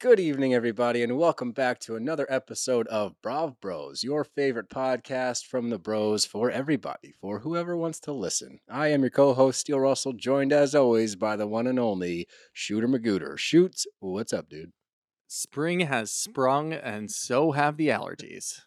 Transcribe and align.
Good 0.00 0.20
evening, 0.20 0.54
everybody, 0.54 1.02
and 1.02 1.18
welcome 1.18 1.50
back 1.50 1.80
to 1.80 1.96
another 1.96 2.24
episode 2.30 2.86
of 2.86 3.20
Brav 3.20 3.60
Bros, 3.60 4.04
your 4.04 4.22
favorite 4.22 4.68
podcast 4.68 5.44
from 5.44 5.70
the 5.70 5.78
bros 5.80 6.24
for 6.24 6.52
everybody, 6.52 7.14
for 7.20 7.40
whoever 7.40 7.76
wants 7.76 7.98
to 8.02 8.12
listen. 8.12 8.60
I 8.70 8.92
am 8.92 9.00
your 9.00 9.10
co 9.10 9.34
host, 9.34 9.58
Steele 9.58 9.80
Russell, 9.80 10.12
joined 10.12 10.52
as 10.52 10.72
always 10.72 11.16
by 11.16 11.34
the 11.34 11.48
one 11.48 11.66
and 11.66 11.80
only 11.80 12.28
Shooter 12.52 12.86
Magooter. 12.86 13.36
Shoots, 13.36 13.88
what's 13.98 14.32
up, 14.32 14.48
dude? 14.48 14.70
Spring 15.26 15.80
has 15.80 16.12
sprung, 16.12 16.72
and 16.72 17.10
so 17.10 17.50
have 17.50 17.76
the 17.76 17.88
allergies. 17.88 18.60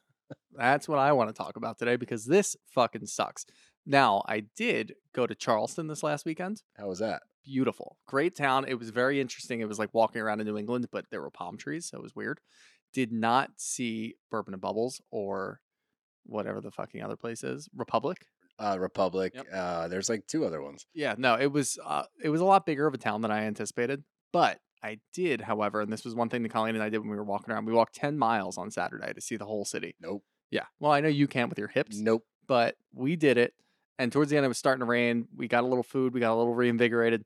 That's 0.52 0.90
what 0.90 1.00
I 1.00 1.14
want 1.14 1.30
to 1.30 1.34
talk 1.34 1.56
about 1.56 1.80
today 1.80 1.96
because 1.96 2.26
this 2.26 2.58
fucking 2.68 3.06
sucks. 3.06 3.46
Now, 3.86 4.22
I 4.28 4.42
did 4.58 4.96
go 5.16 5.28
to 5.28 5.34
Charleston 5.34 5.88
this 5.88 6.04
last 6.04 6.26
weekend. 6.26 6.62
How 6.78 6.90
was 6.90 7.00
that? 7.00 7.22
Beautiful. 7.44 7.98
Great 8.08 8.36
town. 8.36 8.66
It 8.68 8.76
was 8.80 8.90
very 8.92 9.20
interesting. 9.20 9.60
It 9.62 9.68
was 9.68 9.80
like 9.80 9.94
walking 9.94 10.22
around 10.22 10.42
in 10.42 10.48
New 10.48 10.58
England, 10.58 10.88
but 10.92 11.06
there 11.10 11.22
were 11.22 11.32
palm 11.32 11.58
trees, 11.58 11.88
so 11.88 11.98
it 11.98 12.04
was 12.04 12.16
weird. 12.16 12.40
Did 12.94 13.12
not 13.12 13.52
see 13.58 14.16
Bourbon 14.30 14.54
and 14.54 14.62
Bubbles 14.62 15.02
or 15.12 15.62
whatever 16.26 16.62
the 16.62 16.72
fucking 16.72 17.02
other 17.02 17.16
place 17.16 17.44
is. 17.44 17.68
Republic. 17.76 18.20
Uh, 18.60 18.78
Republic. 18.80 19.34
Yep. 19.36 19.46
Uh, 19.52 19.88
there's 19.88 20.10
like 20.10 20.28
two 20.28 20.46
other 20.46 20.62
ones. 20.62 20.86
Yeah, 20.94 21.16
no, 21.18 21.36
it 21.36 21.52
was 21.52 21.80
uh, 21.84 22.04
it 22.24 22.30
was 22.30 22.42
a 22.42 22.46
lot 22.46 22.66
bigger 22.66 22.86
of 22.86 22.94
a 22.94 22.98
town 22.98 23.22
than 23.22 23.32
I 23.32 23.46
anticipated. 23.46 24.04
But 24.32 24.60
I 24.84 25.00
did, 25.14 25.42
however, 25.42 25.82
and 25.82 25.92
this 25.92 26.06
was 26.06 26.14
one 26.16 26.30
thing 26.30 26.44
that 26.44 26.50
Colleen 26.50 26.76
and 26.76 26.84
I 26.84 26.90
did 26.90 27.00
when 27.00 27.10
we 27.10 27.16
were 27.16 27.24
walking 27.24 27.52
around. 27.54 27.66
We 27.66 27.74
walked 27.74 27.96
ten 27.96 28.18
miles 28.18 28.58
on 28.58 28.70
Saturday 28.70 29.14
to 29.14 29.22
see 29.22 29.36
the 29.38 29.46
whole 29.46 29.66
city. 29.66 29.96
Nope. 30.00 30.24
Yeah. 30.52 30.66
Well, 30.80 30.92
I 30.92 31.02
know 31.02 31.08
you 31.08 31.28
can't 31.28 31.50
with 31.50 31.58
your 31.58 31.70
hips, 31.70 31.98
Nope. 31.98 32.24
but 32.46 32.76
we 32.94 33.16
did 33.16 33.38
it. 33.38 33.54
And 34.00 34.12
towards 34.12 34.32
the 34.32 34.38
end, 34.38 34.46
it 34.46 34.50
was 34.50 34.58
starting 34.58 34.80
to 34.80 34.86
rain. 34.86 35.28
We 35.36 35.48
got 35.48 35.64
a 35.64 35.68
little 35.68 35.84
food. 35.84 36.14
We 36.14 36.20
got 36.20 36.34
a 36.34 36.36
little 36.36 36.56
reinvigorated. 36.56 37.24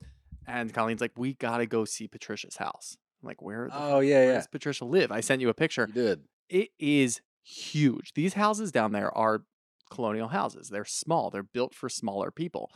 And 0.47 0.73
Colleen's 0.73 1.01
like, 1.01 1.13
"We 1.17 1.33
gotta 1.33 1.65
go 1.65 1.85
see 1.85 2.07
Patricia's 2.07 2.57
house." 2.57 2.97
I'm 3.23 3.27
like, 3.27 3.41
"Where? 3.41 3.67
The 3.69 3.75
Oh, 3.77 3.99
yeah, 3.99 4.15
where 4.15 4.25
yeah. 4.27 4.33
does 4.33 4.47
Patricia 4.47 4.85
live?" 4.85 5.11
I 5.11 5.21
sent 5.21 5.41
you 5.41 5.49
a 5.49 5.53
picture. 5.53 5.85
You 5.87 5.93
did. 5.93 6.23
It 6.49 6.69
is 6.77 7.21
huge. 7.43 8.13
These 8.13 8.33
houses 8.33 8.71
down 8.71 8.91
there 8.91 9.15
are 9.17 9.43
colonial 9.89 10.27
houses. 10.29 10.69
They're 10.69 10.85
small. 10.85 11.29
They're 11.29 11.43
built 11.43 11.73
for 11.73 11.89
smaller 11.89 12.29
people. 12.31 12.69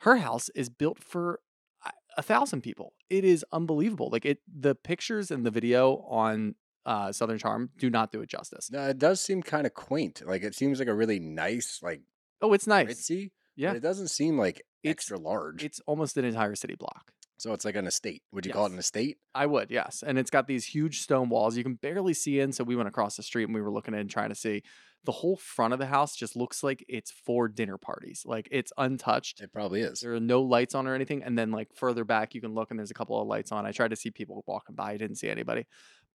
Her 0.00 0.16
house 0.16 0.48
is 0.54 0.68
built 0.68 1.02
for 1.02 1.40
a- 1.84 1.92
a 2.18 2.22
thousand 2.22 2.62
people. 2.62 2.92
It 3.08 3.24
is 3.24 3.44
unbelievable. 3.52 4.08
Like 4.10 4.24
it, 4.26 4.40
the 4.46 4.74
pictures 4.74 5.30
and 5.30 5.46
the 5.46 5.50
video 5.50 5.98
on 6.08 6.56
uh, 6.84 7.12
Southern 7.12 7.38
Charm 7.38 7.70
do 7.78 7.88
not 7.88 8.12
do 8.12 8.20
it 8.20 8.28
justice. 8.28 8.70
No, 8.70 8.88
it 8.88 8.98
does 8.98 9.20
seem 9.20 9.42
kind 9.42 9.66
of 9.66 9.72
quaint. 9.72 10.20
Like, 10.26 10.42
it 10.42 10.54
seems 10.54 10.78
like 10.78 10.88
a 10.88 10.94
really 10.94 11.18
nice, 11.18 11.80
like, 11.82 12.02
Oh, 12.44 12.52
it's 12.52 12.66
nice. 12.66 12.88
ritzy. 12.88 13.30
Yeah. 13.56 13.70
But 13.70 13.76
it 13.78 13.82
doesn't 13.82 14.08
seem 14.08 14.36
like 14.38 14.58
It's- 14.82 14.92
extra 14.92 15.18
large. 15.18 15.64
It's 15.64 15.80
almost 15.86 16.16
an 16.16 16.24
entire 16.24 16.54
city 16.54 16.74
block. 16.74 17.10
so 17.36 17.52
it's 17.52 17.64
like 17.64 17.76
an 17.76 17.86
estate. 17.86 18.22
Would 18.32 18.46
you 18.46 18.52
call 18.52 18.66
it 18.66 18.72
an 18.72 18.78
estate? 18.78 19.18
I 19.34 19.46
would, 19.46 19.70
yes. 19.70 20.02
And 20.06 20.18
it's 20.18 20.30
got 20.30 20.46
these 20.46 20.64
huge 20.66 21.00
stone 21.00 21.28
walls. 21.28 21.56
You 21.56 21.62
can 21.64 21.74
barely 21.74 22.14
see 22.14 22.38
in. 22.40 22.52
So 22.52 22.64
we 22.64 22.76
went 22.76 22.88
across 22.88 23.16
the 23.16 23.22
street 23.22 23.44
and 23.44 23.54
we 23.54 23.60
were 23.60 23.72
looking 23.72 23.92
in 23.94 24.08
trying 24.08 24.28
to 24.30 24.34
see. 24.34 24.62
The 25.04 25.12
whole 25.12 25.36
front 25.36 25.74
of 25.74 25.78
the 25.78 25.86
house 25.86 26.16
just 26.16 26.36
looks 26.36 26.62
like 26.62 26.82
it's 26.88 27.10
for 27.10 27.48
dinner 27.48 27.76
parties. 27.76 28.22
Like 28.24 28.48
it's 28.50 28.72
untouched. 28.78 29.40
It 29.42 29.52
probably 29.52 29.82
is. 29.82 30.00
There 30.00 30.14
are 30.14 30.20
no 30.20 30.40
lights 30.42 30.74
on 30.74 30.86
or 30.86 30.94
anything. 30.94 31.22
And 31.22 31.36
then 31.36 31.50
like 31.50 31.68
further 31.74 32.04
back 32.04 32.34
you 32.34 32.40
can 32.40 32.54
look 32.54 32.70
and 32.70 32.78
there's 32.78 32.90
a 32.92 32.94
couple 32.94 33.20
of 33.20 33.26
lights 33.28 33.52
on. 33.52 33.66
I 33.66 33.72
tried 33.72 33.90
to 33.90 33.96
see 33.96 34.10
people 34.10 34.42
walking 34.46 34.74
by. 34.76 34.92
I 34.92 34.96
didn't 34.96 35.16
see 35.16 35.28
anybody. 35.28 35.66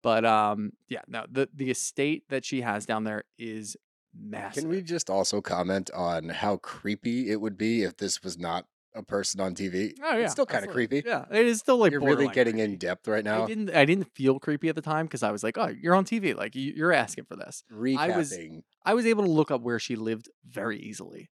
But 0.01 0.25
um 0.25 0.71
yeah, 0.87 1.01
no, 1.07 1.25
the 1.29 1.47
the 1.53 1.69
estate 1.69 2.23
that 2.29 2.43
she 2.45 2.61
has 2.61 2.85
down 2.87 3.03
there 3.03 3.25
is 3.37 3.77
massive. 4.13 4.63
Can 4.63 4.69
we 4.69 4.81
just 4.81 5.09
also 5.09 5.41
comment 5.41 5.89
on 5.93 6.29
how 6.29 6.57
creepy 6.57 7.31
it 7.31 7.41
would 7.41 7.57
be 7.57 7.83
if 7.83 7.97
this 7.97 8.23
was 8.23 8.37
not 8.37 8.65
a 8.95 9.03
person 9.03 9.39
on 9.41 9.55
TV? 9.55 9.93
Oh 10.03 10.17
yeah. 10.17 10.23
It's 10.23 10.31
still 10.31 10.45
kind 10.45 10.65
of 10.65 10.71
creepy. 10.71 11.03
Yeah. 11.05 11.25
It 11.31 11.45
is 11.45 11.59
still 11.59 11.77
like 11.77 11.91
You're 11.91 12.01
really 12.01 12.27
getting 12.27 12.55
creepy. 12.55 12.71
in 12.73 12.77
depth 12.77 13.07
right 13.07 13.23
now. 13.23 13.43
I 13.43 13.47
didn't 13.47 13.75
I 13.75 13.85
didn't 13.85 14.13
feel 14.15 14.39
creepy 14.39 14.69
at 14.69 14.75
the 14.75 14.81
time 14.81 15.05
because 15.05 15.23
I 15.23 15.31
was 15.31 15.43
like, 15.43 15.57
oh, 15.57 15.67
you're 15.67 15.95
on 15.95 16.05
TV. 16.05 16.35
Like 16.35 16.55
you, 16.55 16.73
you're 16.75 16.93
asking 16.93 17.25
for 17.25 17.35
this. 17.35 17.63
Recapping. 17.71 18.15
was- 18.15 18.37
I 18.85 18.93
was 18.93 19.05
able 19.05 19.23
to 19.25 19.31
look 19.31 19.51
up 19.51 19.61
where 19.61 19.79
she 19.79 19.95
lived 19.95 20.29
very 20.45 20.79
easily. 20.79 21.29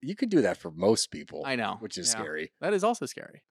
You 0.00 0.14
could 0.14 0.30
do 0.30 0.42
that 0.42 0.56
for 0.56 0.70
most 0.70 1.10
people. 1.10 1.42
I 1.44 1.56
know. 1.56 1.76
Which 1.80 1.98
is 1.98 2.08
yeah. 2.08 2.20
scary. 2.20 2.52
That 2.60 2.72
is 2.72 2.84
also 2.84 3.04
scary. 3.06 3.42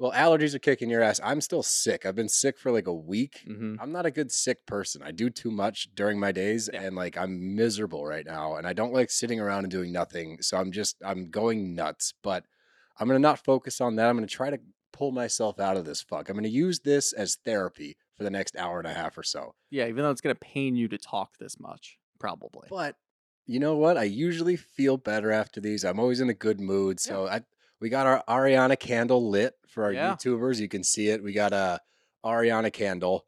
Well, 0.00 0.12
allergies 0.12 0.54
are 0.54 0.58
kicking 0.58 0.88
your 0.88 1.02
ass. 1.02 1.20
I'm 1.22 1.42
still 1.42 1.62
sick. 1.62 2.06
I've 2.06 2.14
been 2.16 2.28
sick 2.30 2.58
for 2.58 2.72
like 2.72 2.86
a 2.86 2.94
week. 2.94 3.42
hmm 3.46 3.76
I'm 3.78 3.92
not 3.92 4.06
a 4.06 4.10
good 4.10 4.32
sick 4.32 4.64
person. 4.66 5.02
I 5.04 5.10
do 5.12 5.28
too 5.28 5.50
much 5.50 5.88
during 5.94 6.18
my 6.18 6.32
days 6.32 6.70
Yeah. 6.72 6.82
and 6.82 6.96
like 6.96 7.18
I'm 7.18 7.54
miserable 7.54 8.06
right 8.06 8.24
now 8.24 8.56
and 8.56 8.66
I 8.66 8.72
don't 8.72 8.94
like 8.94 9.10
sitting 9.10 9.38
around 9.38 9.64
and 9.64 9.70
doing 9.70 9.92
nothing. 9.92 10.38
So 10.40 10.56
I'm 10.56 10.72
just 10.72 10.96
I'm 11.04 11.30
going 11.30 11.74
nuts, 11.74 12.14
but 12.22 12.46
I'm 12.98 13.06
going 13.08 13.20
to 13.20 13.28
not 13.28 13.44
focus 13.44 13.80
on 13.80 13.96
that. 13.96 14.08
I'm 14.08 14.16
going 14.16 14.26
to 14.26 14.34
try 14.34 14.48
to 14.50 14.60
pull 14.92 15.12
myself 15.12 15.60
out 15.60 15.76
of 15.76 15.84
this 15.84 16.02
fuck. 16.02 16.28
I'm 16.30 16.34
going 16.34 16.44
to 16.44 16.50
use 16.50 16.80
this 16.80 17.12
as 17.12 17.36
therapy 17.44 17.96
for 18.16 18.24
the 18.24 18.30
next 18.30 18.56
hour 18.56 18.78
and 18.78 18.88
a 18.88 18.94
half 18.94 19.16
or 19.18 19.22
so. 19.22 19.54
Yeah, 19.70 19.86
even 19.86 20.02
though 20.02 20.10
it's 20.10 20.20
gonna 20.20 20.34
pain 20.34 20.76
you 20.76 20.88
to 20.88 20.98
talk 20.98 21.38
this 21.38 21.58
much, 21.60 21.96
probably. 22.18 22.68
But 22.68 22.96
you 23.46 23.58
know 23.60 23.76
what? 23.76 23.96
I 23.96 24.02
usually 24.04 24.56
feel 24.56 24.96
better 24.98 25.30
after 25.30 25.58
these. 25.60 25.84
I'm 25.84 25.98
always 26.00 26.20
in 26.20 26.28
a 26.28 26.34
good 26.34 26.60
mood. 26.60 27.00
So 27.00 27.26
I 27.26 27.40
we 27.80 27.88
got 27.88 28.06
our 28.06 28.22
Ariana 28.28 28.78
candle 28.78 29.28
lit 29.30 29.54
for 29.68 29.84
our 29.84 29.92
Yeah. 29.92 30.14
YouTubers. 30.14 30.60
You 30.60 30.68
can 30.68 30.84
see 30.84 31.08
it. 31.08 31.22
We 31.22 31.32
got 31.32 31.52
a 31.52 31.80
Ariana 32.24 32.72
candle. 32.72 33.26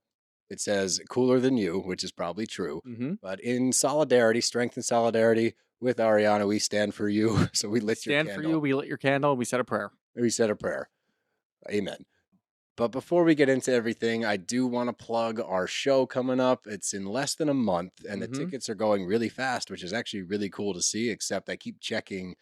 It 0.51 0.61
says 0.61 1.01
cooler 1.09 1.41
than 1.41 1.57
you, 1.57 1.81
which 1.81 2.05
is 2.05 2.13
probably 2.13 2.47
true. 2.47 2.81
hmm 2.85 3.15
But 3.23 3.41
in 3.41 3.73
solidarity, 3.73 4.41
strength 4.43 4.77
and 4.77 4.85
solidarity 4.85 5.55
with 5.81 5.97
Ariana, 5.97 6.47
we 6.47 6.59
stand 6.59 6.95
for 6.95 7.09
you. 7.09 7.49
So 7.55 7.69
we 7.69 7.81
lit 7.81 8.05
your 8.05 8.15
Stand 8.15 8.31
for 8.35 8.43
you. 8.43 8.59
We 8.61 8.75
lit 8.75 8.87
your 8.89 8.99
candle. 8.99 9.37
We 9.37 9.45
said 9.47 9.61
a 9.61 9.65
prayer. 9.65 9.91
We 10.15 10.29
said 10.31 10.51
a 10.51 10.57
prayer. 10.57 10.91
Amen. 11.71 12.05
But 12.77 12.89
before 12.89 13.25
we 13.25 13.35
get 13.35 13.49
into 13.51 13.73
everything, 13.73 14.25
I 14.25 14.37
do 14.37 14.67
want 14.67 14.89
to 14.89 14.93
plug 15.05 15.41
our 15.41 15.67
show 15.67 16.07
coming 16.07 16.41
up. 16.41 16.67
It's 16.67 16.95
in 16.95 17.05
less 17.07 17.35
than 17.35 17.49
a 17.49 17.55
month, 17.55 17.93
and 18.09 18.23
Mhm. 18.23 18.31
the 18.31 18.37
tickets 18.39 18.69
are 18.69 18.75
going 18.75 19.05
really 19.05 19.29
fast, 19.29 19.71
which 19.71 19.83
is 19.85 19.93
actually 19.93 20.23
really 20.23 20.49
cool 20.49 20.73
to 20.75 20.83
see. 20.83 21.11
Except 21.11 21.49
I 21.49 21.57
keep 21.57 21.81
checking. 21.81 22.37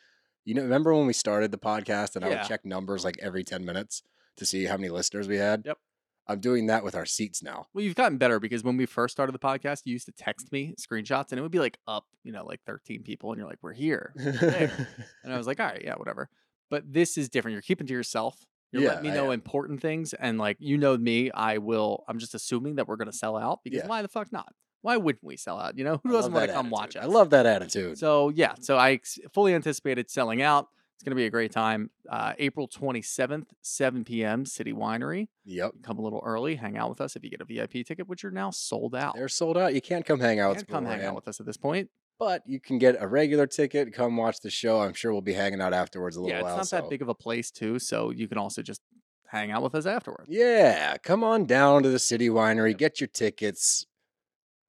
You 0.44 0.54
know, 0.54 0.62
remember 0.62 0.94
when 0.94 1.06
we 1.06 1.12
started 1.12 1.52
the 1.52 1.58
podcast 1.58 2.16
and 2.16 2.24
I 2.24 2.28
Yeah. 2.28 2.40
would 2.40 2.48
check 2.48 2.64
numbers 2.64 3.04
like 3.04 3.18
every 3.20 3.44
10 3.44 3.64
minutes 3.64 4.02
to 4.36 4.46
see 4.46 4.64
how 4.64 4.76
many 4.76 4.88
listeners 4.88 5.28
we 5.28 5.36
had? 5.36 5.62
Yep. 5.66 5.78
I'm 6.26 6.40
doing 6.40 6.66
that 6.66 6.84
with 6.84 6.94
our 6.94 7.06
seats 7.06 7.42
now. 7.42 7.66
Well, 7.74 7.84
you've 7.84 7.96
gotten 7.96 8.16
better 8.16 8.38
because 8.38 8.62
when 8.62 8.76
we 8.76 8.86
first 8.86 9.12
started 9.12 9.32
the 9.32 9.38
podcast, 9.38 9.82
you 9.84 9.92
used 9.92 10.06
to 10.06 10.12
text 10.12 10.52
me 10.52 10.74
screenshots, 10.80 11.30
and 11.32 11.38
it 11.38 11.42
would 11.42 11.50
be 11.50 11.58
like 11.58 11.78
up, 11.86 12.06
you 12.22 12.30
know, 12.32 12.44
like 12.44 12.60
13 12.66 13.02
people, 13.02 13.32
and 13.32 13.38
you're 13.38 13.48
like, 13.48 13.58
"We're 13.62 13.72
here," 13.72 14.12
there. 14.14 14.70
and 15.24 15.32
I 15.32 15.36
was 15.36 15.46
like, 15.48 15.58
"All 15.58 15.66
right, 15.66 15.82
yeah, 15.84 15.94
whatever." 15.96 16.28
But 16.70 16.92
this 16.92 17.18
is 17.18 17.28
different. 17.28 17.54
You're 17.54 17.62
keeping 17.62 17.86
to 17.88 17.92
yourself. 17.92 18.46
You're 18.70 18.82
letting 18.82 19.04
Yeah, 19.04 19.10
me 19.12 19.18
I 19.18 19.20
know 19.20 19.30
important 19.32 19.80
things, 19.82 20.14
and 20.14 20.38
like 20.38 20.56
you 20.60 20.78
know 20.78 20.96
me, 20.96 21.32
I 21.32 21.58
will. 21.58 22.04
I'm 22.06 22.18
just 22.18 22.34
assuming 22.34 22.76
that 22.76 22.86
we're 22.86 22.96
gonna 22.96 23.12
sell 23.12 23.36
out 23.36 23.60
because 23.64 23.80
Yeah. 23.80 23.88
why 23.88 24.00
the 24.02 24.08
fuck 24.08 24.30
not? 24.30 24.54
Why 24.82 24.96
wouldn't 24.96 25.22
we 25.24 25.36
sell 25.36 25.58
out? 25.58 25.76
You 25.76 25.84
know, 25.84 26.00
who 26.04 26.12
doesn't 26.12 26.32
want 26.32 26.46
to 26.48 26.52
come 26.52 26.66
attitude. 26.66 26.72
watch 26.72 26.96
it? 26.96 27.02
I 27.02 27.06
love 27.06 27.30
that 27.30 27.46
attitude. 27.46 27.98
So 27.98 28.30
yeah, 28.30 28.54
so 28.60 28.76
I 28.76 28.92
ex- 28.92 29.18
fully 29.32 29.54
anticipated 29.54 30.10
selling 30.10 30.42
out. 30.42 30.68
It's 30.96 31.04
going 31.04 31.12
to 31.16 31.20
be 31.20 31.24
a 31.24 31.30
great 31.30 31.50
time. 31.50 31.88
Uh, 32.10 32.34
April 32.38 32.68
27th, 32.68 33.46
7 33.62 34.04
p.m. 34.04 34.44
City 34.44 34.74
Winery. 34.74 35.28
yep. 35.46 35.72
Come 35.82 35.98
a 35.98 36.02
little 36.02 36.20
early, 36.22 36.56
hang 36.56 36.76
out 36.76 36.90
with 36.90 37.00
us 37.00 37.16
if 37.16 37.24
you 37.24 37.30
get 37.30 37.40
a 37.40 37.46
VIP 37.46 37.86
ticket, 37.86 38.06
which 38.06 38.22
are 38.22 38.30
now 38.30 38.50
sold 38.50 38.94
out. 38.94 39.14
They're 39.14 39.26
sold 39.28 39.56
out. 39.56 39.72
You 39.74 39.80
can't 39.80 40.04
come 40.04 40.20
hang 40.20 40.40
out 40.40 40.48
You 40.50 40.56
with 40.56 40.66
can't 40.68 40.84
us 40.86 40.90
come 40.90 40.98
hang 40.98 41.06
out 41.08 41.14
with 41.14 41.26
us 41.26 41.40
at 41.40 41.46
this 41.46 41.56
point. 41.56 41.88
But 42.18 42.42
you 42.44 42.60
can 42.60 42.76
get 42.78 42.96
a 43.00 43.08
regular 43.08 43.46
ticket, 43.46 43.94
come 43.94 44.14
watch 44.18 44.40
the 44.42 44.50
show. 44.50 44.80
I'm 44.82 44.92
sure 44.92 45.10
we'll 45.10 45.22
be 45.22 45.32
hanging 45.32 45.62
out 45.62 45.72
afterwards 45.72 46.16
a 46.16 46.20
little 46.20 46.32
Yeah, 46.34 46.40
it's 46.40 46.44
while. 46.44 46.56
not 46.58 46.68
so- 46.68 46.76
that 46.76 46.90
big 46.90 47.00
of 47.00 47.08
a 47.08 47.14
place 47.14 47.50
too, 47.50 47.78
so 47.78 48.10
you 48.10 48.28
can 48.28 48.36
also 48.36 48.60
just 48.60 48.82
hang 49.28 49.50
out 49.50 49.62
with 49.62 49.74
us 49.74 49.86
afterwards. 49.86 50.26
Yeah, 50.28 50.98
come 50.98 51.24
on 51.24 51.46
down 51.46 51.82
to 51.84 51.88
the 51.88 51.98
City 51.98 52.28
Winery, 52.28 52.76
get 52.76 53.00
your 53.00 53.08
tickets, 53.08 53.86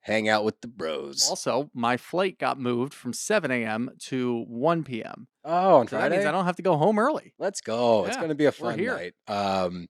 hang 0.01 0.27
out 0.29 0.43
with 0.43 0.59
the 0.61 0.67
bros. 0.67 1.27
Also, 1.29 1.69
my 1.73 1.95
flight 1.97 2.37
got 2.39 2.59
moved 2.59 2.93
from 2.93 3.13
7 3.13 3.49
a.m. 3.51 3.91
to 4.07 4.43
1 4.47 4.83
p.m. 4.83 5.27
oh, 5.45 5.75
on 5.77 5.87
So 5.87 5.97
that 5.97 6.11
means 6.11 6.25
I 6.25 6.31
don't 6.31 6.45
have 6.45 6.55
to 6.57 6.63
go 6.63 6.75
home 6.77 6.97
early. 6.99 7.33
let's 7.39 7.61
go. 7.61 8.05
It's 8.05 8.17
going 8.17 8.29
to 8.29 8.35
be 8.35 8.45
a 8.45 8.51
fun 8.51 8.83
night. 8.83 9.13
Um, 9.27 9.87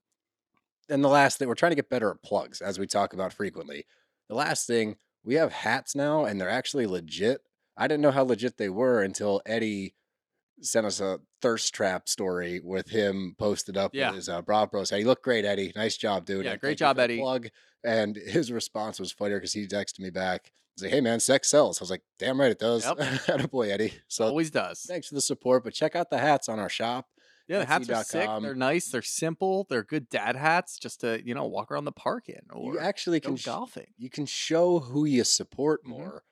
and 0.89 1.03
the 1.03 1.07
last 1.09 1.37
thing, 1.39 1.47
we're 1.47 1.55
trying 1.55 1.71
to 1.71 1.75
get 1.77 1.89
better 1.89 2.09
at 2.11 2.21
plugs, 2.23 2.61
as 2.61 2.77
we 2.77 2.85
talk 2.87 3.13
about 3.13 3.31
frequently. 3.33 3.85
The 4.29 4.35
last 4.35 4.67
thing, 4.67 4.97
we 5.23 5.35
have 5.35 5.51
hats 5.53 5.95
now, 5.95 6.25
and 6.25 6.39
they're 6.39 6.49
actually 6.49 6.85
legit. 6.87 7.41
I 7.77 7.87
didn't 7.87 8.01
know 8.01 8.11
how 8.11 8.23
legit 8.23 8.57
they 8.57 8.69
were 8.69 9.01
until 9.01 9.41
Eddie 9.45 9.95
sent 10.61 10.85
us 10.85 10.99
a 10.99 11.19
thirst 11.41 11.73
trap 11.73 12.07
story 12.09 12.59
with 12.63 12.89
him 12.89 13.35
posted 13.39 13.77
up 13.77 13.91
Yeah. 13.95 14.09
with 14.09 14.17
his 14.17 14.29
uh, 14.29 14.41
Brav 14.41 14.69
Bros. 14.69 14.89
Hey, 14.89 14.99
you 14.99 15.05
look 15.07 15.23
great, 15.23 15.45
Eddie. 15.45 15.71
Nice 15.75 15.95
job, 15.97 16.25
dude. 16.25 16.45
Yeah, 16.45 16.51
And 16.51 16.61
great 16.61 16.77
job, 16.77 16.99
Eddie. 16.99 17.19
Plug. 17.19 17.47
And 17.83 18.15
his 18.15 18.51
response 18.51 18.99
was 18.99 19.11
funnier 19.11 19.37
because 19.37 19.53
he 19.53 19.65
texted 19.67 19.99
me 19.99 20.09
back. 20.09 20.51
He's 20.75 20.83
like, 20.83 20.93
hey 20.93 21.01
man, 21.01 21.19
sex 21.19 21.49
sells. 21.49 21.79
I 21.79 21.83
was 21.83 21.89
like, 21.91 22.03
damn 22.19 22.39
right 22.39 22.51
it 22.51 22.59
does. 22.59 22.85
Yep. 23.27 23.49
boy, 23.51 23.69
Eddie. 23.71 23.93
So 24.07 24.25
Always 24.25 24.51
does. 24.51 24.81
thanks 24.87 25.07
for 25.07 25.15
the 25.15 25.21
support, 25.21 25.63
but 25.63 25.73
check 25.73 25.95
out 25.95 26.09
the 26.09 26.17
hats 26.19 26.47
on 26.47 26.59
our 26.59 26.69
shop. 26.69 27.07
Yeah, 27.47 27.59
the 27.59 27.65
hats 27.65 27.89
are 27.89 28.03
sick. 28.03 28.29
They're 28.41 28.55
nice. 28.55 28.89
They're 28.89 29.01
simple. 29.01 29.65
They're 29.69 29.83
good 29.83 30.07
dad 30.09 30.37
hats 30.37 30.77
just 30.77 31.01
to, 31.01 31.21
you 31.25 31.33
know, 31.33 31.45
walk 31.47 31.71
around 31.71 31.83
the 31.85 31.91
park 31.91 32.29
in 32.29 32.39
or 32.53 32.73
You 32.75 32.79
actually 32.79 33.19
go 33.19 33.29
can 33.29 33.35
sh- 33.35 33.45
golfing. 33.45 33.87
you 33.97 34.09
can 34.09 34.25
show 34.25 34.79
who 34.79 35.03
you 35.05 35.23
support 35.25 35.83
Mhm. 35.83 35.89
more 35.89 36.23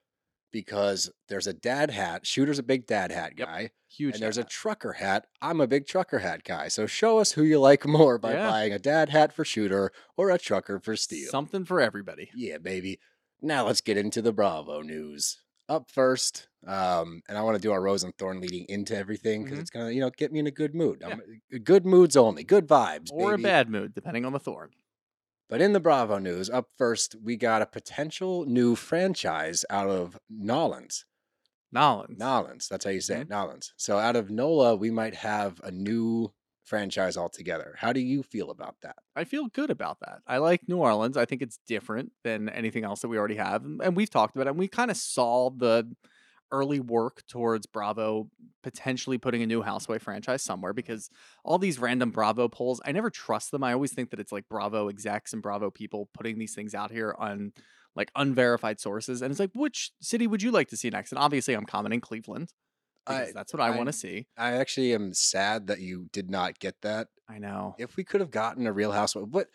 because 0.51 1.09
there's 1.27 1.47
a 1.47 1.53
dad 1.53 1.91
hat. 1.91 2.25
Shooter's 2.25 2.59
a 2.59 2.63
big 2.63 2.85
dad 2.87 3.11
hat 3.11 3.35
guy. 3.35 3.61
Yep. 3.61 3.71
Huge. 3.91 4.13
and 4.15 4.23
there's 4.23 4.37
a 4.37 4.41
hat. 4.41 4.49
trucker 4.51 4.93
hat. 4.93 5.25
I'm 5.41 5.59
a 5.59 5.67
big 5.67 5.87
trucker 5.87 6.19
hat 6.19 6.43
guy. 6.43 6.67
So 6.67 6.85
show 6.85 7.17
us 7.19 7.31
who 7.31 7.43
you 7.43 7.59
like 7.59 7.85
more 7.87 8.17
by 8.19 8.33
Yeah. 8.33 8.49
buying 8.49 8.71
a 8.73 8.79
dad 8.79 9.09
hat 9.09 9.33
for 9.33 9.43
Shooter 9.43 9.91
or 10.15 10.29
a 10.29 10.37
trucker 10.37 10.79
for 10.79 10.95
Steel. 10.95 11.29
something 11.31 11.65
for 11.65 11.81
everybody. 11.81 12.29
Yeah, 12.35 12.59
baby. 12.59 12.99
Now 13.41 13.65
let's 13.65 13.81
get 13.81 13.97
into 13.97 14.21
the 14.21 14.31
Bravo 14.33 14.81
news. 14.81 15.39
Up 15.67 15.89
first, 15.91 16.47
um, 16.65 17.21
and 17.29 17.37
I 17.37 17.41
want 17.43 17.55
to 17.55 17.61
do 17.61 17.71
our 17.71 17.79
Rose 17.81 18.03
and 18.03 18.15
Thorn 18.17 18.41
leading 18.41 18.65
into 18.69 18.95
everything 18.97 19.43
because 19.43 19.59
Mhm. 19.59 19.61
it's 19.61 19.69
gonna, 19.69 19.91
you 19.91 19.99
know, 20.01 20.09
get 20.09 20.31
me 20.31 20.39
in 20.39 20.47
a 20.47 20.51
good 20.51 20.73
mood. 20.73 21.03
I'm, 21.03 21.19
uh, 21.21 21.57
good 21.63 21.85
moods 21.85 22.17
only, 22.17 22.43
good 22.43 22.67
vibes, 22.67 23.09
Or 23.13 23.31
baby. 23.31 23.43
a 23.43 23.45
bad 23.45 23.69
mood, 23.69 23.93
depending 23.93 24.25
on 24.25 24.33
the 24.33 24.39
thorn. 24.39 24.71
But 25.49 25.61
in 25.61 25.73
the 25.73 25.79
Bravo 25.79 26.19
news, 26.19 26.49
up 26.49 26.69
first, 26.77 27.15
we 27.23 27.35
got 27.35 27.61
a 27.61 27.65
potential 27.65 28.45
new 28.45 28.75
franchise 28.75 29.65
out 29.69 29.89
of 29.89 30.19
Nolans. 30.29 31.05
Nolans. 31.71 32.17
Nolans, 32.19 32.67
that's 32.67 32.85
how 32.85 32.91
you 32.91 33.01
say 33.01 33.15
Mm-hmm. 33.15 33.21
it, 33.23 33.29
Nolans. 33.29 33.73
So 33.77 33.97
out 33.97 34.15
of 34.15 34.29
NOLA, 34.29 34.75
we 34.75 34.91
might 34.91 35.15
have 35.15 35.59
a 35.63 35.71
new 35.71 36.31
franchise 36.63 37.17
altogether. 37.17 37.75
How 37.79 37.93
do 37.93 37.99
you 37.99 38.21
feel 38.21 38.51
about 38.51 38.75
that? 38.83 38.97
I 39.15 39.23
feel 39.23 39.47
good 39.47 39.71
about 39.71 39.99
that. 40.01 40.19
I 40.27 40.37
like 40.37 40.67
New 40.67 40.77
Orleans. 40.77 41.17
I 41.17 41.25
think 41.25 41.41
it's 41.41 41.59
different 41.67 42.11
than 42.23 42.47
anything 42.49 42.83
else 42.83 43.01
that 43.01 43.07
we 43.07 43.17
already 43.17 43.35
have. 43.37 43.65
And 43.65 43.81
and 43.81 43.95
we've 43.95 44.09
talked 44.09 44.35
about 44.35 44.45
it. 44.47 44.51
And 44.51 44.59
we 44.59 44.67
kind 44.67 44.91
of 44.91 44.97
saw 44.97 45.49
the 45.49 45.91
early 46.51 46.79
work 46.79 47.23
towards 47.27 47.65
Bravo 47.65 48.29
potentially 48.63 49.17
putting 49.17 49.41
a 49.41 49.47
new 49.47 49.61
Houseway 49.61 49.99
franchise 49.99 50.43
somewhere 50.43 50.73
because 50.73 51.09
all 51.43 51.57
these 51.57 51.79
random 51.79 52.11
Bravo 52.11 52.47
polls, 52.47 52.81
I 52.85 52.91
never 52.91 53.09
trust 53.09 53.51
them. 53.51 53.63
I 53.63 53.73
always 53.73 53.93
think 53.93 54.09
that 54.11 54.19
it's 54.19 54.31
like 54.31 54.49
Bravo 54.49 54.89
execs 54.89 55.33
and 55.33 55.41
Bravo 55.41 55.69
people 55.71 56.09
putting 56.13 56.37
these 56.39 56.53
things 56.55 56.73
out 56.75 56.91
here 56.91 57.15
on 57.17 57.53
like 57.95 58.11
unverified 58.15 58.79
sources. 58.79 59.21
And 59.21 59.31
it's 59.31 59.39
like, 59.39 59.51
which 59.53 59.91
city 60.01 60.27
would 60.27 60.41
you 60.41 60.51
like 60.51 60.67
to 60.69 60.77
see 60.77 60.89
next? 60.89 61.11
And 61.11 61.19
obviously, 61.19 61.53
I'm 61.53 61.65
commenting 61.65 62.01
Cleveland 62.01 62.53
I- 63.07 63.31
that's 63.33 63.53
what 63.53 63.61
I, 63.61 63.67
I- 63.67 63.77
want 63.77 63.87
to 63.87 63.93
see. 63.93 64.27
I 64.37 64.53
actually 64.53 64.93
am 64.93 65.13
sad 65.13 65.67
that 65.67 65.79
you 65.79 66.07
did 66.13 66.29
not 66.29 66.59
get 66.59 66.75
that. 66.81 67.07
I 67.27 67.39
know. 67.39 67.75
If 67.79 67.95
we 67.97 68.03
could 68.03 68.21
have 68.21 68.31
gotten 68.31 68.67
a 68.67 68.73
real 68.73 68.91
housewife, 68.91 69.25
but 69.29 69.47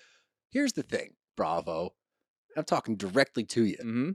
here's 0.50 0.72
the 0.72 0.82
thing, 0.82 1.14
Bravo. 1.36 1.90
I'm 2.56 2.64
talking 2.64 2.96
directly 2.96 3.44
to 3.44 3.64
you. 3.64 3.76
hmm 3.80 4.10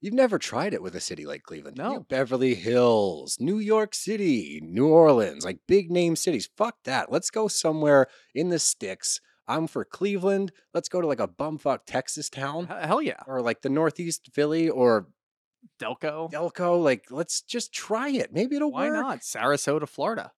You've 0.00 0.14
never 0.14 0.38
tried 0.38 0.74
it 0.74 0.82
with 0.82 0.94
a 0.94 1.00
city 1.00 1.26
like 1.26 1.42
Cleveland. 1.42 1.76
You 1.78 1.82
No. 1.82 2.00
Beverly 2.08 2.54
Hills, 2.54 3.36
New 3.40 3.58
York 3.58 3.94
City, 3.94 4.60
New 4.62 4.86
Orleans, 4.88 5.44
like 5.44 5.58
big 5.66 5.90
name 5.90 6.14
cities. 6.14 6.48
Fuck 6.56 6.76
that. 6.84 7.10
Let's 7.10 7.30
go 7.30 7.48
somewhere 7.48 8.06
in 8.34 8.48
the 8.50 8.58
sticks. 8.60 9.20
I'm 9.48 9.66
for 9.66 9.84
Cleveland. 9.84 10.52
Let's 10.74 10.88
go 10.88 11.00
to 11.00 11.06
like 11.06 11.20
a 11.20 11.26
bumfuck 11.26 11.80
Texas 11.86 12.28
town 12.30 12.66
Hell 12.66 13.02
yeah. 13.02 13.20
or 13.26 13.40
like 13.42 13.62
the 13.62 13.70
Northeast 13.70 14.28
Philly 14.32 14.68
or 14.68 15.08
Delco. 15.80 16.30
Delco. 16.30 16.80
Like, 16.82 17.06
let's 17.10 17.42
just 17.42 17.72
try 17.72 18.10
it. 18.10 18.32
Maybe 18.32 18.54
it'll 18.56 18.70
Why 18.70 18.90
work. 18.90 18.94
not? 19.02 19.20
Sarasota, 19.20 19.88
Florida. 19.88 20.32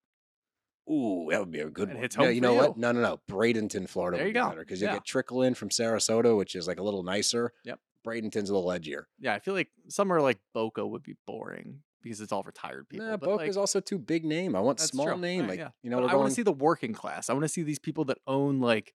Ooh, 0.91 1.29
that 1.31 1.39
would 1.41 1.51
be 1.53 1.61
a 1.61 1.69
good 1.69 1.89
one. 1.89 1.99
hits 1.99 2.17
No, 2.17 2.29
you 2.29 2.41
know 2.41 2.53
you. 2.53 2.59
what? 2.59 2.77
No, 2.77 2.93
no, 2.93 3.01
no. 3.01 3.21
Bradenton, 3.31 3.89
Florida 3.89 4.17
There 4.17 4.25
would 4.27 4.29
you 4.31 4.35
be 4.35 4.41
go. 4.41 4.49
better 4.49 4.61
because 4.61 4.81
you 4.81 4.87
Yeah. 4.89 4.95
get 4.95 5.05
trickle 5.05 5.43
in 5.43 5.55
from 5.55 5.69
Sarasota, 5.69 6.37
which 6.37 6.57
is 6.57 6.67
like 6.67 6.79
a 6.81 6.83
little 6.83 7.03
nicer. 7.03 7.53
Yep. 7.65 7.79
Bradenton's 8.07 8.51
a 8.51 8.55
little 8.55 8.71
edgier. 8.71 9.05
Yeah, 9.19 9.35
I 9.35 9.39
feel 9.39 9.55
like 9.55 9.69
somewhere 9.89 10.21
like 10.21 10.39
Boca 10.55 10.87
would 10.87 11.03
be 11.03 11.15
boring 11.27 11.81
because 12.03 12.21
it's 12.21 12.33
all 12.33 12.43
retired 12.43 12.89
people. 12.89 13.07
Nah, 13.07 13.17
but, 13.17 13.27
Boca's 13.27 13.57
like, 13.57 13.61
also 13.61 13.81
too 13.81 13.99
big 13.99 14.25
name. 14.25 14.57
I 14.57 14.61
want 14.61 14.81
small 14.81 15.07
true. 15.07 15.19
name. 15.19 15.43
Alright, 15.43 15.59
Like 15.59 15.59
yeah. 15.59 15.71
you 15.83 15.91
know, 15.91 15.99
I 15.99 16.09
going 16.09 16.19
want 16.19 16.31
to 16.31 16.35
see 16.35 16.43
the 16.43 16.53
working 16.53 16.93
class. 16.93 17.31
I 17.31 17.33
want 17.33 17.45
to 17.45 17.49
see 17.49 17.63
these 17.63 17.79
people 17.79 18.05
that 18.07 18.19
own 18.27 18.61
like 18.61 18.95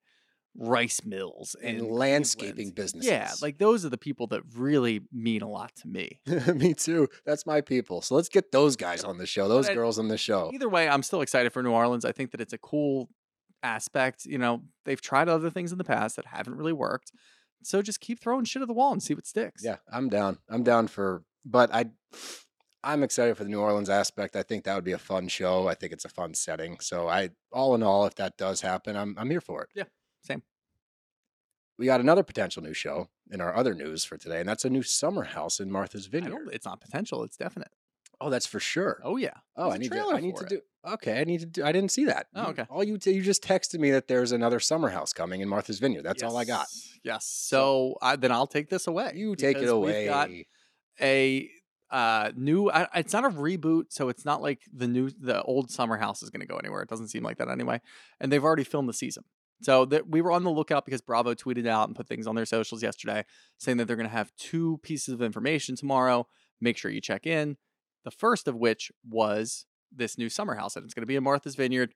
rice 0.57 1.03
mills 1.03 1.55
and 1.61 1.79
and 1.79 1.91
landscaping 1.91 2.71
businesses. 2.71 3.09
Yeah, 3.09 3.31
like 3.41 3.57
those 3.57 3.85
are 3.85 3.89
the 3.89 3.97
people 3.97 4.27
that 4.27 4.41
really 4.55 5.01
mean 5.11 5.41
a 5.41 5.49
lot 5.49 5.75
to 5.77 5.87
me. 5.87 6.21
me 6.55 6.73
too. 6.73 7.07
That's 7.25 7.45
my 7.45 7.61
people. 7.61 8.01
So 8.01 8.15
let's 8.15 8.29
get 8.29 8.51
those 8.51 8.75
guys 8.75 9.03
on 9.03 9.17
the 9.17 9.25
show. 9.25 9.47
Those 9.47 9.69
I- 9.69 9.73
girls 9.73 9.99
on 9.99 10.07
the 10.07 10.17
show. 10.17 10.51
Either 10.53 10.69
way, 10.69 10.87
I'm 10.87 11.03
still 11.03 11.21
excited 11.21 11.51
for 11.53 11.61
New 11.61 11.71
Orleans. 11.71 12.05
I 12.05 12.11
think 12.11 12.31
that 12.31 12.41
it's 12.41 12.53
a 12.53 12.57
cool 12.57 13.09
aspect. 13.63 14.25
You 14.25 14.37
know, 14.37 14.61
they've 14.85 15.01
tried 15.01 15.27
other 15.27 15.49
things 15.49 15.71
in 15.71 15.77
the 15.77 15.83
past 15.83 16.15
that 16.15 16.25
haven't 16.25 16.55
really 16.55 16.73
worked. 16.73 17.11
So 17.63 17.81
just 17.81 17.99
keep 17.99 18.19
throwing 18.19 18.45
shit 18.45 18.61
at 18.61 18.67
the 18.67 18.73
wall 18.73 18.91
and 18.91 19.01
see 19.01 19.13
what 19.13 19.25
sticks. 19.25 19.63
Yeah, 19.63 19.77
I'm 19.91 20.09
down. 20.09 20.37
I'm 20.49 20.63
down 20.63 20.87
for. 20.87 21.23
But 21.43 21.73
I, 21.73 21.85
I'm 22.83 23.03
excited 23.03 23.35
for 23.37 23.43
the 23.43 23.49
New 23.49 23.59
Orleans 23.59 23.89
aspect. 23.89 24.35
I 24.35 24.43
think 24.43 24.63
that 24.65 24.75
would 24.75 24.83
be 24.83 24.91
a 24.91 24.97
fun 24.97 25.27
show. 25.27 25.67
I 25.67 25.73
think 25.73 25.91
it's 25.91 26.05
a 26.05 26.09
fun 26.09 26.33
setting. 26.33 26.79
So 26.79 27.07
I, 27.07 27.29
all 27.51 27.73
in 27.75 27.81
all, 27.83 28.05
if 28.05 28.15
that 28.15 28.37
does 28.37 28.61
happen, 28.61 28.95
I'm 28.95 29.15
I'm 29.17 29.29
here 29.29 29.41
for 29.41 29.63
it. 29.63 29.69
Yeah, 29.75 29.85
same. 30.21 30.43
We 31.77 31.85
got 31.87 31.99
another 31.99 32.23
potential 32.23 32.63
new 32.63 32.73
show 32.73 33.09
in 33.31 33.41
our 33.41 33.55
other 33.55 33.73
news 33.73 34.05
for 34.05 34.17
today, 34.17 34.39
and 34.39 34.47
that's 34.47 34.63
a 34.65 34.69
new 34.69 34.83
summer 34.83 35.23
house 35.23 35.59
in 35.59 35.71
Martha's 35.71 36.05
Vineyard. 36.05 36.49
it's 36.53 36.65
not 36.65 36.79
potential. 36.79 37.23
It's 37.23 37.35
definite. 37.37 37.71
Oh, 38.21 38.29
that's 38.29 38.45
for 38.45 38.59
sure. 38.59 39.01
Oh 39.03 39.17
yeah. 39.17 39.31
Oh, 39.55 39.65
There's 39.65 39.75
I 39.75 39.77
need 39.77 39.91
to. 39.91 40.09
I 40.13 40.19
need 40.19 40.35
to 40.37 40.43
it. 40.43 40.49
do. 40.49 40.61
Okay, 40.87 41.19
I 41.19 41.23
need 41.23 41.39
to 41.39 41.45
do. 41.45 41.63
I 41.63 41.71
didn't 41.71 41.91
see 41.91 42.05
that. 42.05 42.27
Oh, 42.35 42.47
okay. 42.47 42.65
All 42.69 42.83
you 42.83 42.97
you 43.05 43.21
just 43.21 43.43
texted 43.43 43.79
me 43.79 43.91
that 43.91 44.07
there's 44.07 44.31
another 44.31 44.59
summer 44.59 44.89
house 44.89 45.13
coming 45.13 45.41
in 45.41 45.49
Martha's 45.49 45.79
Vineyard. 45.79 46.03
That's 46.03 46.21
all 46.21 46.37
I 46.37 46.45
got. 46.45 46.67
Yes, 46.71 46.95
Yes. 47.03 47.25
So 47.25 47.97
I, 48.01 48.15
then 48.15 48.31
I'll 48.31 48.47
take 48.47 48.69
this 48.69 48.87
away. 48.87 49.13
You 49.15 49.35
take 49.35 49.57
it 49.57 49.69
away. 49.69 50.09
A 51.01 51.49
uh, 51.91 52.31
new. 52.35 52.71
I, 52.71 52.87
it's 52.95 53.13
not 53.13 53.25
a 53.25 53.29
reboot, 53.29 53.85
so 53.89 54.09
it's 54.09 54.25
not 54.25 54.41
like 54.41 54.61
the 54.73 54.87
new, 54.87 55.09
the 55.09 55.41
old 55.43 55.69
summer 55.69 55.97
house 55.97 56.23
is 56.23 56.29
going 56.29 56.41
to 56.41 56.47
go 56.47 56.57
anywhere. 56.57 56.81
It 56.81 56.89
doesn't 56.89 57.09
seem 57.09 57.23
like 57.23 57.37
that 57.37 57.49
anyway. 57.49 57.79
And 58.19 58.31
they've 58.31 58.43
already 58.43 58.63
filmed 58.63 58.89
the 58.89 58.93
season, 58.93 59.23
so 59.61 59.85
that 59.85 60.09
we 60.09 60.21
were 60.21 60.31
on 60.31 60.43
the 60.43 60.51
lookout 60.51 60.85
because 60.85 61.01
Bravo 61.01 61.33
tweeted 61.35 61.67
out 61.67 61.87
and 61.87 61.95
put 61.95 62.07
things 62.07 62.27
on 62.27 62.35
their 62.35 62.45
socials 62.45 62.81
yesterday 62.81 63.23
saying 63.59 63.77
that 63.77 63.85
they're 63.85 63.95
going 63.95 64.09
to 64.09 64.15
have 64.15 64.31
two 64.37 64.79
pieces 64.83 65.13
of 65.13 65.21
information 65.21 65.75
tomorrow. 65.75 66.27
Make 66.59 66.77
sure 66.77 66.89
you 66.89 67.01
check 67.01 67.27
in. 67.27 67.57
The 68.05 68.11
first 68.11 68.47
of 68.47 68.55
which 68.55 68.91
was 69.07 69.65
this 69.91 70.17
new 70.17 70.29
summer 70.29 70.55
house, 70.55 70.75
and 70.75 70.85
it's 70.85 70.93
going 70.93 71.01
to 71.01 71.07
be 71.07 71.17
in 71.17 71.23
Martha's 71.23 71.55
Vineyard. 71.55 71.93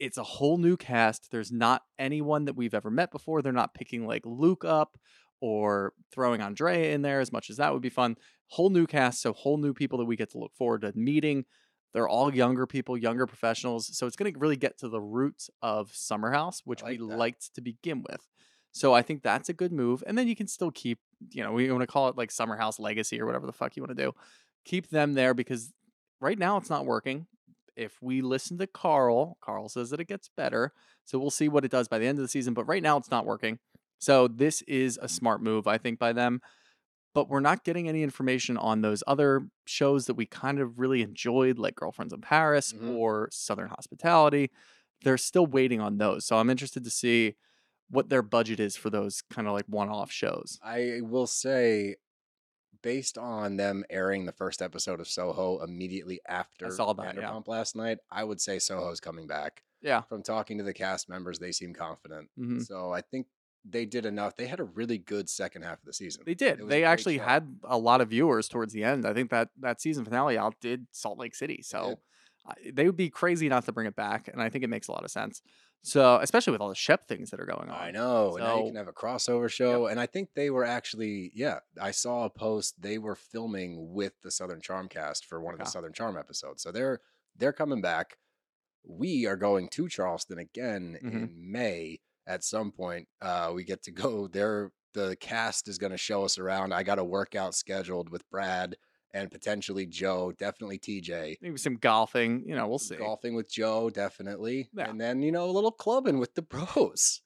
It's 0.00 0.18
a 0.18 0.24
whole 0.24 0.56
new 0.56 0.76
cast. 0.76 1.30
There's 1.30 1.52
not 1.52 1.82
anyone 1.98 2.46
that 2.46 2.56
we've 2.56 2.74
ever 2.74 2.90
met 2.90 3.12
before. 3.12 3.42
They're 3.42 3.52
not 3.52 3.74
picking 3.74 4.06
like 4.06 4.22
Luke 4.24 4.64
up 4.64 4.98
or 5.40 5.92
throwing 6.12 6.40
Andrea 6.40 6.92
in 6.92 7.02
there 7.02 7.20
as 7.20 7.32
much 7.32 7.50
as 7.50 7.58
that 7.58 7.72
would 7.72 7.82
be 7.82 7.90
fun. 7.90 8.16
Whole 8.48 8.70
new 8.70 8.86
cast, 8.86 9.20
so 9.22 9.32
whole 9.32 9.58
new 9.58 9.72
people 9.74 9.98
that 9.98 10.04
we 10.06 10.16
get 10.16 10.30
to 10.30 10.38
look 10.38 10.54
forward 10.54 10.82
to 10.82 10.92
meeting. 10.96 11.44
They're 11.92 12.08
all 12.08 12.34
younger 12.34 12.66
people, 12.66 12.96
younger 12.96 13.26
professionals. 13.26 13.96
So 13.96 14.06
it's 14.06 14.16
going 14.16 14.32
to 14.32 14.38
really 14.38 14.56
get 14.56 14.78
to 14.78 14.88
the 14.88 15.00
roots 15.00 15.50
of 15.60 15.94
Summer 15.94 16.32
House, 16.32 16.62
which 16.64 16.82
like 16.82 16.98
we 16.98 17.08
that. 17.08 17.18
liked 17.18 17.54
to 17.54 17.60
begin 17.60 18.02
with. 18.08 18.26
So 18.72 18.94
I 18.94 19.02
think 19.02 19.22
that's 19.22 19.50
a 19.50 19.52
good 19.52 19.72
move. 19.72 20.02
And 20.06 20.16
then 20.16 20.26
you 20.28 20.34
can 20.34 20.48
still 20.48 20.70
keep, 20.70 20.98
you 21.30 21.42
know, 21.42 21.52
we 21.52 21.70
want 21.70 21.82
to 21.82 21.86
call 21.86 22.08
it 22.08 22.16
like 22.16 22.30
Summer 22.30 22.56
House 22.56 22.78
Legacy 22.78 23.20
or 23.20 23.26
whatever 23.26 23.46
the 23.46 23.52
fuck 23.52 23.76
you 23.76 23.82
want 23.82 23.96
to 23.96 24.02
do. 24.02 24.12
Keep 24.64 24.88
them 24.90 25.14
there 25.14 25.34
because 25.34 25.72
right 26.20 26.38
now 26.38 26.56
it's 26.56 26.70
not 26.70 26.86
working. 26.86 27.26
If 27.76 28.00
we 28.02 28.20
listen 28.20 28.58
to 28.58 28.66
Carl, 28.66 29.38
Carl 29.40 29.68
says 29.68 29.90
that 29.90 30.00
it 30.00 30.06
gets 30.08 30.28
better. 30.36 30.72
So 31.04 31.18
we'll 31.18 31.30
see 31.30 31.48
what 31.48 31.64
it 31.64 31.70
does 31.70 31.88
by 31.88 31.98
the 31.98 32.06
end 32.06 32.18
of 32.18 32.22
the 32.22 32.28
season. 32.28 32.54
But 32.54 32.64
right 32.64 32.82
now 32.82 32.96
it's 32.98 33.10
not 33.10 33.26
working. 33.26 33.58
So 33.98 34.28
this 34.28 34.62
is 34.62 34.98
a 35.00 35.08
smart 35.08 35.42
move, 35.42 35.66
I 35.66 35.78
think, 35.78 35.98
by 35.98 36.12
them. 36.12 36.40
But 37.14 37.28
we're 37.28 37.40
not 37.40 37.64
getting 37.64 37.88
any 37.88 38.02
information 38.02 38.56
on 38.56 38.80
those 38.80 39.02
other 39.06 39.48
shows 39.66 40.06
that 40.06 40.14
we 40.14 40.26
kind 40.26 40.58
of 40.58 40.78
really 40.78 41.02
enjoyed, 41.02 41.58
like 41.58 41.74
Girlfriends 41.76 42.12
in 42.12 42.20
Paris 42.20 42.72
Mhm. 42.72 42.94
or 42.96 43.28
Southern 43.30 43.68
Hospitality. 43.68 44.50
They're 45.02 45.18
still 45.18 45.46
waiting 45.46 45.80
on 45.80 45.98
those. 45.98 46.24
So 46.24 46.38
I'm 46.38 46.48
interested 46.50 46.84
to 46.84 46.90
see 46.90 47.36
what 47.90 48.08
their 48.08 48.22
budget 48.22 48.60
is 48.60 48.76
for 48.76 48.88
those 48.88 49.22
kind 49.30 49.46
of 49.46 49.52
like 49.52 49.66
one 49.66 49.90
off 49.90 50.10
shows. 50.10 50.58
I 50.62 51.00
will 51.02 51.26
say, 51.26 51.96
based 52.82 53.16
on 53.18 53.56
them 53.56 53.84
airing 53.90 54.26
the 54.26 54.32
first 54.32 54.60
episode 54.60 55.00
of 55.00 55.08
Soho 55.08 55.62
immediately 55.62 56.20
after 56.28 56.70
saw 56.70 56.92
that, 56.94 57.14
yeah. 57.16 57.22
Vanderpump 57.22 57.48
last 57.48 57.76
night, 57.76 57.98
I 58.10 58.24
would 58.24 58.40
say 58.40 58.58
Soho's 58.58 59.00
coming 59.00 59.26
back. 59.26 59.62
Yeah. 59.80 60.02
From 60.02 60.22
talking 60.22 60.58
to 60.58 60.64
the 60.64 60.74
cast 60.74 61.08
members, 61.08 61.38
they 61.38 61.52
seem 61.52 61.72
confident. 61.74 62.28
Mhm. 62.38 62.64
So 62.64 62.92
I 62.92 63.00
think 63.00 63.26
they 63.64 63.86
did 63.86 64.04
enough. 64.06 64.34
They 64.36 64.46
had 64.46 64.58
a 64.60 64.64
really 64.64 64.98
good 64.98 65.28
second 65.30 65.62
half 65.62 65.78
of 65.78 65.84
the 65.84 65.92
season. 65.92 66.24
They 66.26 66.34
did. 66.34 66.68
They 66.68 66.82
actually 66.84 67.18
show. 67.18 67.24
had 67.24 67.58
a 67.64 67.78
lot 67.78 68.00
of 68.00 68.10
viewers 68.10 68.48
towards 68.48 68.72
the 68.72 68.82
end. 68.84 69.06
I 69.06 69.14
think 69.14 69.30
that 69.30 69.50
that 69.60 69.80
season 69.80 70.04
finale 70.04 70.36
outdid 70.36 70.86
Salt 70.90 71.18
Lake 71.18 71.34
City. 71.34 71.62
So 71.62 72.00
I- 72.44 72.54
they 72.72 72.86
would 72.86 72.96
be 72.96 73.08
crazy 73.08 73.48
not 73.48 73.64
to 73.66 73.72
bring 73.72 73.86
it 73.86 73.94
back, 73.94 74.26
and 74.26 74.42
I 74.42 74.48
think 74.48 74.64
it 74.64 74.68
makes 74.70 74.88
a 74.88 74.92
lot 74.92 75.04
of 75.04 75.10
sense. 75.12 75.42
So 75.84 76.18
especially 76.22 76.52
with 76.52 76.60
all 76.60 76.68
the 76.68 76.74
Shep 76.74 77.08
things 77.08 77.30
that 77.30 77.40
are 77.40 77.46
going 77.46 77.68
on. 77.68 77.76
I 77.80 77.90
know. 77.90 78.36
and 78.36 78.44
now 78.44 78.58
you 78.58 78.66
can 78.66 78.76
have 78.76 78.88
a 78.88 78.92
crossover 78.92 79.50
show. 79.50 79.86
And 79.86 79.98
I 79.98 80.06
think 80.06 80.30
they 80.34 80.48
were 80.50 80.64
actually, 80.64 81.32
yeah, 81.34 81.58
I 81.80 81.90
saw 81.90 82.24
a 82.24 82.30
post. 82.30 82.80
They 82.80 82.98
were 82.98 83.16
filming 83.16 83.92
with 83.92 84.12
the 84.22 84.30
Southern 84.30 84.60
Charm 84.60 84.88
cast 84.88 85.26
for 85.26 85.40
one 85.40 85.54
of 85.54 85.58
the 85.60 85.66
Southern 85.66 85.92
Charm 85.92 86.16
episodes. 86.16 86.62
So 86.62 86.70
they're 86.72 87.00
they're 87.36 87.52
coming 87.52 87.80
back. 87.80 88.16
We 88.84 89.26
are 89.26 89.36
going 89.36 89.68
to 89.70 89.88
Charleston 89.88 90.38
again 90.38 90.98
Mhm. 91.02 91.12
in 91.14 91.52
May 91.52 92.00
at 92.26 92.44
some 92.44 92.70
point. 92.72 93.08
Uh, 93.20 93.50
we 93.54 93.64
get 93.64 93.82
to 93.84 93.90
go. 93.90 94.26
They're 94.28 94.70
the 94.94 95.16
cast 95.16 95.68
is 95.68 95.78
going 95.78 95.92
to 95.92 95.96
show 95.98 96.22
us 96.24 96.38
around. 96.38 96.74
I 96.74 96.82
got 96.82 96.98
a 96.98 97.04
workout 97.04 97.54
scheduled 97.54 98.10
with 98.10 98.28
Brad 98.30 98.76
and 99.14 99.30
potentially 99.30 99.86
Joe, 99.86 100.32
definitely 100.32 100.78
TJ. 100.78 101.36
Maybe 101.40 101.56
some 101.58 101.76
golfing. 101.76 102.44
You 102.46 102.54
know, 102.56 102.66
we'll 102.66 102.78
see. 102.78 102.96
Golfing 102.96 103.34
with 103.34 103.50
Joe, 103.50 103.90
definitely. 103.90 104.70
Yeah. 104.74 104.88
And 104.88 105.00
then, 105.00 105.22
you 105.22 105.32
know, 105.32 105.44
a 105.44 105.52
little 105.52 105.70
clubbing 105.70 106.18
with 106.18 106.34
the 106.34 106.42
bros. 106.42 107.20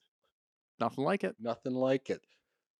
Nothing 0.79 1.03
like 1.03 1.23
it. 1.23 1.35
Nothing 1.39 1.73
like 1.73 2.09
it. 2.09 2.21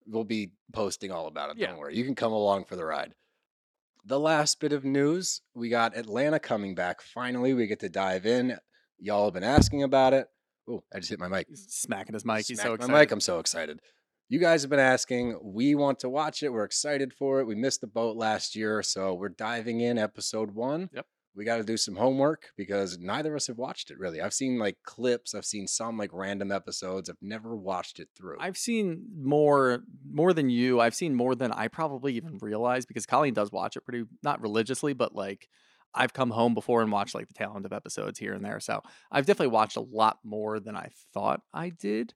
We'll 0.06 0.24
be 0.24 0.52
posting 0.72 1.10
all 1.10 1.26
about 1.26 1.50
it. 1.50 1.58
Yeah. 1.58 1.68
Don't 1.68 1.78
worry. 1.78 1.96
You 1.96 2.04
can 2.04 2.14
come 2.14 2.32
along 2.32 2.64
for 2.64 2.76
the 2.76 2.84
ride. 2.84 3.14
The 4.04 4.20
last 4.20 4.60
bit 4.60 4.72
of 4.72 4.84
news 4.84 5.42
we 5.54 5.68
got 5.68 5.96
Atlanta 5.96 6.38
coming 6.38 6.74
back. 6.74 7.02
Finally, 7.02 7.54
we 7.54 7.66
get 7.66 7.80
to 7.80 7.88
dive 7.88 8.24
in. 8.26 8.56
Y'all 8.98 9.24
have 9.26 9.34
been 9.34 9.44
asking 9.44 9.82
about 9.82 10.12
it. 10.14 10.26
Oh, 10.68 10.82
I 10.94 10.98
just 10.98 11.10
hit 11.10 11.18
my 11.18 11.28
mic. 11.28 11.46
He's 11.48 11.66
smacking 11.68 12.14
his 12.14 12.24
mic. 12.24 12.46
He's 12.46 12.58
so 12.58 12.62
Smacked 12.62 12.74
excited. 12.74 12.92
my 12.92 13.00
mic. 13.00 13.10
I'm 13.12 13.20
so 13.20 13.38
excited. 13.38 13.80
You 14.30 14.38
guys 14.38 14.60
have 14.62 14.70
been 14.70 14.78
asking. 14.78 15.38
We 15.42 15.74
want 15.74 16.00
to 16.00 16.08
watch 16.10 16.42
it. 16.42 16.52
We're 16.52 16.64
excited 16.64 17.14
for 17.14 17.40
it. 17.40 17.46
We 17.46 17.54
missed 17.54 17.80
the 17.80 17.86
boat 17.86 18.16
last 18.16 18.54
year, 18.54 18.82
so 18.82 19.14
we're 19.14 19.30
diving 19.30 19.80
in 19.80 19.96
episode 19.96 20.54
one. 20.54 20.90
Yep. 20.92 21.06
We 21.34 21.46
got 21.46 21.56
to 21.58 21.64
do 21.64 21.78
some 21.78 21.96
homework 21.96 22.50
because 22.56 22.98
neither 22.98 23.30
of 23.30 23.36
us 23.36 23.46
have 23.46 23.56
watched 23.56 23.90
it 23.90 23.98
really. 23.98 24.20
I've 24.20 24.34
seen 24.34 24.58
like 24.58 24.76
clips, 24.82 25.34
I've 25.34 25.44
seen 25.44 25.66
some 25.66 25.96
like 25.96 26.10
random 26.12 26.52
episodes. 26.52 27.08
I've 27.08 27.16
never 27.22 27.56
watched 27.56 28.00
it 28.00 28.08
through. 28.16 28.36
I've 28.40 28.58
seen 28.58 29.06
more 29.16 29.84
more 30.10 30.34
than 30.34 30.50
you. 30.50 30.80
I've 30.80 30.96
seen 30.96 31.14
more 31.14 31.34
than 31.34 31.52
I 31.52 31.68
probably 31.68 32.14
even 32.14 32.38
realized 32.42 32.88
because 32.88 33.06
Colleen 33.06 33.34
does 33.34 33.52
watch 33.52 33.76
it 33.76 33.84
pretty 33.84 34.04
not 34.22 34.42
religiously, 34.42 34.92
but 34.92 35.14
like 35.14 35.48
I've 35.94 36.12
come 36.12 36.30
home 36.30 36.54
before 36.54 36.82
and 36.82 36.92
watched 36.92 37.14
like 37.14 37.28
the 37.28 37.34
tail 37.34 37.54
end 37.56 37.64
of 37.64 37.72
episodes 37.72 38.18
here 38.18 38.34
and 38.34 38.44
there. 38.44 38.60
So 38.60 38.82
I've 39.10 39.24
definitely 39.24 39.52
watched 39.52 39.76
a 39.76 39.80
lot 39.80 40.18
more 40.24 40.60
than 40.60 40.76
I 40.76 40.90
thought 41.14 41.40
I 41.54 41.70
did. 41.70 42.14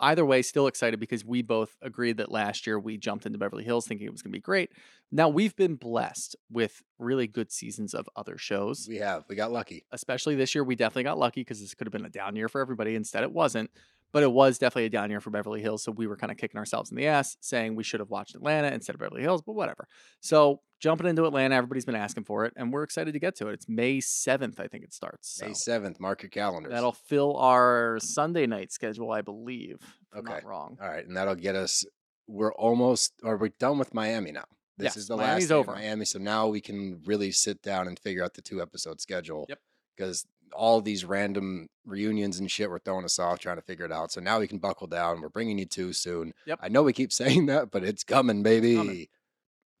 Either 0.00 0.24
way, 0.24 0.42
still 0.42 0.66
excited 0.66 0.98
because 0.98 1.24
we 1.24 1.42
both 1.42 1.76
agreed 1.82 2.16
that 2.16 2.32
last 2.32 2.66
year 2.66 2.78
we 2.80 2.96
jumped 2.96 3.26
into 3.26 3.38
Beverly 3.38 3.64
Hills 3.64 3.86
thinking 3.86 4.06
it 4.06 4.12
was 4.12 4.22
going 4.22 4.32
to 4.32 4.36
be 4.36 4.40
great. 4.40 4.70
Now 5.12 5.28
we've 5.28 5.54
been 5.54 5.76
blessed 5.76 6.36
with 6.50 6.82
really 6.98 7.26
good 7.26 7.52
seasons 7.52 7.94
of 7.94 8.08
other 8.16 8.38
shows 8.38 8.86
we 8.88 8.96
have. 8.96 9.24
We 9.28 9.36
got 9.36 9.52
lucky. 9.52 9.84
especially 9.92 10.34
this 10.34 10.54
year, 10.54 10.64
we 10.64 10.74
definitely 10.74 11.04
got 11.04 11.18
lucky 11.18 11.42
because 11.42 11.60
this 11.60 11.74
could 11.74 11.86
have 11.86 11.92
been 11.92 12.04
a 12.04 12.10
down 12.10 12.36
year 12.36 12.48
for 12.48 12.60
everybody. 12.60 12.94
Instead, 12.94 13.22
it 13.22 13.32
wasn't. 13.32 13.70
But 14.12 14.22
it 14.24 14.32
was 14.32 14.58
definitely 14.58 14.86
a 14.86 14.90
down 14.90 15.10
year 15.10 15.20
for 15.20 15.30
Beverly 15.30 15.60
Hills. 15.62 15.82
So 15.84 15.92
we 15.92 16.06
were 16.06 16.16
kind 16.16 16.30
of 16.32 16.36
kicking 16.36 16.58
ourselves 16.58 16.90
in 16.90 16.96
the 16.96 17.06
ass, 17.06 17.36
saying 17.40 17.76
we 17.76 17.84
should 17.84 18.00
have 18.00 18.10
watched 18.10 18.34
Atlanta 18.34 18.68
instead 18.68 18.94
of 18.94 19.00
Beverly 19.00 19.22
Hills, 19.22 19.42
but 19.42 19.52
whatever. 19.54 19.86
So 20.20 20.60
jumping 20.80 21.06
into 21.06 21.26
Atlanta, 21.26 21.54
everybody's 21.54 21.84
been 21.84 21.94
asking 21.94 22.24
for 22.24 22.44
it, 22.44 22.52
and 22.56 22.72
we're 22.72 22.82
excited 22.82 23.12
to 23.12 23.20
get 23.20 23.36
to 23.36 23.48
it. 23.48 23.52
It's 23.54 23.68
May 23.68 23.98
7th, 23.98 24.58
I 24.58 24.66
think 24.66 24.82
it 24.84 24.92
starts. 24.92 25.40
May 25.40 25.50
7th. 25.50 26.00
Mark 26.00 26.22
your 26.22 26.30
calendars. 26.30 26.72
that'll 26.72 26.92
fill 26.92 27.36
our 27.36 27.98
Sunday 28.00 28.46
night 28.46 28.72
schedule, 28.72 29.12
I 29.12 29.20
believe. 29.20 29.76
If 30.12 30.18
I'm 30.18 30.24
not 30.24 30.38
Okay. 30.38 30.46
wrong. 30.46 30.76
All 30.82 30.88
right. 30.88 31.06
And 31.06 31.16
that'll 31.16 31.34
get 31.36 31.54
us. 31.54 31.84
We're 32.26 32.52
almost, 32.54 33.12
or 33.22 33.36
we're 33.36 33.48
done 33.60 33.78
with 33.78 33.92
Miami 33.94 34.32
now. 34.32 34.44
This 34.76 34.84
Yes, 34.86 34.96
is 34.96 35.08
the 35.08 35.16
Miami's 35.16 35.50
last 35.50 35.56
over. 35.56 35.72
Miami. 35.72 36.04
So 36.04 36.18
now 36.18 36.48
we 36.48 36.60
can 36.60 37.02
really 37.04 37.30
sit 37.32 37.60
down 37.62 37.86
and 37.86 37.98
figure 37.98 38.24
out 38.24 38.34
the 38.34 38.42
two 38.42 38.62
episode 38.62 39.00
schedule. 39.00 39.46
Yep. 39.48 39.58
Because 39.96 40.26
all 40.52 40.80
these 40.80 41.04
random 41.04 41.68
reunions 41.84 42.38
and 42.38 42.50
shit 42.50 42.70
were 42.70 42.78
throwing 42.78 43.04
us 43.04 43.18
off 43.18 43.38
trying 43.38 43.56
to 43.56 43.62
figure 43.62 43.84
it 43.84 43.92
out. 43.92 44.12
So 44.12 44.20
now 44.20 44.38
we 44.40 44.48
can 44.48 44.58
buckle 44.58 44.86
down. 44.86 45.20
We're 45.20 45.28
bringing 45.28 45.58
you 45.58 45.66
two 45.66 45.92
soon. 45.92 46.32
Yep. 46.46 46.60
I 46.62 46.68
know 46.68 46.82
we 46.82 46.92
keep 46.92 47.12
saying 47.20 47.46
that, 47.46 47.70
but 47.70 47.84
it's 47.84 48.04
coming, 48.04 48.42
baby. 48.42 49.10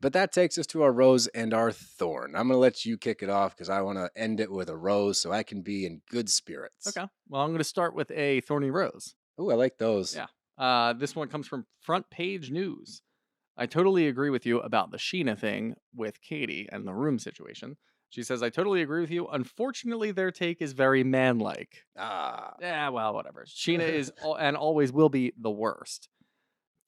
But 0.00 0.14
that 0.14 0.32
takes 0.32 0.56
us 0.56 0.66
to 0.68 0.82
our 0.82 0.92
rose 0.92 1.26
and 1.28 1.52
our 1.52 1.70
thorn. 1.70 2.34
I'm 2.34 2.48
going 2.48 2.56
to 2.56 2.56
let 2.56 2.86
you 2.86 2.96
kick 2.96 3.22
it 3.22 3.28
off 3.28 3.54
because 3.54 3.68
I 3.68 3.82
want 3.82 3.98
to 3.98 4.10
end 4.16 4.40
it 4.40 4.50
with 4.50 4.70
a 4.70 4.76
rose 4.76 5.20
so 5.20 5.30
I 5.30 5.42
can 5.42 5.60
be 5.60 5.84
in 5.84 6.00
good 6.08 6.30
spirits. 6.30 6.86
Okay. 6.88 7.06
Well, 7.28 7.42
I'm 7.42 7.48
going 7.48 7.58
to 7.58 7.64
start 7.64 7.94
with 7.94 8.10
a 8.12 8.40
thorny 8.40 8.70
rose. 8.70 9.14
Oh, 9.38 9.50
I 9.50 9.54
like 9.54 9.76
those. 9.76 10.16
Yeah. 10.16 10.26
Uh, 10.56 10.94
this 10.94 11.14
one 11.14 11.28
comes 11.28 11.46
from 11.46 11.66
Front 11.80 12.08
Page 12.10 12.50
News. 12.50 13.02
I 13.58 13.66
totally 13.66 14.08
agree 14.08 14.30
with 14.30 14.46
you 14.46 14.60
about 14.60 14.90
the 14.90 14.96
Scheana 14.96 15.38
thing 15.38 15.74
with 15.94 16.22
Katie 16.22 16.66
and 16.72 16.86
the 16.86 16.94
room 16.94 17.18
situation. 17.18 17.76
She 18.10 18.22
says, 18.24 18.42
I 18.42 18.50
totally 18.50 18.82
agree 18.82 19.00
with 19.00 19.10
you. 19.10 19.26
Unfortunately, 19.28 20.10
their 20.10 20.30
take 20.32 20.60
is 20.60 20.72
very 20.72 21.04
manlike. 21.04 21.84
Ah. 21.96 22.54
Yeah, 22.60 22.88
well, 22.90 23.14
whatever. 23.14 23.44
Scheana 23.46 23.88
is 23.88 24.12
al- 24.24 24.34
and 24.34 24.56
always 24.56 24.92
will 24.92 25.08
be 25.08 25.32
the 25.40 25.50
worst. 25.50 26.08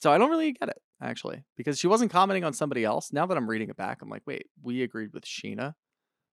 So 0.01 0.11
I 0.11 0.17
don't 0.17 0.29
really 0.29 0.51
get 0.51 0.67
it, 0.67 0.81
actually, 1.01 1.45
because 1.55 1.79
she 1.79 1.87
wasn't 1.87 2.11
commenting 2.11 2.43
on 2.43 2.51
somebody 2.53 2.83
else. 2.83 3.13
Now 3.13 3.25
that 3.25 3.37
I'm 3.37 3.49
reading 3.49 3.69
it 3.69 3.77
back, 3.77 4.01
I'm 4.01 4.09
like, 4.09 4.23
wait, 4.25 4.47
we 4.61 4.83
agreed 4.83 5.13
with 5.13 5.23
Scheana. 5.23 5.75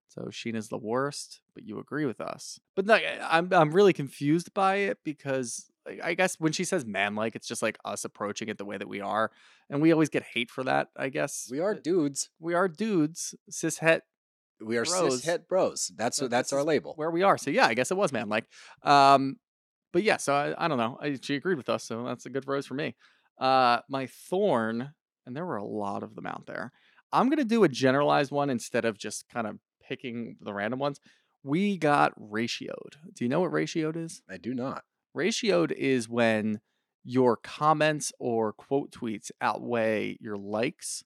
So 0.09 0.23
Scheana's 0.23 0.67
the 0.67 0.77
worst, 0.77 1.39
but 1.53 1.63
you 1.63 1.79
agree 1.79 2.05
with 2.05 2.19
us. 2.19 2.59
But 2.75 2.85
like, 2.85 3.05
I'm 3.23 3.47
I'm 3.53 3.71
really 3.71 3.93
confused 3.93 4.53
by 4.53 4.75
it 4.75 4.97
because 5.05 5.71
like, 5.85 6.01
I 6.03 6.15
guess 6.15 6.35
when 6.37 6.51
she 6.51 6.65
says 6.65 6.85
man-like, 6.85 7.33
it's 7.33 7.47
just 7.47 7.61
like 7.61 7.77
us 7.85 8.03
approaching 8.03 8.49
it 8.49 8.57
the 8.57 8.65
way 8.65 8.77
that 8.77 8.89
we 8.89 8.99
are, 8.99 9.31
and 9.69 9.81
we 9.81 9.93
always 9.93 10.09
get 10.09 10.23
hate 10.23 10.51
for 10.51 10.65
that. 10.65 10.89
I 10.97 11.07
guess 11.07 11.47
We 11.49 11.61
are 11.61 11.73
dudes. 11.73 12.29
we 12.41 12.53
are 12.55 12.67
dudes, 12.67 13.35
cis 13.49 13.77
het 13.77 14.03
We 14.63 14.77
are 14.77 14.83
Bros. 14.85 15.15
cis 15.15 15.25
het 15.25 15.47
bros. 15.47 15.91
That's 15.95 16.17
So 16.17 16.27
that's 16.27 16.53
our 16.53 16.63
label. 16.63 16.93
where 16.95 17.11
we 17.11 17.23
are. 17.23 17.37
So 17.37 17.49
yeah, 17.49 17.65
I 17.67 17.73
guess 17.73 17.91
it 17.91 17.97
was 17.97 18.11
man 18.11 18.29
like. 18.29 18.45
Um, 18.83 19.37
but 19.93 20.03
yeah, 20.03 20.17
so 20.17 20.33
I, 20.33 20.65
I 20.65 20.67
don't 20.67 20.77
know. 20.77 20.97
I, 21.01 21.17
she 21.21 21.35
agreed 21.35 21.57
with 21.57 21.69
us, 21.69 21.83
so 21.83 22.05
that's 22.05 22.25
a 22.25 22.29
good 22.29 22.47
rose 22.47 22.65
for 22.65 22.75
me. 22.75 22.95
Uh, 23.37 23.79
my 23.89 24.07
thorn, 24.07 24.93
and 25.25 25.35
there 25.35 25.45
were 25.45 25.57
a 25.57 25.65
lot 25.65 26.03
of 26.03 26.15
them 26.15 26.25
out 26.25 26.45
there. 26.45 26.71
I'm 27.11 27.29
gonna 27.29 27.43
do 27.43 27.63
a 27.63 27.67
generalized 27.69 28.31
one 28.31 28.49
instead 28.49 28.85
of 28.85 28.97
just 28.97 29.27
kind 29.29 29.47
of 29.47 29.57
picking 29.83 30.37
the 30.39 30.53
random 30.53 30.79
ones. 30.79 30.99
We 31.43 31.77
got 31.77 32.13
ratioed. 32.19 32.93
Do 33.15 33.25
you 33.25 33.29
know 33.29 33.41
what 33.41 33.51
ratioed 33.51 33.97
is? 33.97 34.21
I 34.29 34.37
do 34.37 34.53
not. 34.53 34.83
Ratioed 35.17 35.71
is 35.71 36.07
when 36.07 36.61
your 37.03 37.35
comments 37.35 38.13
or 38.19 38.53
quote 38.53 38.91
tweets 38.91 39.31
outweigh 39.41 40.17
your 40.21 40.37
likes. 40.37 41.03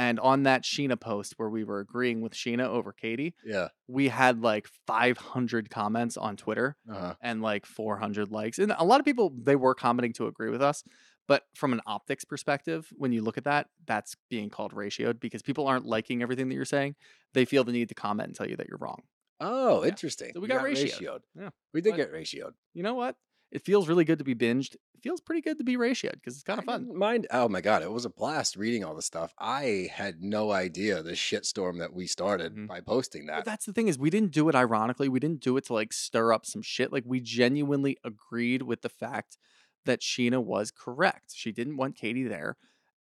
And 0.00 0.18
on 0.20 0.44
that 0.44 0.62
Scheana 0.62 0.98
post 0.98 1.34
where 1.36 1.50
we 1.50 1.62
were 1.62 1.80
agreeing 1.80 2.22
with 2.22 2.32
Scheana 2.32 2.66
over 2.66 2.90
Katie, 2.92 3.34
Yeah. 3.44 3.68
we 3.86 4.08
had 4.08 4.40
like 4.40 4.66
500 4.86 5.68
comments 5.68 6.16
on 6.16 6.36
Twitter 6.36 6.76
Uh-huh. 6.90 7.16
and 7.20 7.42
like 7.42 7.66
400 7.66 8.30
likes. 8.30 8.58
And 8.58 8.72
a 8.78 8.84
lot 8.84 9.00
of 9.00 9.04
people, 9.04 9.30
they 9.36 9.56
were 9.56 9.74
commenting 9.74 10.12
to 10.14 10.26
agree 10.26 10.48
with 10.50 10.62
us. 10.62 10.82
But 11.28 11.42
from 11.54 11.72
an 11.74 11.82
optics 11.86 12.24
perspective, 12.24 12.88
when 12.96 13.12
you 13.12 13.20
look 13.22 13.36
at 13.36 13.44
that, 13.44 13.68
that's 13.86 14.14
being 14.30 14.48
called 14.48 14.72
ratioed 14.72 15.20
because 15.20 15.42
people 15.42 15.66
aren't 15.66 15.84
liking 15.86 16.22
everything 16.22 16.48
that 16.48 16.54
you're 16.54 16.64
saying. 16.64 16.96
They 17.34 17.44
feel 17.44 17.62
the 17.64 17.72
need 17.72 17.88
to 17.90 17.94
comment 17.94 18.28
and 18.28 18.36
tell 18.36 18.48
you 18.48 18.56
that 18.56 18.68
you're 18.68 18.78
wrong. 18.80 19.02
Oh, 19.38 19.82
Yeah. 19.82 19.90
interesting. 19.90 20.32
So 20.34 20.40
we 20.40 20.48
got 20.48 20.64
ratioed. 20.64 21.20
Yeah. 21.38 21.50
We 21.74 21.82
did 21.82 21.90
But- 21.90 21.96
get 21.98 22.12
ratioed. 22.12 22.54
You 22.74 22.82
know 22.82 22.94
what? 22.94 23.16
It 23.50 23.62
feels 23.64 23.88
really 23.88 24.04
good 24.04 24.18
to 24.18 24.24
be 24.24 24.34
binged. 24.34 24.74
It 24.74 25.02
feels 25.02 25.20
pretty 25.20 25.40
good 25.40 25.58
to 25.58 25.64
be 25.64 25.76
ratioed 25.76 26.12
because 26.12 26.34
it's 26.34 26.42
kind 26.44 26.58
of 26.58 26.64
fun. 26.64 26.96
Mind? 26.96 27.26
Oh 27.32 27.48
my 27.48 27.60
god, 27.60 27.82
it 27.82 27.90
was 27.90 28.04
a 28.04 28.10
blast 28.10 28.54
reading 28.56 28.84
all 28.84 28.94
the 28.94 29.02
stuff. 29.02 29.34
I 29.38 29.88
had 29.92 30.22
no 30.22 30.52
idea 30.52 31.02
the 31.02 31.12
shitstorm 31.12 31.78
that 31.78 31.92
we 31.92 32.06
started 32.06 32.54
Mhm. 32.54 32.68
by 32.68 32.80
posting 32.80 33.26
But 33.26 33.32
that. 33.36 33.44
that's 33.44 33.66
the 33.66 33.72
thing 33.72 33.88
is 33.88 33.98
we 33.98 34.10
didn't 34.10 34.32
do 34.32 34.48
it 34.48 34.54
ironically. 34.54 35.08
We 35.08 35.18
didn't 35.20 35.40
do 35.40 35.56
it 35.56 35.64
to 35.66 35.72
like 35.74 35.92
stir 35.92 36.32
up 36.32 36.46
some 36.46 36.62
shit. 36.62 36.92
Like 36.92 37.04
we 37.06 37.20
genuinely 37.20 37.96
agreed 38.04 38.62
with 38.62 38.82
the 38.82 38.88
fact 38.88 39.36
that 39.84 40.00
Scheana 40.00 40.42
was 40.44 40.70
correct. 40.70 41.32
She 41.34 41.50
didn't 41.50 41.76
want 41.76 41.96
Katie 41.96 42.24
there. 42.28 42.56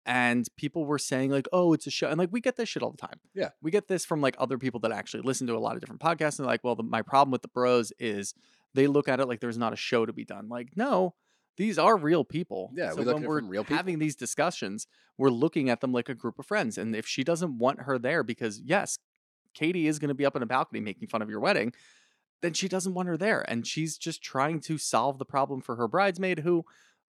And 0.06 0.48
people 0.56 0.86
were 0.86 0.98
saying 0.98 1.29
like, 1.29 1.48
"Oh, 1.53 1.74
it's 1.74 1.86
a 1.86 1.91
show," 1.91 2.08
and 2.08 2.18
like 2.18 2.29
we 2.32 2.41
get 2.41 2.56
this 2.56 2.70
shit 2.70 2.82
all 2.82 2.89
the 2.91 2.98
time. 2.98 3.20
Yeah. 3.36 3.50
we 3.62 3.70
get 3.70 3.88
this 3.89 4.06
from 4.06 4.22
like 4.22 4.36
other 4.39 4.58
people 4.58 4.79
that 4.79 4.91
actually 4.91 5.22
listen 5.22 5.46
to 5.48 5.56
a 5.56 5.60
lot 5.60 5.75
of 5.75 5.82
different 5.82 6.01
podcasts, 6.01 6.39
and 6.39 6.46
they're 6.46 6.53
like, 6.53 6.63
"Well, 6.63 6.75
the, 6.75 6.82
my 6.84 7.01
problem 7.03 7.32
with 7.32 7.41
the 7.44 7.50
Bros 7.50 7.91
is 8.00 8.34
they 8.73 8.88
look 8.88 9.07
at 9.07 9.19
it 9.19 9.27
like 9.27 9.39
there's 9.39 9.57
not 9.57 9.73
a 9.73 9.77
show 9.77 10.05
to 10.05 10.13
be 10.13 10.25
done." 10.25 10.49
Like, 10.49 10.69
no, 10.75 11.15
these 11.57 11.77
are 11.77 11.97
real 11.97 12.23
people. 12.23 12.71
Yeah, 12.73 12.91
so 12.91 12.97
we 12.97 13.13
when 13.13 13.23
we're 13.23 13.41
real 13.41 13.63
people. 13.63 13.77
having 13.77 13.99
these 13.99 14.15
discussions, 14.15 14.88
we're 15.17 15.29
looking 15.29 15.69
at 15.69 15.81
them 15.81 15.91
like 15.91 16.07
a 16.09 16.15
group 16.15 16.39
of 16.39 16.45
friends. 16.45 16.77
And 16.77 16.95
if 16.95 17.05
she 17.05 17.23
doesn't 17.23 17.57
want 17.57 17.81
her 17.81 17.99
there, 17.99 18.23
because 18.23 18.61
yes, 18.61 18.97
Katie 19.53 19.88
is 19.88 19.99
going 19.99 20.09
to 20.09 20.15
be 20.15 20.25
up 20.25 20.35
in 20.35 20.41
a 20.41 20.45
balcony 20.45 20.79
making 20.79 21.09
fun 21.09 21.21
of 21.21 21.29
your 21.29 21.41
wedding, 21.41 21.73
then 22.41 22.53
she 22.53 22.67
doesn't 22.67 22.93
want 22.93 23.09
her 23.09 23.17
there. 23.17 23.41
And 23.49 23.67
she's 23.67 23.97
just 23.97 24.21
trying 24.21 24.61
to 24.61 24.77
solve 24.77 25.19
the 25.19 25.25
problem 25.25 25.61
for 25.61 25.75
her 25.75 25.88
bridesmaid 25.88 26.39
who, 26.39 26.63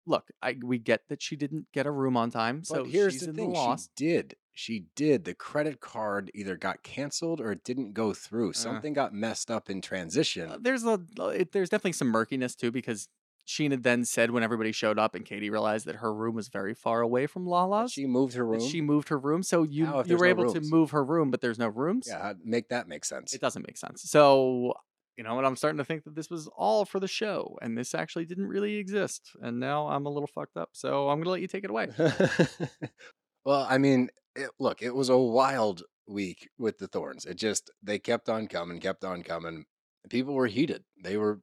look, 0.07 0.31
I 0.43 0.57
we 0.63 0.79
get 0.79 1.03
that 1.09 1.21
she 1.21 1.37
didn't 1.37 1.67
get 1.73 1.87
a 1.87 1.91
room 1.91 2.17
on 2.17 2.31
time. 2.31 2.65
So 2.65 2.85
but 2.85 2.91
here's 2.91 3.13
she's 3.15 3.23
the 3.23 3.31
in 3.31 3.37
thing: 3.37 3.53
the 3.53 3.59
loss. 3.59 3.85
she 3.85 4.07
did. 4.07 4.37
She 4.53 4.87
did. 4.95 5.25
The 5.25 5.35
credit 5.35 5.81
card 5.81 6.31
either 6.35 6.57
got 6.57 6.83
canceled 6.83 7.41
or 7.41 7.53
it 7.53 7.65
didn't 7.65 7.93
go 7.95 8.13
through. 8.13 8.51
Uh. 8.51 8.55
Something 8.55 8.93
got 8.93 9.15
messed 9.15 9.51
up 9.51 9.71
in 9.71 9.81
transition. 9.81 10.51
Uh, 10.51 10.59
there's 10.61 10.85
a 10.85 11.01
it, 11.29 11.53
there's 11.53 11.69
definitely 11.71 11.93
some 11.93 12.09
murkiness 12.09 12.55
too 12.55 12.71
because 12.71 13.09
Scheana 13.47 13.83
then 13.83 14.05
said 14.05 14.31
when 14.31 14.43
everybody 14.43 14.71
showed 14.71 14.99
up 14.99 15.15
and 15.15 15.25
Katie 15.25 15.51
realized 15.51 15.87
that 15.87 15.97
her 15.97 16.13
room 16.15 16.35
was 16.35 16.49
very 16.49 16.75
far 16.75 17.01
away 17.01 17.27
from 17.27 17.47
Lala's. 17.47 17.93
she 17.93 18.07
moved 18.07 18.35
her 18.35 18.47
room. 18.47 18.61
She 18.61 18.81
moved 18.81 19.09
her 19.09 19.19
room, 19.19 19.43
so 19.43 19.63
you 19.63 19.87
if 19.87 20.07
you 20.07 20.17
there's 20.17 20.21
were 20.21 20.27
no 20.27 20.31
able 20.31 20.53
to 20.53 20.61
rooms? 20.61 20.71
move 20.71 20.91
her 20.93 21.05
room, 21.05 21.31
but 21.31 21.41
there's 21.41 21.59
no 21.59 21.69
rooms. 21.69 22.07
yeah, 22.09 22.21
how'd 22.23 22.39
make 22.45 22.69
that 22.69 22.87
make 22.87 23.05
sense. 23.05 23.33
It 23.33 23.41
doesn't 23.41 23.67
make 23.67 23.77
sense. 23.77 24.03
So, 24.03 24.75
you 25.17 25.25
know, 25.25 25.37
and 25.39 25.47
I'm 25.47 25.57
starting 25.57 25.79
to 25.79 25.85
think 25.85 26.05
that 26.05 26.15
this 26.15 26.31
was 26.31 26.49
all 26.57 26.85
for 26.85 27.01
the 27.01 27.09
show 27.09 27.59
and 27.61 27.77
this 27.77 27.95
actually 27.95 28.25
didn't 28.27 28.47
really 28.47 28.77
exist. 28.77 29.33
And 29.43 29.59
now 29.59 29.89
I'm 29.89 30.07
a 30.07 30.11
little 30.11 30.29
fucked 30.29 30.57
up. 30.57 30.71
So 30.73 31.09
I'm 31.09 31.17
going 31.19 31.25
to 31.25 31.31
let 31.31 31.41
you 31.41 31.49
take 31.49 31.65
it 31.65 31.71
away. 31.71 31.89
well, 33.45 33.67
I 33.69 33.79
mean, 33.79 34.11
it, 34.37 34.51
look, 34.59 34.83
it 34.83 34.95
was 34.95 35.09
a 35.09 35.19
wild 35.19 35.83
week 36.07 36.49
with 36.59 36.79
the 36.79 36.89
Thorns. 36.89 37.25
It 37.27 37.37
just 37.37 37.71
they 37.83 37.99
kept 37.99 38.29
on 38.29 38.47
coming, 38.49 38.81
kept 38.81 39.05
on 39.05 39.23
coming. 39.23 39.65
People 40.09 40.35
were 40.35 40.47
heated. 40.47 40.85
They 41.03 41.17
were 41.17 41.41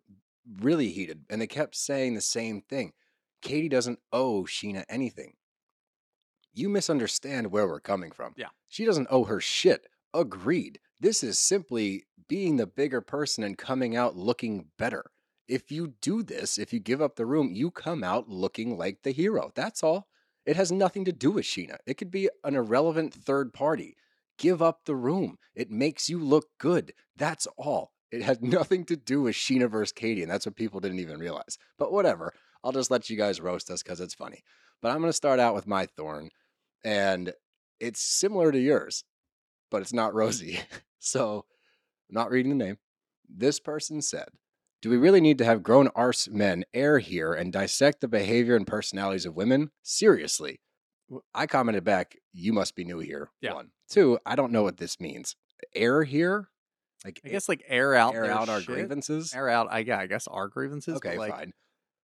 really 0.61 0.89
heated, 0.89 1.25
and 1.29 1.41
they 1.41 1.47
kept 1.47 1.75
saying 1.75 2.15
the 2.15 2.21
same 2.21 2.61
thing. 2.61 2.93
Katie 3.41 3.69
doesn't 3.69 3.99
owe 4.11 4.43
Scheana 4.43 4.83
anything. 4.89 5.33
you 6.53 6.69
misunderstand 6.69 7.51
where 7.51 7.67
we're 7.67 7.79
coming 7.79 8.11
from. 8.11 8.33
Yeah. 8.35 8.47
She 8.67 8.85
doesn't 8.85 9.07
owe 9.11 9.25
her 9.25 9.39
shit. 9.39 9.87
Agreed. 10.13 10.79
This 10.99 11.23
is 11.23 11.37
simply 11.37 12.05
being 12.27 12.57
the 12.57 12.67
bigger 12.67 13.01
person 13.01 13.43
and 13.43 13.57
coming 13.57 13.95
out 13.95 14.15
looking 14.17 14.65
better. 14.77 15.05
If 15.47 15.71
you 15.71 15.93
do 16.01 16.23
this, 16.23 16.57
if 16.57 16.73
you 16.73 16.79
give 16.79 17.01
up 17.01 17.15
the 17.15 17.25
room, 17.25 17.51
you 17.53 17.71
come 17.71 18.03
out 18.03 18.27
looking 18.27 18.77
like 18.77 19.03
the 19.03 19.11
hero. 19.11 19.51
That's 19.55 19.83
all. 19.83 20.07
It 20.47 20.55
has 20.55 20.71
nothing 20.71 21.03
to 21.05 21.11
do 21.11 21.31
with 21.31 21.43
Scheana. 21.43 21.75
It 21.85 21.97
could 21.97 22.09
be 22.09 22.29
an 22.45 22.55
irrelevant 22.55 23.13
third 23.13 23.53
party. 23.53 23.97
Give 24.37 24.61
up 24.61 24.85
the 24.85 24.95
room. 24.95 25.37
It 25.53 25.69
makes 25.69 26.09
you 26.09 26.19
look 26.19 26.45
good. 26.57 26.93
That's 27.17 27.47
all. 27.57 27.91
It 28.11 28.21
has 28.23 28.39
nothing 28.41 28.85
to 28.85 28.95
do 28.95 29.23
with 29.23 29.35
Scheana 29.35 29.69
versus 29.69 29.91
Katie, 29.91 30.21
and 30.23 30.31
that's 30.31 30.45
what 30.45 30.55
people 30.55 30.79
didn't 30.79 30.99
even 30.99 31.19
realize. 31.19 31.57
But 31.77 31.91
whatever. 31.91 32.33
I'll 32.63 32.71
just 32.71 32.89
let 32.89 33.09
you 33.09 33.17
guys 33.17 33.41
roast 33.41 33.69
us 33.69 33.83
because 33.83 33.99
it's 33.99 34.13
funny. 34.13 34.41
But 34.81 34.91
I'm 34.91 34.99
going 34.99 35.09
to 35.09 35.13
start 35.13 35.39
out 35.39 35.53
with 35.53 35.67
my 35.67 35.85
thorn, 35.85 36.29
and 36.83 37.33
it's 37.79 38.01
similar 38.01 38.51
to 38.51 38.59
yours, 38.59 39.03
but 39.69 39.81
it's 39.81 39.93
not 39.93 40.13
Rosie. 40.13 40.61
so, 40.99 41.45
not 42.09 42.31
reading 42.31 42.57
the 42.57 42.65
name. 42.65 42.77
This 43.29 43.59
person 43.59 44.01
said, 44.01 44.29
Do 44.81 44.89
we 44.91 44.97
really 44.97 45.21
need 45.21 45.37
to 45.39 45.45
have 45.45 45.63
grown 45.63 45.87
arse 45.95 46.27
men 46.29 46.63
air 46.73 46.99
here 46.99 47.33
and 47.33 47.51
dissect 47.51 48.01
the 48.01 48.07
behavior 48.07 48.55
and 48.55 48.67
personalities 48.67 49.25
of 49.25 49.35
women? 49.35 49.71
Seriously. 49.81 50.59
I 51.33 51.47
commented 51.47 51.83
back, 51.83 52.17
You 52.31 52.53
must 52.53 52.75
be 52.75 52.83
new 52.83 52.99
here. 52.99 53.31
Yeah. 53.41 53.53
One. 53.53 53.71
Two, 53.89 54.19
I 54.25 54.35
don't 54.35 54.51
know 54.51 54.63
what 54.63 54.77
this 54.77 54.99
means. 54.99 55.35
Air 55.73 56.03
here? 56.03 56.49
Like, 57.05 57.21
I 57.25 57.29
guess 57.29 57.47
like 57.47 57.63
air 57.67 57.95
out 57.95 58.15
air 58.15 58.25
out 58.25 58.49
our 58.49 58.59
shit. 58.59 58.67
grievances? 58.67 59.33
Air 59.33 59.49
out, 59.49 59.67
I 59.69 59.79
yeah, 59.79 59.99
I 59.99 60.07
guess 60.07 60.27
our 60.27 60.47
grievances. 60.47 60.97
okay, 60.97 61.17
like, 61.17 61.31
fine. 61.31 61.53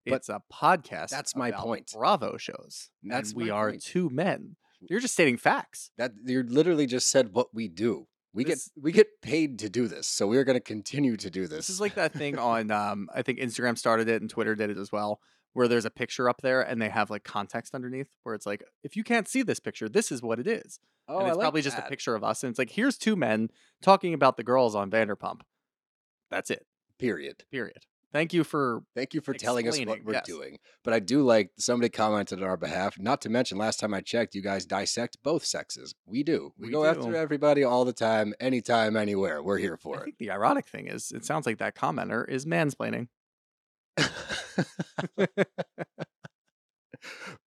But 0.05 0.15
It's 0.15 0.29
a 0.29 0.41
podcast. 0.51 1.09
that's 1.09 1.35
my 1.35 1.51
point. 1.51 1.91
Bravo 1.93 2.37
shows. 2.37 2.89
That's 3.03 3.33
we 3.33 3.49
are 3.49 3.71
point. 3.71 3.83
two 3.83 4.09
men. 4.09 4.55
You're 4.89 4.99
just 4.99 5.13
stating 5.13 5.37
facts. 5.37 5.91
That 5.97 6.11
you 6.25 6.43
literally 6.43 6.85
just 6.85 7.09
said 7.09 7.33
what 7.33 7.53
we 7.53 7.67
do. 7.67 8.07
We 8.33 8.43
This- 8.43 8.69
get 8.75 8.83
we 8.83 8.91
get 8.91 9.21
paid 9.21 9.59
to 9.59 9.69
do 9.69 9.87
this, 9.87 10.07
so 10.07 10.27
we're 10.27 10.43
going 10.43 10.55
to 10.57 10.63
continue 10.63 11.15
to 11.17 11.29
do 11.29 11.41
this. 11.47 11.67
This 11.67 11.69
is 11.69 11.81
like 11.81 11.95
that 11.95 12.13
thing 12.13 12.37
on 12.51 12.71
um 12.71 13.09
I 13.13 13.21
think 13.21 13.39
Instagram 13.39 13.77
started 13.77 14.07
it 14.09 14.21
and 14.21 14.29
Twitter 14.29 14.55
did 14.55 14.69
it 14.71 14.77
as 14.77 14.91
well, 14.91 15.21
where 15.53 15.67
there's 15.67 15.85
a 15.85 15.91
picture 15.91 16.27
up 16.27 16.41
there 16.41 16.61
and 16.61 16.81
they 16.81 16.89
have 16.89 17.09
like 17.11 17.23
context 17.23 17.75
underneath 17.75 18.07
where 18.23 18.33
it's 18.33 18.45
like, 18.45 18.63
if 18.83 18.95
you 18.95 19.03
can't 19.03 19.27
see 19.27 19.43
this 19.43 19.59
picture, 19.59 19.87
this 19.87 20.11
is 20.11 20.21
what 20.23 20.39
it 20.39 20.47
is. 20.47 20.79
oh, 21.07 21.19
and 21.19 21.27
it's 21.27 21.37
like 21.37 21.43
probably 21.43 21.61
just 21.61 21.77
a 21.77 21.83
picture 21.83 22.15
of 22.15 22.23
us. 22.23 22.43
And 22.43 22.49
it's 22.49 22.57
like, 22.59 22.71
here's 22.71 22.97
two 22.97 23.15
men 23.15 23.49
talking 23.81 24.13
about 24.15 24.37
the 24.37 24.43
girls 24.43 24.73
on 24.73 24.89
Vanderpump. 24.89 25.41
That's 26.31 26.49
it. 26.49 26.65
Period. 26.97 27.43
Period. 27.51 27.85
Thank 28.13 28.31
you 28.31 28.43
for 28.43 28.83
Thank 28.95 29.15
you 29.15 29.21
for 29.21 29.33
telling 29.33 29.67
us 29.67 29.79
what 29.79 30.03
we're 30.05 30.13
yes. 30.13 30.25
doing. 30.25 30.59
But 30.83 30.93
I 30.93 30.99
do 30.99 31.23
like 31.23 31.49
somebody 31.57 31.89
commented 31.89 32.43
on 32.43 32.47
our 32.47 32.57
behalf. 32.57 32.99
Not 32.99 33.21
to 33.21 33.29
mention, 33.29 33.57
last 33.57 33.79
time 33.79 33.93
I 33.93 34.01
checked, 34.01 34.35
you 34.35 34.41
guys 34.43 34.65
dissect 34.65 35.17
both 35.23 35.43
sexes. 35.43 35.95
We 36.05 36.21
do. 36.21 36.53
We, 36.57 36.67
We 36.67 36.73
go 36.73 36.85
after 36.85 37.15
everybody 37.15 37.63
all 37.63 37.85
the 37.85 37.93
time, 37.93 38.35
anytime, 38.39 38.95
anywhere. 38.95 39.41
We're 39.41 39.57
here 39.57 39.73
I 39.73 39.81
for 39.81 40.03
think 40.03 40.19
the 40.19 40.29
ironic 40.29 40.67
thing 40.67 40.87
is 40.87 41.11
it 41.11 41.25
sounds 41.25 41.47
like 41.47 41.57
that 41.57 41.75
commenter 41.75 42.27
is 42.29 42.45
mansplaining. 42.45 43.07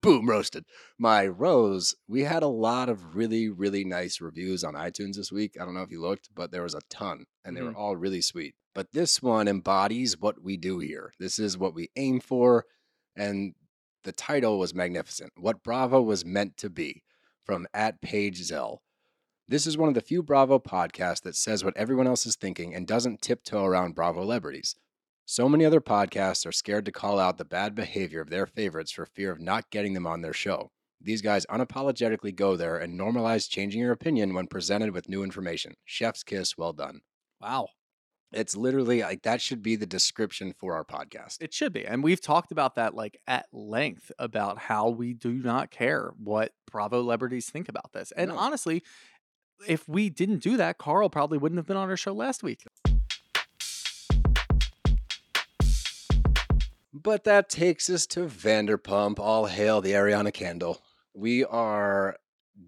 Boom, 0.02 0.28
roasted. 0.28 0.64
My 0.98 1.26
rose, 1.26 1.94
we 2.06 2.22
had 2.22 2.42
a 2.42 2.48
lot 2.48 2.88
of 2.88 3.16
really, 3.16 3.48
really 3.48 3.84
nice 3.84 4.20
reviews 4.20 4.62
on 4.62 4.74
iTunes 4.74 5.16
this 5.16 5.32
week. 5.32 5.56
I 5.60 5.64
don't 5.64 5.74
know 5.74 5.82
if 5.82 5.90
you 5.90 6.00
looked, 6.00 6.28
but 6.34 6.52
there 6.52 6.62
was 6.62 6.74
a 6.74 6.80
ton 6.88 7.24
and 7.44 7.56
they 7.56 7.62
were 7.62 7.70
mm-hmm. 7.70 7.78
all 7.78 7.96
really 7.96 8.20
sweet. 8.20 8.54
But 8.74 8.92
this 8.92 9.22
one 9.22 9.48
embodies 9.48 10.18
what 10.18 10.42
we 10.42 10.56
do 10.56 10.78
here. 10.78 11.12
This 11.18 11.38
is 11.38 11.56
what 11.56 11.74
we 11.74 11.88
aim 11.96 12.20
for. 12.20 12.66
And 13.16 13.54
the 14.04 14.12
title 14.12 14.58
was 14.58 14.74
magnificent. 14.74 15.32
What 15.36 15.62
Bravo 15.62 16.02
was 16.02 16.24
meant 16.24 16.56
to 16.58 16.70
be 16.70 17.02
from 17.44 17.66
at 17.72 18.00
Paige 18.00 18.42
Zell. 18.42 18.82
This 19.48 19.66
is 19.66 19.78
one 19.78 19.88
of 19.88 19.94
the 19.94 20.00
few 20.00 20.22
Bravo 20.22 20.58
podcasts 20.58 21.22
that 21.22 21.36
says 21.36 21.64
what 21.64 21.76
everyone 21.76 22.06
else 22.06 22.26
is 22.26 22.36
thinking 22.36 22.74
and 22.74 22.86
doesn't 22.86 23.22
tiptoe 23.22 23.64
around 23.64 23.94
Bravo 23.94 24.22
celebrities. 24.22 24.76
So 25.28 25.48
many 25.48 25.64
other 25.64 25.80
podcasts 25.80 26.46
are 26.46 26.52
scared 26.52 26.84
to 26.84 26.92
call 26.92 27.18
out 27.18 27.36
the 27.36 27.44
bad 27.44 27.74
behavior 27.74 28.20
of 28.20 28.30
their 28.30 28.46
favorites 28.46 28.92
for 28.92 29.06
fear 29.06 29.32
of 29.32 29.40
not 29.40 29.68
getting 29.70 29.92
them 29.92 30.06
on 30.06 30.20
their 30.22 30.32
show. 30.32 30.70
These 31.00 31.20
guys 31.20 31.44
unapologetically 31.46 32.32
go 32.34 32.54
there 32.54 32.78
and 32.78 32.98
normalize 32.98 33.50
changing 33.50 33.80
your 33.80 33.90
opinion 33.90 34.34
when 34.34 34.46
presented 34.46 34.92
with 34.92 35.08
new 35.08 35.24
information. 35.24 35.74
Chef's 35.84 36.22
kiss, 36.22 36.56
well 36.56 36.72
done. 36.72 37.00
Wow. 37.40 37.66
It's 38.30 38.56
literally 38.56 39.02
like 39.02 39.22
that 39.22 39.40
should 39.40 39.62
be 39.62 39.74
the 39.74 39.84
description 39.84 40.54
for 40.56 40.74
our 40.74 40.84
podcast. 40.84 41.38
It 41.40 41.52
should 41.52 41.72
be. 41.72 41.84
And 41.84 42.04
we've 42.04 42.20
talked 42.20 42.52
about 42.52 42.76
that 42.76 42.94
like 42.94 43.18
at 43.26 43.46
length 43.52 44.12
about 44.20 44.58
how 44.58 44.90
we 44.90 45.12
do 45.12 45.32
not 45.32 45.72
care 45.72 46.12
what 46.22 46.52
Bravo 46.70 47.00
celebrities 47.02 47.50
think 47.50 47.68
about 47.68 47.92
this. 47.92 48.12
And 48.12 48.30
No. 48.30 48.38
honestly, 48.38 48.84
if 49.66 49.88
we 49.88 50.08
didn't 50.08 50.38
do 50.38 50.56
that, 50.56 50.78
Carl 50.78 51.10
probably 51.10 51.36
wouldn't 51.38 51.58
have 51.58 51.66
been 51.66 51.76
on 51.76 51.90
our 51.90 51.96
show 51.96 52.12
last 52.12 52.44
week. 52.44 52.62
But 57.02 57.24
that 57.24 57.48
takes 57.48 57.90
us 57.90 58.06
to 58.08 58.20
Vanderpump. 58.26 59.18
All 59.18 59.46
hail 59.46 59.80
the 59.80 59.92
Ariana 59.92 60.32
Candle. 60.32 60.80
We 61.14 61.44
are 61.44 62.16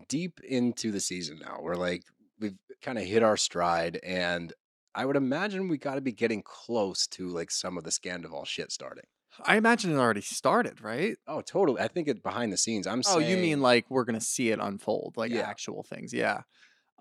deep 0.08 0.40
into 0.46 0.90
the 0.92 1.00
season 1.00 1.38
now. 1.40 1.58
We're 1.62 1.76
like, 1.76 2.02
we've 2.38 2.56
kind 2.82 2.98
of 2.98 3.04
hit 3.04 3.22
our 3.22 3.36
stride. 3.36 3.98
And 4.04 4.52
I 4.94 5.06
would 5.06 5.16
imagine 5.16 5.68
we 5.68 5.78
got 5.78 5.94
to 5.94 6.00
be 6.00 6.12
getting 6.12 6.42
close 6.42 7.06
to 7.08 7.28
like 7.28 7.50
some 7.50 7.78
of 7.78 7.84
the 7.84 7.90
Scandoval 7.90 8.46
shit 8.46 8.70
starting. 8.70 9.04
I 9.44 9.56
imagine 9.56 9.92
it 9.92 9.96
already 9.98 10.20
started, 10.20 10.82
right? 10.82 11.16
Oh, 11.26 11.40
totally. 11.40 11.80
I 11.80 11.88
think 11.88 12.08
it's 12.08 12.20
behind 12.20 12.52
the 12.52 12.56
scenes. 12.56 12.86
I'm 12.86 13.00
Oh, 13.06 13.18
saying. 13.20 13.30
you 13.30 13.36
mean 13.36 13.60
like 13.62 13.86
we're 13.88 14.04
gonna 14.04 14.20
see 14.20 14.50
it 14.50 14.58
unfold, 14.60 15.14
like 15.16 15.30
Yeah. 15.30 15.48
actual 15.48 15.84
things? 15.84 16.12
Yeah. 16.12 16.42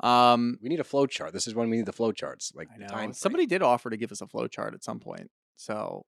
Um, 0.02 0.60
we 0.62 0.70
need 0.70 0.80
a 0.80 0.84
flow 0.86 1.08
chart. 1.08 1.34
This 1.34 1.48
is 1.48 1.56
when 1.56 1.70
we 1.72 1.78
need 1.78 1.88
the 1.88 1.94
flow 1.94 2.12
charts. 2.12 2.52
Like 2.54 2.68
I 2.74 2.78
know 2.78 2.88
time. 2.88 2.98
frame. 2.98 3.14
somebody 3.14 3.48
did 3.48 3.64
offer 3.64 3.90
to 3.90 3.98
give 3.98 4.12
us 4.12 4.22
a 4.22 4.28
flow 4.28 4.48
chart 4.48 4.76
at 4.76 4.84
some 4.84 5.00
point. 5.00 5.32
So, 5.56 6.06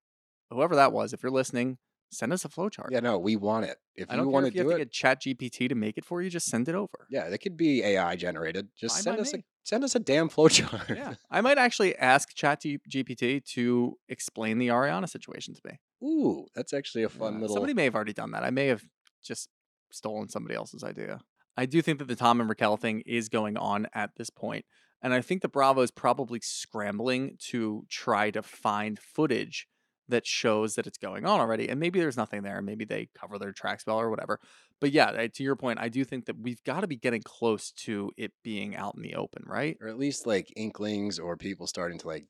whoever 0.51 0.75
that 0.75 0.91
was, 0.91 1.13
if 1.13 1.23
you're 1.23 1.31
listening, 1.31 1.77
send 2.12 2.33
us 2.33 2.43
a 2.45 2.49
flowchart. 2.49 2.91
Yeah, 2.91 3.01
no, 3.01 3.17
we 3.19 3.35
want 3.35 3.65
it. 3.65 3.77
If 3.95 4.09
I 4.09 4.13
you 4.13 4.17
don't 4.17 4.25
care 4.27 4.33
want 4.33 4.45
to 4.47 4.53
you 4.53 4.63
do 4.63 4.69
have 4.69 4.77
to 4.77 4.81
it, 4.81 4.85
get 4.85 4.91
Chat 4.91 5.21
GPT 5.21 5.69
to 5.69 5.75
make 5.75 5.97
it 5.97 6.05
for 6.05 6.21
you. 6.21 6.29
Just 6.29 6.47
send 6.47 6.67
it 6.67 6.75
over. 6.75 7.07
yeah, 7.09 7.25
it 7.25 7.38
could 7.39 7.57
be 7.57 7.83
AI 7.83 8.15
generated. 8.15 8.69
Just 8.77 8.95
Fine 8.95 9.03
send 9.03 9.17
by 9.17 9.21
us 9.21 9.33
a 9.33 9.43
send 9.63 9.83
us 9.83 9.95
a 9.95 9.99
damn 9.99 10.29
flowchart. 10.29 10.95
Yeah, 10.95 11.15
I 11.29 11.41
might 11.41 11.57
actually 11.57 11.95
ask 11.95 12.33
Chat 12.33 12.62
GPT 12.63 13.43
to 13.53 13.97
explain 14.07 14.57
the 14.57 14.69
Ariana 14.69 15.07
situation 15.07 15.53
to 15.53 15.62
me. 15.65 15.79
Ooh, 16.03 16.45
that's 16.55 16.73
actually 16.73 17.03
a 17.03 17.09
fun 17.09 17.35
Yeah, 17.35 17.41
little. 17.41 17.55
Somebody 17.55 17.73
may 17.73 17.83
have 17.83 17.95
already 17.95 18.13
done 18.13 18.31
that. 18.31 18.43
I 18.43 18.49
may 18.49 18.67
have 18.67 18.83
just 19.23 19.49
stolen 19.91 20.29
somebody 20.29 20.55
else's 20.55 20.83
idea. 20.83 21.19
I 21.57 21.65
do 21.65 21.81
think 21.81 21.99
that 21.99 22.07
the 22.07 22.15
Tom 22.15 22.39
and 22.39 22.49
Raquel 22.49 22.77
thing 22.77 23.03
is 23.05 23.27
going 23.27 23.57
on 23.57 23.88
at 23.93 24.12
this 24.15 24.29
point, 24.29 24.65
and 25.01 25.13
I 25.13 25.21
think 25.21 25.41
the 25.41 25.49
Bravo 25.49 25.81
is 25.81 25.91
probably 25.91 26.39
scrambling 26.41 27.35
to 27.49 27.85
try 27.89 28.31
to 28.31 28.41
find 28.41 28.97
footage 28.97 29.67
that 30.10 30.28
shows 30.28 30.76
that 30.76 30.88
it's 30.88 30.98
going 30.98 31.26
on 31.26 31.39
already. 31.39 31.69
And 31.69 31.80
maybe 31.80 32.00
there's 32.00 32.17
nothing 32.17 32.43
there. 32.43 32.62
Maybe 32.62 32.86
they 32.86 33.10
cover 33.15 33.39
their 33.39 33.54
tracks 33.54 33.86
well 33.88 34.00
or 34.00 34.10
whatever. 34.10 34.39
But 34.82 34.91
yeah, 34.91 35.12
I- 35.17 35.28
to 35.28 35.43
your 35.43 35.56
point, 35.56 35.80
I 35.80 35.89
do 35.89 36.04
think 36.04 36.26
that 36.26 36.38
we've 36.39 36.63
got 36.63 36.82
to 36.82 36.88
be 36.88 36.98
getting 36.98 37.22
close 37.24 37.72
to 37.86 38.12
it 38.17 38.34
being 38.43 38.76
out 38.76 38.95
in 38.95 39.02
the 39.02 39.15
open, 39.15 39.43
right? 39.45 39.78
or 39.82 39.88
at 39.88 39.98
least 39.98 40.28
like 40.28 40.52
inklings 40.56 41.19
or 41.19 41.38
people 41.38 41.67
starting 41.67 41.98
to 42.00 42.08
like 42.08 42.28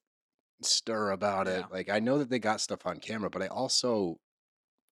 stir 0.64 1.12
about 1.12 1.48
it. 1.48 1.62
Yeah. 1.62 1.66
Like 1.72 1.90
I 1.90 2.00
know 2.00 2.18
that 2.20 2.30
they 2.30 2.40
got 2.40 2.62
stuff 2.62 2.86
on 2.86 2.98
camera, 3.00 3.30
but 3.30 3.42
I 3.42 3.48
also 3.48 4.18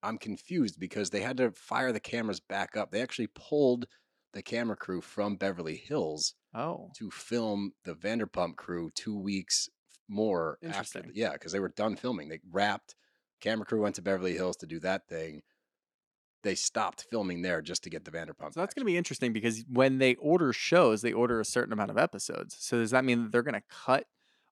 I'm 0.04 0.18
confused 0.18 0.80
because 0.80 1.10
they 1.10 1.22
had 1.22 1.38
to 1.38 1.52
fire 1.52 1.92
the 1.92 2.00
cameras 2.00 2.40
back 2.40 2.78
up. 2.78 2.92
They 2.92 3.02
actually 3.02 3.28
pulled 3.28 3.88
the 4.34 4.44
camera 4.44 4.76
crew 4.76 5.02
from 5.02 5.36
Beverly 5.36 5.76
Hills 5.78 6.36
Oh, 6.54 6.92
to 6.98 7.10
film 7.12 7.72
the 7.84 7.96
Vanderpump 7.96 8.56
crew 8.58 8.92
2 8.96 9.18
weeks 9.18 9.70
more 10.08 10.58
after 10.64 11.06
yeah, 11.14 11.36
cuz 11.38 11.52
they 11.52 11.60
were 11.60 11.70
done 11.70 11.96
filming. 11.96 12.30
They 12.30 12.40
wrapped 12.50 12.96
camera 13.42 13.66
crew 13.66 13.82
went 13.82 13.96
to 13.96 14.02
Beverly 14.02 14.34
Hills 14.34 14.58
to 14.58 14.66
do 14.66 14.80
that 14.80 15.08
thing. 15.08 15.44
They 16.44 16.56
stopped 16.56 17.06
filming 17.10 17.42
there 17.42 17.62
just 17.62 17.84
to 17.84 17.90
get 17.90 18.06
the 18.06 18.12
Vanderpump. 18.12 18.54
So 18.54 18.60
that's 18.62 18.74
going 18.74 18.86
to 18.86 18.86
be 18.86 18.98
interesting 18.98 19.34
because 19.34 19.66
when 19.68 19.98
they 19.98 20.16
order 20.16 20.54
shows, 20.54 21.02
they 21.02 21.12
order 21.12 21.40
a 21.40 21.46
certain 21.46 21.74
amount 21.74 21.92
of 21.92 21.98
episodes. 21.98 22.56
So 22.60 22.78
does 22.78 22.92
that 22.92 23.04
mean 23.04 23.24
that 23.24 23.32
they're 23.32 23.44
going 23.44 23.56
to 23.56 23.64
cut 23.70 24.06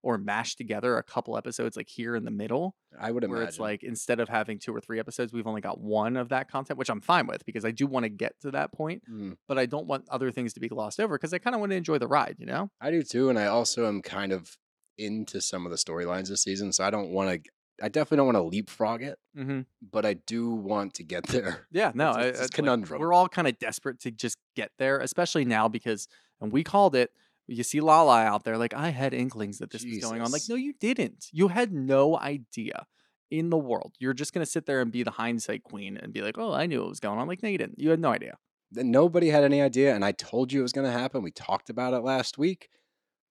or 0.06 0.20
mash 0.20 0.56
together 0.56 0.98
a 0.98 1.04
couple 1.04 1.36
episodes 1.36 1.76
like 1.76 1.90
here 1.90 2.16
in 2.16 2.26
the 2.26 2.32
middle, 2.32 2.76
I 2.98 3.10
would 3.12 3.28
where 3.28 3.42
it's 3.42 3.58
like 3.58 3.82
instead 3.82 4.20
of 4.20 4.30
having 4.30 4.60
two 4.60 4.74
or 4.74 4.80
three 4.80 5.00
episodes, 5.00 5.34
we've 5.34 5.48
only 5.48 5.62
got 5.62 5.80
one 5.82 6.16
of 6.16 6.30
that 6.30 6.48
content, 6.48 6.78
which 6.78 6.90
I'm 6.92 7.02
fine 7.02 7.26
with 7.26 7.44
because 7.44 7.66
I 7.66 7.72
do 7.72 7.88
want 7.88 8.04
to 8.04 8.10
get 8.10 8.40
to 8.42 8.52
that 8.52 8.72
point, 8.72 9.02
Mm. 9.10 9.38
but 9.48 9.58
I 9.58 9.66
don't 9.66 9.88
want 9.88 10.08
other 10.10 10.30
things 10.30 10.54
to 10.54 10.60
be 10.60 10.68
glossed 10.68 11.00
over 11.00 11.16
because 11.18 11.34
I 11.34 11.40
kind 11.40 11.56
of 11.56 11.60
want 11.60 11.72
to 11.72 11.76
enjoy 11.76 11.98
the 11.98 12.08
ride, 12.08 12.36
you 12.38 12.46
know? 12.46 12.70
I 12.80 12.92
do 12.92 13.02
too, 13.02 13.30
and 13.32 13.40
I 13.40 13.48
also 13.48 13.88
am 13.88 14.04
kind 14.04 14.32
of 14.32 14.56
into 14.98 15.42
some 15.42 15.66
of 15.66 15.72
the 15.72 15.78
storylines 15.78 16.30
this 16.30 16.42
season, 16.44 16.72
so 16.72 16.84
I 16.84 16.90
don't 16.90 17.10
want 17.10 17.44
to. 17.44 17.50
I 17.84 17.90
definitely 17.90 18.18
don't 18.18 18.28
want 18.34 18.38
to 18.38 18.44
leapfrog 18.44 19.04
it, 19.04 19.18
Mm-hmm. 19.38 19.62
but 19.92 20.06
I 20.06 20.14
do 20.14 20.50
want 20.52 20.94
to 20.96 21.04
get 21.04 21.24
there. 21.28 21.68
Yeah, 21.72 21.92
no, 21.94 22.12
It's- 22.12 22.24
I- 22.26 22.28
it's 22.30 22.40
I- 22.40 22.44
like, 22.44 22.52
conundrum. 22.52 23.02
we're 23.02 23.12
all 23.14 23.28
kind 23.28 23.48
of 23.50 23.60
desperate 23.60 24.00
to 24.02 24.12
just 24.12 24.38
get 24.56 24.72
there, 24.80 25.00
especially 25.00 25.44
now 25.44 25.68
because, 25.68 26.08
and 26.40 26.52
we 26.54 26.64
called 26.64 26.96
it. 26.96 27.12
You 27.48 27.64
see 27.64 27.80
Lala 27.82 28.24
out 28.24 28.44
there, 28.44 28.58
like 28.58 28.74
I 28.74 28.90
had 28.90 29.14
inklings 29.14 29.60
that 29.60 29.70
this 29.72 29.84
was 29.86 29.98
going 30.00 30.22
on. 30.22 30.32
Like, 30.32 30.42
no, 30.50 30.56
you 30.56 30.74
didn't. 30.80 31.28
You 31.32 31.50
had 31.50 31.72
no 31.74 32.18
idea 32.18 32.88
in 33.30 33.50
the 33.52 33.58
world. 33.58 33.94
You're 34.00 34.14
just 34.16 34.34
gonna 34.34 34.46
sit 34.48 34.66
there 34.66 34.82
and 34.82 34.92
be 34.92 35.04
the 35.04 35.12
hindsight 35.12 35.62
queen 35.64 35.98
and 35.98 36.12
be 36.14 36.22
like, 36.22 36.38
oh, 36.40 36.54
I 36.54 36.66
knew 36.66 36.80
what 36.80 36.90
was 36.90 37.00
going 37.00 37.20
on. 37.20 37.28
Like, 37.28 37.44
no, 37.44 37.50
you 37.50 37.58
didn't. 37.60 37.78
You 37.80 37.90
had 37.92 38.00
no 38.00 38.10
idea. 38.12 38.38
Nobody 38.72 39.30
had 39.30 39.44
any 39.44 39.62
idea, 39.62 39.94
and 39.94 40.04
I 40.04 40.12
told 40.12 40.52
you 40.52 40.62
it 40.62 40.64
was 40.64 40.72
going 40.74 40.88
to 40.88 40.92
happen. 40.98 41.22
We 41.22 41.32
talked 41.32 41.70
about 41.70 41.94
it 41.94 42.00
last 42.00 42.38
week. 42.38 42.70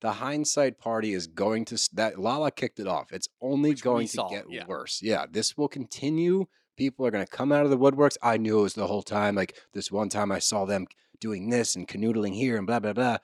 The 0.04 0.12
hindsight 0.12 0.78
party 0.78 1.14
is 1.14 1.26
going 1.26 1.64
to 1.64 1.88
that 1.94 2.18
Lala 2.18 2.50
kicked 2.50 2.78
it 2.78 2.86
off. 2.86 3.10
It's 3.10 3.30
only 3.40 3.70
Which 3.70 3.82
going 3.82 4.06
to 4.08 4.12
saw, 4.12 4.28
get 4.28 4.44
yeah. 4.50 4.66
worse. 4.66 5.00
Yeah, 5.02 5.24
this 5.30 5.56
will 5.56 5.66
continue. 5.66 6.44
People 6.76 7.06
are 7.06 7.10
going 7.10 7.24
to 7.24 7.30
come 7.30 7.50
out 7.50 7.64
of 7.64 7.70
the 7.70 7.78
woodworks. 7.78 8.18
I 8.22 8.36
knew 8.36 8.58
it 8.58 8.64
was 8.64 8.74
the 8.74 8.86
whole 8.86 9.00
time. 9.00 9.34
Like 9.34 9.56
this 9.72 9.90
one 9.90 10.10
time 10.10 10.30
I 10.30 10.40
saw 10.40 10.66
them 10.66 10.88
doing 11.20 11.48
this 11.48 11.74
and 11.74 11.88
canoodling 11.88 12.34
here 12.34 12.58
and 12.58 12.66
blah 12.66 12.80
blah 12.80 12.92
blah. 12.92 13.16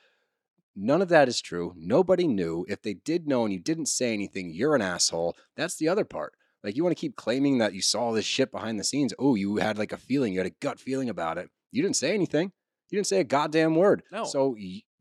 None 0.74 1.02
of 1.02 1.10
that 1.10 1.28
is 1.28 1.42
true. 1.42 1.74
Nobody 1.76 2.26
knew. 2.26 2.64
If 2.66 2.80
they 2.80 2.94
did 2.94 3.28
know 3.28 3.44
and 3.44 3.52
you 3.52 3.60
didn't 3.60 3.88
say 3.88 4.14
anything, 4.14 4.50
you're 4.50 4.74
an 4.74 4.80
asshole. 4.80 5.36
That's 5.58 5.76
the 5.76 5.88
other 5.88 6.06
part. 6.06 6.32
Like 6.64 6.76
you 6.76 6.82
want 6.82 6.96
to 6.96 7.00
keep 7.00 7.14
claiming 7.14 7.58
that 7.58 7.74
you 7.74 7.82
saw 7.82 8.12
this 8.12 8.24
shit 8.24 8.50
behind 8.50 8.80
the 8.80 8.84
scenes. 8.84 9.12
Oh, 9.18 9.34
you 9.34 9.58
had 9.58 9.76
like 9.76 9.92
a 9.92 9.98
feeling, 9.98 10.32
you 10.32 10.38
had 10.38 10.46
a 10.46 10.56
gut 10.60 10.80
feeling 10.80 11.10
about 11.10 11.36
it. 11.36 11.50
You 11.72 11.82
didn't 11.82 11.96
say 11.96 12.14
anything. 12.14 12.52
You 12.88 12.96
didn't 12.96 13.08
say 13.08 13.20
a 13.20 13.24
goddamn 13.24 13.74
word. 13.74 14.02
No. 14.10 14.24
So 14.24 14.56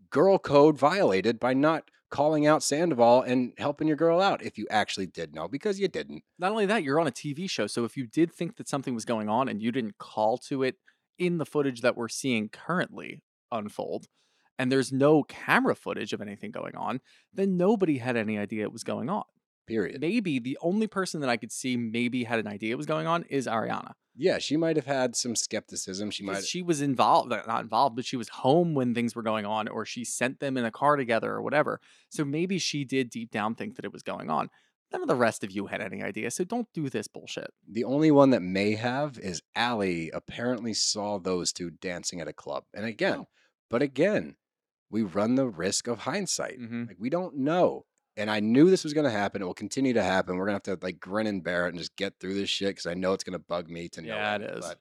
girl 0.10 0.38
code 0.38 0.78
violated 0.78 1.40
by 1.40 1.54
not 1.54 1.90
calling 2.10 2.48
out 2.48 2.64
Sandoval 2.64 3.22
and 3.22 3.54
helping 3.58 3.88
your 3.88 3.98
girl 3.98 4.20
out 4.20 4.44
if 4.44 4.58
you 4.58 4.66
actually 4.70 5.06
did 5.06 5.36
know 5.36 5.48
because 5.48 5.80
you 5.80 5.88
didn't. 5.88 6.24
Not 6.40 6.52
only 6.52 6.66
that, 6.66 6.84
you're 6.84 7.00
on 7.00 7.08
a 7.08 7.12
TV 7.12 7.50
show. 7.50 7.68
So 7.68 7.86
if 7.86 7.96
you 7.96 8.08
did 8.08 8.34
think 8.34 8.58
that 8.58 8.68
something 8.68 8.96
was 8.96 9.06
going 9.06 9.30
on 9.30 9.48
and 9.48 9.62
you 9.62 9.72
didn't 9.72 9.98
call 10.00 10.38
to 10.50 10.64
it 10.64 10.76
in 11.18 11.38
the 11.38 11.46
footage 11.46 11.82
that 11.82 11.96
we're 11.96 12.10
seeing 12.10 12.50
currently 12.50 13.22
unfold, 13.52 14.08
and 14.58 14.72
there's 14.72 14.92
no 14.92 15.24
camera 15.24 15.76
footage 15.76 16.12
of 16.12 16.22
anything 16.22 16.52
going 16.52 16.76
on, 16.76 17.00
then 17.34 17.56
nobody 17.56 18.00
had 18.00 18.18
any 18.18 18.38
idea 18.38 18.64
it 18.64 18.74
was 18.74 18.84
going 18.84 19.10
on. 19.10 19.24
Period. 19.70 20.02
Maybe 20.02 20.40
the 20.40 20.58
only 20.62 20.88
person 20.88 21.22
that 21.22 21.30
I 21.30 21.38
could 21.38 21.52
see 21.52 21.78
maybe 21.78 22.26
had 22.26 22.40
an 22.40 22.48
idea 22.48 22.74
it 22.74 22.78
was 22.78 22.86
going 22.86 23.08
on 23.08 23.24
is 23.30 23.48
Ariana. 23.48 23.94
Yeah, 24.16 24.38
she 24.40 24.58
might 24.58 24.76
have 24.76 24.86
had 24.88 25.16
some 25.16 25.36
skepticism. 25.36 26.12
She 26.12 26.24
might 26.24 26.44
she 26.44 26.62
was 26.62 26.82
involved, 26.82 27.32
uh, 27.32 27.44
not 27.48 27.62
involved, 27.62 27.96
but 27.96 28.04
she 28.04 28.18
was 28.18 28.28
home 28.30 28.74
when 28.74 28.94
things 28.94 29.16
were 29.16 29.22
going 29.24 29.46
on, 29.46 29.70
or 29.70 29.86
she 29.86 30.04
sent 30.04 30.42
them 30.42 30.58
in 30.58 30.66
a 30.66 30.72
car 30.72 30.98
together 30.98 31.32
or 31.32 31.42
whatever. 31.42 31.80
So 32.10 32.26
maybe 32.26 32.58
she 32.60 32.84
did 32.84 33.10
deep 33.10 33.32
down 33.32 33.56
think 33.56 33.76
that 33.78 33.86
it 33.86 33.94
was 33.94 34.04
going 34.04 34.30
on. 34.30 34.50
None 34.92 35.04
of 35.04 35.08
the 35.08 35.16
rest 35.16 35.44
of 35.44 35.52
you 35.52 35.68
had 35.68 35.82
any 35.82 36.02
idea. 36.04 36.32
So 36.32 36.44
don't 36.44 36.68
do 36.74 36.90
this 36.90 37.08
bullshit. 37.08 37.52
The 37.72 37.84
only 37.84 38.10
one 38.12 38.32
that 38.32 38.42
may 38.42 38.74
have 38.74 39.20
is 39.20 39.42
Ally 39.56 40.10
apparently 40.14 40.74
saw 40.74 41.20
those 41.20 41.54
two 41.54 41.70
dancing 41.70 42.20
at 42.20 42.28
a 42.28 42.34
club. 42.34 42.64
And 42.74 42.86
again, 42.86 43.20
Oh. 43.20 43.28
but 43.70 43.84
again, 43.84 44.36
we 44.90 45.04
run 45.04 45.36
the 45.36 45.48
risk 45.48 45.88
of 45.88 46.00
hindsight. 46.00 46.60
Mhm. 46.60 46.88
Like 46.88 46.98
we 47.00 47.12
don't 47.12 47.38
know. 47.38 47.86
And 48.20 48.30
I 48.30 48.40
knew 48.40 48.70
this 48.70 48.84
was 48.84 48.94
going 48.94 49.06
to 49.06 49.12
happen. 49.12 49.42
It 49.42 49.46
will 49.46 49.54
continue 49.54 49.94
to 49.94 50.04
happen. 50.04 50.36
We're 50.36 50.46
going 50.46 50.60
to 50.60 50.72
have 50.72 50.80
to 50.80 50.86
like 50.86 51.00
grin 51.00 51.28
and 51.28 51.44
bear 51.44 51.66
it 51.66 51.70
and 51.70 51.78
just 51.78 51.96
get 51.96 52.20
through 52.20 52.34
this 52.34 52.50
shit 52.50 52.70
because 52.70 52.86
I 52.86 52.94
know 52.94 53.14
it's 53.14 53.24
going 53.24 53.34
to 53.34 53.40
bug 53.40 53.70
me 53.70 53.88
to 53.90 54.02
no 54.02 54.14
Yeah, 54.14 54.36
it 54.36 54.42
end. 54.42 54.60
But 54.62 54.80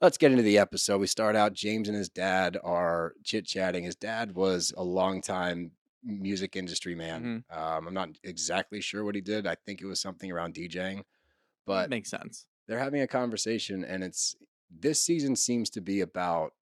let's 0.00 0.18
get 0.18 0.32
into 0.32 0.42
the 0.42 0.58
episode. 0.58 0.98
We 0.98 1.06
start 1.06 1.36
out. 1.36 1.52
James 1.52 1.88
and 1.88 1.96
his 1.96 2.08
dad 2.08 2.58
are 2.64 3.12
chit 3.22 3.46
chatting. 3.46 3.84
His 3.84 3.96
dad 3.96 4.34
was 4.34 4.72
a 4.76 4.82
long 4.82 5.20
time 5.20 5.72
music 6.02 6.56
industry 6.56 6.94
man. 6.94 7.44
Mm-hmm. 7.50 7.62
Um, 7.62 7.86
I'm 7.86 7.94
not 7.94 8.08
exactly 8.24 8.80
sure 8.80 9.04
what 9.04 9.14
he 9.14 9.20
did. 9.20 9.46
I 9.46 9.56
think 9.66 9.82
it 9.82 9.86
was 9.86 10.00
something 10.00 10.32
around 10.32 10.54
DJing, 10.54 11.02
but 11.66 11.90
makes 11.90 12.10
sense. 12.10 12.46
they're 12.66 12.78
having 12.78 13.02
a 13.02 13.06
conversation 13.06 13.84
and 13.84 14.02
it's 14.02 14.34
this 14.70 15.04
season 15.04 15.36
seems 15.36 15.68
to 15.70 15.80
be 15.80 16.00
about 16.00 16.52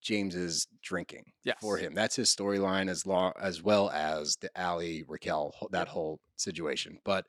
James's 0.00 0.66
drinking 0.82 1.24
for 1.60 1.76
him. 1.76 1.94
That's 1.94 2.16
his 2.16 2.34
storyline 2.34 2.88
as 2.88 3.06
long 3.06 3.32
as 3.40 3.62
well 3.62 3.90
as 3.90 4.36
the 4.36 4.50
Ally 4.56 5.02
Raquel 5.06 5.52
that 5.70 5.88
whole 5.88 6.20
situation. 6.36 6.98
But 7.04 7.26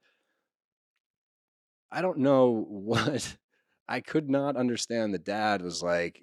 I 1.91 2.01
don't 2.01 2.19
know 2.19 2.65
what 2.69 3.37
I 3.87 4.01
could 4.01 4.29
not 4.29 4.55
understand. 4.55 5.13
The 5.13 5.19
dad 5.19 5.61
was 5.61 5.81
like, 5.81 6.21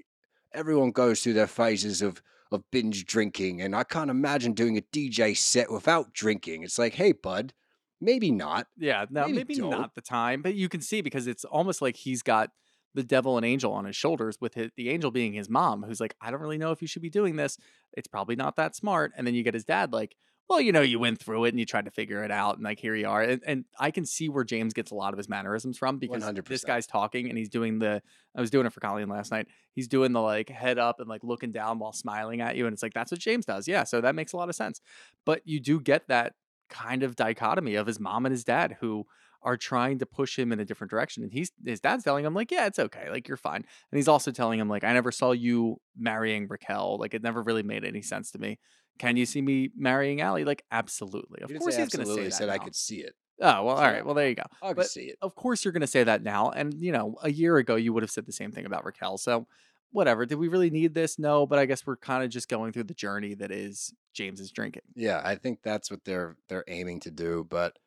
everyone 0.53 0.91
goes 0.93 1.23
through 1.23 1.35
their 1.35 1.47
phases 1.47 2.03
of 2.03 2.23
of 2.53 2.63
binge 2.71 3.07
drinking, 3.07 3.61
and 3.61 3.75
I 3.75 3.83
can't 3.83 4.11
imagine 4.11 4.53
doing 4.53 4.79
a 4.79 4.81
DJ 4.81 5.37
set 5.37 5.71
without 5.71 6.13
drinking. 6.13 6.63
It's 6.63 6.79
like, 6.79 6.95
hey, 6.95 7.11
bud, 7.11 7.53
maybe 8.01 8.31
not. 8.31 8.69
Yeah, 8.77 9.05
no, 9.11 9.27
Maybe 9.27 9.55
maybe, 9.57 9.59
not 9.59 9.97
the 9.97 10.01
time, 10.01 10.43
but 10.43 10.55
you 10.55 10.69
can 10.69 10.81
see 10.81 11.01
because 11.01 11.27
it's 11.27 11.45
almost 11.45 11.83
like 11.83 11.97
he's 11.97 12.23
got 12.23 12.51
the 12.97 13.05
devil 13.05 13.37
and 13.37 13.47
angel 13.47 13.73
on 13.73 13.85
his 13.85 13.95
shoulders, 13.95 14.39
with 14.41 14.55
his, 14.55 14.71
the 14.77 14.91
angel 14.91 15.11
being 15.11 15.35
his 15.35 15.49
mom, 15.49 15.85
who's 15.85 16.01
like, 16.01 16.15
I 16.21 16.31
don't 16.31 16.41
really 16.41 16.59
know 16.59 16.73
if 16.73 16.83
you 16.83 16.89
should 16.89 17.03
be 17.03 17.11
doing 17.11 17.37
this. 17.37 17.59
It's 17.93 18.09
probably 18.09 18.37
not 18.37 18.57
that 18.57 18.75
smart. 18.75 19.13
And 19.17 19.27
then 19.27 19.35
you 19.35 19.43
get 19.43 19.55
his 19.55 19.65
dad, 19.65 19.93
like, 19.93 20.17
well, 20.49 20.61
you 20.61 20.73
know, 20.73 20.81
you 20.81 20.99
went 20.99 21.19
through 21.19 21.45
it 21.45 21.49
and 21.51 21.59
you 21.59 21.67
tried 21.67 21.87
to 21.87 21.91
figure 21.91 22.23
it 22.23 22.31
out, 22.31 22.55
and 22.55 22.65
like 22.65 22.79
here 22.79 22.95
you 22.95 23.09
are. 23.09 23.21
And, 23.21 23.43
and 23.45 23.65
I 23.79 23.91
can 23.91 24.07
see 24.07 24.29
where 24.29 24.45
James 24.45 24.73
gets 24.73 24.93
a 24.93 24.95
lot 24.95 25.13
of 25.13 25.19
his 25.19 25.29
mannerisms 25.29 25.77
from 25.77 25.99
because 25.99 26.25
this 26.25 26.63
100%. 26.63 26.67
guy's 26.67 26.87
talking 26.87 27.29
and 27.29 27.37
he's 27.37 27.49
doing 27.49 27.81
the. 27.81 28.01
I 28.35 28.41
was 28.41 28.51
doing 28.51 28.65
it 28.65 28.73
for 28.73 28.81
Colleen 28.81 29.09
last 29.09 29.33
night. 29.33 29.49
He's 29.73 29.89
doing 29.89 30.13
the 30.13 30.21
like 30.21 30.49
head 30.49 30.79
up 30.79 31.01
and 31.01 31.09
like 31.09 31.25
looking 31.25 31.51
down 31.51 31.81
while 31.81 31.93
smiling 31.93 32.41
at 32.41 32.57
you, 32.57 32.67
and 32.67 32.73
it's 32.73 32.83
like 32.83 32.95
that's 32.95 33.11
what 33.11 33.21
James 33.21 33.45
does. 33.45 33.67
Yeah, 33.67 33.83
so 33.83 34.01
that 34.01 34.15
makes 34.15 34.33
a 34.35 34.37
lot 34.37 34.49
of 34.49 34.55
sense. 34.55 34.81
But 35.25 35.43
you 35.45 35.59
do 35.59 35.81
get 35.81 36.07
that 36.09 36.35
kind 36.71 37.03
of 37.03 37.17
dichotomy 37.17 37.75
of 37.75 37.89
his 37.89 37.99
mom 37.99 38.25
and 38.25 38.33
his 38.33 38.45
dad 38.45 38.77
who 38.81 39.05
are 39.47 39.57
trying 39.57 39.99
to 39.99 40.05
push 40.05 40.39
him 40.39 40.53
in 40.53 40.61
a 40.61 40.65
different 40.65 40.91
direction 40.91 41.23
and 41.23 41.33
he's 41.33 41.51
his 41.65 41.81
dad's 41.81 42.05
telling 42.05 42.25
him 42.25 42.35
like 42.35 42.51
yeah 42.51 42.67
it's 42.67 42.79
okay 42.79 43.09
like 43.11 43.27
you're 43.29 43.37
fine 43.39 43.65
and 43.91 43.97
he's 43.97 44.09
also 44.09 44.31
telling 44.31 44.59
him 44.61 44.69
like 44.69 44.85
i 44.85 44.93
never 44.93 45.11
saw 45.13 45.31
you 45.33 45.77
marrying 45.97 46.47
raquel 46.49 46.99
like 46.99 47.15
it 47.15 47.23
never 47.23 47.43
really 47.43 47.63
made 47.63 47.85
any 47.85 48.03
sense 48.03 48.31
to 48.33 48.39
me 48.39 48.59
can 48.99 49.17
you 49.17 49.25
see 49.27 49.41
me 49.41 49.71
marrying 49.77 50.21
Ally? 50.21 50.43
like 50.43 50.65
absolutely 50.71 51.41
of 51.43 51.49
course 51.59 51.77
he's 51.77 51.89
going 51.89 52.07
to 52.07 52.13
say 52.15 52.25
that 52.25 52.33
said 52.33 52.49
I 52.49 52.59
could 52.59 52.75
see 52.75 52.97
it. 52.99 53.15
oh 53.41 53.63
well 53.65 53.77
all 53.77 53.83
right. 53.83 54.05
Well 54.05 54.15
there 54.15 54.29
you 54.29 54.35
go 54.35 54.43
I 54.63 54.69
could 54.69 54.77
But- 54.79 54.91
see 54.91 55.05
it. 55.13 55.17
of 55.23 55.35
course 55.35 55.65
you're 55.65 55.73
going 55.73 55.81
to 55.83 55.87
say 55.87 56.03
that 56.05 56.23
now 56.23 56.51
and 56.51 56.75
you 56.75 56.93
know 56.93 57.17
a 57.23 57.31
year 57.31 57.57
ago 57.59 57.77
you 57.77 57.93
would 57.93 58.03
have 58.03 58.11
said 58.11 58.27
the 58.27 58.33
same 58.33 58.53
thing 58.53 58.67
about 58.67 58.85
raquel 58.85 59.17
so 59.19 59.47
whatever 59.93 60.27
did 60.27 60.37
we 60.39 60.49
really 60.49 60.71
need 60.71 60.93
this 60.95 61.19
no 61.19 61.47
but 61.47 61.59
i 61.59 61.67
guess 61.67 61.87
we're 61.87 61.97
kind 61.97 62.25
of 62.25 62.31
just 62.31 62.49
going 62.49 62.73
through 62.73 62.83
the 62.85 62.95
journey 62.95 63.35
that 63.35 63.51
is 63.53 63.93
james's 64.15 64.51
drinking 64.51 64.83
Yeah, 64.97 65.21
I 65.25 65.37
think 65.37 65.61
that's 65.63 65.91
what 65.91 66.01
they're 66.05 66.37
they're 66.49 66.65
aiming 66.69 67.01
to 67.01 67.11
do. 67.11 67.47
But 67.49 67.79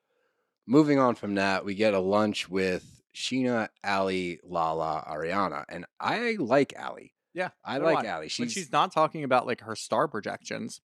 moving 0.69 0.99
on 0.99 1.15
from 1.15 1.35
that, 1.35 1.65
we 1.65 1.73
get 1.73 1.93
a 1.93 1.99
lunch 1.99 2.47
with 2.47 3.01
Scheana, 3.15 3.69
Ally, 3.83 4.35
Lala, 4.43 5.03
Ariana, 5.09 5.65
and 5.67 5.85
I 5.99 6.37
like 6.39 6.73
Ally. 6.77 7.07
yeah 7.33 7.49
I 7.65 7.77
so 7.79 7.83
like 7.83 8.05
Ally. 8.05 8.19
when 8.19 8.29
She's, 8.29 8.53
she's 8.53 8.71
not 8.71 8.93
talking 8.93 9.23
about 9.23 9.45
like 9.47 9.61
her 9.61 9.75
star 9.75 10.07
projections 10.07 10.79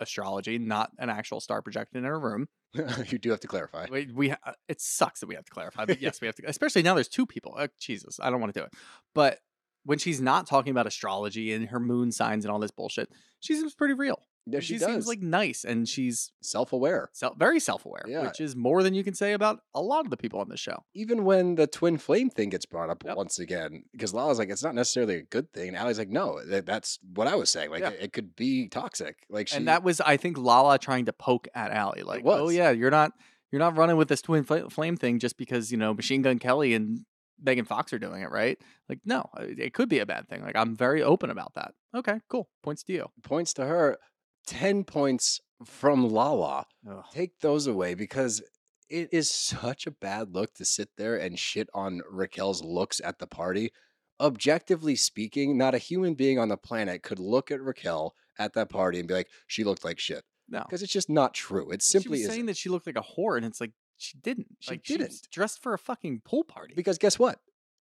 astrology 0.00 0.58
not 0.58 0.90
an 0.98 1.10
actual 1.10 1.40
star 1.40 1.62
projection 1.62 1.98
in 1.98 2.04
her 2.04 2.18
room 2.18 2.48
you 3.08 3.18
do 3.18 3.30
have 3.30 3.38
to 3.40 3.46
clarify. 3.46 3.86
we, 3.90 4.08
we 4.12 4.28
ha- 4.30 4.54
it 4.68 4.80
sucks 4.80 5.20
that 5.20 5.26
we 5.28 5.34
have 5.34 5.44
to 5.44 5.52
clarify 5.52 5.84
but 5.84 6.00
yes 6.00 6.20
we 6.20 6.26
have 6.26 6.34
to 6.34 6.42
especially 6.48 6.82
now 6.82 6.94
there's 6.94 7.08
two 7.08 7.26
people 7.26 7.54
uh, 7.56 7.68
jesus 7.78 8.18
i 8.20 8.28
don't 8.30 8.40
want 8.40 8.52
to 8.52 8.58
do 8.58 8.64
it 8.64 8.72
but 9.14 9.38
when 9.84 9.98
she's 9.98 10.20
not 10.20 10.46
talking 10.46 10.70
about 10.70 10.86
astrology 10.86 11.52
and 11.52 11.68
her 11.68 11.78
moon 11.78 12.10
signs 12.10 12.44
and 12.44 12.50
all 12.52 12.58
this 12.58 12.70
bullshit 12.72 13.08
she 13.40 13.54
seems 13.54 13.74
pretty 13.74 13.94
real 13.94 14.20
Yeah, 14.46 14.58
she, 14.60 14.74
she 14.74 14.78
seems 14.78 15.06
like 15.06 15.20
nice 15.22 15.64
and 15.64 15.88
she's 15.88 16.32
self-aware. 16.42 17.10
self, 17.12 17.36
very 17.38 17.60
self-aware 17.60 18.02
Yeah. 18.08 18.22
which 18.26 18.40
is 18.40 18.56
more 18.56 18.82
than 18.82 18.92
you 18.94 19.04
can 19.04 19.14
say 19.14 19.32
about 19.34 19.60
a 19.74 19.80
lot 19.80 20.04
of 20.04 20.10
the 20.10 20.16
people 20.16 20.40
on 20.40 20.48
this 20.48 20.58
show 20.60 20.82
Even 20.94 21.24
when 21.24 21.54
the 21.54 21.66
twin 21.66 21.96
flame 21.98 22.28
thing 22.28 22.48
gets 22.50 22.66
brought 22.66 22.90
up 22.90 23.04
Yep. 23.04 23.16
once 23.16 23.38
again, 23.38 23.84
because 23.92 24.12
Lala's 24.12 24.38
like, 24.38 24.50
it's 24.50 24.62
not 24.64 24.74
necessarily 24.74 25.16
a 25.16 25.22
good 25.22 25.52
thing. 25.52 25.68
And 25.68 25.76
Ally's 25.76 25.98
like, 25.98 26.08
no, 26.08 26.40
that, 26.46 26.66
that's 26.66 26.98
what 27.14 27.28
I 27.28 27.36
was 27.36 27.50
saying. 27.50 27.70
Like, 27.70 27.80
Yeah. 27.82 27.90
it, 27.90 28.00
it 28.02 28.12
could 28.12 28.34
be 28.34 28.68
toxic. 28.68 29.16
Like, 29.30 29.48
she, 29.48 29.56
and 29.56 29.68
that 29.68 29.82
was 29.84 30.00
i 30.00 30.16
think 30.16 30.36
lala 30.38 30.78
trying 30.78 31.04
to 31.06 31.12
poke 31.12 31.46
at 31.54 31.70
Ally, 31.70 32.02
like 32.04 32.22
oh 32.24 32.48
yeah 32.48 32.70
you're 32.70 32.90
not 32.90 33.12
you're 33.50 33.58
not 33.60 33.76
running 33.76 33.96
with 33.96 34.08
this 34.08 34.22
twin 34.22 34.42
fla- 34.44 34.68
flame 34.70 34.96
thing 34.96 35.18
just 35.18 35.36
because 35.36 35.70
you 35.70 35.78
know 35.78 35.94
machine 35.94 36.22
gun 36.22 36.38
kelly 36.38 36.74
and 36.74 37.00
megan 37.42 37.64
fox 37.64 37.92
are 37.92 37.98
doing 37.98 38.22
it 38.22 38.30
right 38.30 38.58
like 38.88 38.98
no 39.04 39.24
it 39.38 39.74
could 39.74 39.88
be 39.88 39.98
a 39.98 40.06
bad 40.06 40.28
thing 40.28 40.42
like 40.42 40.54
i'm 40.56 40.76
very 40.76 41.02
open 41.02 41.28
about 41.30 41.52
that 41.54 41.72
okay 41.94 42.20
cool 42.28 42.48
points 42.62 42.82
to 42.84 42.92
you 42.92 43.06
points 43.22 43.52
to 43.54 43.64
her, 43.64 43.98
10 44.46 44.84
points 44.84 45.40
from 45.64 46.08
Lala. 46.08 46.66
Ugh. 46.88 47.04
take 47.12 47.38
those 47.40 47.66
away 47.66 47.94
because 47.94 48.42
it 48.90 49.08
is 49.12 49.30
such 49.30 49.86
a 49.86 49.90
bad 49.90 50.34
look 50.34 50.52
to 50.54 50.64
sit 50.64 50.90
there 50.96 51.16
and 51.16 51.38
shit 51.38 51.68
on 51.72 52.02
Raquel's 52.10 52.62
looks 52.62 53.00
at 53.04 53.18
the 53.18 53.26
party. 53.26 53.72
Objectively 54.20 54.94
speaking, 54.96 55.56
not 55.56 55.74
a 55.74 55.78
human 55.78 56.14
being 56.14 56.38
on 56.38 56.48
the 56.48 56.56
planet 56.56 57.02
could 57.02 57.18
look 57.18 57.50
at 57.50 57.60
Raquel 57.60 58.14
at 58.38 58.52
that 58.54 58.68
party 58.68 58.98
and 58.98 59.08
be 59.08 59.14
like, 59.14 59.28
she 59.46 59.64
looked 59.64 59.84
like 59.84 59.98
shit. 59.98 60.24
no 60.48 60.60
Because 60.62 60.82
it's 60.82 60.92
just 60.92 61.08
not 61.10 61.34
true. 61.34 61.70
It 61.70 61.82
she 61.82 61.90
simply 61.92 62.20
is. 62.20 62.26
saying 62.28 62.46
that 62.46 62.56
she 62.56 62.68
looked 62.68 62.86
like 62.86 62.96
a 62.98 63.02
whore 63.02 63.36
and 63.36 63.46
it's 63.46 63.60
like 63.60 63.72
she 63.96 64.18
didn't 64.18 64.48
She 64.60 64.72
like, 64.72 64.82
didn't. 64.84 65.28
dressed 65.30 65.62
for 65.62 65.74
a 65.74 65.78
fucking 65.78 66.22
pool 66.24 66.44
party 66.44 66.74
Because 66.74 66.98
guess 66.98 67.18
what? 67.18 67.38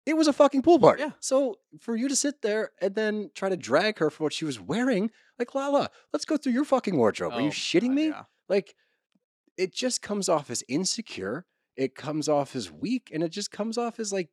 It 0.07 0.15
was 0.15 0.27
a 0.27 0.33
fucking 0.33 0.61
pool 0.61 0.79
party. 0.79 1.03
Yeah. 1.03 1.11
So 1.19 1.57
for 1.81 1.95
you 1.95 2.07
to 2.07 2.15
sit 2.15 2.41
there 2.41 2.71
and 2.81 2.95
then 2.95 3.29
try 3.35 3.49
to 3.49 3.57
drag 3.57 3.99
her 3.99 4.09
for 4.09 4.23
what 4.23 4.33
she 4.33 4.45
was 4.45 4.57
wearing, 4.59 5.11
like 5.37 5.53
Lala, 5.53 5.89
let's 6.13 6.23
go 6.25 6.37
through 6.37 6.53
your 6.53 6.63
fucking 6.65 6.95
wardrobe. 6.95 7.33
Are 7.33 7.41
Oh, 7.41 7.43
you 7.43 7.51
shitting 7.51 7.87
God, 7.89 7.95
me? 7.95 8.07
yeah. 8.07 8.23
Like, 8.47 8.73
it 9.57 9.73
just 9.73 10.01
comes 10.01 10.29
off 10.29 10.49
as 10.49 10.63
insecure. 10.69 11.45
It 11.75 11.93
comes 11.93 12.29
off 12.29 12.55
as 12.55 12.71
weak, 12.71 13.09
and 13.13 13.21
it 13.21 13.29
just 13.29 13.51
comes 13.51 13.77
off 13.77 13.99
as 13.99 14.13
like 14.13 14.29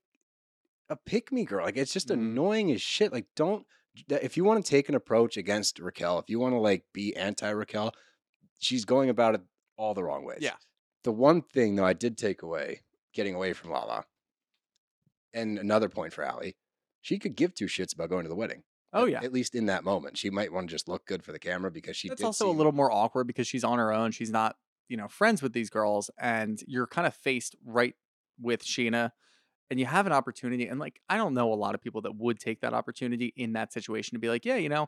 a 0.88 0.96
pick 0.96 1.32
me 1.32 1.44
girl. 1.44 1.64
Like, 1.64 1.76
it's 1.76 1.92
just 1.92 2.08
Mhm. 2.08 2.14
annoying 2.14 2.70
as 2.70 2.80
shit. 2.80 3.12
Like, 3.12 3.26
don't 3.34 3.66
if 4.08 4.36
you 4.36 4.44
want 4.44 4.64
to 4.64 4.68
take 4.70 4.88
an 4.88 4.94
approach 4.94 5.36
against 5.36 5.78
Raquel, 5.78 6.18
if 6.18 6.28
you 6.28 6.38
want 6.40 6.52
to 6.54 6.58
like 6.58 6.84
be 6.92 7.14
anti 7.16 7.48
Raquel, 7.50 7.92
she's 8.60 8.84
going 8.84 9.08
about 9.10 9.34
it 9.34 9.40
all 9.76 9.94
the 9.94 10.04
wrong 10.04 10.24
ways. 10.24 10.38
Yeah. 10.40 10.56
The 11.02 11.12
one 11.12 11.42
thing 11.42 11.74
though 11.76 11.84
I 11.84 11.92
did 11.94 12.16
take 12.16 12.42
away, 12.42 12.82
getting 13.12 13.34
away 13.34 13.52
from 13.52 13.70
Lala, 13.70 14.04
and 15.34 15.58
another 15.58 15.88
point 15.88 16.12
for 16.12 16.24
Ally, 16.24 16.52
she 17.02 17.18
could 17.18 17.36
give 17.36 17.54
two 17.54 17.66
shits 17.66 17.94
about 17.94 18.08
going 18.08 18.22
to 18.22 18.28
the 18.28 18.34
wedding. 18.34 18.62
Oh 18.92 19.06
yeah. 19.06 19.20
At 19.22 19.32
least 19.32 19.54
in 19.54 19.66
that 19.66 19.84
moment, 19.84 20.16
she 20.16 20.30
might 20.30 20.52
want 20.52 20.68
to 20.68 20.74
just 20.74 20.88
look 20.88 21.04
good 21.04 21.24
for 21.24 21.32
the 21.32 21.38
camera 21.38 21.70
because 21.70 21.96
she. 21.96 22.08
It's 22.08 22.22
also 22.22 22.48
a 22.48 22.52
little 22.52 22.72
more 22.72 22.90
awkward 22.90 23.26
because 23.26 23.46
she's 23.46 23.64
on 23.64 23.78
her 23.78 23.92
own. 23.92 24.12
She's 24.12 24.30
not, 24.30 24.56
you 24.88 24.96
know, 24.96 25.08
friends 25.08 25.42
with 25.42 25.52
these 25.52 25.68
girls, 25.68 26.10
and 26.18 26.62
you're 26.66 26.86
kind 26.86 27.06
of 27.06 27.14
faced 27.14 27.56
right 27.66 27.94
with 28.40 28.64
Scheana, 28.64 29.10
and 29.68 29.80
you 29.80 29.86
have 29.86 30.06
an 30.06 30.12
opportunity. 30.12 30.68
And 30.68 30.78
like, 30.78 31.00
I 31.08 31.16
don't 31.16 31.34
know 31.34 31.52
a 31.52 31.54
lot 31.54 31.74
of 31.74 31.80
people 31.80 32.02
that 32.02 32.16
would 32.16 32.38
take 32.38 32.60
that 32.60 32.72
opportunity 32.72 33.32
in 33.36 33.54
that 33.54 33.72
situation 33.72 34.14
to 34.14 34.20
be 34.20 34.28
like, 34.28 34.44
yeah, 34.44 34.56
you 34.56 34.68
know, 34.68 34.86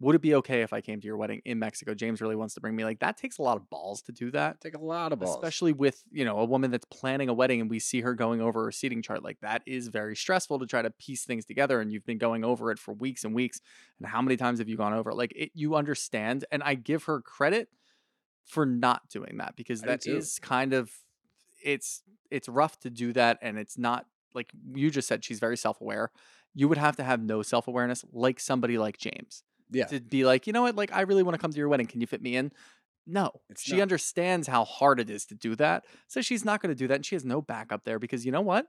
would 0.00 0.14
it 0.14 0.22
be 0.22 0.34
okay 0.36 0.62
if 0.62 0.72
I 0.72 0.80
came 0.80 0.98
to 0.98 1.06
your 1.06 1.18
wedding 1.18 1.42
in 1.44 1.58
Mexico? 1.58 1.92
James 1.92 2.22
really 2.22 2.34
wants 2.34 2.54
to 2.54 2.60
bring 2.60 2.74
me. 2.74 2.84
Like, 2.84 3.00
that 3.00 3.18
takes 3.18 3.36
a 3.36 3.42
lot 3.42 3.58
of 3.58 3.68
balls 3.68 4.00
to 4.02 4.12
do 4.12 4.30
that. 4.30 4.58
take 4.60 4.74
a 4.74 4.80
lot 4.80 5.12
of 5.12 5.18
balls. 5.18 5.36
Especially 5.36 5.74
with, 5.74 6.02
you 6.10 6.24
know, 6.24 6.38
a 6.38 6.44
woman 6.46 6.70
that's 6.70 6.86
planning 6.86 7.28
a 7.28 7.34
wedding 7.34 7.60
and 7.60 7.68
we 7.68 7.78
see 7.78 8.00
her 8.00 8.14
going 8.14 8.40
over 8.40 8.64
her 8.64 8.72
seating 8.72 9.02
chart. 9.02 9.22
Like 9.22 9.40
that 9.42 9.62
is 9.66 9.88
very 9.88 10.16
stressful 10.16 10.58
to 10.60 10.66
try 10.66 10.80
to 10.80 10.90
piece 10.90 11.24
things 11.24 11.44
together. 11.44 11.82
And 11.82 11.92
you've 11.92 12.06
been 12.06 12.16
going 12.16 12.44
over 12.44 12.70
it 12.70 12.78
for 12.78 12.94
weeks 12.94 13.24
and 13.24 13.34
weeks. 13.34 13.60
And 13.98 14.08
how 14.08 14.22
many 14.22 14.38
times 14.38 14.58
have 14.58 14.70
you 14.70 14.76
gone 14.78 14.94
over 14.94 15.10
it? 15.10 15.16
Like 15.16 15.34
it, 15.36 15.50
you 15.54 15.74
understand. 15.74 16.46
And 16.50 16.62
I 16.62 16.76
give 16.76 17.04
her 17.04 17.20
credit 17.20 17.68
for 18.46 18.64
not 18.64 19.06
doing 19.10 19.36
that 19.36 19.54
because 19.54 19.82
I 19.82 19.86
that 19.86 20.06
is 20.06 20.38
kind 20.38 20.72
of 20.72 20.90
it's 21.62 22.02
it's 22.30 22.48
rough 22.48 22.80
to 22.80 22.90
do 22.90 23.12
that 23.12 23.38
and 23.42 23.58
it's 23.58 23.76
not 23.76 24.06
like 24.34 24.50
you 24.74 24.90
just 24.90 25.06
said 25.06 25.24
she's 25.24 25.40
very 25.40 25.58
self-aware. 25.58 26.10
You 26.54 26.68
would 26.68 26.78
have 26.78 26.96
to 26.96 27.04
have 27.04 27.20
no 27.20 27.42
self-awareness 27.42 28.06
like 28.12 28.40
somebody 28.40 28.78
like 28.78 28.96
James 28.96 29.44
yeah, 29.70 29.86
to 29.86 30.00
be 30.00 30.24
like, 30.24 30.46
you 30.46 30.52
know 30.52 30.62
what, 30.62 30.76
like 30.76 30.92
I 30.92 31.02
really 31.02 31.22
want 31.22 31.34
to 31.34 31.38
come 31.40 31.50
to 31.52 31.58
your 31.58 31.68
wedding. 31.68 31.86
Can 31.86 32.00
you 32.00 32.06
fit 32.06 32.22
me 32.22 32.36
in? 32.36 32.52
No, 33.06 33.30
It's 33.48 33.62
she 33.62 33.76
not. 33.76 33.82
understands 33.82 34.46
how 34.46 34.64
hard 34.64 35.00
it 35.00 35.10
is 35.10 35.24
to 35.26 35.34
do 35.34 35.56
that. 35.56 35.84
So 36.06 36.20
she's 36.20 36.44
not 36.44 36.60
going 36.62 36.68
to 36.74 36.78
do 36.78 36.86
that. 36.88 36.94
And 36.96 37.06
she 37.06 37.14
has 37.14 37.24
no 37.24 37.40
backup 37.42 37.84
there 37.84 37.98
because 37.98 38.24
you 38.26 38.30
know 38.32 38.42
what? 38.42 38.66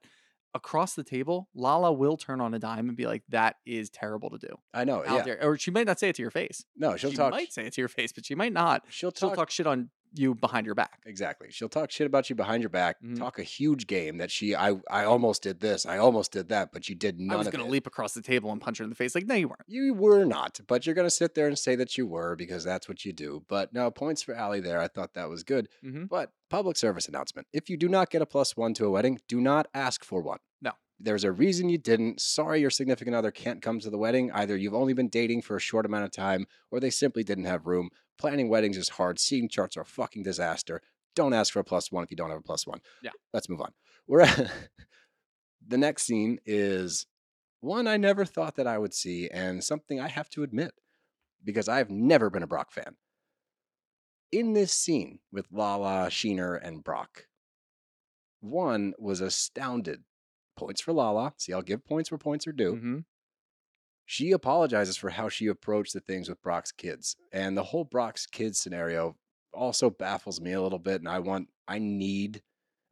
Across 0.54 0.96
the 0.96 1.04
table, 1.04 1.48
Lala 1.54 1.94
will 1.94 2.18
turn 2.18 2.42
on 2.42 2.54
a 2.54 2.60
dime 2.60 2.88
and 2.90 2.98
be 2.98 3.06
like, 3.06 3.24
that 3.30 3.56
is 3.66 3.90
terrible 3.90 4.30
to 4.32 4.38
do. 4.38 4.56
I 4.74 4.84
know. 4.84 5.04
Out 5.06 5.18
Yeah, 5.20 5.22
there. 5.24 5.44
Or 5.44 5.58
she 5.58 5.70
might 5.72 5.86
not 5.88 5.98
say 6.00 6.10
it 6.10 6.16
to 6.16 6.22
your 6.22 6.32
face. 6.32 6.66
no, 6.76 6.98
she'll 6.98 7.12
she 7.12 7.18
talk. 7.18 7.32
might 7.32 7.54
say 7.54 7.66
it 7.68 7.74
to 7.74 7.82
your 7.82 7.88
face, 7.88 8.12
but 8.12 8.26
she 8.26 8.36
might 8.36 8.52
not. 8.52 8.84
She'll 8.90 9.12
She'll 9.12 9.30
talk. 9.30 9.38
talk 9.38 9.50
shit 9.52 9.68
on 9.68 9.90
you 10.14 10.36
behind 10.36 10.66
your 10.66 10.76
back. 10.76 11.00
Exactly. 11.06 11.48
She'll 11.52 11.70
talk 11.70 11.92
shit 11.92 12.08
about 12.08 12.30
you 12.30 12.36
behind 12.36 12.62
your 12.64 12.70
back. 12.70 13.02
Mhm. 13.02 13.18
Talk 13.18 13.40
a 13.40 13.44
huge 13.44 13.88
game 13.88 14.18
that 14.18 14.32
she. 14.32 14.56
I. 14.56 14.76
I 14.90 15.06
almost 15.06 15.44
did 15.44 15.60
this. 15.60 15.86
I 15.86 15.98
almost 15.98 16.32
did 16.32 16.50
that, 16.50 16.72
but 16.74 16.90
you 16.90 16.96
did 16.96 17.20
none 17.20 17.36
I 17.36 17.38
was 17.38 17.48
going 17.50 17.64
to 17.64 17.70
leap 17.72 17.88
across 17.88 18.14
the 18.14 18.22
table 18.22 18.52
and 18.52 18.60
punch 18.62 18.78
her 18.80 18.84
in 18.84 18.90
the 18.90 18.96
face. 18.96 19.16
Like, 19.16 19.26
no, 19.28 19.36
you 19.36 19.48
weren't. 19.48 19.62
You 19.68 19.94
were 19.94 20.26
not, 20.26 20.60
but 20.68 20.86
you're 20.86 20.96
going 20.96 21.08
to 21.08 21.12
sit 21.12 21.36
there 21.36 21.48
and 21.48 21.58
say 21.58 21.76
that 21.76 21.98
you 21.98 22.06
were 22.08 22.36
because 22.36 22.64
that's 22.64 22.88
what 22.90 23.06
you 23.06 23.14
do. 23.14 23.44
But 23.48 23.74
no, 23.74 23.90
points 23.92 24.22
for 24.22 24.34
Ally 24.36 24.60
there. 24.60 24.80
I 24.80 24.88
thought 24.88 25.14
that 25.14 25.30
was 25.30 25.44
good. 25.44 25.70
Mhm. 25.84 26.10
But 26.10 26.32
public 26.50 26.76
service 26.78 27.08
announcement 27.08 27.48
if 27.54 27.70
you 27.70 27.78
do 27.78 27.88
not 27.88 28.10
get 28.10 28.22
a 28.22 28.26
plus 28.26 28.58
one 28.58 28.74
to 28.76 28.86
a 28.86 28.90
wedding, 28.92 29.20
do 29.28 29.40
not 29.40 29.68
ask 29.74 30.04
for 30.04 30.22
one. 30.22 30.40
No. 30.62 30.72
There's 31.00 31.24
a 31.24 31.32
reason 31.32 31.70
you 31.70 31.80
didn't. 31.80 32.22
Sorry, 32.22 32.62
your 32.62 32.70
significant 32.70 33.16
other 33.16 33.32
can't 33.32 33.62
come 33.62 33.80
to 33.80 33.90
the 33.90 33.98
wedding. 33.98 34.32
Either 34.34 34.56
you've 34.56 34.76
only 34.76 34.94
been 34.94 35.08
dating 35.10 35.42
for 35.42 35.56
a 35.56 35.60
short 35.60 35.86
amount 35.86 36.04
of 36.04 36.12
time 36.12 36.46
or 36.70 36.80
they 36.80 36.92
simply 36.92 37.24
didn't 37.24 37.46
have 37.46 37.66
room. 37.66 37.90
Planning 38.22 38.50
weddings 38.50 38.78
is 38.78 38.88
hard. 38.90 39.18
Seeing 39.20 39.50
charts 39.50 39.76
are 39.78 39.82
a 39.82 39.86
fucking 39.86 40.22
disaster. 40.22 40.80
Don't 41.16 41.34
ask 41.34 41.52
for 41.52 41.60
a 41.60 41.64
plus 41.64 41.92
one 41.92 42.04
if 42.04 42.12
you 42.12 42.16
don't 42.18 42.30
have 42.30 42.38
a 42.38 42.44
plus 42.44 42.68
one. 42.68 42.80
Yeah. 43.02 43.10
Let's 43.34 43.50
move 43.50 43.62
on. 43.62 43.72
We're 44.08 44.22
at 44.22 44.52
the 45.68 45.78
next 45.80 46.04
scene 46.04 46.38
is 46.46 47.08
one 47.62 47.88
I 47.88 47.98
never 47.98 48.24
thought 48.24 48.56
that 48.58 48.68
I 48.68 48.78
would 48.78 48.94
see, 48.94 49.28
and 49.28 49.64
something 49.64 50.00
I 50.00 50.08
have 50.08 50.30
to 50.32 50.44
admit 50.44 50.74
because 51.44 51.68
I've 51.68 51.90
never 51.90 52.30
been 52.30 52.44
a 52.44 52.48
Brock 52.48 52.72
fan. 52.72 52.96
In 54.32 54.54
this 54.54 54.72
scene 54.72 55.18
with 55.32 55.48
Lala, 55.52 56.08
Sheener, 56.10 56.60
and 56.62 56.84
Brock, 56.84 57.26
one 58.40 58.94
was 59.00 59.20
astounded. 59.22 60.04
Points 60.56 60.80
for 60.82 60.94
Lala. 60.94 61.34
See, 61.38 61.54
I'll 61.54 61.62
give 61.64 61.84
points 61.84 62.12
where 62.12 62.18
points 62.20 62.46
are 62.46 62.52
due. 62.52 62.76
Mhm. 62.76 63.06
She 64.12 64.34
apologizes 64.34 64.98
for 64.98 65.10
how 65.10 65.30
she 65.30 65.48
approached 65.48 65.94
the 65.94 66.02
things 66.02 66.28
with 66.28 66.42
Brock's 66.42 66.74
kids. 66.74 67.16
And 67.32 67.58
the 67.58 67.64
whole 67.64 67.86
Brock's 67.86 68.26
kids 68.26 68.60
scenario 68.60 69.16
also 69.54 69.90
baffles 69.90 70.42
me 70.42 70.52
a 70.52 70.62
little 70.62 70.80
bit. 70.80 71.00
And 71.00 71.08
I 71.08 71.20
want, 71.20 71.48
I 71.66 71.80
need, 71.80 72.42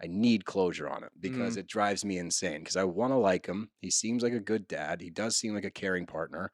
I 0.02 0.08
need 0.08 0.46
closure 0.46 0.88
on 0.88 1.04
it 1.04 1.12
because 1.20 1.58
mm. 1.58 1.60
it 1.60 1.68
drives 1.68 2.06
me 2.06 2.20
insane. 2.20 2.60
Because 2.60 2.78
I 2.78 2.86
want 2.86 3.12
to 3.12 3.18
like 3.18 3.48
him. 3.48 3.70
He 3.82 3.92
seems 3.92 4.24
like 4.24 4.32
a 4.32 4.40
good 4.40 4.66
dad. 4.66 5.02
He 5.02 5.10
does 5.10 5.36
seem 5.36 5.54
like 5.54 5.66
a 5.66 5.70
caring 5.70 6.06
partner. 6.06 6.54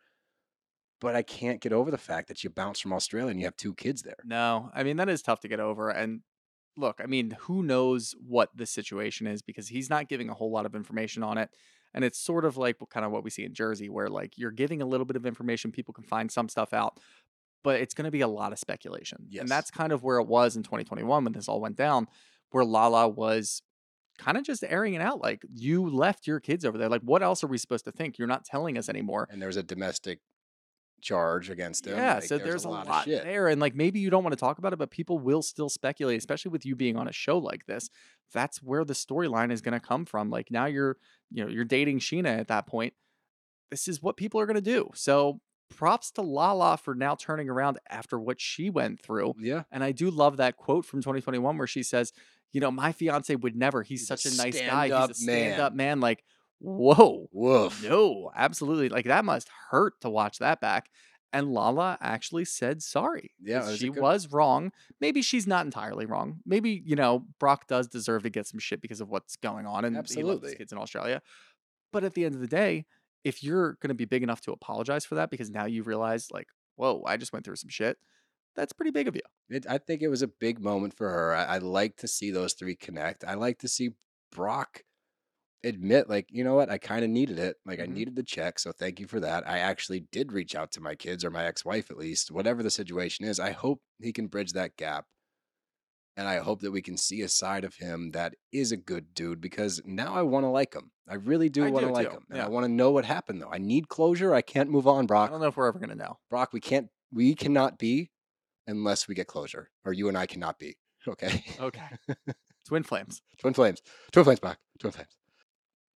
But 0.99 1.15
I 1.15 1.21
can't 1.21 1.61
get 1.61 1.71
over 1.71 1.91
the 1.91 1.99
fact 1.99 2.27
that 2.29 2.43
you 2.43 2.49
bounce 2.49 2.79
from 2.79 2.93
Australia 2.93 3.29
and 3.29 3.39
you 3.39 3.45
have 3.45 3.57
two 3.57 3.75
kids 3.75 4.01
there. 4.01 4.15
No, 4.23 4.71
I 4.73 4.81
mean 4.81 4.97
that 4.97 5.09
is 5.09 5.21
tough 5.21 5.41
to 5.41 5.47
get 5.47 5.59
over. 5.59 5.91
And 5.91 6.21
look, 6.75 6.99
I 7.03 7.05
mean, 7.05 7.37
who 7.41 7.61
knows 7.61 8.15
what 8.27 8.49
the 8.55 8.65
situation 8.65 9.27
is 9.27 9.43
because 9.43 9.67
he's 9.67 9.91
not 9.91 10.09
giving 10.09 10.29
a 10.29 10.33
whole 10.33 10.51
lot 10.51 10.65
of 10.65 10.73
information 10.73 11.21
on 11.21 11.37
it. 11.37 11.51
And 11.95 12.03
it's 12.03 12.19
sort 12.19 12.45
of 12.45 12.57
like 12.57 12.77
kind 12.89 13.05
of 13.05 13.11
what 13.11 13.23
we 13.23 13.29
see 13.31 13.45
in 13.45 13.53
Jersey, 13.53 13.89
where 13.89 14.09
like 14.09 14.37
you're 14.37 14.51
giving 14.51 14.81
a 14.81 14.85
little 14.85 15.05
bit 15.05 15.15
of 15.15 15.25
information, 15.25 15.71
people 15.71 15.93
can 15.93 16.03
find 16.03 16.29
some 16.29 16.49
stuff 16.49 16.73
out, 16.73 16.99
but 17.63 17.79
it's 17.79 17.95
going 17.95 18.05
to 18.05 18.11
be 18.11 18.21
a 18.21 18.27
lot 18.27 18.51
of 18.51 18.59
speculation. 18.59 19.25
Yes. 19.29 19.41
And 19.41 19.49
that's 19.49 19.71
kind 19.71 19.91
of 19.91 20.03
where 20.03 20.19
it 20.19 20.27
was 20.27 20.55
in 20.55 20.61
2021 20.61 21.23
when 21.23 21.33
this 21.33 21.47
all 21.47 21.61
went 21.61 21.77
down, 21.77 22.07
where 22.51 22.65
Lala 22.65 23.07
was 23.07 23.63
kind 24.17 24.37
of 24.37 24.43
just 24.43 24.63
airing 24.67 24.93
it 24.93 25.01
out. 25.01 25.21
Like, 25.21 25.43
you 25.51 25.89
left 25.89 26.27
your 26.27 26.39
kids 26.39 26.65
over 26.65 26.77
there. 26.77 26.89
Like, 26.89 27.01
what 27.01 27.23
else 27.23 27.43
are 27.43 27.47
we 27.47 27.57
supposed 27.57 27.85
to 27.85 27.91
think? 27.91 28.19
You're 28.19 28.27
not 28.27 28.45
telling 28.45 28.77
us 28.77 28.89
anymore. 28.89 29.27
And 29.31 29.41
there 29.41 29.47
was 29.47 29.57
a 29.57 29.63
domestic 29.63 30.19
charge 31.01 31.49
against 31.49 31.87
him. 31.87 31.97
Yeah, 31.97 32.15
Like, 32.15 32.23
so 32.23 32.37
there's, 32.37 32.65
a 32.65 32.69
lot, 32.69 32.87
of 32.87 33.03
shit. 33.03 33.23
there, 33.23 33.47
and 33.47 33.61
like 33.61 33.75
maybe 33.75 33.99
you 33.99 34.09
don't 34.09 34.23
want 34.23 34.33
to 34.33 34.39
talk 34.39 34.57
about 34.57 34.73
it, 34.73 34.79
but 34.79 34.89
people 34.89 35.19
will 35.19 35.41
still 35.41 35.69
speculate, 35.69 36.17
especially 36.17 36.49
with 36.49 36.65
you 36.65 36.75
being 36.75 36.97
on 36.97 37.07
a 37.07 37.11
show 37.11 37.37
like 37.37 37.65
this. 37.67 37.89
That's 38.33 38.61
where 38.61 38.83
the 38.83 38.93
storyline 38.93 39.51
is 39.51 39.61
going 39.61 39.73
to 39.73 39.79
come 39.79 40.05
from. 40.05 40.29
Like 40.29 40.49
now 40.51 40.65
you're, 40.65 40.97
you 41.31 41.43
know, 41.43 41.49
you're 41.49 41.65
dating 41.65 41.99
Scheana 41.99 42.39
at 42.39 42.47
that 42.47 42.67
point. 42.67 42.93
This 43.71 43.87
is 43.87 44.01
what 44.01 44.17
people 44.17 44.39
are 44.39 44.45
going 44.45 44.55
to 44.55 44.61
do. 44.61 44.89
So 44.93 45.39
props 45.69 46.11
to 46.11 46.21
Lala 46.21 46.77
for 46.77 46.95
now 46.95 47.15
turning 47.15 47.49
around 47.49 47.79
after 47.89 48.19
what 48.19 48.39
she 48.39 48.69
went 48.69 49.01
through. 49.01 49.33
Yeah. 49.39 49.63
And 49.71 49.83
I 49.83 49.91
do 49.91 50.09
love 50.09 50.37
that 50.37 50.57
quote 50.57 50.85
from 50.85 51.01
2021 51.01 51.57
where 51.57 51.67
she 51.67 51.83
says, 51.83 52.13
"You 52.53 52.61
know, 52.61 52.71
my 52.71 52.91
fiance 52.91 53.35
would 53.35 53.55
never. 53.55 53.83
He's, 53.83 54.01
He's 54.01 54.07
such 54.07 54.25
a 54.25 54.37
nice 54.37 54.59
guy. 54.59 54.85
He's 54.87 55.09
a 55.09 55.13
stand-up 55.13 55.73
man." 55.73 55.87
man. 55.87 55.99
Like, 55.99 56.23
whoa, 56.59 57.27
Woof. 57.31 57.83
no, 57.83 58.31
absolutely. 58.35 58.89
Like 58.89 59.05
that 59.05 59.25
must 59.25 59.49
hurt 59.69 59.99
to 60.01 60.09
watch 60.09 60.39
that 60.39 60.61
back. 60.61 60.89
And 61.35 61.51
Lala 61.53 61.97
actually 61.99 62.45
said 62.45 62.81
sorry. 62.81 63.31
Yeah, 63.41 63.65
was 63.65 63.77
she 63.77 63.89
good- 63.89 64.01
was 64.01 64.31
wrong. 64.31 64.71
Maybe 65.01 65.21
she's 65.21 65.45
not 65.45 65.65
entirely 65.65 66.05
wrong. 66.05 66.39
Maybe 66.45 66.81
you 66.85 66.95
know 66.95 67.25
Brock 67.39 67.67
does 67.67 67.87
deserve 67.87 68.23
to 68.23 68.29
get 68.29 68.47
some 68.47 68.59
shit 68.59 68.81
because 68.81 69.01
of 69.01 69.09
what's 69.09 69.35
going 69.35 69.65
on 69.65 69.83
and 69.85 69.95
he 69.95 69.99
Absolutely. 69.99 70.55
kids 70.55 70.71
in 70.71 70.77
Australia. 70.77 71.21
But 71.91 72.03
at 72.03 72.13
the 72.13 72.25
end 72.25 72.35
of 72.35 72.41
the 72.41 72.47
day, 72.47 72.85
if 73.23 73.43
you're 73.43 73.73
going 73.81 73.89
to 73.89 73.95
be 73.95 74.05
big 74.05 74.23
enough 74.23 74.41
to 74.41 74.51
apologize 74.51 75.03
for 75.05 75.15
that 75.15 75.29
because 75.29 75.49
now 75.49 75.65
you 75.65 75.83
realize 75.83 76.31
like, 76.31 76.47
whoa, 76.75 77.03
I 77.05 77.17
just 77.17 77.33
went 77.33 77.43
through 77.45 77.55
some 77.57 77.69
shit. 77.69 77.97
That's 78.55 78.71
pretty 78.73 78.91
big 78.91 79.07
of 79.09 79.15
you. 79.15 79.21
It, 79.49 79.65
I 79.69 79.77
think 79.77 80.01
it 80.01 80.07
was 80.07 80.21
a 80.21 80.27
big 80.27 80.61
moment 80.61 80.93
for 80.93 81.09
her. 81.09 81.35
I, 81.35 81.43
I 81.43 81.57
like 81.57 81.97
to 81.97 82.07
see 82.07 82.31
those 82.31 82.53
three 82.53 82.75
connect. 82.75 83.25
I 83.25 83.33
like 83.33 83.59
to 83.59 83.67
see 83.67 83.89
Brock 84.31 84.83
admit, 85.65 86.09
like, 86.09 86.27
you 86.29 86.43
know 86.43 86.55
what, 86.55 86.69
I 86.69 86.77
kind 86.77 87.03
of 87.03 87.09
needed 87.09 87.39
it. 87.39 87.57
Like, 87.65 87.79
I 87.79 87.87
Mhm. 87.87 87.93
needed 87.93 88.15
the 88.15 88.23
check. 88.23 88.59
So 88.59 88.71
thank 88.71 88.99
you 88.99 89.07
for 89.07 89.19
that. 89.19 89.47
I 89.47 89.59
actually 89.59 90.01
did 90.11 90.31
reach 90.31 90.55
out 90.55 90.71
to 90.73 90.81
my 90.81 90.95
kids 90.95 91.25
or 91.25 91.29
my 91.31 91.45
ex 91.45 91.65
wife, 91.65 91.89
at 91.91 91.97
least, 91.97 92.31
whatever 92.31 92.63
the 92.63 92.71
situation 92.71 93.25
is. 93.25 93.39
I 93.39 93.51
hope 93.51 93.81
he 93.99 94.13
can 94.13 94.27
bridge 94.27 94.53
that 94.53 94.77
gap. 94.77 95.05
And 96.17 96.27
I 96.29 96.37
hope 96.37 96.61
that 96.61 96.71
we 96.71 96.81
can 96.81 96.95
see 96.95 97.21
a 97.21 97.27
side 97.27 97.65
of 97.65 97.75
him 97.75 98.11
that 98.11 98.35
is 98.53 98.71
a 98.71 98.77
good 98.77 99.13
dude 99.13 99.41
because 99.41 99.81
now 99.83 100.13
I 100.15 100.21
want 100.21 100.45
to 100.45 100.49
like 100.49 100.73
him. 100.73 100.91
I 101.09 101.15
really 101.15 101.49
do 101.49 101.65
I 101.65 101.69
want 101.69 101.83
to 101.83 101.89
do 101.89 101.93
like 101.93 102.09
too, 102.09 102.15
him. 102.17 102.25
And 102.29 102.37
yeah. 102.37 102.45
I 102.45 102.47
want 102.47 102.63
to 102.63 102.71
know 102.71 102.91
what 102.91 103.03
happened, 103.03 103.41
though. 103.41 103.51
I 103.51 103.57
need 103.57 103.89
closure. 103.89 104.33
I 104.33 104.41
can't 104.41 104.69
move 104.69 104.87
on, 104.87 105.07
brock 105.07 105.29
I 105.29 105.31
don't 105.33 105.41
know 105.41 105.47
if 105.47 105.57
we're 105.57 105.67
ever 105.67 105.77
going 105.77 105.89
to 105.89 105.95
know. 105.95 106.17
Brock, 106.29 106.53
we 106.53 106.61
can't, 106.61 106.87
we 107.11 107.35
cannot 107.35 107.77
be 107.77 108.11
unless 108.65 109.07
we 109.09 109.13
get 109.15 109.27
closure, 109.27 109.69
or 109.83 109.91
you 109.91 110.07
and 110.07 110.17
I 110.17 110.25
cannot 110.25 110.57
be. 110.59 110.77
Okay. 111.07 111.43
Okay. 111.59 111.85
Twin 112.67 112.81
flames. 112.81 113.21
Twin 113.37 113.53
flames. 113.53 113.79
Twin 114.11 114.23
flames, 114.25 114.39
Brock. 114.39 114.57
Twin 114.79 114.91
flames. 114.91 115.15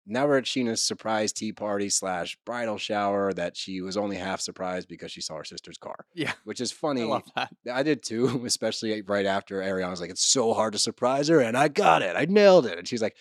Now 0.09 0.25
we're 0.25 0.37
at 0.37 0.45
Scheana's 0.45 0.81
surprise 0.81 1.33
tea 1.33 1.51
party 1.51 1.89
slash 1.89 2.37
bridal 2.45 2.77
shower 2.77 3.33
that 3.33 3.57
she 3.57 3.81
was 3.81 3.97
only 3.97 4.15
half 4.15 4.39
surprised 4.39 4.87
because 4.87 5.11
she 5.11 5.21
saw 5.21 5.35
her 5.35 5.43
sister's 5.43 5.77
car, 5.77 6.05
Yeah. 6.15 6.31
which 6.45 6.61
is 6.61 6.71
I 6.73 6.75
funny. 6.75 7.03
love 7.03 7.23
that. 7.35 7.53
I 7.71 7.83
did 7.83 8.03
too, 8.03 8.41
especially 8.45 9.01
right 9.01 9.25
after 9.25 9.61
Ariana 9.61 9.89
was 9.89 10.01
like, 10.01 10.09
it's 10.09 10.25
so 10.25 10.53
hard 10.53 10.73
to 10.73 10.79
surprise 10.79 11.27
her, 11.27 11.41
and 11.41 11.57
I 11.57 11.67
got 11.67 12.01
it. 12.01 12.15
I 12.15 12.25
nailed 12.25 12.65
it. 12.65 12.77
And 12.77 12.87
she's 12.87 13.01
like, 13.01 13.17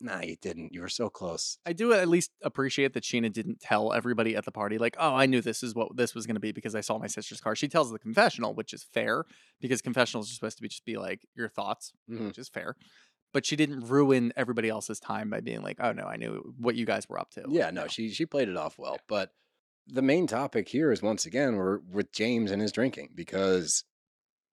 nah, 0.00 0.20
you 0.20 0.36
didn't. 0.40 0.72
You 0.72 0.80
were 0.82 0.88
so 0.88 1.10
close. 1.10 1.58
I 1.66 1.72
do 1.72 1.92
at 1.92 2.06
least 2.06 2.30
appreciate 2.44 2.92
that 2.92 3.02
Sheena 3.02 3.32
didn't 3.32 3.60
tell 3.60 3.92
everybody 3.92 4.36
at 4.36 4.44
the 4.44 4.52
party, 4.52 4.78
like, 4.78 4.94
oh, 5.00 5.12
I 5.16 5.26
knew 5.26 5.40
this 5.40 5.64
is 5.64 5.74
what 5.74 5.96
this 5.96 6.14
was 6.14 6.24
going 6.24 6.36
to 6.36 6.40
be 6.40 6.52
because 6.52 6.76
I 6.76 6.82
saw 6.82 6.98
my 6.98 7.08
sister's 7.08 7.40
car. 7.40 7.56
She 7.56 7.66
tells 7.66 7.90
the 7.90 7.98
confessional, 7.98 8.54
which 8.54 8.72
is 8.72 8.84
fair 8.84 9.24
because 9.60 9.82
confessionals 9.82 10.30
are 10.30 10.34
supposed 10.34 10.56
to 10.58 10.62
be 10.62 10.68
just 10.68 10.84
be 10.84 10.96
like 10.98 11.26
your 11.34 11.48
thoughts, 11.48 11.92
Mhm. 12.08 12.28
which 12.28 12.38
is 12.38 12.48
fair. 12.48 12.76
But 13.32 13.44
she 13.44 13.56
didn't 13.56 13.80
ruin 13.80 14.32
everybody 14.36 14.68
else's 14.68 15.00
time 15.00 15.28
by 15.30 15.40
being 15.40 15.62
like, 15.62 15.76
oh, 15.80 15.92
no, 15.92 16.04
I 16.04 16.16
knew 16.16 16.54
what 16.58 16.76
you 16.76 16.86
guys 16.86 17.08
were 17.08 17.20
up 17.20 17.30
to. 17.32 17.44
Yeah, 17.48 17.70
no, 17.70 17.86
she 17.86 18.10
she 18.10 18.26
played 18.26 18.48
it 18.48 18.56
off 18.56 18.78
well. 18.78 18.98
But 19.06 19.32
the 19.86 20.02
main 20.02 20.26
topic 20.26 20.68
here 20.68 20.90
is 20.90 21.02
once 21.02 21.26
again 21.26 21.56
we're 21.56 21.78
with 21.90 22.12
James 22.12 22.50
and 22.50 22.60
his 22.60 22.72
drinking 22.72 23.10
because 23.14 23.84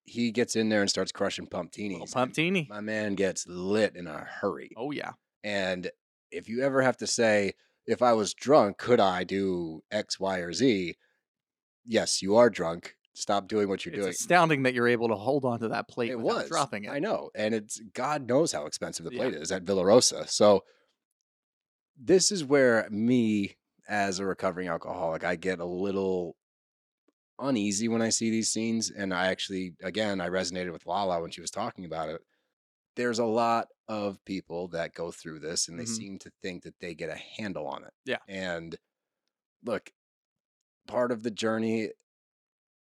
he 0.04 0.32
gets 0.32 0.56
in 0.56 0.70
there 0.70 0.82
and 0.82 0.90
starts 0.90 1.12
crushing 1.12 1.48
pumptinis. 1.48 1.98
Oh, 2.00 2.02
and 2.04 2.12
pumptini. 2.12 2.68
My 2.70 2.82
man 2.82 3.16
gets 3.16 3.48
lit 3.48 3.96
in 3.96 4.08
a 4.08 4.20
hurry. 4.20 4.72
Oh, 4.78 4.92
yeah. 4.92 5.14
And 5.44 5.90
if 6.32 6.48
you 6.48 6.62
ever 6.62 6.82
have 6.82 6.98
to 6.98 7.08
say, 7.08 7.54
if 7.88 8.02
I 8.02 8.14
was 8.14 8.34
drunk, 8.34 8.78
could 8.78 9.00
I 9.00 9.24
do 9.24 9.82
X, 9.92 10.20
Y, 10.20 10.40
or 10.40 10.54
Z? 10.54 10.96
yes, 11.86 12.22
you 12.22 12.36
are 12.36 12.50
drunk. 12.50 12.96
Stop 13.17 13.47
doing 13.47 13.67
what 13.69 13.86
you're 13.86 13.95
doing. 13.95 14.08
it's 14.10 14.19
doing. 14.19 14.25
astounding 14.25 14.63
that 14.63 14.73
you're 14.73 14.88
able 14.89 15.08
to 15.08 15.15
hold 15.15 15.45
on 15.45 15.60
to 15.62 15.69
that 15.69 15.88
plate 15.88 16.12
It 16.12 16.17
without 16.19 16.36
was 16.41 16.49
dropping 16.49 16.84
it. 16.84 16.89
I 16.91 16.99
know, 16.99 17.32
and 17.34 17.56
it's 17.56 17.80
God 17.93 18.28
knows 18.28 18.51
how 18.51 18.65
expensive 18.65 19.06
the 19.06 19.12
Yeah. 19.13 19.17
plate 19.30 19.34
is 19.36 19.51
at 19.51 19.63
Villa 19.63 19.86
Rosa. 19.86 20.28
So 20.28 20.63
this 21.97 22.32
is 22.32 22.43
where 22.43 22.88
me, 22.89 23.56
as 23.88 24.19
a 24.19 24.25
recovering 24.25 24.67
alcoholic, 24.67 25.23
I 25.23 25.36
get 25.38 25.60
a 25.60 25.65
little 25.65 26.36
uneasy 27.39 27.88
when 27.88 28.01
I 28.01 28.10
see 28.10 28.30
these 28.30 28.49
scenes, 28.49 28.89
and 28.91 29.13
I 29.13 29.28
actually, 29.28 29.75
again, 29.82 30.19
I 30.21 30.28
resonated 30.30 30.71
with 30.73 30.86
Lala 30.86 31.21
when 31.21 31.32
she 31.32 31.41
was 31.41 31.51
talking 31.51 31.86
about 31.86 32.10
it. 32.10 32.21
There's 32.95 33.19
a 33.19 33.25
lot 33.25 33.67
of 33.88 34.23
people 34.25 34.69
that 34.69 34.93
go 34.93 35.12
through 35.12 35.39
this, 35.39 35.67
and 35.67 35.78
they 35.80 35.84
Mhm. 35.84 35.95
seem 35.97 36.19
to 36.19 36.32
think 36.41 36.63
that 36.63 36.80
they 36.80 36.95
get 36.95 37.10
a 37.10 37.15
handle 37.15 37.67
on 37.67 37.84
it. 37.86 37.93
Yeah. 38.06 38.17
and 38.28 38.78
look, 39.63 39.91
part 40.88 41.12
of 41.12 41.23
the 41.23 41.32
journey 41.32 41.91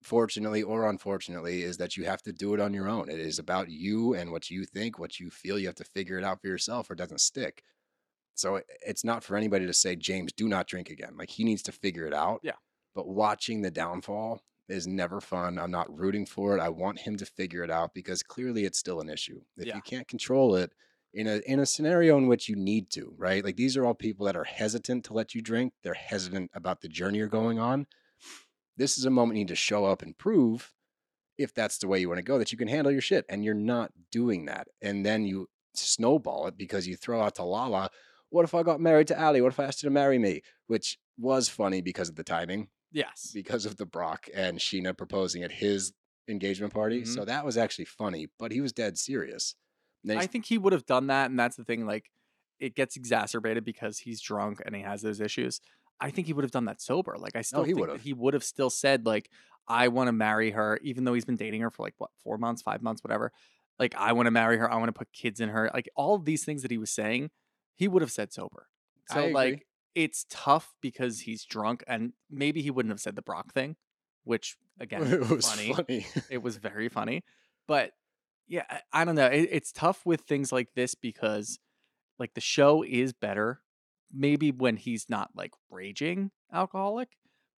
fortunately 0.01 0.63
or 0.63 0.89
unfortunately, 0.89 1.63
is 1.63 1.77
that 1.77 1.97
you 1.97 2.05
have 2.05 2.21
to 2.23 2.31
do 2.31 2.53
it 2.53 2.59
on 2.59 2.73
your 2.73 2.87
own. 2.87 3.09
It 3.09 3.19
is 3.19 3.39
about 3.39 3.69
you 3.69 4.13
and 4.13 4.31
what 4.31 4.49
you 4.49 4.65
think, 4.65 4.97
what 4.97 5.19
you 5.19 5.29
feel. 5.29 5.59
You 5.59 5.67
have 5.67 5.75
to 5.75 5.83
figure 5.83 6.17
it 6.17 6.23
out 6.23 6.41
for 6.41 6.47
yourself 6.47 6.89
or 6.89 6.93
it 6.93 6.97
doesn't 6.97 7.21
stick. 7.21 7.63
So 8.35 8.61
it's 8.85 9.03
not 9.03 9.23
for 9.23 9.35
anybody 9.35 9.65
to 9.65 9.73
say, 9.73 9.95
James, 9.95 10.31
do 10.31 10.47
not 10.47 10.67
drink 10.67 10.89
again. 10.89 11.15
Like 11.17 11.29
he 11.29 11.43
needs 11.43 11.61
to 11.63 11.71
figure 11.73 12.05
it 12.05 12.13
out. 12.13 12.39
Yeah. 12.43 12.53
But 12.95 13.07
watching 13.07 13.61
the 13.61 13.71
downfall 13.71 14.41
is 14.69 14.87
never 14.87 15.19
fun. 15.19 15.59
I'm 15.59 15.71
not 15.71 15.93
rooting 15.93 16.25
for 16.25 16.55
it. 16.55 16.61
I 16.61 16.69
want 16.69 16.99
him 16.99 17.17
to 17.17 17.25
figure 17.25 17.63
it 17.63 17.71
out 17.71 17.93
because 17.93 18.23
clearly 18.23 18.63
it's 18.65 18.79
still 18.79 19.01
an 19.01 19.09
issue. 19.09 19.41
If 19.57 19.67
Yeah. 19.67 19.75
you 19.75 19.81
can't 19.81 20.07
control 20.07 20.55
it 20.55 20.71
in 21.13 21.27
a 21.27 21.37
in 21.45 21.59
a 21.59 21.65
scenario 21.65 22.17
in 22.17 22.27
which 22.27 22.47
you 22.47 22.55
need 22.55 22.89
to, 22.91 23.13
right? 23.17 23.43
Like 23.43 23.57
these 23.57 23.75
are 23.75 23.83
all 23.85 23.95
people 23.95 24.25
that 24.27 24.37
are 24.37 24.43
hesitant 24.43 25.05
to 25.05 25.13
let 25.13 25.33
you 25.33 25.41
drink. 25.41 25.73
They're 25.83 25.95
hesitant 25.95 26.51
about 26.53 26.81
the 26.81 26.87
journey 26.87 27.17
you're 27.17 27.27
going 27.27 27.59
on 27.59 27.87
this 28.79 28.97
is 28.97 29.05
a 29.05 29.09
moment 29.11 29.37
you 29.37 29.43
need 29.43 29.49
to 29.49 29.55
show 29.55 29.85
up 29.85 30.01
and 30.01 30.17
prove 30.17 30.73
if 31.37 31.53
that's 31.53 31.77
the 31.77 31.87
way 31.87 31.99
you 31.99 32.07
want 32.09 32.17
to 32.17 32.23
go 32.23 32.37
that 32.39 32.51
you 32.51 32.57
can 32.57 32.67
handle 32.67 32.91
your 32.91 33.01
shit 33.01 33.23
and 33.29 33.45
you're 33.45 33.53
not 33.53 33.91
doing 34.11 34.45
that 34.45 34.67
and 34.81 35.05
then 35.05 35.23
you 35.25 35.47
snowball 35.75 36.47
it 36.47 36.57
because 36.57 36.87
you 36.87 36.95
throw 36.95 37.21
out 37.21 37.35
to 37.35 37.43
lala 37.43 37.89
what 38.29 38.43
if 38.43 38.55
i 38.55 38.63
got 38.63 38.81
married 38.81 39.07
to 39.07 39.17
Ally 39.19 39.39
what 39.41 39.53
if 39.53 39.59
i 39.59 39.65
asked 39.65 39.81
her 39.81 39.85
to 39.87 39.91
marry 39.93 40.17
me 40.17 40.41
which 40.67 40.97
was 41.17 41.47
funny 41.47 41.81
because 41.81 42.09
of 42.09 42.15
the 42.15 42.23
timing 42.23 42.67
Yes. 42.91 43.29
because 43.33 43.67
of 43.67 43.77
the 43.77 43.85
brock 43.85 44.27
and 44.33 44.57
Scheana 44.57 44.97
proposing 44.97 45.43
at 45.43 45.51
his 45.51 45.93
engagement 46.27 46.73
party 46.73 47.01
Mm-hmm. 47.03 47.13
so 47.13 47.23
that 47.25 47.45
was 47.45 47.55
actually 47.57 47.85
funny 47.85 48.27
but 48.39 48.51
he 48.51 48.61
was 48.61 48.73
dead 48.73 48.97
serious 48.97 49.55
I 50.09 50.27
think 50.27 50.45
he 50.45 50.57
would 50.57 50.71
have 50.71 50.85
done 50.85 51.07
that, 51.07 51.29
and 51.29 51.37
that's 51.37 51.57
the 51.57 51.65
thing. 51.65 51.85
Like, 51.85 52.09
it 52.57 52.73
gets 52.73 52.95
exacerbated 52.95 53.65
because 53.65 53.99
he's 53.99 54.21
drunk 54.21 54.61
and 54.65 54.73
he 54.73 54.81
has 54.81 55.01
those 55.01 55.19
issues. 55.19 55.59
I 56.01 56.11
think 56.11 56.27
he 56.27 56.33
would 56.33 56.43
have 56.43 56.51
done 56.51 56.65
that 56.65 56.81
sober. 56.81 57.17
Like, 57.17 57.35
I 57.35 57.41
still 57.41 57.63
he 57.63 57.73
think 57.73 57.87
would've. 57.87 58.01
he 58.01 58.13
would 58.13 58.33
have 58.33 58.43
still 58.43 58.69
said, 58.69 59.05
like, 59.05 59.29
I 59.67 59.89
want 59.89 60.07
to 60.07 60.11
marry 60.11 60.51
her, 60.51 60.79
even 60.81 61.03
though 61.03 61.13
he's 61.13 61.25
been 61.25 61.35
dating 61.35 61.61
her 61.61 61.69
for 61.69 61.83
like 61.83 61.93
what 61.97 62.09
four 62.23 62.37
months, 62.37 62.61
five 62.61 62.81
months, 62.81 63.03
whatever. 63.03 63.31
Like, 63.77 63.95
I 63.95 64.13
want 64.13 64.27
to 64.27 64.31
marry 64.31 64.57
her. 64.57 64.71
I 64.71 64.75
want 64.75 64.87
to 64.87 64.93
put 64.93 65.11
kids 65.13 65.39
in 65.39 65.49
her. 65.49 65.69
Like, 65.73 65.89
all 65.95 66.15
of 66.15 66.25
these 66.25 66.43
things 66.43 66.61
that 66.63 66.71
he 66.71 66.77
was 66.77 66.91
saying, 66.91 67.29
he 67.75 67.87
would 67.87 68.01
have 68.01 68.11
said 68.11 68.33
sober. 68.33 68.67
So, 69.11 69.27
like, 69.27 69.65
it's 69.95 70.25
tough 70.29 70.73
because 70.81 71.21
he's 71.21 71.45
drunk, 71.45 71.83
and 71.87 72.13
maybe 72.29 72.61
he 72.61 72.69
wouldn't 72.71 72.91
have 72.91 72.99
said 72.99 73.15
the 73.15 73.21
Brock 73.21 73.53
thing, 73.53 73.75
which 74.23 74.57
again, 74.79 75.03
it 75.05 75.29
was 75.29 75.49
funny 75.49 75.73
funny, 75.73 76.05
it 76.29 76.41
was 76.41 76.57
very 76.69 76.89
funny 76.89 77.23
but 77.67 77.91
yeah 78.47 78.63
i, 78.69 79.01
I 79.01 79.05
don't 79.05 79.15
know 79.15 79.25
it, 79.27 79.49
it's 79.51 79.71
tough 79.71 80.05
with 80.05 80.21
things 80.21 80.51
like 80.51 80.73
this 80.73 80.95
because 80.95 81.59
like 82.17 82.33
the 82.33 82.41
show 82.41 82.83
is 82.83 83.11
better 83.13 83.61
maybe 84.13 84.51
when 84.51 84.77
he's 84.77 85.09
not 85.09 85.29
like 85.35 85.53
raging 85.69 86.31
alcoholic 86.53 87.09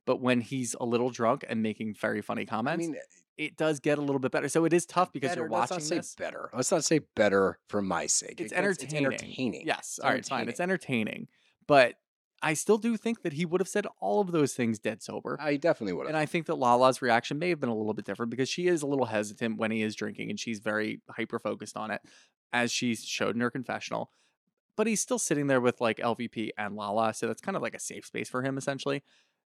but 0.07 0.21
when 0.21 0.41
he's 0.41 0.75
a 0.81 0.85
little 0.85 1.11
drunk 1.11 1.45
and 1.49 1.63
making 1.63 1.95
very 1.95 2.21
funny 2.23 2.43
i 2.43 2.45
comments 2.45 2.87
mean 2.87 2.95
eh 2.97 3.01
it 3.37 3.57
does 3.57 3.81
get 3.81 3.97
a 3.97 4.03
little 4.03 4.19
bit 4.19 4.33
better. 4.33 4.51
So 4.51 4.67
it 4.67 4.73
is 4.75 4.85
tough 4.85 5.13
because 5.15 5.31
better, 5.31 5.41
you're 5.43 5.49
watching 5.49 5.77
let's 5.79 5.91
not 5.91 6.05
say 6.05 6.23
better 6.23 6.51
let's 6.53 6.71
not 6.71 6.85
say 6.85 7.01
better 7.17 7.59
for 7.71 7.81
my 7.81 8.05
sake. 8.05 8.39
It's 8.39 8.53
It- 8.53 8.57
entertaining 8.57 9.13
it's 9.13 9.23
entertaining. 9.23 9.67
yes 9.67 9.79
It's 9.79 9.99
all 10.01 10.11
right 10.11 10.27
fine 10.27 10.49
it's 10.51 10.61
entertaining. 10.61 11.29
but 11.67 11.95
i 12.43 12.53
still 12.53 12.77
do 12.77 12.99
think 12.99 13.23
that 13.23 13.33
he 13.33 13.47
would 13.47 13.63
have 13.63 13.69
said 13.69 13.87
all 13.99 14.21
of 14.21 14.33
those 14.33 14.53
things 14.53 14.79
dead 14.79 15.03
sober 15.03 15.39
I 15.41 15.57
definitely 15.57 15.95
would 15.95 16.03
have. 16.03 16.09
And 16.11 16.19
I 16.19 16.27
think 16.27 16.47
that 16.47 16.57
Lala's 16.57 17.01
reaction 17.01 17.39
may 17.39 17.49
have 17.49 17.61
been 17.61 17.71
a 17.71 17.75
little 17.75 17.95
bit 17.95 18.05
different 18.05 18.29
because 18.29 18.49
she 18.51 18.67
is 18.67 18.83
a 18.83 18.87
little 18.87 19.07
hesitant 19.07 19.57
when 19.57 19.71
he 19.71 19.81
is 19.81 19.95
drinking 19.95 20.29
and 20.29 20.39
she's 20.39 20.59
very 20.59 21.01
hyper 21.09 21.39
focused 21.39 21.79
on 21.79 21.91
it, 21.91 22.03
as 22.53 22.71
she 22.71 22.95
showed 22.95 23.37
in 23.37 23.41
her 23.41 23.51
confessional. 23.51 24.11
But 24.81 24.87
he's 24.87 25.03
still 25.03 25.19
sitting 25.19 25.47
there 25.47 25.61
with 25.61 25.83
like 25.83 25.99
LVP 25.99 26.53
and 26.57 26.75
Lala. 26.75 27.13
So 27.13 27.27
that's 27.27 27.43
kind 27.43 27.55
of 27.55 27.61
like 27.61 27.75
a 27.75 27.79
safe 27.79 28.07
space 28.07 28.31
for 28.31 28.41
him, 28.41 28.57
essentially. 28.57 29.03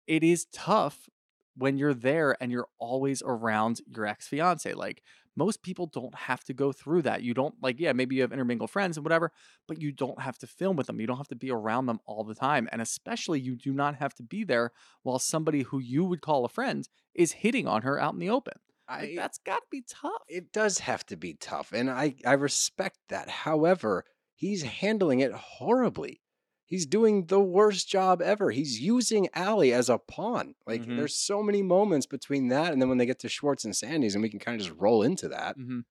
It 0.06 0.22
is 0.22 0.48
tough 0.52 1.08
when 1.56 1.78
you're 1.78 1.94
there 1.94 2.36
and 2.42 2.52
you're 2.52 2.68
always 2.78 3.24
around 3.26 3.80
your 3.88 4.06
ex 4.06 4.28
fiance. 4.28 4.74
Like 4.74 5.02
most 5.38 5.64
people 5.64 5.86
don't 5.86 6.14
have 6.14 6.44
to 6.44 6.54
go 6.54 6.74
through 6.74 7.04
that. 7.04 7.22
You 7.24 7.34
don't 7.34 7.56
like, 7.62 7.80
yeah, 7.80 7.94
maybe 7.94 8.18
you 8.18 8.22
have 8.22 8.34
intermingled 8.34 8.70
friends 8.70 8.98
and 8.98 9.06
whatever, 9.06 9.32
but 9.66 9.82
you 9.82 9.94
don't 9.94 10.22
have 10.22 10.38
to 10.40 10.46
film 10.46 10.76
with 10.76 10.88
them. 10.88 11.00
You 11.00 11.08
don't 11.08 11.16
have 11.16 11.30
to 11.30 11.38
be 11.38 11.52
around 11.52 11.86
them 11.86 12.02
all 12.06 12.26
the 12.26 12.36
time. 12.36 12.68
And 12.74 12.82
especially, 12.82 13.40
you 13.40 13.56
do 13.56 13.72
not 13.72 13.96
have 13.96 14.14
to 14.16 14.24
be 14.24 14.44
there 14.44 14.74
while 15.04 15.20
somebody 15.20 15.62
who 15.62 15.80
you 15.80 16.04
would 16.04 16.20
call 16.20 16.44
a 16.44 16.50
friend 16.50 16.86
is 17.16 17.32
hitting 17.32 17.66
on 17.66 17.84
her 17.84 17.98
out 17.98 18.12
in 18.12 18.20
the 18.20 18.30
open. 18.30 18.56
Like, 18.90 19.12
I, 19.12 19.16
that's 19.16 19.38
got 19.38 19.60
to 19.60 19.68
be 19.72 19.86
tough. 19.88 20.22
it 20.28 20.52
does 20.52 20.80
have 20.80 21.06
to 21.06 21.16
be 21.16 21.36
tough, 21.36 21.72
and 21.72 21.90
I 21.90 22.16
I 22.26 22.34
respect 22.34 22.98
that. 23.08 23.30
However, 23.30 24.04
he's 24.48 24.64
handling 24.64 25.20
it 25.20 25.32
horribly. 25.34 26.22
He's 26.66 26.86
doing 26.86 27.28
the 27.28 27.42
worst 27.42 27.88
job 27.90 28.22
ever. 28.22 28.52
He's 28.52 28.80
using 28.82 29.30
Ally 29.34 29.70
as 29.70 29.90
a 29.90 30.00
pawn. 30.00 30.56
Like 30.66 30.82
Mhm. 30.82 30.96
there's 30.96 31.16
so 31.18 31.44
many 31.44 31.62
moments 31.62 32.06
between 32.08 32.48
that 32.50 32.74
and 32.74 32.82
then 32.82 32.90
when 32.90 32.98
they 32.98 33.06
get 33.06 33.20
to 33.20 33.30
Schwartz 33.30 33.66
and 33.66 33.76
Sandy's, 33.76 34.16
and 34.16 34.22
we 34.24 34.30
can 34.30 34.40
kind 34.40 34.60
of 34.60 34.66
just 34.68 34.78
roll 34.80 35.04
into 35.04 35.28
that. 35.30 35.58
hmm 35.58 35.82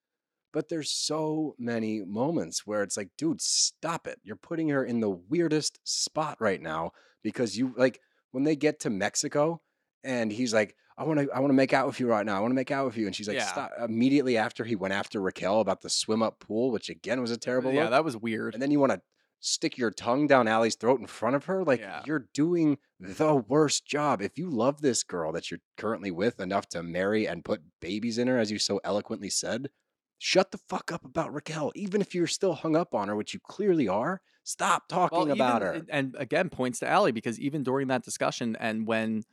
But 0.52 0.68
there's 0.68 0.90
so 0.90 1.54
many 1.58 2.04
moments 2.04 2.66
where 2.66 2.82
it's 2.82 2.96
like, 2.96 3.10
dude, 3.16 3.40
stop 3.40 4.06
it. 4.06 4.20
You're 4.22 4.36
putting 4.36 4.68
her 4.68 4.84
in 4.84 5.00
the 5.00 5.10
weirdest 5.10 5.80
spot 5.84 6.38
right 6.40 6.60
now 6.60 6.92
because 7.22 7.56
you 7.56 7.74
like 7.76 8.00
when 8.32 8.44
they 8.44 8.56
get 8.56 8.80
to 8.80 8.90
Mexico 8.90 9.62
and 10.04 10.30
he's 10.30 10.52
like, 10.52 10.76
I 10.98 11.04
want 11.04 11.20
to 11.20 11.30
I 11.32 11.40
want 11.40 11.50
to 11.50 11.54
make 11.54 11.72
out 11.72 11.86
with 11.86 12.00
you 12.00 12.06
right 12.06 12.24
now. 12.26 12.36
I 12.36 12.40
want 12.40 12.50
to 12.52 12.56
make 12.56 12.70
out 12.70 12.86
with 12.86 12.96
you. 12.96 13.06
And 13.06 13.14
she's 13.16 13.28
like, 13.28 13.36
Yeah. 13.38 13.46
stop 13.46 13.72
immediately 13.82 14.36
after 14.36 14.64
he 14.64 14.76
went 14.76 14.94
after 14.94 15.20
Raquel 15.20 15.60
about 15.60 15.80
the 15.80 15.88
swim 15.90 16.22
up 16.22 16.38
pool, 16.40 16.70
which 16.70 16.88
again 16.88 17.20
was 17.20 17.30
a 17.30 17.36
terrible 17.36 17.70
look. 17.70 17.76
Yeah, 17.76 17.82
look. 17.84 17.90
that 17.92 18.04
was 18.04 18.16
weird. 18.16 18.54
and 18.54 18.62
then 18.62 18.70
you 18.70 18.78
want 18.80 18.92
to 18.92 19.00
stick 19.44 19.76
your 19.76 19.90
tongue 19.90 20.26
down 20.28 20.46
Ally's 20.46 20.76
throat 20.76 21.00
in 21.00 21.06
front 21.06 21.34
of 21.34 21.46
her. 21.46 21.64
Like 21.64 21.80
Yeah. 21.80 22.02
you're 22.06 22.28
doing 22.32 22.78
the 23.00 23.34
worst 23.34 23.84
job. 23.86 24.22
If 24.22 24.38
you 24.38 24.48
love 24.48 24.80
this 24.82 25.02
girl 25.02 25.32
that 25.32 25.50
you're 25.50 25.60
currently 25.76 26.10
with 26.12 26.38
enough 26.38 26.68
to 26.70 26.82
marry 26.82 27.26
and 27.26 27.44
put 27.44 27.60
babies 27.80 28.18
in 28.18 28.28
her, 28.28 28.38
as 28.38 28.52
you 28.52 28.58
so 28.60 28.80
eloquently 28.84 29.30
said, 29.30 29.70
shut 30.18 30.52
the 30.52 30.58
fuck 30.58 30.92
up 30.92 31.04
about 31.04 31.32
Raquel. 31.34 31.72
Even 31.74 32.00
if 32.00 32.14
you're 32.14 32.28
still 32.28 32.52
hung 32.54 32.76
up 32.76 32.94
on 32.94 33.08
her, 33.08 33.16
which 33.16 33.34
you 33.34 33.40
clearly 33.40 33.88
are, 33.88 34.20
stop 34.44 34.86
talking 34.88 35.18
Well, 35.18 35.32
about 35.32 35.62
even- 35.62 35.66
her. 35.66 35.72
and- 35.72 35.90
And 35.90 36.16
again, 36.20 36.48
points 36.48 36.78
to 36.78 36.88
Ally 36.88 37.10
because 37.10 37.40
even 37.40 37.64
during 37.64 37.88
that 37.88 38.04
discussion 38.04 38.54
and 38.60 38.86
when, 38.86 39.24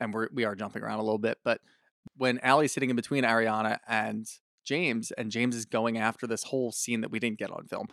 and 0.00 0.12
we're, 0.12 0.28
we 0.32 0.44
are 0.44 0.54
jumping 0.54 0.82
around 0.82 0.98
a 0.98 1.02
little 1.02 1.18
bit, 1.18 1.38
but 1.44 1.60
when 2.16 2.38
Ally's 2.40 2.72
sitting 2.72 2.90
in 2.90 2.96
between 2.96 3.24
Ariana 3.24 3.78
and 3.86 4.26
James, 4.64 5.12
and 5.12 5.30
James 5.30 5.54
is 5.56 5.64
going 5.64 5.98
after 5.98 6.26
this 6.26 6.44
whole 6.44 6.72
scene 6.72 7.00
that 7.02 7.10
we 7.10 7.18
didn't 7.18 7.38
get 7.38 7.50
on 7.50 7.66
film, 7.66 7.86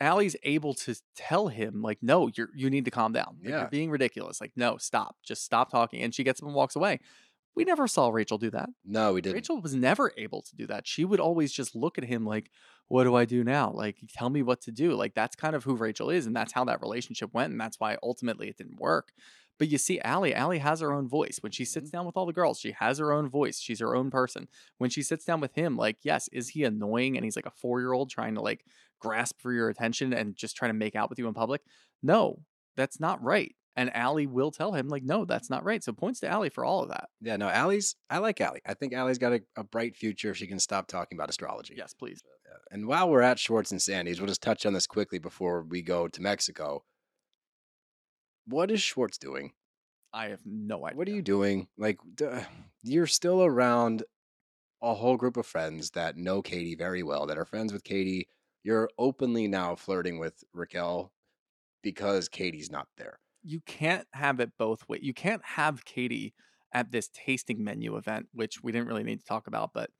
Ally's 0.00 0.36
able 0.42 0.74
to 0.74 0.94
tell 1.16 1.48
him, 1.48 1.80
like, 1.80 1.98
no, 2.02 2.28
you're 2.36 2.50
you 2.54 2.68
need 2.68 2.84
to 2.84 2.90
calm 2.90 3.12
down. 3.12 3.38
Like, 3.40 3.48
Yeah. 3.50 3.60
You're 3.60 3.68
being 3.68 3.90
ridiculous. 3.90 4.40
Like, 4.40 4.52
no, 4.54 4.76
stop. 4.76 5.16
Just 5.24 5.42
stop 5.44 5.70
talking. 5.70 6.02
And 6.02 6.14
she 6.14 6.22
gets 6.22 6.40
up 6.42 6.46
and 6.46 6.54
walks 6.54 6.76
away. 6.76 7.00
We 7.54 7.64
never 7.64 7.88
saw 7.88 8.10
Rachel 8.10 8.36
do 8.36 8.50
that. 8.50 8.68
no, 8.84 9.14
we 9.14 9.22
didn't. 9.22 9.36
Rachel 9.36 9.62
was 9.62 9.74
never 9.74 10.12
able 10.18 10.42
to 10.42 10.54
do 10.54 10.66
that. 10.66 10.86
She 10.86 11.06
would 11.06 11.20
always 11.20 11.50
just 11.50 11.74
look 11.74 11.96
at 11.96 12.04
him 12.04 12.26
like, 12.26 12.50
what 12.88 13.04
do 13.04 13.14
I 13.14 13.24
do 13.24 13.42
now? 13.42 13.72
Like, 13.74 13.96
tell 14.12 14.28
me 14.28 14.42
what 14.42 14.60
to 14.62 14.70
do. 14.70 14.92
Like, 14.92 15.14
that's 15.14 15.34
kind 15.34 15.56
of 15.56 15.64
who 15.64 15.74
Rachel 15.74 16.10
is. 16.10 16.26
And 16.26 16.36
that's 16.36 16.52
how 16.52 16.64
that 16.66 16.82
relationship 16.82 17.32
went. 17.32 17.52
And 17.52 17.60
that's 17.60 17.80
why 17.80 17.96
ultimately 18.02 18.48
it 18.50 18.58
didn't 18.58 18.78
work. 18.78 19.12
But 19.58 19.68
you 19.68 19.78
see, 19.78 20.00
Ally, 20.00 20.32
Ally 20.32 20.58
has 20.58 20.80
her 20.80 20.92
own 20.92 21.08
voice. 21.08 21.38
When 21.40 21.52
she 21.52 21.64
sits 21.64 21.88
mm-hmm. 21.88 21.98
down 21.98 22.06
with 22.06 22.16
all 22.16 22.26
the 22.26 22.32
girls, 22.32 22.60
she 22.60 22.72
has 22.72 22.98
her 22.98 23.12
own 23.12 23.28
voice. 23.28 23.58
She's 23.58 23.80
her 23.80 23.96
own 23.96 24.10
person. 24.10 24.48
When 24.78 24.90
she 24.90 25.02
sits 25.02 25.24
down 25.24 25.40
with 25.40 25.54
him, 25.54 25.76
like, 25.76 25.98
yes, 26.02 26.28
is 26.32 26.50
he 26.50 26.64
annoying 26.64 27.16
and 27.16 27.24
he's 27.24 27.36
like 27.36 27.46
a 27.46 27.50
four 27.50 27.80
year 27.80 27.92
old 27.92 28.10
trying 28.10 28.34
to 28.34 28.40
like 28.40 28.64
grasp 29.00 29.40
for 29.40 29.52
your 29.52 29.68
attention 29.68 30.12
and 30.12 30.36
just 30.36 30.56
trying 30.56 30.70
to 30.70 30.78
make 30.78 30.94
out 30.94 31.08
with 31.08 31.18
you 31.18 31.28
in 31.28 31.34
public? 31.34 31.62
No, 32.02 32.42
that's 32.76 33.00
not 33.00 33.22
right. 33.22 33.54
And 33.78 33.94
Ally 33.94 34.24
will 34.24 34.50
tell 34.50 34.72
him, 34.72 34.88
like, 34.88 35.02
no, 35.02 35.26
that's 35.26 35.50
not 35.50 35.62
right. 35.62 35.84
So 35.84 35.92
points 35.92 36.20
to 36.20 36.28
Ally 36.28 36.48
for 36.48 36.64
all 36.64 36.82
of 36.82 36.88
that. 36.88 37.08
Yeah, 37.20 37.36
no, 37.36 37.50
Ally's, 37.50 37.94
I 38.08 38.18
like 38.18 38.40
Ally. 38.40 38.60
I 38.64 38.72
think 38.72 38.94
Ally's 38.94 39.18
got 39.18 39.34
a, 39.34 39.42
a 39.54 39.64
bright 39.64 39.96
future 39.96 40.30
if 40.30 40.38
she 40.38 40.46
can 40.46 40.58
stop 40.58 40.88
talking 40.88 41.18
about 41.18 41.28
astrology. 41.28 41.74
Yes, 41.76 41.92
please. 41.92 42.22
And 42.70 42.86
while 42.86 43.08
we're 43.10 43.20
at 43.20 43.38
Schwartz 43.38 43.70
and 43.70 43.80
Sandy's, 43.80 44.18
we'll 44.18 44.28
just 44.28 44.42
touch 44.42 44.66
on 44.66 44.72
this 44.72 44.86
quickly 44.86 45.18
before 45.18 45.62
we 45.62 45.82
go 45.82 46.08
to 46.08 46.22
Mexico. 46.22 46.84
What 48.46 48.70
is 48.70 48.80
Schwartz 48.80 49.18
doing? 49.18 49.52
I 50.16 50.28
have 50.30 50.40
no 50.46 50.86
idea. 50.86 50.96
What 50.96 51.08
are 51.08 51.12
you 51.12 51.22
doing? 51.22 51.68
Like, 51.76 51.98
duh, 52.14 52.42
you're 52.82 53.06
still 53.06 53.44
around 53.44 54.02
a 54.82 54.94
whole 54.94 55.16
group 55.16 55.36
of 55.36 55.46
friends 55.46 55.90
that 55.90 56.16
know 56.16 56.42
Katie 56.42 56.74
very 56.74 57.02
well, 57.02 57.26
that 57.26 57.38
are 57.38 57.44
friends 57.44 57.72
with 57.72 57.84
Katie. 57.84 58.28
You're 58.64 58.88
openly 58.98 59.46
now 59.48 59.74
flirting 59.76 60.18
with 60.18 60.42
Raquel 60.52 61.12
because 61.82 62.28
Katie's 62.28 62.70
not 62.70 62.88
there. 62.96 63.18
you 63.42 63.60
can't 63.66 64.06
have 64.12 64.40
it 64.40 64.50
both 64.58 64.88
ways. 64.88 65.02
You 65.02 65.14
can't 65.14 65.44
have 65.44 65.84
Katie 65.84 66.34
at 66.72 66.90
this 66.90 67.08
tasting 67.12 67.62
menu 67.62 67.96
event, 67.96 68.26
which 68.32 68.62
we 68.62 68.72
didn't 68.72 68.88
really 68.88 69.04
need 69.04 69.20
to 69.20 69.24
talk 69.26 69.46
about, 69.46 69.70
but 69.72 69.90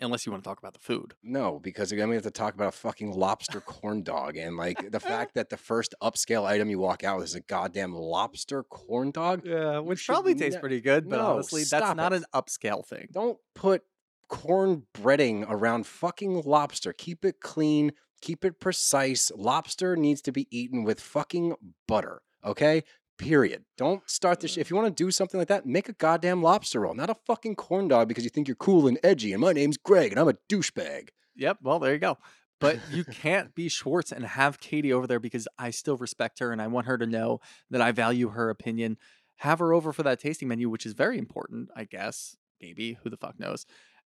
unless 0.00 0.24
you 0.26 0.32
want 0.32 0.44
to 0.44 0.48
talk 0.48 0.58
about 0.58 0.74
the 0.74 0.80
food. 0.80 1.14
No, 1.22 1.58
because 1.58 1.92
again, 1.92 2.08
we 2.08 2.14
have 2.14 2.24
to 2.24 2.30
talk 2.30 2.54
about 2.54 2.68
a 2.68 2.72
fucking 2.76 3.12
lobster 3.12 3.60
corn 3.60 4.02
dog 4.02 4.36
and 4.36 4.56
like 4.56 4.90
the 4.90 5.00
fact 5.12 5.34
that 5.34 5.50
the 5.50 5.56
first 5.56 5.94
upscale 6.02 6.44
item 6.44 6.70
you 6.70 6.78
walk 6.78 7.04
out 7.04 7.18
with 7.18 7.26
is 7.26 7.34
a 7.34 7.40
goddamn 7.40 7.94
lobster 7.94 8.62
corn 8.62 9.10
dog. 9.10 9.42
Yeah, 9.44 9.78
which 9.78 10.06
probably 10.06 10.34
tastes 10.34 10.54
ne- 10.56 10.60
pretty 10.60 10.80
good, 10.80 11.08
but 11.08 11.16
No, 11.18 11.32
honestly, 11.34 11.64
that's 11.64 11.94
not 11.96 12.12
it. 12.12 12.16
an 12.16 12.24
upscale 12.34 12.86
thing. 12.86 13.08
Don't 13.12 13.38
put 13.54 13.82
corn 14.28 14.84
breading 14.94 15.44
around 15.48 15.86
fucking 15.86 16.42
lobster. 16.42 16.92
Keep 16.92 17.24
it 17.24 17.40
clean, 17.40 17.92
keep 18.20 18.44
it 18.44 18.60
precise. 18.60 19.32
Lobster 19.34 19.96
needs 19.96 20.20
to 20.22 20.32
be 20.32 20.46
eaten 20.50 20.84
with 20.84 21.00
fucking 21.00 21.54
butter, 21.86 22.20
okay? 22.44 22.84
Period. 23.18 23.64
Don't 23.76 24.08
start 24.08 24.40
this. 24.40 24.52
Sh- 24.52 24.58
if 24.58 24.70
you 24.70 24.76
want 24.76 24.96
to 24.96 25.04
do 25.04 25.10
something 25.10 25.38
like 25.38 25.48
that, 25.48 25.66
make 25.66 25.88
a 25.88 25.92
goddamn 25.92 26.42
lobster 26.42 26.80
roll, 26.80 26.94
not 26.94 27.10
a 27.10 27.16
fucking 27.26 27.56
corn 27.56 27.88
dog 27.88 28.06
because 28.08 28.22
you 28.24 28.30
think 28.30 28.46
you're 28.48 28.54
cool 28.54 28.86
and 28.86 28.98
edgy. 29.02 29.32
And 29.32 29.40
my 29.40 29.52
name's 29.52 29.76
Greg, 29.76 30.12
and 30.12 30.20
I'm 30.20 30.28
a 30.28 30.34
douchebag. 30.48 31.08
Yep. 31.36 31.58
Well, 31.62 31.78
there 31.80 31.92
you 31.92 31.98
go. 31.98 32.16
But 32.60 32.78
you 32.92 33.04
can't 33.04 33.54
be 33.54 33.68
Schwartz 33.68 34.10
and 34.12 34.24
have 34.24 34.60
Katie 34.60 34.92
over 34.92 35.06
there 35.06 35.20
because 35.20 35.46
I 35.58 35.70
still 35.70 35.96
respect 35.96 36.38
her 36.40 36.50
and 36.52 36.60
I 36.62 36.66
want 36.68 36.86
her 36.86 36.98
to 36.98 37.06
know 37.06 37.40
that 37.70 37.80
I 37.80 37.92
value 37.92 38.30
her 38.30 38.50
opinion. 38.50 38.96
Have 39.36 39.60
her 39.60 39.72
over 39.72 39.92
for 39.92 40.02
that 40.04 40.18
tasting 40.18 40.48
menu, 40.48 40.68
which 40.68 40.84
is 40.86 40.92
very 40.94 41.18
important, 41.18 41.68
I 41.76 41.84
guess. 41.84 42.36
Maybe. 42.60 42.98
Who 43.02 43.10
the 43.10 43.16
fuck 43.16 43.38
knows? 43.38 43.64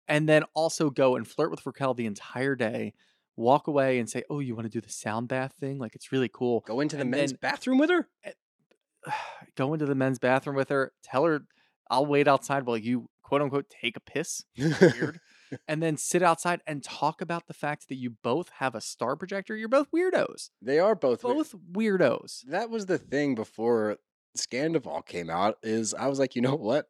And 0.08 0.28
then 0.28 0.44
also 0.56 0.90
go 0.90 1.16
and 1.16 1.28
flirt 1.28 1.52
with 1.52 1.64
Raquel 1.66 1.94
the 1.94 2.08
entire 2.08 2.56
day. 2.56 2.94
Walk 3.36 3.68
away 3.68 4.00
and 4.00 4.10
say, 4.10 4.24
Oh, 4.30 4.40
you 4.40 4.56
want 4.56 4.66
to 4.66 4.72
do 4.72 4.82
the 4.82 4.92
sound 4.92 5.28
bath 5.28 5.54
thing? 5.60 5.78
Like, 5.78 5.94
it's 5.96 6.12
really 6.12 6.30
cool. 6.34 6.64
Go 6.66 6.80
into 6.80 6.96
the 6.96 7.04
And 7.04 7.12
men's 7.12 7.32
then- 7.34 7.40
bathroom 7.42 7.78
with 7.78 7.92
her. 7.92 8.08
Eh, 8.24 8.32
Go 9.56 9.74
into 9.74 9.86
the 9.86 9.96
men's 9.96 10.20
bathroom 10.20 10.56
with 10.56 10.70
her. 10.70 10.92
Tell 11.04 11.26
her, 11.26 11.42
I'll 11.90 12.06
wait 12.06 12.28
outside 12.28 12.66
while 12.66 12.78
you, 12.78 13.10
quote 13.24 13.42
unquote, 13.42 13.70
take 13.70 13.98
a 13.98 14.00
piss. 14.02 14.44
Weird. 14.58 15.20
and 15.68 15.82
then 15.82 15.98
sit 15.98 16.22
outside 16.22 16.62
and 16.68 16.84
talk 16.84 17.22
about 17.22 17.48
the 17.48 17.54
fact 17.54 17.90
that 17.90 17.96
you 17.96 18.12
both 18.24 18.50
have 18.60 18.76
a 18.76 18.82
star 18.82 19.16
projector. 19.16 19.56
You're 19.56 19.68
both 19.70 19.88
weirdos. 19.92 20.50
they 20.62 20.80
are 20.80 20.96
both. 20.96 21.24
weird. 21.24 21.38
Both 21.38 21.56
weirdos. 21.74 22.44
that 22.48 22.70
was 22.70 22.86
the 22.86 22.98
thing 23.00 23.36
before 23.36 23.98
Scandoval 24.38 25.06
came 25.06 25.30
out 25.30 25.58
is 25.64 25.94
I 25.94 26.08
was 26.08 26.20
like, 26.20 26.36
you 26.36 26.42
know 26.42 26.56
what? 26.56 26.88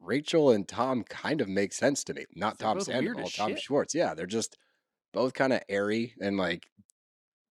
Rachel 0.00 0.52
and 0.52 0.66
Tom 0.68 1.02
kind 1.02 1.40
of 1.40 1.48
make 1.48 1.72
sense 1.72 2.04
to 2.04 2.14
me. 2.14 2.26
Not 2.36 2.58
They're 2.58 2.68
Tom 2.68 2.80
Sandoval, 2.80 3.28
Tom 3.28 3.50
shit. 3.50 3.60
Schwartz. 3.60 3.94
Yeah, 3.94 4.14
they're 4.14 4.26
just 4.26 4.56
both 5.12 5.34
kind 5.34 5.52
of 5.52 5.60
airy 5.68 6.14
and 6.20 6.36
like 6.36 6.68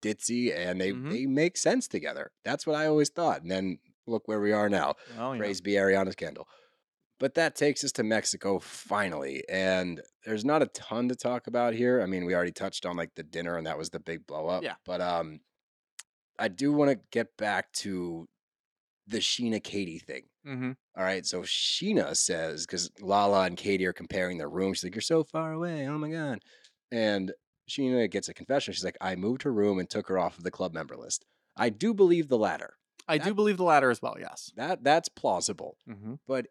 ditzy 0.02 0.54
and 0.56 0.82
they 0.82 0.92
Mhm. 0.92 1.10
they 1.12 1.26
make 1.26 1.58
sense 1.58 1.88
together. 1.88 2.32
That's 2.44 2.68
what 2.68 2.76
I 2.76 2.88
always 2.88 3.10
thought. 3.10 3.42
And 3.44 3.52
then 3.52 3.80
look 4.08 4.28
where 4.28 4.40
we 4.42 4.52
are 4.52 4.70
now. 4.70 4.96
Oh, 5.20 5.34
yeah. 5.34 5.40
Praise 5.40 5.62
be 5.62 5.74
Ariana 5.74 6.12
Scandal. 6.12 6.48
But 7.20 7.36
that 7.36 7.56
takes 7.56 7.84
us 7.84 7.92
to 7.94 8.04
Mexico 8.04 8.58
finally. 8.60 9.44
And 9.48 10.02
there's 10.26 10.44
not 10.44 10.64
a 10.64 10.68
ton 10.68 11.08
to 11.10 11.16
talk 11.16 11.46
about 11.48 11.74
here. 11.76 12.02
I 12.02 12.08
mean, 12.08 12.26
we 12.26 12.34
already 12.34 12.52
touched 12.52 12.86
on 12.86 12.98
like 12.98 13.12
the 13.16 13.22
dinner 13.24 13.58
and 13.58 13.68
that 13.68 13.78
was 13.78 13.92
the 13.92 14.00
big 14.00 14.26
blow 14.26 14.48
up. 14.48 14.64
Yeah. 14.64 14.76
But 14.86 15.02
um 15.02 15.40
I 16.40 16.48
do 16.48 16.74
want 16.74 16.90
to 16.90 17.00
get 17.12 17.28
back 17.38 17.72
to 17.74 18.28
the 19.06 19.20
Scheana 19.20 19.64
Katie 19.64 20.00
thing. 20.00 20.24
Mhm. 20.48 20.76
All 20.98 21.04
right. 21.04 21.24
So 21.26 21.42
Scheana 21.44 22.16
says, 22.18 22.66
because 22.66 22.90
Lala 23.00 23.44
and 23.46 23.56
Katie 23.58 23.86
are 23.86 23.94
comparing 23.94 24.40
their 24.40 24.50
rooms. 24.50 24.78
She's 24.78 24.86
like, 24.86 24.96
You're 24.96 25.02
so 25.04 25.24
far 25.24 25.54
away. 25.54 25.88
Oh 25.88 26.00
my 26.00 26.10
God. 26.10 26.40
And 26.92 27.34
Scheana 27.70 28.10
gets 28.10 28.30
a 28.30 28.34
confession. 28.34 28.74
She's 28.74 28.84
like, 28.84 28.98
I 29.00 29.16
moved 29.16 29.44
her 29.44 29.54
room 29.54 29.78
and 29.78 29.88
took 29.88 30.08
her 30.08 30.18
off 30.18 30.40
of 30.40 30.44
the 30.44 30.50
club 30.52 30.74
member 30.74 30.98
list. 30.98 31.24
I 31.56 31.70
do 31.70 31.94
believe 31.94 32.30
the 32.30 32.38
latter. 32.40 32.74
I 33.12 33.18
do 33.18 33.34
believe 33.34 33.58
the 33.58 33.64
latter 33.64 33.90
as 33.90 34.02
well. 34.02 34.16
Yes. 34.20 34.52
That 34.56 34.84
that's 34.84 35.10
plausible. 35.10 35.78
Mm-hmm. 35.90 36.16
But 36.28 36.48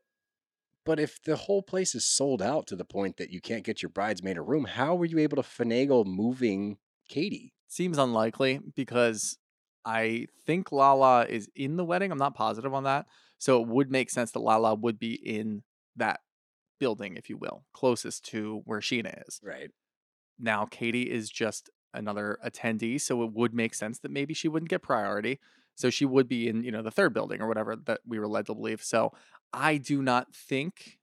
but 0.84 0.98
if 0.98 1.22
the 1.22 1.36
whole 1.36 1.62
place 1.62 1.94
is 1.94 2.06
sold 2.06 2.42
out 2.42 2.66
to 2.68 2.76
the 2.76 2.84
point 2.84 3.16
that 3.18 3.30
you 3.30 3.40
can't 3.40 3.64
get 3.64 3.82
your 3.82 3.90
bridesmaid 3.90 4.36
a 4.36 4.42
room, 4.42 4.64
how 4.64 4.94
were 4.94 5.04
you 5.04 5.18
able 5.18 5.36
to 5.36 5.48
finagle 5.48 6.06
moving 6.06 6.78
Katie? 7.08 7.52
Seems 7.68 7.98
unlikely 7.98 8.60
because 8.74 9.38
I 9.84 10.26
think 10.46 10.72
Lala 10.72 11.26
is 11.26 11.48
in 11.54 11.76
the 11.76 11.84
wedding. 11.84 12.12
I'm 12.12 12.18
not 12.18 12.34
positive 12.34 12.74
on 12.74 12.84
that. 12.84 13.06
So 13.38 13.60
it 13.62 13.68
would 13.68 13.90
make 13.90 14.10
sense 14.10 14.32
that 14.32 14.40
Lala 14.40 14.74
would 14.74 14.98
be 14.98 15.14
in 15.14 15.62
that 15.96 16.20
building, 16.78 17.16
if 17.16 17.30
you 17.30 17.36
will, 17.36 17.64
closest 17.72 18.24
to 18.26 18.62
where 18.64 18.80
Scheana 18.80 19.22
is. 19.26 19.40
Right. 19.42 19.70
Now, 20.38 20.66
Katie 20.66 21.10
is 21.10 21.30
just 21.30 21.70
another 21.92 22.38
attendee, 22.44 23.00
so 23.00 23.22
it 23.22 23.32
would 23.32 23.54
make 23.54 23.74
sense 23.74 23.98
that 24.00 24.10
maybe 24.10 24.34
she 24.34 24.48
wouldn't 24.48 24.70
get 24.70 24.82
priority. 24.82 25.38
So 25.74 25.90
she 25.90 26.04
would 26.04 26.28
be 26.28 26.48
in, 26.48 26.62
you 26.62 26.70
know, 26.70 26.82
the 26.82 26.90
third 26.90 27.14
building 27.14 27.40
or 27.40 27.48
whatever 27.48 27.76
that 27.76 28.00
we 28.06 28.18
were 28.18 28.28
led 28.28 28.46
to 28.46 28.54
believe. 28.54 28.82
So 28.82 29.12
I 29.52 29.76
do 29.78 30.02
not 30.02 30.34
think 30.34 30.98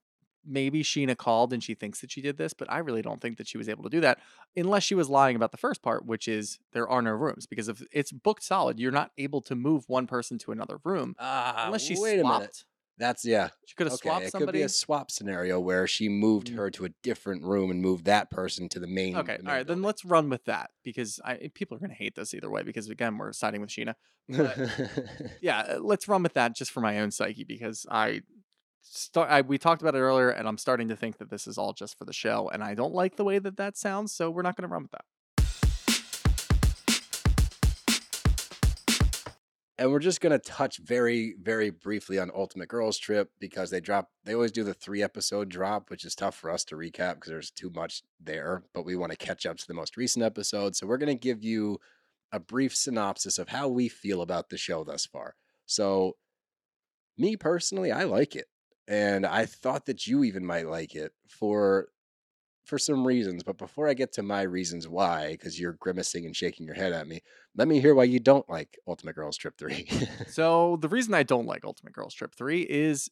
maybe 0.46 0.82
Scheana 0.82 1.18
called 1.18 1.52
and 1.52 1.62
she 1.64 1.74
thinks 1.74 2.00
that 2.02 2.12
she 2.12 2.22
did 2.22 2.38
this, 2.38 2.54
but 2.54 2.72
I 2.72 2.78
really 2.78 3.02
don't 3.02 3.20
think 3.20 3.38
that 3.38 3.48
she 3.48 3.58
was 3.58 3.68
able 3.68 3.84
to 3.84 3.90
do 3.90 4.00
that 4.02 4.20
unless 4.56 4.84
she 4.84 4.96
was 4.96 5.10
lying 5.10 5.36
about 5.36 5.52
the 5.52 5.58
first 5.58 5.82
part, 5.82 6.06
which 6.06 6.28
is 6.28 6.60
there 6.72 6.88
are 6.88 7.02
no 7.02 7.12
rooms. 7.12 7.46
Because 7.46 7.68
if 7.68 7.82
it's 7.92 8.12
booked 8.12 8.44
solid, 8.44 8.80
you're 8.80 8.92
not 8.92 9.12
able 9.18 9.42
to 9.42 9.56
move 9.56 9.84
one 9.88 10.08
person 10.08 10.38
to 10.40 10.52
another 10.52 10.80
room 10.84 11.16
Ah, 11.20 11.66
unless 11.66 11.84
she 11.84 12.00
wait 12.00 12.20
a 12.20 12.24
minute. 12.24 12.64
That's 13.00 13.24
yeah. 13.24 13.50
She 13.66 13.76
could 13.76 13.88
have 13.88 13.94
Okay, 13.94 14.10
swapped 14.10 14.26
it 14.26 14.32
somebody. 14.32 14.48
could 14.48 14.60
be 14.60 14.62
a 14.64 14.70
swap 14.70 15.12
scenario 15.12 15.60
where 15.60 15.86
she 15.88 16.10
moved 16.10 16.48
Mm. 16.48 16.56
her 16.56 16.70
to 16.72 16.86
a 16.86 16.90
different 17.04 17.44
room 17.44 17.70
and 17.70 17.82
moved 17.82 18.06
that 18.06 18.32
person 18.32 18.68
to 18.70 18.80
the 18.80 18.88
main. 18.88 19.16
Okay, 19.18 19.38
the 19.38 19.44
all 19.44 19.46
main 19.48 19.56
right, 19.58 19.68
then 19.68 19.82
let's 19.84 20.04
run 20.04 20.30
with 20.30 20.46
that 20.46 20.72
because 20.84 21.20
I, 21.24 21.52
people 21.54 21.76
are 21.78 21.80
going 21.80 21.92
to 21.92 21.96
hate 21.96 22.16
this 22.16 22.34
either 22.34 22.50
way 22.50 22.64
because 22.64 22.90
again 22.90 23.18
we're 23.18 23.34
siding 23.34 23.62
with 23.62 23.70
Scheana. 23.70 23.94
But 24.30 24.58
yeah, 25.42 25.60
uh, 25.60 25.80
let's 25.80 26.08
run 26.08 26.24
with 26.24 26.34
that 26.34 26.56
just 26.56 26.72
for 26.72 26.82
my 26.82 27.00
own 27.00 27.12
psyche 27.12 27.44
because 27.44 27.86
I 27.90 28.22
start. 28.82 29.30
I, 29.30 29.42
we 29.42 29.58
talked 29.58 29.82
about 29.82 29.96
it 29.96 30.00
earlier, 30.00 30.30
and 30.30 30.48
I'm 30.48 30.58
starting 30.58 30.88
to 30.90 30.96
think 30.96 31.18
that 31.20 31.30
this 31.30 31.46
is 31.48 31.58
all 31.58 31.74
just 31.74 31.98
for 31.98 32.06
the 32.06 32.14
show, 32.14 32.50
and 32.50 32.64
I 32.64 32.74
don't 32.74 32.94
like 32.94 33.16
the 33.16 33.24
way 33.24 33.38
that 33.40 33.58
that 33.58 33.78
sounds. 33.78 34.12
So 34.14 34.30
we're 34.32 34.42
not 34.42 34.56
going 34.56 34.68
to 34.68 34.74
run 34.74 34.84
with 34.84 34.92
that. 34.92 35.06
And 39.78 39.92
we're 39.92 40.00
just 40.00 40.22
gonna 40.22 40.40
touch 40.40 40.78
very, 40.78 41.36
very 41.42 41.70
briefly 41.70 42.18
on 42.18 42.32
Ultimate 42.34 42.68
Girls 42.68 42.98
Trip 42.98 43.32
because 43.40 43.70
they 43.70 43.80
drop. 43.80 44.10
They 44.24 44.34
always 44.34 44.52
do 44.52 44.64
the 44.64 44.74
three 44.74 45.04
episode 45.04 45.50
drop, 45.50 45.90
which 45.90 46.04
is 46.04 46.16
tough 46.16 46.36
for 46.36 46.50
us 46.50 46.64
to 46.66 46.76
recap 46.76 47.16
because 47.16 47.30
there's 47.30 47.52
too 47.52 47.72
much 47.76 48.02
there. 48.20 48.64
But 48.74 48.86
we 48.86 48.96
want 48.96 49.12
to 49.12 49.18
catch 49.18 49.46
up 49.46 49.58
to 49.58 49.68
the 49.68 49.74
most 49.74 49.98
recent 49.98 50.26
episode, 50.26 50.76
so 50.76 50.88
we're 50.88 50.98
gonna 50.98 51.16
give 51.16 51.44
you 51.44 51.80
a 52.32 52.40
brief 52.40 52.76
synopsis 52.76 53.38
of 53.38 53.50
how 53.50 53.68
we 53.68 53.88
feel 53.88 54.22
about 54.22 54.50
the 54.50 54.58
show 54.58 54.84
thus 54.84 55.06
far. 55.06 55.36
So, 55.66 56.18
me 57.18 57.36
personally, 57.38 57.92
I 57.92 58.04
like 58.04 58.36
it, 58.36 58.48
and 58.88 59.26
I 59.26 59.46
thought 59.46 59.86
that 59.86 60.08
you 60.08 60.24
even 60.24 60.46
might 60.46 60.68
like 60.68 60.96
it 60.96 61.14
for 61.28 61.90
for 62.68 62.78
some 62.78 63.08
reasons. 63.08 63.44
But 63.44 63.58
before 63.58 63.88
I 63.88 63.94
get 63.94 64.12
to 64.14 64.24
my 64.24 64.42
reasons 64.42 64.88
why, 64.88 65.32
because 65.32 65.60
you're 65.60 65.74
grimacing 65.74 66.26
and 66.26 66.36
shaking 66.36 66.66
your 66.66 66.76
head 66.76 66.92
at 66.92 67.08
me, 67.08 67.22
let 67.56 67.68
me 67.68 67.80
hear 67.80 67.96
why 67.96 68.04
you 68.04 68.20
don't 68.20 68.48
like 68.50 68.78
Ultimate 68.88 69.16
Girls 69.16 69.38
Trip 69.38 69.58
3. 69.58 69.88
So 70.28 70.78
the 70.82 70.90
reason 70.90 71.14
I 71.14 71.24
don't 71.24 71.48
like 71.48 71.64
Ultimate 71.64 71.94
Girls 71.94 72.14
Trip 72.14 72.36
3 72.36 72.62
is 72.62 73.10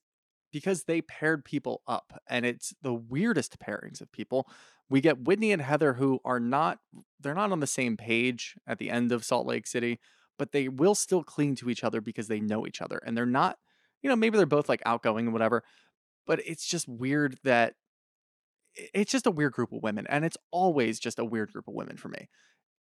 because 0.51 0.84
they 0.84 1.01
paired 1.01 1.43
people 1.45 1.82
up 1.88 2.14
and 2.30 2.45
it's 2.45 2.74
the 2.82 2.93
weirdest 2.93 3.58
pairings 3.60 4.01
of 4.01 4.12
people. 4.12 4.47
We 4.89 5.01
get 5.01 5.24
Whitney 5.24 5.51
and 5.51 5.62
Heather 5.62 5.93
who 5.93 6.20
are 6.24 6.39
not 6.39 6.80
they're 7.20 7.34
not 7.34 7.51
on 7.51 7.62
the 7.62 7.68
same 7.68 7.97
page 7.97 8.56
at 8.68 8.78
the 8.78 8.89
end 8.89 9.12
of 9.12 9.26
Salt 9.26 9.47
Lake 9.47 9.66
City, 9.66 9.99
but 10.38 10.51
they 10.51 10.68
will 10.68 10.95
still 10.95 11.24
cling 11.24 11.56
to 11.56 11.70
each 11.70 11.84
other 11.84 12.01
because 12.01 12.28
they 12.28 12.39
know 12.39 12.68
each 12.68 12.82
other 12.82 13.01
and 13.06 13.18
they're 13.18 13.26
not, 13.26 13.58
you 14.01 14.10
know, 14.10 14.16
maybe 14.16 14.38
they're 14.38 14.45
both 14.45 14.70
like 14.70 14.84
outgoing 14.86 15.26
and 15.26 15.34
whatever, 15.34 15.64
but 16.28 16.39
it's 16.45 16.68
just 16.68 16.88
weird 16.88 17.38
that 17.43 17.76
it's 18.76 19.11
just 19.11 19.28
a 19.28 19.32
weird 19.32 19.53
group 19.53 19.71
of 19.71 19.82
women 19.82 20.05
and 20.09 20.26
it's 20.26 20.38
always 20.51 20.99
just 20.99 21.19
a 21.19 21.26
weird 21.26 21.51
group 21.51 21.67
of 21.67 21.73
women 21.73 21.97
for 21.97 22.09
me. 22.09 22.30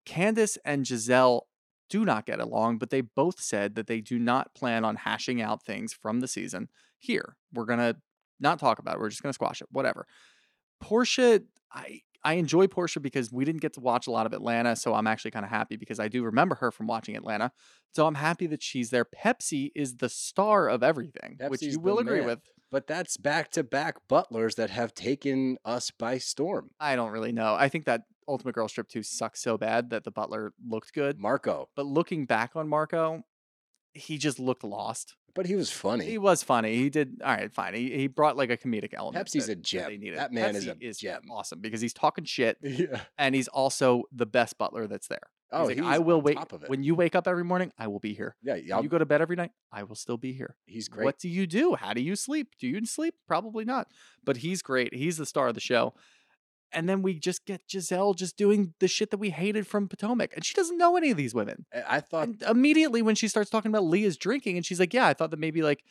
Candiace 0.05 0.57
and 0.65 0.85
Gizelle 0.85 1.41
do 1.89 2.05
not 2.05 2.25
get 2.25 2.39
along, 2.39 2.77
but 2.77 2.89
they 2.89 3.01
both 3.01 3.39
said 3.39 3.75
that 3.75 3.87
they 3.87 4.01
do 4.01 4.17
not 4.17 4.55
plan 4.55 4.83
on 4.83 4.95
hashing 4.95 5.41
out 5.41 5.63
things 5.63 5.93
from 5.93 6.19
the 6.19 6.27
season 6.27 6.69
here. 6.97 7.37
We're 7.53 7.65
to 7.79 7.97
not 8.39 8.59
talk 8.59 8.79
about 8.79 8.95
it. 8.95 8.99
We're 8.99 9.09
just 9.09 9.21
to 9.23 9.33
squash 9.33 9.61
it. 9.61 9.67
Whatever. 9.71 10.07
Porsha, 10.81 11.43
I 11.71 12.01
I 12.25 12.33
enjoy 12.33 12.67
Porsha 12.67 13.01
because 13.01 13.31
we 13.31 13.43
didn't 13.43 13.61
get 13.61 13.73
to 13.73 13.81
watch 13.81 14.07
a 14.07 14.11
lot 14.11 14.25
of 14.25 14.33
Atlanta, 14.33 14.75
so 14.75 14.93
I'm 14.93 15.07
actually 15.07 15.31
kind 15.31 15.43
of 15.43 15.51
happy 15.51 15.75
because 15.75 15.99
I 15.99 16.07
do 16.07 16.23
remember 16.23 16.55
her 16.55 16.71
from 16.71 16.87
watching 16.87 17.17
Atlanta. 17.17 17.51
So 17.93 18.07
I'm 18.07 18.15
happy 18.15 18.47
that 18.47 18.63
she's 18.63 18.89
there. 18.91 19.05
Pepsi 19.05 19.71
is 19.75 19.97
the 19.97 20.09
star 20.09 20.69
of 20.69 20.83
everything, 20.83 21.37
which 21.47 21.61
you 21.61 21.79
will 21.79 21.99
agree 21.99 22.19
man. 22.19 22.27
with. 22.27 22.39
But 22.73 22.87
that's 22.87 23.17
back 23.17 23.51
to 23.51 23.63
back 23.63 23.97
butlers 24.07 24.55
that 24.55 24.71
have 24.71 24.95
taken 24.95 25.57
us 25.63 25.91
by 25.91 26.17
storm. 26.17 26.71
I 26.79 26.95
don't 26.95 27.11
really 27.11 27.31
know. 27.31 27.53
I 27.53 27.69
think 27.69 27.85
that 27.85 28.01
Ultimate 28.27 28.55
Girls 28.55 28.71
Trip 28.73 28.87
2 28.89 29.03
sucks 29.03 29.43
so 29.43 29.59
bad 29.59 29.91
that 29.91 30.03
the 30.05 30.09
butler 30.09 30.53
looked 30.67 30.91
good. 30.91 31.19
Marco, 31.19 31.69
But 31.75 31.85
looking 31.85 32.25
back 32.25 32.55
on 32.55 32.67
Marco, 32.67 33.21
he 33.93 34.17
just 34.17 34.39
looked 34.39 34.63
lost. 34.63 35.15
but 35.35 35.45
he 35.45 35.55
was 35.55 35.69
funny. 35.69 36.05
He 36.05 36.17
was 36.17 36.41
funny. 36.41 36.75
He 36.75 36.89
did 36.89 37.21
all 37.23 37.35
right. 37.35 37.53
Fine. 37.53 37.75
He, 37.75 37.91
he 37.95 38.07
brought 38.07 38.37
like 38.37 38.49
a 38.49 38.57
comedic 38.57 38.93
element. 38.93 39.23
Pepsi's 39.23 39.45
that- 39.45 39.51
a 39.53 39.55
that 39.55 39.61
gem. 39.63 39.89
they 39.91 39.97
needed. 39.97 40.17
That 40.17 40.31
man 40.31 40.55
is 40.55 40.65
Pepsi 40.65 40.89
a 40.89 40.93
gem. 40.93 41.21
Awesome 41.31 41.59
because 41.61 41.79
he's 41.79 41.93
talking 41.93 42.25
shit 42.25 42.57
yeah. 42.63 43.01
and 43.19 43.35
he's 43.35 43.47
also 43.49 44.03
the 44.11 44.25
best 44.25 44.57
butler 44.57 44.87
that's 44.87 45.07
there. 45.07 45.29
Oh, 45.53 45.65
like, 45.65 45.77
he's 45.77 45.85
I 45.85 45.99
will 45.99 46.17
on 46.17 46.23
wait. 46.23 46.33
top 46.37 46.51
of 46.53 46.63
it. 46.63 46.69
When 46.69 46.83
you 46.83 46.95
wake 46.95 47.15
up 47.15 47.27
every 47.27 47.43
morning, 47.43 47.71
I 47.77 47.87
will 47.87 47.99
be 47.99 48.13
here. 48.13 48.35
yeah, 48.41 48.55
I'll- 48.73 48.83
you 48.83 48.89
go 48.89 48.97
to 48.97 49.05
bed 49.05 49.21
every 49.21 49.35
night, 49.35 49.51
I 49.71 49.83
will 49.83 49.95
still 49.95 50.17
be 50.17 50.33
here. 50.33 50.55
he's 50.65 50.87
great. 50.89 51.05
What 51.05 51.19
do 51.19 51.29
you 51.29 51.45
do? 51.47 51.75
How 51.75 51.93
do 51.93 52.01
you 52.01 52.15
sleep? 52.15 52.49
Do 52.59 52.67
you 52.67 52.85
sleep? 52.85 53.15
Probably 53.27 53.63
not. 53.65 53.87
But 54.23 54.37
he's 54.37 54.61
great. 54.61 54.93
He's 54.93 55.17
the 55.17 55.25
star 55.25 55.47
of 55.49 55.55
the 55.55 55.61
show. 55.61 55.93
And 56.75 56.89
then 56.89 57.03
we 57.03 57.19
just 57.19 57.45
get 57.45 57.67
Gizelle 57.67 58.15
just 58.15 58.35
doing 58.35 58.73
the 58.79 58.87
shit 58.87 59.11
that 59.11 59.17
we 59.19 59.29
hated 59.29 59.67
from 59.67 59.87
Potomac. 59.87 60.31
And 60.33 60.43
she 60.43 60.55
doesn't 60.55 60.79
know 60.79 60.97
any 60.97 61.11
of 61.11 61.17
these 61.17 61.35
women. 61.35 61.65
I- 61.87 61.99
thought 61.99 62.27
And 62.27 62.41
immediately 62.43 63.03
when 63.03 63.13
she 63.13 63.27
starts 63.27 63.51
talking 63.51 63.69
about 63.69 63.83
Leah's 63.85 64.17
drinking, 64.17 64.57
and 64.57 64.65
she's 64.65 64.79
like, 64.79 64.91
Yeah, 64.93 65.05
I 65.05 65.13
thought 65.13 65.29
that 65.31 65.39
maybe 65.39 65.61
like 65.61 65.83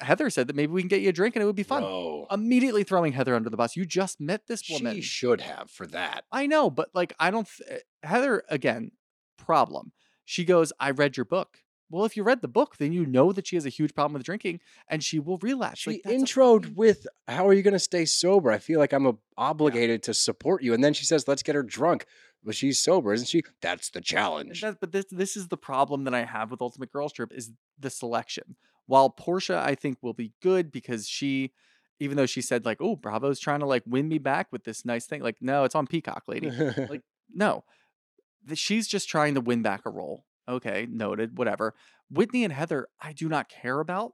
Heather 0.00 0.30
said 0.30 0.46
that 0.46 0.56
maybe 0.56 0.72
we 0.72 0.80
can 0.80 0.88
get 0.88 1.00
you 1.02 1.08
a 1.10 1.12
drink 1.12 1.34
and 1.36 1.42
it 1.42 1.46
would 1.46 1.56
be 1.56 1.62
fun. 1.64 1.82
Immediately 2.30 2.84
throwing 2.84 3.12
Heather 3.12 3.34
under 3.34 3.50
the 3.50 3.56
bus. 3.56 3.76
You 3.76 3.84
just 3.84 4.20
met 4.20 4.46
this 4.46 4.62
woman. 4.70 4.94
she 4.94 5.02
should 5.02 5.40
have 5.40 5.70
for 5.70 5.86
that. 5.88 6.24
I 6.32 6.46
know, 6.46 6.70
but 6.70 6.88
like 6.94 7.12
I 7.18 7.30
don't. 7.30 7.48
Th- 7.48 7.70
eh, 7.70 8.06
Heather 8.08 8.44
again. 8.48 8.92
Problem. 9.36 9.92
She 10.24 10.44
goes, 10.44 10.72
"I 10.80 10.90
read 10.90 11.16
your 11.16 11.26
book." 11.26 11.58
Well, 11.90 12.04
if 12.06 12.16
you 12.16 12.22
read 12.22 12.40
the 12.40 12.48
book, 12.48 12.76
then 12.78 12.92
you 12.92 13.04
know 13.04 13.30
that 13.32 13.46
she 13.46 13.56
has 13.56 13.66
a 13.66 13.68
huge 13.68 13.94
problem 13.94 14.14
with 14.14 14.24
drinking, 14.24 14.60
and 14.88 15.04
she 15.04 15.18
will 15.18 15.36
relapse. 15.38 15.80
She 15.80 15.90
Like, 15.90 16.00
a 16.06 16.08
introed 16.08 16.74
with, 16.76 17.06
"How 17.28 17.46
are 17.46 17.52
you 17.52 17.62
going 17.62 17.72
to 17.74 17.78
stay 17.78 18.04
sober?" 18.06 18.50
I 18.50 18.58
feel 18.58 18.78
like 18.80 18.92
I'm 18.92 19.06
a, 19.06 19.14
obligated 19.36 20.02
to 20.04 20.14
support 20.14 20.62
you, 20.62 20.72
and 20.72 20.82
then 20.82 20.94
she 20.94 21.04
says, 21.04 21.28
"Let's 21.28 21.42
get 21.42 21.54
her 21.56 21.62
drunk." 21.62 22.06
But 22.42 22.54
she's 22.54 22.78
sober, 22.82 23.12
isn't 23.12 23.26
she? 23.28 23.42
That's 23.60 23.90
the 23.90 24.00
challenge. 24.00 24.60
that- 24.62 24.80
but 24.80 24.92
this 24.92 25.06
this 25.10 25.36
is 25.36 25.48
the 25.48 25.56
problem 25.58 26.04
that 26.04 26.14
I 26.14 26.24
have 26.24 26.50
with 26.50 26.62
Ultimate 26.62 26.90
Girls 26.92 27.12
Trip 27.12 27.32
is 27.34 27.52
the 27.78 27.90
selection. 27.90 28.56
While 28.86 29.10
Porsha, 29.10 29.56
I 29.56 29.74
think, 29.74 29.98
will 30.02 30.12
be 30.12 30.32
good 30.42 30.70
because 30.70 31.08
she, 31.08 31.52
even 32.00 32.16
though 32.16 32.26
she 32.26 32.42
said 32.42 32.64
like, 32.64 32.78
"Oh, 32.80 32.96
Bravo's 32.96 33.40
trying 33.40 33.60
to 33.60 33.66
like 33.66 33.82
win 33.86 34.08
me 34.08 34.18
back 34.18 34.48
with 34.52 34.64
this 34.64 34.84
nice 34.84 35.06
thing," 35.06 35.22
like, 35.22 35.36
no, 35.40 35.64
it's 35.64 35.74
on 35.74 35.86
Peacock, 35.86 36.24
lady. 36.28 36.50
like, 36.50 37.02
no, 37.34 37.64
she's 38.54 38.86
just 38.86 39.08
trying 39.08 39.34
to 39.34 39.40
win 39.40 39.62
back 39.62 39.82
a 39.86 39.90
role. 39.90 40.24
Okay, 40.48 40.86
noted, 40.90 41.38
whatever. 41.38 41.74
Whitney 42.10 42.44
and 42.44 42.52
Heather, 42.52 42.88
I 43.00 43.12
do 43.12 43.28
not 43.28 43.48
care 43.48 43.80
about. 43.80 44.12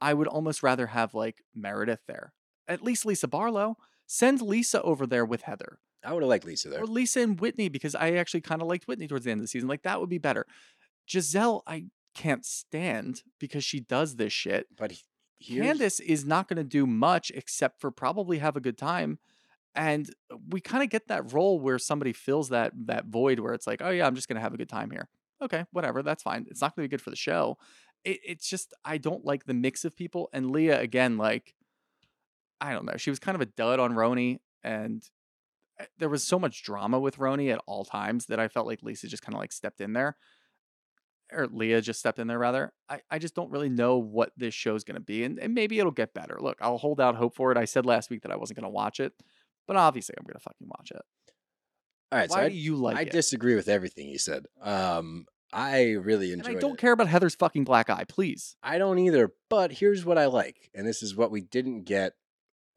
I 0.00 0.14
would 0.14 0.26
almost 0.26 0.62
rather 0.62 0.88
have 0.88 1.14
like 1.14 1.42
Meredith 1.54 2.00
there. 2.08 2.32
At 2.66 2.82
least 2.82 3.06
Lisa 3.06 3.28
Barlow. 3.28 3.76
Send 4.06 4.42
Lisa 4.42 4.82
over 4.82 5.06
there 5.06 5.24
with 5.24 5.42
Heather. 5.42 5.78
I 6.04 6.12
would 6.12 6.22
have 6.22 6.30
liked 6.30 6.44
Lisa 6.44 6.68
there. 6.68 6.82
Or 6.82 6.86
Lisa 6.86 7.20
and 7.20 7.38
Whitney, 7.38 7.68
because 7.68 7.94
I 7.94 8.12
actually 8.12 8.40
kind 8.40 8.62
of 8.62 8.68
liked 8.68 8.88
Whitney 8.88 9.06
towards 9.06 9.24
the 9.24 9.30
end 9.30 9.40
of 9.40 9.44
the 9.44 9.48
season. 9.48 9.68
Like 9.68 9.82
that 9.82 10.00
would 10.00 10.08
be 10.08 10.18
better. 10.18 10.46
Gizelle, 11.08 11.62
I 11.66 11.86
can't 12.14 12.44
stand 12.44 13.22
because 13.38 13.64
she 13.64 13.80
does 13.80 14.16
this 14.16 14.32
shit. 14.32 14.66
But 14.76 14.92
he- 14.92 15.04
here's, 15.38 15.66
Candiace 15.66 16.00
is 16.00 16.24
not 16.24 16.48
going 16.48 16.58
to 16.58 16.64
do 16.64 16.86
much 16.86 17.30
except 17.34 17.80
for 17.80 17.90
probably 17.90 18.38
have 18.38 18.56
a 18.56 18.60
good 18.60 18.78
time. 18.78 19.18
And 19.74 20.10
we 20.48 20.60
kind 20.60 20.82
of 20.82 20.90
get 20.90 21.08
that 21.08 21.32
role 21.32 21.60
where 21.60 21.78
somebody 21.78 22.12
fills 22.12 22.48
that 22.48 22.72
that 22.86 23.06
void 23.06 23.38
where 23.38 23.54
it's 23.54 23.66
like, 23.66 23.80
oh 23.82 23.90
yeah, 23.90 24.06
I'm 24.06 24.16
just 24.16 24.28
going 24.28 24.36
to 24.36 24.42
have 24.42 24.54
a 24.54 24.58
good 24.58 24.68
time 24.68 24.90
here. 24.90 25.08
Okay, 25.42 25.64
whatever, 25.70 26.02
that's 26.02 26.22
fine. 26.22 26.46
It's 26.50 26.60
not 26.60 26.74
going 26.74 26.84
to 26.84 26.88
be 26.88 26.90
good 26.90 27.02
for 27.02 27.10
the 27.10 27.16
show. 27.16 27.56
It, 28.04 28.18
it's 28.24 28.48
just 28.48 28.74
I 28.84 28.98
don't 28.98 29.24
like 29.24 29.44
the 29.44 29.54
mix 29.54 29.84
of 29.84 29.96
people. 29.96 30.28
And 30.32 30.50
Leah 30.50 30.80
again, 30.80 31.16
like 31.18 31.54
I 32.60 32.72
don't 32.72 32.84
know, 32.84 32.96
she 32.96 33.10
was 33.10 33.20
kind 33.20 33.36
of 33.36 33.40
a 33.40 33.46
dud 33.46 33.78
on 33.78 33.94
RHONY, 33.94 34.38
and 34.62 35.02
uh, 35.78 35.84
there 35.98 36.08
was 36.08 36.24
so 36.24 36.38
much 36.38 36.62
drama 36.64 36.98
with 36.98 37.16
RHONY 37.16 37.52
at 37.52 37.62
all 37.66 37.84
times 37.84 38.26
that 38.26 38.40
I 38.40 38.48
felt 38.48 38.66
like 38.66 38.82
Lisa 38.82 39.06
just 39.06 39.22
kind 39.22 39.34
of 39.34 39.40
like 39.40 39.52
stepped 39.52 39.80
in 39.80 39.92
there 39.92 40.16
or 41.32 41.46
Leah 41.46 41.80
just 41.80 42.00
stepped 42.00 42.18
in 42.18 42.26
there 42.26 42.38
rather. 42.38 42.72
I, 42.88 43.00
I 43.10 43.18
just 43.18 43.34
don't 43.34 43.50
really 43.50 43.68
know 43.68 43.98
what 43.98 44.32
this 44.36 44.54
show's 44.54 44.84
going 44.84 44.94
to 44.94 45.00
be, 45.00 45.24
and, 45.24 45.38
and 45.38 45.54
maybe 45.54 45.78
it'll 45.78 45.92
get 45.92 46.14
better. 46.14 46.38
Look, 46.40 46.58
I'll 46.60 46.78
hold 46.78 47.00
out 47.00 47.16
hope 47.16 47.34
for 47.34 47.52
it. 47.52 47.58
I 47.58 47.64
said 47.64 47.86
last 47.86 48.10
week 48.10 48.22
that 48.22 48.32
I 48.32 48.36
wasn't 48.36 48.58
going 48.58 48.70
to 48.70 48.74
watch 48.74 49.00
it, 49.00 49.12
but 49.66 49.76
obviously 49.76 50.14
I'm 50.18 50.24
going 50.24 50.34
to 50.34 50.40
fucking 50.40 50.68
watch 50.68 50.90
it. 50.90 51.02
all 52.12 52.18
right. 52.18 52.30
Why 52.30 52.36
so 52.36 52.42
I, 52.42 52.48
do 52.48 52.54
you 52.54 52.76
like 52.76 52.96
I 52.96 53.02
it? 53.02 53.10
disagree 53.12 53.54
with 53.54 53.68
everything 53.68 54.08
you 54.08 54.18
said. 54.18 54.46
Um, 54.60 55.26
I 55.52 55.92
really 55.92 56.32
and 56.32 56.42
enjoyed 56.42 56.56
I 56.56 56.60
don't 56.60 56.74
it. 56.74 56.78
care 56.80 56.92
about 56.92 57.08
Heather's 57.08 57.34
fucking 57.34 57.64
black 57.64 57.90
eye, 57.90 58.04
please. 58.08 58.56
I 58.62 58.78
don't 58.78 58.98
either. 58.98 59.32
But 59.48 59.72
here's 59.72 60.04
what 60.04 60.18
I 60.18 60.26
like, 60.26 60.70
and 60.74 60.86
this 60.86 61.02
is 61.02 61.16
what 61.16 61.30
we 61.30 61.40
didn't 61.40 61.82
get, 61.84 62.12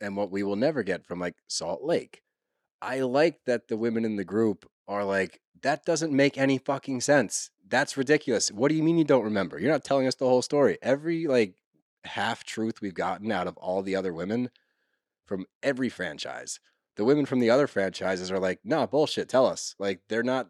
and 0.02 0.18
what 0.18 0.32
we 0.32 0.44
will 0.44 0.56
never 0.56 0.84
get 0.84 1.06
from 1.06 1.20
like 1.20 1.36
Salt 1.48 1.84
Lake. 1.84 2.22
I 2.82 3.00
like 3.02 3.40
that 3.46 3.68
the 3.68 3.78
women 3.78 4.04
in 4.06 4.18
the 4.18 4.26
group 4.26 4.70
are 4.88 5.06
like, 5.06 5.40
that 5.62 5.86
doesn't 5.86 6.12
make 6.12 6.38
any 6.38 6.58
fucking 6.58 7.00
sense. 7.00 7.50
That's 7.74 7.98
ridiculous. 7.98 8.52
What 8.52 8.70
do 8.70 8.76
you 8.76 8.84
mean 8.84 9.00
you 9.00 9.04
don't 9.04 9.24
remember? 9.24 9.58
You're 9.60 9.72
not 9.72 9.84
telling 9.84 10.06
us 10.06 10.14
the 10.14 10.28
whole 10.28 10.44
story. 10.44 10.78
Every 10.84 11.26
like 11.26 11.56
half 12.04 12.44
truth 12.44 12.82
we've 12.82 12.94
gotten 12.94 13.32
out 13.32 13.48
of 13.48 13.58
all 13.58 13.82
the 13.82 13.96
other 13.96 14.14
women 14.14 14.52
from 15.26 15.48
every 15.64 15.90
franchise. 15.90 16.60
The 16.98 17.04
women 17.04 17.26
from 17.26 17.40
the 17.40 17.50
other 17.50 17.66
franchises 17.66 18.30
are 18.32 18.38
like, 18.38 18.60
no, 18.64 18.86
bullshit. 18.86 19.28
Tell 19.28 19.48
us. 19.48 19.74
Like 19.80 20.02
they're 20.08 20.22
not, 20.22 20.50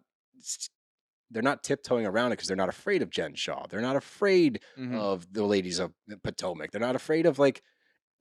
they're 1.31 1.41
not 1.41 1.63
tiptoeing 1.63 2.05
around 2.05 2.33
it 2.33 2.35
because 2.35 2.49
they're 2.49 2.57
not 2.57 2.67
afraid 2.67 3.01
of 3.01 3.09
Jen 3.09 3.35
Shah. 3.35 3.67
They're 3.69 3.79
not 3.79 3.95
afraid 3.95 4.59
Mhm. 4.77 4.99
of 4.99 5.31
the 5.31 5.45
ladies 5.45 5.79
of 5.79 5.93
Potomac. 6.25 6.71
They're 6.71 6.81
not 6.81 6.97
afraid 6.97 7.25
of 7.25 7.39
like 7.39 7.63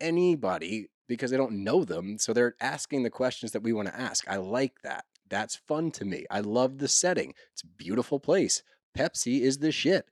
anybody 0.00 0.90
because 1.09 1.32
they 1.32 1.36
don't 1.36 1.64
know 1.64 1.84
them. 1.84 2.18
So 2.18 2.32
they're 2.32 2.55
asking 2.61 3.03
the 3.03 3.11
questions 3.11 3.50
that 3.50 3.64
we 3.64 3.72
want 3.72 3.88
to 3.88 3.98
ask. 4.00 4.28
I 4.28 4.36
like 4.36 4.82
that. 4.82 5.07
That's 5.28 5.57
fun 5.57 5.90
to 5.92 6.05
me. 6.05 6.24
I 6.30 6.38
love 6.38 6.78
the 6.78 6.86
setting. 6.86 7.34
It's 7.53 7.64
a 7.64 7.66
beautiful 7.66 8.20
place. 8.20 8.62
Pepsi 8.97 9.40
is 9.40 9.59
the 9.59 9.72
shit. 9.72 10.07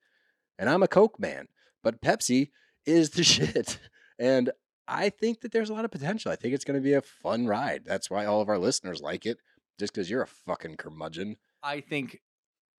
And 0.59 0.69
I'm 0.69 0.83
a 0.83 0.89
Coke 0.89 1.19
man, 1.19 1.49
but 1.83 2.01
Pepsi 2.01 2.51
is 2.87 3.11
the 3.11 3.25
shit. 3.25 3.79
And 4.19 4.51
I 4.87 5.09
think 5.09 5.41
that 5.41 5.53
there's 5.53 5.71
a 5.71 5.75
lot 5.75 5.85
of 5.85 5.91
potential. 5.91 6.33
I 6.33 6.37
think 6.37 6.55
it's 6.55 6.65
going 6.65 6.79
to 6.79 6.85
be 6.85 6.95
a 6.95 7.03
fun 7.03 7.47
ride. 7.47 7.83
That's 7.87 8.11
why 8.11 8.27
all 8.27 8.41
of 8.41 8.49
our 8.49 8.59
listeners 8.59 9.01
like 9.01 9.25
it, 9.25 9.39
just 9.79 9.95
because 9.95 10.11
you're 10.11 10.23
a 10.23 10.27
fucking 10.27 10.77
curmudgeon. 10.77 11.37
I 11.63 11.81
think 11.81 12.21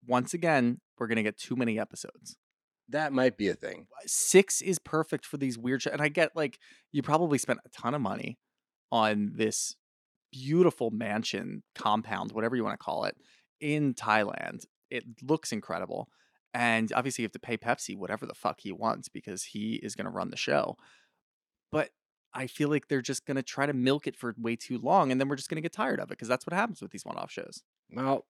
once 0.05 0.33
again 0.33 0.81
we're 0.97 1.07
going 1.07 1.17
to 1.17 1.23
get 1.23 1.37
too 1.37 1.55
many 1.55 1.79
episodes. 1.79 2.37
That 2.89 3.13
might 3.13 3.37
be 3.37 3.47
a 3.47 3.53
thing. 3.53 3.87
Six 4.05 4.61
is 4.61 4.77
perfect 4.77 5.25
for 5.25 5.37
these 5.37 5.57
weird, 5.57 5.83
sh- 5.83 5.87
and 5.91 6.01
I 6.01 6.09
get 6.09 6.35
like 6.35 6.59
you 6.91 7.01
probably 7.01 7.37
spent 7.37 7.59
a 7.65 7.69
ton 7.69 7.93
of 7.93 8.01
money 8.01 8.37
on 8.91 9.31
this 9.35 9.75
beautiful 10.31 10.91
mansion 10.91 11.63
compound, 11.75 12.33
whatever 12.33 12.55
you 12.55 12.63
want 12.63 12.77
to 12.77 12.83
call 12.83 13.05
it, 13.05 13.15
in 13.61 13.93
Thailand. 13.93 14.65
It 14.91 15.05
looks 15.23 15.51
incredible. 15.51 16.09
And 16.53 16.91
obviously, 16.93 17.23
you 17.23 17.25
have 17.25 17.31
to 17.31 17.39
pay 17.39 17.57
Pepsi 17.57 17.97
whatever 17.97 18.25
the 18.25 18.33
fuck 18.33 18.59
he 18.59 18.71
wants 18.71 19.07
because 19.07 19.43
he 19.43 19.79
is 19.81 19.95
going 19.95 20.05
to 20.05 20.11
run 20.11 20.29
the 20.29 20.37
show. 20.37 20.75
But 21.71 21.91
I 22.33 22.47
feel 22.47 22.69
like 22.69 22.87
they're 22.87 23.01
just 23.01 23.25
going 23.25 23.37
to 23.37 23.43
try 23.43 23.65
to 23.65 23.73
milk 23.73 24.07
it 24.07 24.15
for 24.15 24.35
way 24.37 24.55
too 24.55 24.77
long. 24.77 25.11
And 25.11 25.19
then 25.19 25.29
we're 25.29 25.37
just 25.37 25.49
going 25.49 25.57
to 25.57 25.61
get 25.61 25.73
tired 25.73 25.99
of 25.99 26.05
it 26.05 26.09
because 26.09 26.27
that's 26.27 26.45
what 26.45 26.53
happens 26.53 26.81
with 26.81 26.91
these 26.91 27.05
one 27.05 27.17
off 27.17 27.31
shows, 27.31 27.63
Well, 27.91 28.25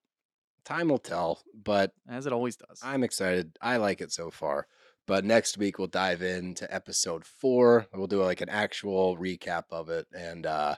time 0.64 0.90
will 0.90 1.00
tell, 1.00 1.42
but 1.54 1.94
as 2.08 2.26
it 2.26 2.34
always 2.34 2.56
does. 2.56 2.80
I'm 2.84 3.04
excited. 3.04 3.58
I 3.62 3.78
like 3.78 4.02
it 4.02 4.12
so 4.12 4.30
far. 4.30 4.68
But 5.08 5.26
next 5.26 5.58
week 5.58 5.78
we'll 5.80 5.88
dive 5.88 6.22
into 6.22 6.72
episode 6.74 7.26
four. 7.26 7.88
We'll 7.94 8.08
do 8.08 8.24
like 8.24 8.42
an 8.42 8.50
actual 8.50 9.18
recap 9.18 9.64
of 9.72 9.90
it 9.90 10.08
and 10.16 10.46
uh 10.46 10.76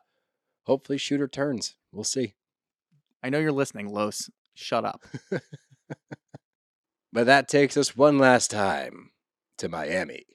hopefully 0.63 0.97
shooter 0.97 1.27
turns. 1.27 1.75
We'll 1.91 2.05
see. 2.05 2.36
I 3.21 3.29
know 3.29 3.39
you're 3.39 3.51
listening, 3.51 3.89
Los. 3.89 4.29
Shut 4.53 4.86
up. 4.86 5.03
But 7.12 7.28
that 7.28 7.48
takes 7.48 7.78
us 7.78 7.96
one 7.96 8.18
last 8.18 8.50
time 8.50 9.12
to 9.60 9.70
Miami. 9.70 10.26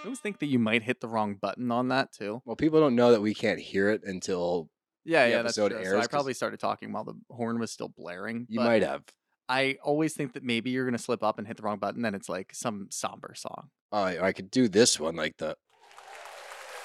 always 0.04 0.20
think 0.20 0.38
that 0.38 0.46
you 0.46 0.58
might 0.58 0.82
hit 0.82 1.00
the 1.00 1.08
wrong 1.08 1.34
button 1.34 1.70
on 1.70 1.88
that 1.88 2.12
too. 2.12 2.40
Well, 2.46 2.56
people 2.56 2.80
don't 2.80 2.94
know 2.96 3.12
that 3.12 3.20
we 3.20 3.34
can't 3.34 3.60
hear 3.60 3.90
it 3.90 4.02
until 4.04 4.70
Yeah, 5.04 5.26
yeah, 5.26 5.42
that's 5.42 5.58
episode 5.58 5.72
true. 5.76 5.84
airs 5.84 5.90
so 5.90 6.00
I 6.00 6.06
probably 6.06 6.34
started 6.34 6.58
talking 6.60 6.92
while 6.92 7.04
the 7.04 7.14
horn 7.30 7.58
was 7.58 7.70
still 7.70 7.88
blaring. 7.88 8.46
you 8.48 8.60
might 8.60 8.82
have. 8.82 9.02
I 9.50 9.76
always 9.82 10.14
think 10.14 10.34
that 10.34 10.42
maybe 10.42 10.70
you're 10.70 10.84
gonna 10.84 10.98
slip 10.98 11.22
up 11.22 11.38
and 11.38 11.46
hit 11.46 11.56
the 11.56 11.62
wrong 11.62 11.78
button, 11.78 12.02
then 12.02 12.14
it's 12.14 12.28
like 12.28 12.54
some 12.54 12.86
somber 12.90 13.34
song. 13.36 13.68
Oh, 13.92 14.02
I 14.02 14.32
could 14.32 14.50
do 14.50 14.68
this 14.68 14.98
one 15.00 15.16
like 15.16 15.36
the 15.38 15.56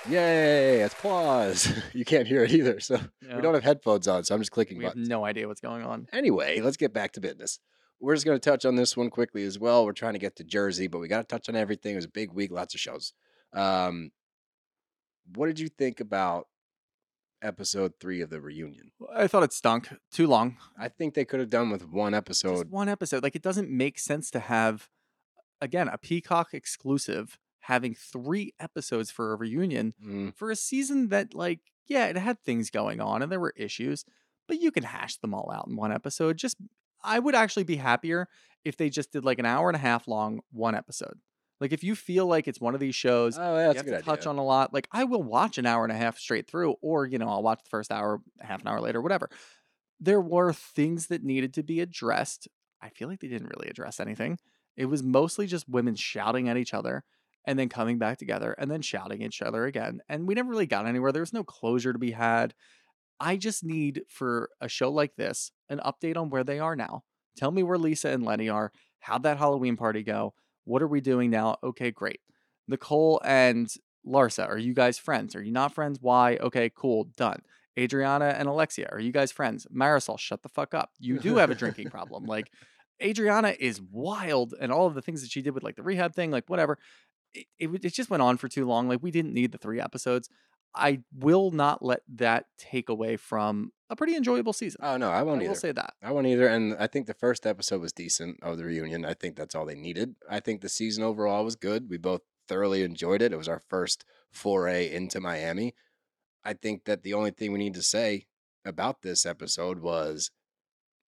Yay, 0.09 0.81
it's 0.81 0.93
applause. 0.93 1.71
you 1.93 2.03
can't 2.05 2.27
hear 2.27 2.43
it 2.43 2.51
either. 2.51 2.79
So 2.79 2.99
we 3.21 3.41
don't 3.41 3.53
have 3.53 3.63
headphones 3.63 4.07
on, 4.07 4.23
so 4.23 4.35
I'm 4.35 4.41
just 4.41 4.51
clicking 4.51 4.77
we 4.77 4.83
have 4.85 4.95
no 4.95 5.23
idea 5.25 5.47
what's 5.47 5.61
going 5.61 5.83
on. 5.83 6.07
Anyway, 6.11 6.59
let's 6.59 6.77
get 6.77 6.93
back 6.93 7.13
to 7.13 7.21
business. 7.21 7.59
We're 7.99 8.15
just 8.15 8.25
going 8.25 8.37
to 8.37 8.49
touch 8.49 8.65
on 8.65 8.75
this 8.75 8.97
one 8.97 9.09
quickly 9.09 9.43
as 9.45 9.57
well. 9.57 9.85
We're 9.85 9.93
trying 9.93 10.13
to 10.13 10.19
get 10.19 10.35
to 10.37 10.43
Jersey, 10.43 10.87
but 10.87 10.99
we 10.99 11.07
got 11.07 11.19
to 11.21 11.23
touch 11.35 11.47
on 11.47 11.55
everything. 11.55 11.93
It 11.93 11.97
was 11.97 12.05
a 12.05 12.09
big 12.09 12.33
week, 12.33 12.51
lots 12.51 12.73
of 12.73 12.81
shows. 12.81 13.13
Um, 13.53 14.11
what 15.35 15.47
did 15.47 15.59
you 15.59 15.69
think 15.69 16.01
about 16.01 16.47
episode 17.41 17.93
three 18.01 18.19
of 18.19 18.29
the 18.29 18.41
reunion? 18.41 18.91
I 19.13 19.27
thought 19.27 19.43
it 19.43 19.53
stunk. 19.53 19.89
Too 20.11 20.27
long. 20.27 20.57
I 20.77 20.89
think 20.89 21.13
they 21.13 21.23
could 21.23 21.39
have 21.39 21.49
done 21.49 21.69
with 21.69 21.87
one 21.87 22.11
Just 22.11 22.17
episode. 22.17 22.71
one 22.71 22.89
episode. 22.89 23.23
Like 23.23 23.35
it 23.35 23.41
doesn't 23.41 23.69
make 23.69 23.99
sense 23.99 24.29
to 24.31 24.39
have 24.39 24.89
again 25.61 25.87
a 25.87 25.97
Peacock 25.97 26.53
exclusive 26.53 27.37
having 27.63 27.95
three 27.95 28.53
episodes 28.59 29.09
for 29.11 29.33
a 29.33 29.35
reunion 29.35 29.93
Mm, 30.03 30.35
for 30.35 30.51
a 30.51 30.55
season 30.55 31.09
that 31.09 31.33
like 31.33 31.59
yeah 31.87 32.05
it 32.07 32.17
had 32.17 32.39
things 32.41 32.69
going 32.69 32.99
on 33.01 33.21
and 33.21 33.31
there 33.31 33.39
were 33.39 33.53
issues 33.57 34.05
but 34.47 34.59
you 34.61 34.71
can 34.71 34.83
hash 34.83 35.17
them 35.17 35.33
all 35.33 35.51
out 35.53 35.67
in 35.67 35.75
one 35.75 35.91
episode 35.91 36.37
just 36.37 36.57
i 37.03 37.19
would 37.19 37.35
actually 37.35 37.63
be 37.63 37.75
happier 37.77 38.27
if 38.63 38.77
they 38.77 38.89
just 38.89 39.11
did 39.11 39.25
like 39.25 39.39
an 39.39 39.45
hour 39.45 39.69
and 39.69 39.75
a 39.75 39.79
half 39.79 40.07
long 40.07 40.39
one 40.51 40.75
episode 40.75 41.19
like 41.61 41.71
if 41.71 41.83
you 41.83 41.95
feel 41.95 42.25
like 42.25 42.47
it's 42.47 42.59
one 42.59 42.73
of 42.73 42.79
these 42.81 42.95
shows 42.95 43.37
oh, 43.37 43.57
you 43.57 43.63
that's 43.67 43.75
a 43.75 43.77
have 43.77 43.85
to 43.85 43.93
idea. 43.95 44.01
touch 44.03 44.25
on 44.27 44.37
a 44.37 44.43
lot 44.43 44.73
like 44.73 44.87
i 44.91 45.03
will 45.03 45.23
watch 45.23 45.57
an 45.57 45.65
hour 45.65 45.83
and 45.83 45.91
a 45.93 45.97
half 45.97 46.17
straight 46.17 46.47
through 46.47 46.75
or 46.81 47.05
you 47.05 47.17
know 47.17 47.27
i'll 47.29 47.43
watch 47.43 47.61
the 47.63 47.69
first 47.69 47.91
hour 47.91 48.21
half 48.41 48.61
an 48.61 48.67
hour 48.67 48.79
later 48.81 49.01
whatever 49.01 49.29
there 49.99 50.19
were 50.19 50.51
things 50.51 51.07
that 51.07 51.23
needed 51.23 51.53
to 51.53 51.63
be 51.63 51.79
addressed. 51.79 52.49
I 52.81 52.89
feel 52.89 53.07
like 53.07 53.21
they 53.21 53.29
didn't 53.29 53.51
really 53.55 53.69
address 53.69 54.01
anything. 54.01 54.37
It 54.75 54.87
was 54.87 55.01
mostly 55.01 55.47
just 55.47 55.69
women 55.69 55.95
shouting 55.95 56.49
at 56.49 56.57
each 56.57 56.73
other 56.73 57.05
and 57.45 57.57
then 57.59 57.69
coming 57.69 57.97
back 57.97 58.17
together 58.17 58.53
and 58.57 58.69
then 58.71 58.81
shouting 58.81 59.23
at 59.23 59.27
each 59.27 59.41
other 59.41 59.65
again. 59.65 60.01
And 60.07 60.27
we 60.27 60.33
never 60.33 60.49
really 60.49 60.65
got 60.65 60.85
anywhere. 60.85 61.11
There 61.11 61.21
was 61.21 61.33
no 61.33 61.43
closure 61.43 61.93
to 61.93 61.99
be 61.99 62.11
had. 62.11 62.53
I 63.19 63.37
just 63.37 63.63
need 63.63 64.03
for 64.09 64.49
a 64.61 64.67
show 64.67 64.91
like 64.91 65.15
this 65.15 65.51
an 65.69 65.79
update 65.85 66.17
on 66.17 66.29
where 66.29 66.43
they 66.43 66.59
are 66.59 66.75
now. 66.75 67.03
Tell 67.35 67.51
me 67.51 67.63
where 67.63 67.77
Lisa 67.77 68.09
and 68.09 68.23
Lenny 68.23 68.49
are. 68.49 68.71
How'd 68.99 69.23
that 69.23 69.37
Halloween 69.37 69.75
party 69.75 70.03
go? 70.03 70.33
What 70.65 70.81
are 70.81 70.87
we 70.87 71.01
doing 71.01 71.29
now? 71.29 71.57
Okay, 71.63 71.91
great. 71.91 72.21
Nicole 72.67 73.21
and 73.25 73.73
Larsa, 74.07 74.47
are 74.47 74.57
you 74.57 74.73
guys 74.73 74.97
friends? 74.97 75.35
Are 75.35 75.41
you 75.41 75.51
not 75.51 75.73
friends? 75.73 75.99
Why? 76.01 76.37
Okay, 76.37 76.71
cool, 76.73 77.05
done. 77.17 77.41
Adriana 77.77 78.35
and 78.37 78.47
Alexia, 78.47 78.87
are 78.91 78.99
you 78.99 79.11
guys 79.11 79.31
friends? 79.31 79.65
Marysol, 79.73 80.19
shut 80.19 80.43
the 80.43 80.49
fuck 80.49 80.73
up. 80.73 80.91
You 80.99 81.19
do 81.19 81.37
have 81.37 81.49
a 81.49 81.55
drinking 81.55 81.89
problem. 81.89 82.25
Like, 82.25 82.51
Adriana 83.03 83.55
is 83.59 83.81
wild, 83.81 84.53
and 84.59 84.71
all 84.71 84.87
of 84.87 84.93
the 84.93 85.01
things 85.01 85.21
that 85.21 85.31
she 85.31 85.41
did 85.41 85.53
with 85.53 85.63
like 85.63 85.75
the 85.75 85.83
rehab 85.83 86.13
thing, 86.13 86.31
like 86.31 86.49
whatever. 86.49 86.77
It, 87.33 87.45
it, 87.59 87.85
it 87.85 87.93
just 87.93 88.09
went 88.09 88.23
on 88.23 88.37
for 88.37 88.47
too 88.47 88.65
long. 88.65 88.87
Like, 88.87 89.01
we 89.01 89.11
didn't 89.11 89.33
need 89.33 89.51
the 89.51 89.57
three 89.57 89.79
episodes. 89.81 90.29
I 90.75 91.01
will 91.13 91.51
not 91.51 91.83
let 91.85 92.01
that 92.15 92.45
take 92.57 92.89
away 92.89 93.15
from 93.15 93.71
a 93.91 93.95
pretty 93.95 94.15
enjoyable 94.15 94.53
season. 94.53 94.81
Oh 94.83 94.97
no, 94.97 95.09
I 95.11 95.19
I 95.19 95.23
won't 95.23 95.37
will 95.39 95.45
either. 95.45 95.55
say 95.55 95.71
that. 95.71 95.93
I 96.01 96.11
won't 96.11 96.25
either. 96.25 96.47
And 96.47 96.75
I 96.79 96.87
think 96.87 97.05
the 97.05 97.13
first 97.13 97.45
episode 97.45 97.79
was 97.79 97.93
decent 97.93 98.39
of 98.41 98.57
the 98.57 98.65
reunion. 98.65 99.05
I 99.05 99.13
think 99.13 99.35
that's 99.35 99.53
all 99.53 99.65
they 99.67 99.75
needed. 99.75 100.15
I 100.27 100.39
think 100.39 100.61
the 100.61 100.69
season 100.69 101.03
overall 101.03 101.43
was 101.45 101.55
good. 101.55 101.89
We 101.91 101.97
both 101.97 102.21
thoroughly 102.47 102.81
enjoyed 102.81 103.21
it. 103.21 103.31
It 103.31 103.37
was 103.37 103.47
our 103.47 103.61
first 103.69 104.03
foray 104.31 104.91
into 104.91 105.19
Miami. 105.21 105.75
I 106.43 106.53
think 106.53 106.85
that 106.85 107.03
the 107.03 107.13
only 107.13 107.31
thing 107.31 107.51
we 107.51 107.59
need 107.59 107.75
to 107.75 107.83
say 107.83 108.25
about 108.65 109.03
this 109.03 109.27
episode 109.27 109.79
was 109.79 110.31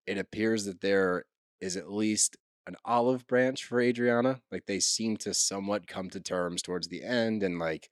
it 0.06 0.20
appears 0.20 0.66
that 0.66 0.82
there 0.82 1.26
is 1.60 1.76
at 1.76 1.92
least 1.92 2.38
an 2.68 2.76
olive 2.86 3.28
branch 3.28 3.64
for 3.66 3.80
Adriana. 3.80 4.42
Like 4.52 4.66
they 4.66 4.80
seem 4.80 5.18
to 5.18 5.34
somewhat 5.34 5.88
come 5.88 6.10
to 6.12 6.20
terms 6.20 6.62
towards 6.62 6.88
the 6.88 7.04
end. 7.04 7.44
And 7.44 7.60
like, 7.60 7.90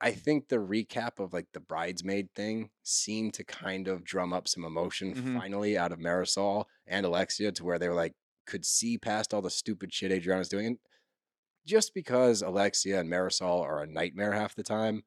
I 0.00 0.12
think 0.12 0.48
the 0.48 0.56
recap 0.56 1.18
of 1.20 1.32
like 1.32 1.46
the 1.52 1.60
bridesmaid 1.60 2.28
thing 2.34 2.70
seemed 2.82 3.34
to 3.34 3.44
kind 3.44 3.86
of 3.88 4.02
drum 4.04 4.32
up 4.32 4.48
some 4.48 4.64
emotion 4.64 5.14
Mhm. 5.14 5.38
finally 5.38 5.78
out 5.78 5.92
of 5.92 6.00
Marysol 6.00 6.64
and 6.86 7.06
Alexia 7.06 7.52
to 7.52 7.64
where 7.64 7.78
they 7.78 7.88
were 7.88 7.94
like, 7.94 8.14
could 8.46 8.64
see 8.64 8.98
past 8.98 9.32
all 9.32 9.42
the 9.42 9.50
stupid 9.50 9.92
shit 9.92 10.10
Adriana's 10.10 10.48
doing. 10.48 10.66
And 10.66 10.78
just 11.64 11.94
because 11.94 12.42
Alexia 12.42 12.98
and 13.00 13.08
Marysol 13.08 13.60
are 13.62 13.82
a 13.82 13.86
nightmare 13.86 14.32
half 14.32 14.56
the 14.56 14.64
time, 14.64 15.04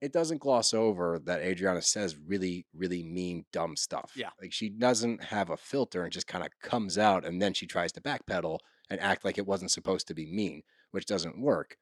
it 0.00 0.12
doesn't 0.12 0.40
gloss 0.40 0.74
over 0.74 1.20
that 1.24 1.40
Adriana 1.40 1.82
says 1.82 2.16
really, 2.16 2.66
really 2.74 3.02
mean, 3.02 3.44
dumb 3.52 3.76
stuff. 3.76 4.12
Yeah. 4.14 4.30
Like 4.40 4.52
she 4.52 4.68
doesn't 4.68 5.24
have 5.24 5.50
a 5.50 5.56
filter 5.56 6.02
and 6.02 6.12
just 6.12 6.26
kind 6.26 6.44
of 6.44 6.50
comes 6.62 6.98
out 6.98 7.24
and 7.24 7.40
then 7.40 7.54
she 7.54 7.66
tries 7.66 7.92
to 7.92 8.00
backpedal 8.00 8.58
and 8.90 9.00
act 9.00 9.24
like 9.24 9.38
it 9.38 9.46
wasn't 9.46 9.70
supposed 9.70 10.06
to 10.08 10.14
be 10.14 10.26
mean, 10.26 10.62
which 10.90 11.06
doesn't 11.06 11.40
work. 11.40 11.76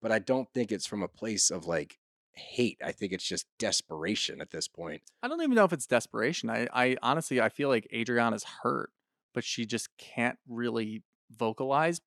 But 0.00 0.12
I 0.12 0.18
don't 0.20 0.48
think 0.54 0.70
it's 0.70 0.86
from 0.86 1.02
a 1.02 1.08
place 1.08 1.50
of 1.50 1.66
like 1.66 1.98
hate. 2.32 2.78
I 2.84 2.92
think 2.92 3.12
it's 3.12 3.26
just 3.26 3.46
desperation 3.58 4.40
at 4.40 4.50
this 4.50 4.68
point. 4.68 5.02
I 5.22 5.28
don't 5.28 5.42
even 5.42 5.54
know 5.54 5.64
if 5.64 5.72
it's 5.72 5.86
desperation. 5.86 6.50
I, 6.50 6.68
I 6.72 6.96
honestly, 7.02 7.40
I 7.40 7.48
feel 7.48 7.68
like 7.68 7.88
Adriana's 7.92 8.44
hurt, 8.62 8.90
but 9.34 9.42
she 9.42 9.66
just 9.66 9.88
can't 9.98 10.38
really 10.48 11.02
vocalize 11.30 12.00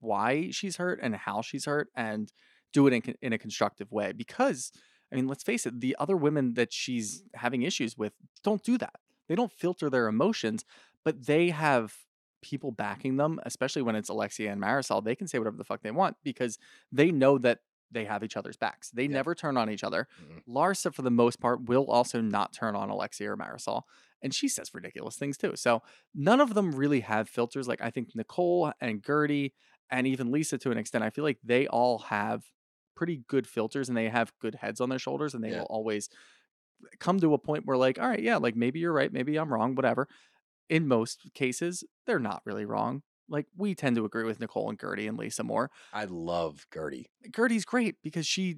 why 0.00 0.50
she's 0.50 0.76
hurt 0.76 0.98
and 1.02 1.14
how 1.14 1.42
she's 1.42 1.66
hurt 1.66 1.88
and 1.94 2.32
do 2.72 2.86
it 2.86 2.92
in, 2.92 3.14
in 3.22 3.32
a 3.32 3.38
constructive 3.38 3.90
way. 3.92 4.12
Because, 4.12 4.72
I 5.12 5.16
mean, 5.16 5.26
let's 5.28 5.42
face 5.44 5.66
it, 5.66 5.80
the 5.80 5.96
other 5.98 6.16
women 6.16 6.54
that 6.54 6.72
she's 6.72 7.22
having 7.34 7.62
issues 7.62 7.96
with 7.96 8.12
don't 8.42 8.62
do 8.62 8.76
that. 8.78 8.96
They 9.28 9.34
don't 9.34 9.52
filter 9.52 9.88
their 9.90 10.06
emotions, 10.08 10.64
but 11.04 11.26
they 11.26 11.50
have 11.50 11.94
people 12.42 12.70
backing 12.70 13.16
them, 13.16 13.40
especially 13.44 13.82
when 13.82 13.96
it's 13.96 14.08
Alexia 14.08 14.52
and 14.52 14.60
Marysol. 14.62 15.02
They 15.02 15.16
can 15.16 15.26
say 15.26 15.38
whatever 15.38 15.56
the 15.56 15.64
fuck 15.64 15.82
they 15.82 15.90
want 15.90 16.16
because 16.22 16.58
they 16.92 17.10
know 17.10 17.38
that 17.38 17.60
they 17.90 18.04
have 18.04 18.22
each 18.22 18.36
other's 18.36 18.56
backs. 18.56 18.90
They 18.90 19.04
Yeah. 19.04 19.08
never 19.14 19.34
turn 19.34 19.56
on 19.56 19.70
each 19.70 19.82
other. 19.82 20.06
Mhm. 20.22 20.44
Larsa, 20.46 20.94
for 20.94 21.02
the 21.02 21.10
most 21.10 21.40
part, 21.40 21.62
will 21.64 21.90
also 21.90 22.20
not 22.20 22.52
turn 22.52 22.76
on 22.76 22.90
Alexia 22.90 23.32
or 23.32 23.36
Marysol. 23.36 23.82
And 24.20 24.34
she 24.34 24.48
says 24.48 24.74
ridiculous 24.74 25.16
things 25.16 25.38
too. 25.38 25.56
So 25.56 25.82
none 26.14 26.40
of 26.40 26.54
them 26.54 26.72
really 26.72 27.00
have 27.00 27.28
filters. 27.28 27.66
Like 27.66 27.80
I 27.80 27.90
think 27.90 28.14
Nicole 28.14 28.72
and 28.80 29.02
Guerdy 29.02 29.52
and 29.90 30.06
even 30.06 30.30
Lisa 30.30 30.58
to 30.58 30.70
an 30.70 30.76
extent, 30.78 31.02
I 31.02 31.10
feel 31.10 31.24
like 31.24 31.38
they 31.42 31.66
all 31.66 31.98
have 31.98 32.44
pretty 32.98 33.22
good 33.28 33.46
filters 33.46 33.88
and 33.88 33.96
they 33.96 34.08
have 34.08 34.32
good 34.40 34.56
heads 34.56 34.80
on 34.80 34.88
their 34.88 34.98
shoulders 34.98 35.32
and 35.32 35.44
they 35.44 35.50
Yeah. 35.50 35.60
will 35.60 35.66
always 35.70 36.08
come 36.98 37.20
to 37.20 37.32
a 37.32 37.38
point 37.38 37.64
where 37.64 37.76
like, 37.76 37.96
all 37.98 38.08
right, 38.08 38.22
yeah, 38.22 38.36
like 38.38 38.56
maybe 38.56 38.80
you're 38.80 38.92
right, 38.92 39.12
maybe 39.12 39.36
I'm 39.36 39.52
wrong, 39.52 39.76
whatever. 39.76 40.08
In 40.68 40.88
most 40.88 41.30
cases, 41.32 41.84
they're 42.06 42.18
not 42.18 42.42
really 42.44 42.64
wrong. 42.64 43.02
Like 43.28 43.46
we 43.56 43.74
tend 43.76 43.94
to 43.96 44.04
agree 44.04 44.24
with 44.24 44.40
Nicole 44.40 44.68
and 44.68 44.78
Guerdy 44.78 45.08
and 45.08 45.16
Lisa 45.16 45.44
more. 45.44 45.70
I 45.92 46.04
love 46.06 46.66
Guerdy. 46.72 47.04
Guerdy's 47.30 47.64
great 47.64 47.96
because 48.02 48.26
she 48.26 48.56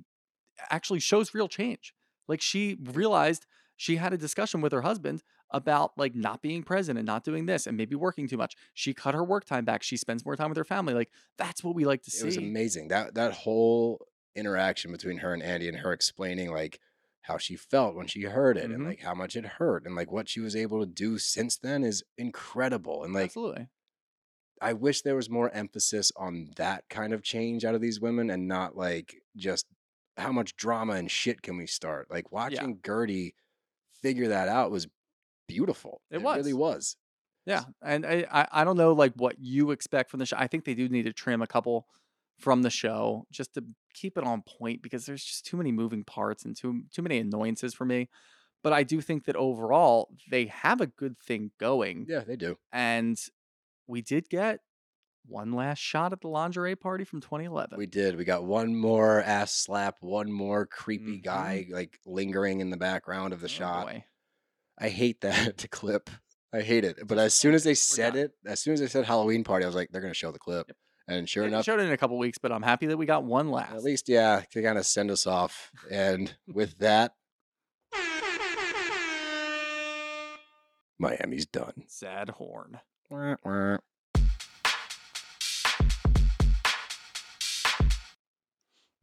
actually 0.70 1.00
shows 1.00 1.34
real 1.34 1.48
change. 1.48 1.92
Like 2.26 2.40
she 2.40 2.78
realized 2.94 3.46
she 3.76 3.96
had 3.96 4.12
a 4.12 4.18
discussion 4.18 4.60
with 4.62 4.72
her 4.72 4.82
husband 4.82 5.22
about 5.50 5.92
like 5.96 6.14
not 6.14 6.42
being 6.42 6.62
present 6.62 6.98
and 6.98 7.06
not 7.06 7.24
doing 7.24 7.46
this 7.46 7.66
and 7.66 7.76
maybe 7.76 7.96
working 7.96 8.28
too 8.28 8.36
much. 8.36 8.54
She 8.74 8.94
cut 8.94 9.14
her 9.14 9.24
work 9.24 9.44
time 9.44 9.64
back. 9.64 9.82
She 9.82 9.96
spends 9.96 10.24
more 10.24 10.36
time 10.36 10.48
with 10.48 10.58
her 10.58 10.64
family. 10.64 10.94
Like 10.94 11.10
that's 11.36 11.64
what 11.64 11.74
we 11.74 11.84
like 11.84 12.02
to 12.04 12.10
see. 12.10 12.22
It 12.22 12.26
was 12.26 12.36
amazing. 12.36 12.88
That 12.88 13.14
that 13.14 13.32
whole 13.32 14.06
interaction 14.36 14.92
between 14.92 15.18
her 15.18 15.32
and 15.34 15.42
Andy 15.42 15.68
and 15.68 15.78
her 15.78 15.92
explaining 15.92 16.50
like 16.50 16.80
how 17.22 17.36
she 17.36 17.56
felt 17.56 17.94
when 17.94 18.06
she 18.06 18.22
heard 18.22 18.56
it 18.56 18.70
and 18.70 18.80
Mhm. 18.82 18.86
like 18.86 19.00
how 19.00 19.14
much 19.14 19.36
it 19.36 19.44
hurt 19.44 19.84
and 19.86 19.94
like 19.94 20.10
what 20.10 20.28
she 20.28 20.40
was 20.40 20.56
able 20.56 20.80
to 20.80 20.86
do 20.86 21.18
since 21.18 21.56
then 21.58 21.84
is 21.84 22.02
incredible. 22.16 23.04
And 23.04 23.12
like 23.12 23.24
Absolutely. 23.26 23.68
I 24.62 24.72
wish 24.72 25.02
there 25.02 25.16
was 25.16 25.30
more 25.30 25.50
emphasis 25.50 26.12
on 26.16 26.50
that 26.56 26.88
kind 26.88 27.12
of 27.12 27.22
change 27.22 27.64
out 27.64 27.74
of 27.74 27.80
these 27.80 28.00
women 28.00 28.30
and 28.30 28.46
not 28.48 28.76
like 28.76 29.22
just 29.36 29.66
how 30.16 30.32
much 30.32 30.56
drama 30.56 30.94
and 30.94 31.10
shit 31.10 31.40
can 31.42 31.56
we 31.56 31.66
start. 31.66 32.10
Like 32.10 32.30
watching 32.32 32.78
Guerdy 32.78 33.34
figure 34.02 34.28
that 34.28 34.48
out 34.48 34.70
was 34.70 34.86
beautiful. 35.48 36.02
It 36.10 36.22
was 36.22 36.36
really 36.38 36.52
was. 36.52 36.96
Yeah. 37.46 37.64
And 37.82 38.04
I, 38.06 38.26
I 38.30 38.48
I 38.52 38.64
don't 38.64 38.76
know 38.76 38.92
like 38.92 39.14
what 39.16 39.38
you 39.38 39.70
expect 39.70 40.10
from 40.10 40.20
the 40.20 40.26
show. 40.26 40.36
I 40.38 40.46
think 40.46 40.64
they 40.64 40.74
do 40.74 40.88
need 40.88 41.04
to 41.04 41.12
trim 41.12 41.42
a 41.42 41.46
couple 41.46 41.86
from 42.38 42.62
the 42.62 42.70
show 42.70 43.26
just 43.30 43.54
to 43.54 43.64
keep 43.94 44.16
it 44.18 44.24
on 44.24 44.42
point 44.42 44.82
because 44.82 45.06
there's 45.06 45.24
just 45.24 45.46
too 45.46 45.56
many 45.56 45.72
moving 45.72 46.04
parts 46.04 46.44
and 46.44 46.56
too 46.56 46.82
too 46.92 47.02
many 47.02 47.18
annoyances 47.18 47.74
for 47.74 47.84
me. 47.84 48.08
But 48.62 48.72
I 48.72 48.82
do 48.82 49.00
think 49.00 49.24
that 49.24 49.36
overall 49.36 50.10
they 50.30 50.46
have 50.46 50.80
a 50.80 50.86
good 50.86 51.18
thing 51.18 51.50
going. 51.58 52.06
Yeah, 52.08 52.20
they 52.20 52.36
do. 52.36 52.56
And 52.72 53.18
we 53.86 54.02
did 54.02 54.28
get 54.28 54.60
one 55.26 55.52
last 55.52 55.78
shot 55.78 56.12
at 56.12 56.20
the 56.20 56.28
lingerie 56.28 56.76
party 56.76 57.04
from 57.04 57.20
2011. 57.20 57.78
We 57.78 57.86
did. 57.86 58.16
We 58.16 58.24
got 58.24 58.44
one 58.44 58.74
more 58.74 59.22
ass 59.22 59.52
slap, 59.52 59.96
one 60.00 60.30
more 60.32 60.66
creepy 60.66 61.18
Mhm. 61.18 61.22
guy 61.22 61.66
like 61.70 61.98
lingering 62.06 62.60
in 62.60 62.70
the 62.70 62.76
background 62.76 63.32
of 63.32 63.40
the 63.40 63.46
Oh, 63.46 63.48
shot. 63.48 63.86
boy. 63.86 64.04
I 64.78 64.88
hate 64.88 65.20
that 65.22 65.56
to 65.58 65.68
clip. 65.68 66.10
I 66.52 66.62
hate 66.62 66.84
it. 66.84 67.06
But 67.06 67.18
as 67.18 67.32
soon 67.34 67.54
as 67.54 67.64
they 67.64 67.74
said 67.74 68.16
it, 68.16 68.32
as 68.44 68.60
soon 68.60 68.74
as 68.74 68.80
they 68.80 68.88
said 68.88 69.04
Halloween 69.04 69.44
party, 69.44 69.64
I 69.64 69.68
was 69.68 69.74
like, 69.76 69.88
they're 69.90 70.00
gonna 70.02 70.14
show 70.14 70.32
the 70.32 70.38
clip. 70.38 70.70
And 71.10 71.28
sure 71.28 71.44
enough, 71.44 71.64
showed 71.64 71.80
it 71.80 71.86
in 71.86 71.92
a 71.92 71.96
couple 71.96 72.16
weeks, 72.18 72.38
but 72.38 72.52
I'm 72.52 72.62
happy 72.62 72.86
that 72.86 72.96
we 72.96 73.04
got 73.04 73.24
one 73.24 73.50
last. 73.50 73.72
at 73.74 73.82
least 73.82 74.08
yeah, 74.08 74.42
to 74.52 74.62
kind 74.62 74.78
of 74.78 74.86
send 74.86 75.10
us 75.10 75.26
off. 75.26 75.72
And 75.90 76.32
with 76.46 76.78
that, 76.78 77.14
Miami's 81.00 81.46
done. 81.46 81.82
Sad 81.88 82.28
horn. 82.30 82.78
Wah, 83.10 83.34
wah. 83.44 83.78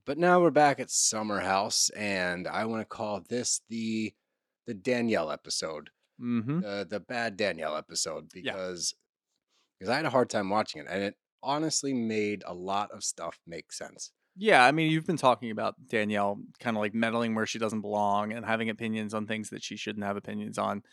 But 0.05 0.17
now 0.17 0.39
we're 0.39 0.51
back 0.51 0.79
at 0.79 0.89
Summer 0.89 1.41
House, 1.41 1.89
and 1.89 2.47
I 2.47 2.63
want 2.65 2.81
to 2.81 2.85
call 2.85 3.21
this 3.27 3.61
the 3.69 4.13
the 4.65 4.73
Danielle 4.73 5.31
episode, 5.31 5.89
Mm-hmm. 6.21 6.61
the 6.61 6.87
the 6.89 6.99
bad 6.99 7.35
Danielle 7.37 7.75
episode, 7.75 8.29
because 8.33 8.93
because 9.77 9.91
I 9.91 9.97
had 9.97 10.05
a 10.05 10.09
hard 10.09 10.29
time 10.29 10.49
watching 10.49 10.81
it, 10.81 10.87
and 10.89 11.03
it 11.03 11.15
honestly 11.43 11.93
made 11.93 12.43
a 12.45 12.53
lot 12.53 12.91
of 12.91 13.03
stuff 13.03 13.39
make 13.45 13.71
sense. 13.71 14.11
Yeah, 14.35 14.63
I 14.63 14.71
mean, 14.71 14.91
you've 14.91 15.07
been 15.07 15.17
talking 15.17 15.49
about 15.49 15.75
Danielle 15.87 16.39
kind 16.59 16.77
of 16.77 16.81
like 16.81 16.93
meddling 16.93 17.33
where 17.33 17.47
she 17.47 17.57
doesn't 17.57 17.81
belong 17.81 18.33
and 18.33 18.45
having 18.45 18.69
opinions 18.69 19.13
on 19.13 19.25
things 19.25 19.49
that 19.49 19.63
she 19.63 19.75
shouldn't 19.75 20.05
have 20.05 20.15
opinions 20.15 20.59
on 20.59 20.83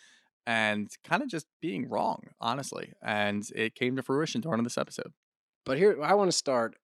and 0.47 0.91
kind 1.05 1.23
of 1.23 1.29
just 1.29 1.47
being 1.61 1.89
wrong, 1.89 2.23
honestly. 2.41 2.93
And 3.03 3.45
it 3.55 3.75
came 3.75 3.97
to 3.97 4.03
fruition 4.03 4.41
during 4.41 4.65
this 4.65 4.79
episode. 4.79 5.13
But 5.65 5.79
here, 5.79 6.03
I 6.03 6.15
want 6.15 6.31
to 6.31 6.37
start 6.37 6.77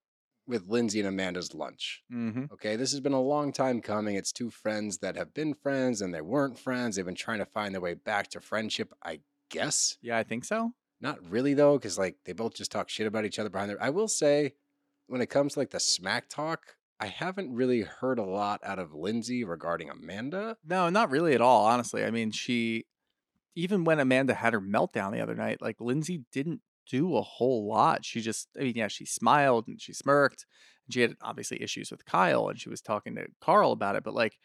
with 0.47 0.69
Lindsay 0.69 1.01
and 1.01 1.09
Amanda's 1.09 1.55
lunch. 1.55 2.03
Mm-hmm. 2.13 2.47
Okay, 2.53 2.77
this 2.77 2.91
has 2.91 3.01
been 3.01 3.13
a 3.13 3.21
long 3.21 3.53
time 3.53 3.81
coming. 3.81 4.17
It's 4.17 4.33
two 4.33 4.51
friends 4.51 4.99
that 4.99 5.17
have 5.17 5.33
been 5.33 5.55
friends 5.55 6.01
and 6.01 6.13
they 6.13 6.21
weren't 6.21 6.59
friends. 6.59 6.97
They've 6.97 7.05
been 7.05 7.15
trying 7.15 7.39
to 7.39 7.47
find 7.47 7.75
their 7.75 7.81
way 7.81 7.95
back 7.95 8.29
to 8.31 8.41
friendship, 8.41 8.93
I 9.05 9.21
guess. 9.51 9.97
Yeah, 10.03 10.19
I 10.19 10.25
think 10.25 10.45
so. 10.45 10.73
Not 11.01 11.19
really 11.31 11.55
though, 11.55 11.79
because 11.79 11.99
like 11.99 12.17
they 12.25 12.33
both 12.33 12.55
just 12.55 12.71
talk 12.71 12.89
shit 12.89 13.07
about 13.07 13.25
each 13.25 13.39
other 13.39 13.51
behind 13.51 13.71
their. 13.71 13.83
I 13.83 13.91
will 13.91 14.09
say, 14.09 14.55
when 15.07 15.21
it 15.21 15.31
comes 15.31 15.55
to 15.55 15.61
like 15.61 15.71
the 15.71 15.81
smack 15.81 16.29
talk, 16.29 16.77
I 17.01 17.07
haven't 17.07 17.55
really 17.55 17.81
heard 17.81 18.19
a 18.19 18.25
lot 18.25 18.61
out 18.63 18.79
of 18.79 18.93
Lindsay 18.95 19.43
regarding 19.45 19.89
Amanda. 19.89 20.59
No, 20.65 20.91
not 20.91 21.11
really 21.11 21.35
at 21.35 21.41
all, 21.41 21.65
honestly. 21.65 22.05
I 22.05 22.11
mean, 22.11 22.31
she 22.31 22.85
even 23.55 23.85
when 23.85 23.99
Amanda 23.99 24.35
had 24.35 24.53
her 24.53 24.61
meltdown 24.61 25.13
the 25.13 25.21
other 25.21 25.35
night, 25.35 25.61
like 25.61 25.81
Lindsay 25.81 26.25
didn't 26.33 26.61
do 26.89 27.17
a 27.17 27.23
whole 27.23 27.67
lot. 27.67 28.05
She 28.05 28.21
just, 28.21 28.49
I 28.59 28.65
mean, 28.65 28.75
yeah, 28.77 28.89
she 28.89 29.05
smiled 29.05 29.69
and 29.69 29.81
she 29.81 29.93
smirked. 29.93 30.47
And 30.87 30.95
she 30.95 31.01
had 31.03 31.17
obviously 31.23 31.63
issues 31.63 31.91
with 31.91 32.05
Kyle 32.05 32.49
and 32.49 32.61
she 32.61 32.69
was 32.69 32.81
talking 32.81 33.15
to 33.15 33.27
Carl 33.41 33.73
about 33.73 33.97
it. 33.97 34.05
But 34.05 34.15
like, 34.15 34.39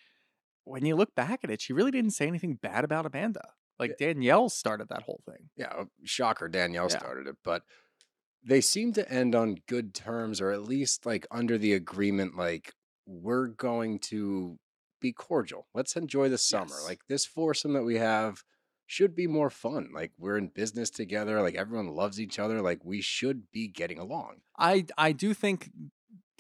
when 0.64 0.86
you 0.86 0.96
look 0.96 1.14
back 1.16 1.42
at 1.44 1.52
it, 1.52 1.62
she 1.62 1.74
really 1.74 1.92
didn't 1.92 2.12
say 2.12 2.28
anything 2.28 2.56
bad 2.56 2.84
about 2.84 3.06
Amanda. 3.06 3.50
Like 3.80 3.98
Danielle 3.98 4.50
started 4.50 4.90
that 4.90 5.04
whole 5.04 5.22
thing. 5.26 5.50
Yeah, 5.58 5.68
uh, 5.68 5.86
shocker. 6.04 6.48
Danielle 6.48 6.88
Yeah. 6.90 6.98
started 6.98 7.28
it, 7.28 7.36
but 7.44 7.64
they 8.44 8.62
seem 8.62 8.94
to 8.94 9.12
end 9.12 9.36
on 9.36 9.58
good 9.68 9.94
terms, 9.94 10.40
or 10.40 10.52
at 10.52 10.64
least 10.64 11.06
like 11.06 11.26
under 11.32 11.58
the 11.58 11.74
agreement, 11.74 12.36
like 12.38 12.74
we're 13.06 13.48
going 13.48 14.00
to 14.00 14.58
be 15.02 15.12
cordial. 15.12 15.68
Let's 15.74 15.96
enjoy 15.96 16.30
the 16.30 16.38
summer. 16.38 16.76
Yes. 16.76 16.86
Like 16.86 17.00
this 17.08 17.26
foursome 17.26 17.74
that 17.74 17.84
we 17.84 17.96
have 17.96 18.44
should 18.88 19.16
be 19.16 19.28
more 19.28 19.50
fun. 19.50 19.90
Like 19.94 20.12
we're 20.18 20.38
in 20.38 20.48
business 20.48 20.90
together. 20.90 21.42
Like 21.42 21.56
everyone 21.56 21.88
loves 21.90 22.20
each 22.22 22.40
other. 22.40 22.62
Like 22.62 22.86
we 22.86 23.02
should 23.02 23.52
be 23.52 23.68
getting 23.68 24.00
along. 24.00 24.42
I 24.58 24.86
I 24.98 25.12
do 25.12 25.34
think 25.34 25.70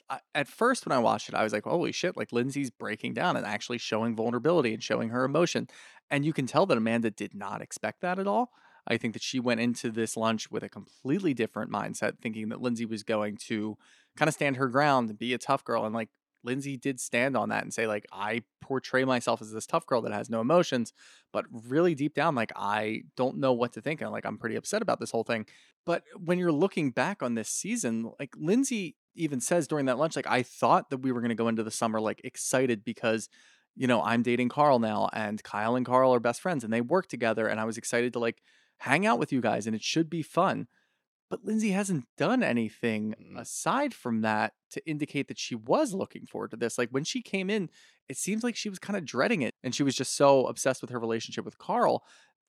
I- 0.10 0.20
at 0.34 0.48
first 0.48 0.86
when 0.86 0.96
I 0.96 1.00
watched 1.00 1.30
it, 1.30 1.36
I 1.36 1.44
was 1.44 1.54
like, 1.54 1.64
holy 1.64 1.92
shit, 1.92 2.16
like 2.16 2.32
Lindsay's 2.32 2.70
breaking 2.70 3.14
down 3.14 3.38
and 3.38 3.46
actually 3.46 3.80
showing 3.80 4.16
vulnerability 4.16 4.74
and 4.74 4.84
showing 4.84 5.10
her 5.10 5.24
emotion. 5.24 5.68
And 6.12 6.24
you 6.26 6.34
can 6.34 6.46
tell 6.46 6.66
that 6.68 6.78
Amanda 6.78 7.10
did 7.12 7.34
not 7.34 7.62
expect 7.62 8.02
that 8.02 8.20
at 8.20 8.28
all. 8.28 8.52
I 8.88 8.98
think 8.98 9.14
that 9.14 9.24
she 9.24 9.40
went 9.40 9.62
into 9.62 9.90
this 9.90 10.16
lunch 10.16 10.52
with 10.52 10.64
a 10.64 10.70
completely 10.70 11.34
different 11.34 11.72
mindset, 11.72 12.20
thinking 12.20 12.50
that 12.50 12.62
Lindsay 12.62 12.86
was 12.86 13.02
going 13.04 13.38
to 13.48 13.78
kind 14.16 14.28
of 14.30 14.36
stand 14.36 14.58
her 14.58 14.68
ground 14.68 15.10
and 15.10 15.18
be 15.18 15.34
a 15.34 15.40
tough 15.40 15.64
girl. 15.64 15.86
And 15.86 15.96
like 15.96 16.10
Lindsay 16.46 16.78
did 16.78 17.00
stand 17.00 17.36
on 17.36 17.50
that 17.50 17.64
and 17.64 17.74
say, 17.74 17.88
like, 17.88 18.06
I 18.12 18.44
portray 18.62 19.04
myself 19.04 19.42
as 19.42 19.52
this 19.52 19.66
tough 19.66 19.86
girl 19.86 20.02
that 20.02 20.14
has 20.14 20.30
no 20.30 20.42
emotions, 20.42 20.94
but 21.34 21.46
really 21.68 21.96
deep 21.96 22.14
down, 22.14 22.36
like, 22.36 22.52
I 22.56 23.02
don't 23.18 23.38
know 23.38 23.54
what 23.54 23.74
to 23.74 23.82
think. 23.82 24.02
And 24.02 24.12
like, 24.12 24.26
I'm 24.26 24.38
pretty 24.38 24.56
upset 24.56 24.82
about 24.82 25.00
this 25.00 25.12
whole 25.12 25.24
thing. 25.24 25.46
But 25.86 26.04
when 26.24 26.40
you're 26.40 26.52
looking 26.52 26.92
back 26.92 27.22
on 27.22 27.36
this 27.36 27.50
season, 27.50 28.12
like 28.20 28.34
Lindsay 28.38 28.96
even 29.16 29.40
says 29.40 29.68
during 29.68 29.86
that 29.86 29.98
lunch, 29.98 30.16
like, 30.16 30.28
I 30.28 30.44
thought 30.44 30.90
that 30.90 30.98
we 30.98 31.12
were 31.12 31.22
going 31.22 31.30
to 31.30 31.36
go 31.36 31.48
into 31.48 31.64
the 31.64 31.72
summer 31.72 32.00
like 32.00 32.22
excited 32.24 32.84
because, 32.84 33.30
you 33.76 33.88
know, 33.88 34.02
I'm 34.02 34.24
dating 34.24 34.50
Carl 34.50 34.80
now 34.80 35.10
and 35.14 35.44
Kyle 35.44 35.76
and 35.76 35.86
Carl 35.86 36.14
are 36.14 36.20
best 36.20 36.42
friends 36.42 36.64
and 36.64 36.72
they 36.72 36.82
work 36.82 37.08
together. 37.08 37.48
And 37.48 37.60
I 37.60 37.66
was 37.66 37.78
excited 37.78 38.14
to 38.14 38.20
like 38.20 38.42
hang 38.78 39.06
out 39.06 39.20
with 39.20 39.32
you 39.32 39.42
guys 39.42 39.68
and 39.68 39.76
it 39.76 39.84
should 39.84 40.10
be 40.10 40.22
fun. 40.22 40.68
But 41.30 41.44
Lindsay 41.44 41.72
hasn't 41.72 42.06
done 42.18 42.44
anything 42.44 43.16
Mm. 43.20 43.40
aside 43.40 43.94
from 43.94 44.22
that 44.22 44.54
to 44.72 44.88
indicate 44.88 45.28
that 45.28 45.40
she 45.40 45.56
was 45.56 45.94
looking 45.94 46.26
forward 46.28 46.52
to 46.52 46.58
this. 46.58 46.78
Like 46.78 46.90
when 46.90 47.04
she 47.04 47.22
came 47.22 47.50
in, 47.50 47.70
it 48.08 48.18
seems 48.18 48.44
like 48.44 48.56
she 48.56 48.70
was 48.70 48.78
kind 48.80 48.96
of 48.96 49.06
dreading 49.06 49.42
it. 49.42 49.56
And 49.64 49.74
she 49.74 49.82
was 49.84 49.96
just 49.96 50.16
so 50.16 50.46
obsessed 50.48 50.82
with 50.82 50.92
her 50.92 51.00
relationship 51.00 51.44
with 51.44 51.58
Carl 51.58 52.04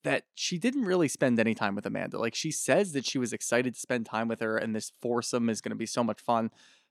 that 0.04 0.24
she 0.34 0.58
didn't 0.58 0.84
really 0.84 1.08
spend 1.08 1.40
any 1.40 1.54
time 1.54 1.74
with 1.74 1.86
Amanda. 1.86 2.18
Like 2.18 2.34
she 2.34 2.50
says 2.50 2.92
that 2.92 3.06
she 3.06 3.18
was 3.18 3.32
excited 3.32 3.74
to 3.74 3.80
spend 3.80 4.06
time 4.06 4.28
with 4.28 4.40
her 4.40 4.56
and 4.58 4.74
this 4.76 4.92
foursome 5.02 5.48
is 5.48 5.60
going 5.60 5.70
to 5.70 5.76
be 5.76 5.86
so 5.86 6.04
much 6.04 6.20
fun, 6.20 6.50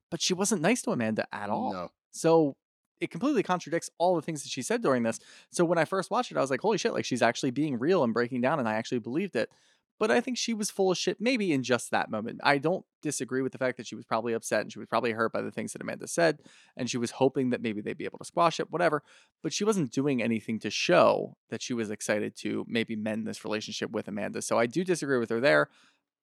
but 0.09 0.21
she 0.21 0.33
wasn't 0.33 0.61
nice 0.61 0.81
to 0.81 0.91
Amanda 0.91 1.25
at 1.31 1.49
all. 1.49 1.71
No. 1.71 1.89
So 2.11 2.55
it 2.99 3.11
completely 3.11 3.43
contradicts 3.43 3.89
all 3.99 4.15
the 4.15 4.21
things 4.21 4.41
that 4.43 4.49
she 4.49 4.61
said 4.61 4.81
during 4.81 5.03
this. 5.03 5.19
So 5.51 5.63
when 5.65 5.77
I 5.77 5.85
first 5.85 6.09
watched 6.09 6.31
it, 6.31 6.37
I 6.37 6.41
was 6.41 6.49
like, 6.49 6.61
holy 6.61 6.77
shit, 6.77 6.93
like 6.93 7.05
she's 7.05 7.21
actually 7.21 7.51
being 7.51 7.77
real 7.77 8.03
and 8.03 8.13
breaking 8.13 8.41
down, 8.41 8.57
and 8.57 8.67
I 8.67 8.73
actually 8.75 8.99
believed 8.99 9.35
it. 9.35 9.49
But 9.97 10.11
I 10.11 10.19
think 10.19 10.37
she 10.37 10.53
was 10.53 10.69
full 10.69 10.91
of 10.91 10.97
shit, 10.97 11.21
maybe 11.21 11.53
in 11.53 11.63
just 11.63 11.89
that 11.91 12.11
moment. 12.11 12.41
I 12.43 12.57
don't 12.57 12.85
disagree 13.01 13.41
with 13.41 13.53
the 13.53 13.57
fact 13.57 13.77
that 13.77 13.87
she 13.87 13.95
was 13.95 14.03
probably 14.03 14.33
upset 14.33 14.61
and 14.61 14.71
she 14.71 14.79
was 14.79 14.87
probably 14.87 15.13
hurt 15.13 15.31
by 15.31 15.41
the 15.41 15.51
things 15.51 15.71
that 15.73 15.81
Amanda 15.81 16.07
said, 16.07 16.39
and 16.75 16.89
she 16.89 16.97
was 16.97 17.11
hoping 17.11 17.51
that 17.51 17.61
maybe 17.61 17.81
they'd 17.81 17.97
be 17.97 18.05
able 18.05 18.17
to 18.19 18.25
squash 18.25 18.59
it, 18.59 18.71
whatever. 18.71 19.03
But 19.41 19.53
she 19.53 19.63
wasn't 19.63 19.91
doing 19.91 20.21
anything 20.21 20.59
to 20.59 20.69
show 20.69 21.37
that 21.49 21.61
she 21.61 21.73
was 21.73 21.91
excited 21.91 22.35
to 22.37 22.65
maybe 22.67 22.95
mend 22.95 23.25
this 23.25 23.45
relationship 23.45 23.91
with 23.91 24.07
Amanda. 24.07 24.41
So 24.41 24.59
I 24.59 24.65
do 24.65 24.83
disagree 24.83 25.17
with 25.17 25.29
her 25.29 25.39
there. 25.39 25.69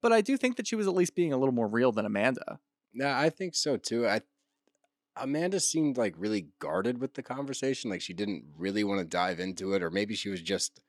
But 0.03 0.12
I 0.12 0.20
do 0.20 0.37
think 0.37 0.57
that 0.57 0.66
she 0.66 0.77
was 0.77 0.89
at 0.89 0.95
least 0.95 1.14
being 1.14 1.33
a 1.33 1.39
little 1.39 1.55
more 1.55 1.68
real 1.68 1.93
than 1.93 2.05
Amanda. 2.05 2.59
Yeah, 2.93 3.18
I 3.18 3.31
think 3.31 3.55
so 3.55 3.77
too. 3.77 4.07
I 4.07 4.20
Amanda 5.16 5.61
seemed 5.61 5.97
like 5.99 6.14
really 6.16 6.49
guarded 6.59 6.99
with 6.99 7.14
the 7.14 7.23
conversation, 7.23 7.91
like 7.91 8.01
she 8.01 8.14
didn't 8.14 8.45
really 8.57 8.83
want 8.83 9.01
to 9.01 9.05
dive 9.05 9.41
into 9.41 9.75
it, 9.75 9.83
or 9.83 9.91
maybe 9.91 10.14
she 10.14 10.31
was 10.31 10.41
just 10.41 10.81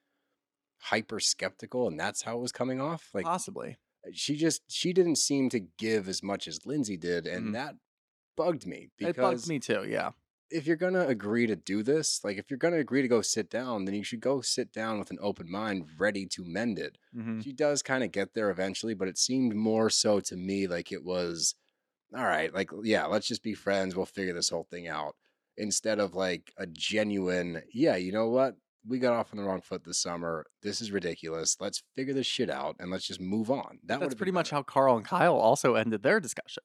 hyper 0.84 1.20
skeptical, 1.20 1.88
and 1.88 2.00
that's 2.00 2.24
how 2.24 2.38
it 2.38 2.42
was 2.42 2.52
coming 2.52 2.82
off. 2.82 3.10
Like 3.14 3.26
Possibly. 3.26 3.78
she 4.14 4.36
just 4.36 4.64
she 4.72 4.94
didn't 4.94 5.18
seem 5.18 5.50
to 5.50 5.60
give 5.60 6.08
as 6.10 6.24
much 6.24 6.48
as 6.48 6.66
Lindsay 6.66 6.98
did, 6.98 7.28
and 7.28 7.48
Mhm. 7.48 7.56
that 7.56 7.76
bugged 8.38 8.68
me 8.68 8.90
because 8.98 9.16
It 9.16 9.22
bugged 9.22 9.48
me 9.48 9.60
too, 9.60 9.86
yeah. 9.88 10.12
if 10.50 10.68
you're 10.68 10.76
gonna 10.78 11.08
agree 11.08 11.48
to 11.48 11.56
do 11.56 11.84
this, 11.84 12.24
like 12.24 12.38
if 12.38 12.50
you're 12.50 12.58
gonna 12.58 12.78
agree 12.78 13.02
to 13.02 13.08
go 13.08 13.22
sit 13.22 13.50
down, 13.50 13.86
then 13.86 13.96
you 13.96 14.04
should 14.04 14.20
go 14.20 14.42
sit 14.42 14.72
down 14.72 15.00
with 15.00 15.12
an 15.12 15.18
open 15.22 15.50
mind, 15.50 15.88
ready 15.98 16.26
to 16.28 16.44
mend 16.46 16.78
it. 16.80 16.98
hmm 17.14 17.42
She 17.42 17.52
does 17.54 17.82
kind 17.82 18.04
of 18.04 18.12
get 18.12 18.34
there 18.34 18.50
eventually, 18.52 18.94
but 18.94 19.08
it 19.08 19.18
seemed 19.18 19.56
more 19.56 19.90
so 19.90 20.20
to 20.22 20.36
me 20.36 20.68
like 20.68 20.92
it 20.92 21.04
was, 21.04 21.56
all 22.16 22.26
right, 22.26 22.54
like, 22.54 22.72
yeah, 22.84 23.06
let's 23.08 23.28
just 23.28 23.44
be 23.44 23.56
friends. 23.56 23.96
We'll 23.96 24.06
figure 24.08 24.34
this 24.34 24.50
whole 24.50 24.66
thing 24.66 24.88
out. 24.88 25.16
Instead 25.58 26.00
of 26.00 26.16
like 26.16 26.54
a 26.58 26.68
genuine, 26.68 27.64
yeah, 27.74 27.96
you 27.98 28.12
know 28.12 28.30
what? 28.30 28.58
We 28.88 29.00
got 29.00 29.14
off 29.14 29.30
on 29.32 29.38
the 29.38 29.44
wrong 29.44 29.62
foot 29.62 29.84
this 29.86 29.98
summer. 30.00 30.46
This 30.62 30.82
is 30.82 30.92
ridiculous. 30.92 31.56
Let's 31.60 31.84
figure 31.96 32.14
this 32.14 32.28
shit 32.28 32.50
out 32.50 32.76
and 32.80 32.92
let's 32.92 33.08
just 33.08 33.22
move 33.22 33.50
on. 33.50 33.80
That 33.86 34.00
That's 34.00 34.16
pretty 34.16 34.32
much 34.32 34.50
how 34.50 34.62
Carl 34.64 34.98
and 34.98 35.06
Kyle 35.06 35.36
also 35.36 35.76
ended 35.76 36.04
their 36.04 36.20
discussion. 36.20 36.64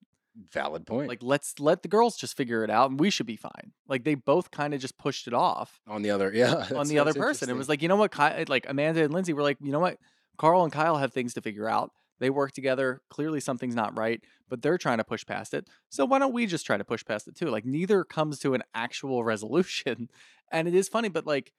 valid 0.53 0.87
point. 0.87 1.09
Like, 1.09 1.23
let's 1.23 1.59
let 1.59 1.83
the 1.83 1.89
girls 1.89 2.16
just 2.16 2.37
figure 2.37 2.64
it 2.64 2.71
out 2.71 2.91
and 2.91 2.99
we 2.99 3.11
should 3.11 3.27
be 3.27 3.37
fine. 3.37 3.73
Like, 3.89 4.05
they 4.05 4.14
both 4.14 4.51
kind 4.51 4.75
of 4.75 4.81
just 4.81 4.99
pushed 4.99 5.27
it 5.27 5.35
off 5.35 5.81
on 5.87 6.03
the 6.03 6.11
other, 6.11 6.33
yeah, 6.35 6.66
on 6.75 6.89
the 6.89 6.99
other 6.99 7.14
person. 7.14 7.51
It 7.51 7.57
was 7.57 7.69
like, 7.69 7.83
you 7.83 7.89
know 7.89 7.97
what? 7.97 8.12
Ky- 8.12 8.45
like, 8.49 8.66
Amanda 8.69 9.03
and 9.05 9.12
Lindsay 9.12 9.33
were 9.33 9.43
like, 9.43 9.59
you 9.62 9.73
know 9.73 9.81
what? 9.81 9.99
Carl 10.39 10.62
and 10.64 10.73
Kyle 10.73 10.97
have 10.97 11.12
things 11.12 11.35
to 11.35 11.41
figure 11.41 11.69
out. 11.69 11.91
They 12.21 12.31
work 12.31 12.51
together. 12.53 13.01
Clearly, 13.11 13.39
something's 13.39 13.77
not 13.77 13.97
right, 13.97 14.21
but 14.49 14.61
they're 14.61 14.79
trying 14.79 14.99
to 14.99 15.05
push 15.05 15.25
past 15.25 15.55
it. 15.55 15.69
So, 15.89 16.05
why 16.05 16.19
don't 16.19 16.33
we 16.33 16.47
just 16.47 16.66
try 16.66 16.77
to 16.77 16.85
push 16.85 17.05
past 17.05 17.29
it 17.29 17.37
too? 17.37 17.47
Like, 17.47 17.64
neither 17.64 18.03
comes 18.03 18.41
to 18.41 18.55
an 18.55 18.62
actual 18.75 19.23
resolution. 19.33 20.09
And 20.51 20.66
it 20.66 20.75
is 20.75 20.89
funny, 20.89 21.09
but 21.09 21.27
like, 21.27 21.53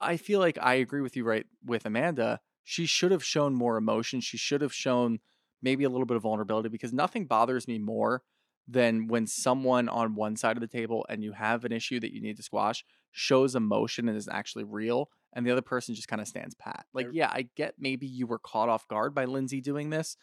I 0.00 0.16
feel 0.16 0.40
like 0.40 0.58
I 0.60 0.74
agree 0.74 1.00
with 1.00 1.16
you, 1.16 1.24
right? 1.24 1.46
With 1.64 1.86
Amanda, 1.86 2.40
she 2.64 2.86
should 2.86 3.12
have 3.12 3.24
shown 3.24 3.54
more 3.54 3.76
emotion. 3.76 4.20
She 4.20 4.36
should 4.36 4.60
have 4.60 4.74
shown 4.74 5.20
maybe 5.62 5.84
a 5.84 5.88
little 5.88 6.06
bit 6.06 6.16
of 6.16 6.22
vulnerability 6.22 6.68
because 6.68 6.92
nothing 6.92 7.26
bothers 7.26 7.66
me 7.66 7.78
more 7.78 8.22
than 8.68 9.06
when 9.06 9.26
someone 9.26 9.88
on 9.88 10.14
one 10.14 10.36
side 10.36 10.56
of 10.56 10.60
the 10.60 10.66
table 10.66 11.06
and 11.08 11.22
you 11.22 11.32
have 11.32 11.64
an 11.64 11.72
issue 11.72 12.00
that 12.00 12.12
you 12.12 12.20
need 12.20 12.36
to 12.36 12.42
squash 12.42 12.84
shows 13.12 13.54
emotion 13.54 14.08
and 14.08 14.18
is 14.18 14.28
actually 14.28 14.64
real 14.64 15.08
and 15.32 15.46
the 15.46 15.50
other 15.50 15.62
person 15.62 15.94
just 15.94 16.08
kind 16.08 16.20
of 16.20 16.26
stands 16.26 16.54
pat. 16.54 16.84
Like, 16.92 17.08
yeah, 17.12 17.30
I 17.32 17.48
get 17.54 17.74
maybe 17.78 18.06
you 18.06 18.26
were 18.26 18.38
caught 18.38 18.68
off 18.68 18.88
guard 18.88 19.14
by 19.14 19.24
Lindsay 19.24 19.60
doing 19.60 19.90
this, 19.90 20.16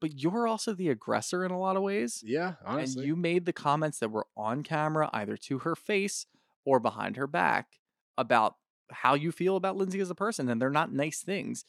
but 0.00 0.18
you're 0.18 0.46
also 0.48 0.72
the 0.72 0.88
aggressor 0.88 1.44
in 1.44 1.50
a 1.50 1.58
lot 1.58 1.76
of 1.76 1.82
ways. 1.82 2.22
yeah, 2.24 2.54
honestly. 2.64 3.02
And 3.02 3.08
you 3.08 3.16
made 3.16 3.44
the 3.44 3.52
comments 3.52 3.98
that 3.98 4.10
were 4.10 4.26
on 4.36 4.62
camera, 4.62 5.10
either 5.12 5.36
to 5.36 5.58
her 5.60 5.76
face 5.76 6.26
or 6.64 6.80
behind 6.80 7.16
her 7.16 7.26
back, 7.26 7.80
about 8.16 8.56
how 8.90 9.14
you 9.14 9.32
feel 9.32 9.56
about 9.56 9.76
Lindsay 9.76 10.00
as 10.00 10.10
a 10.10 10.14
person. 10.14 10.48
And 10.48 10.60
they're 10.60 10.70
not 10.70 10.92
nice 10.92 11.20
things. 11.20 11.64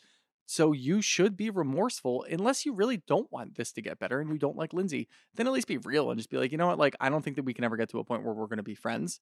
So 0.45 0.74
you 0.74 1.01
should 1.01 1.38
be 1.38 1.49
remorseful 1.49 2.26
unless 2.30 2.65
you 2.65 2.74
really 2.74 2.97
don't 3.07 3.32
want 3.32 3.55
this 3.55 3.72
to 3.72 3.82
get 3.82 3.99
better 3.99 4.19
and 4.19 4.30
you 4.30 4.38
don't 4.38 4.57
like 4.57 4.74
Lindsay. 4.74 5.07
Then 5.36 5.47
at 5.47 5.53
least 5.53 5.67
be 5.67 5.78
real 5.78 6.11
and 6.11 6.19
just 6.19 6.30
be 6.30 6.38
like, 6.38 6.51
you 6.51 6.57
know 6.57 6.67
what? 6.67 6.80
Like, 6.80 6.95
I 6.99 7.09
don't 7.09 7.22
think 7.22 7.38
that 7.38 7.45
we 7.45 7.53
can 7.53 7.63
ever 7.63 7.78
get 7.78 7.89
to 7.91 7.99
a 7.99 8.03
point 8.03 8.26
where 8.26 8.34
we're 8.34 8.47
going 8.47 8.57
to 8.57 8.63
be 8.63 8.76
friends, 8.76 9.22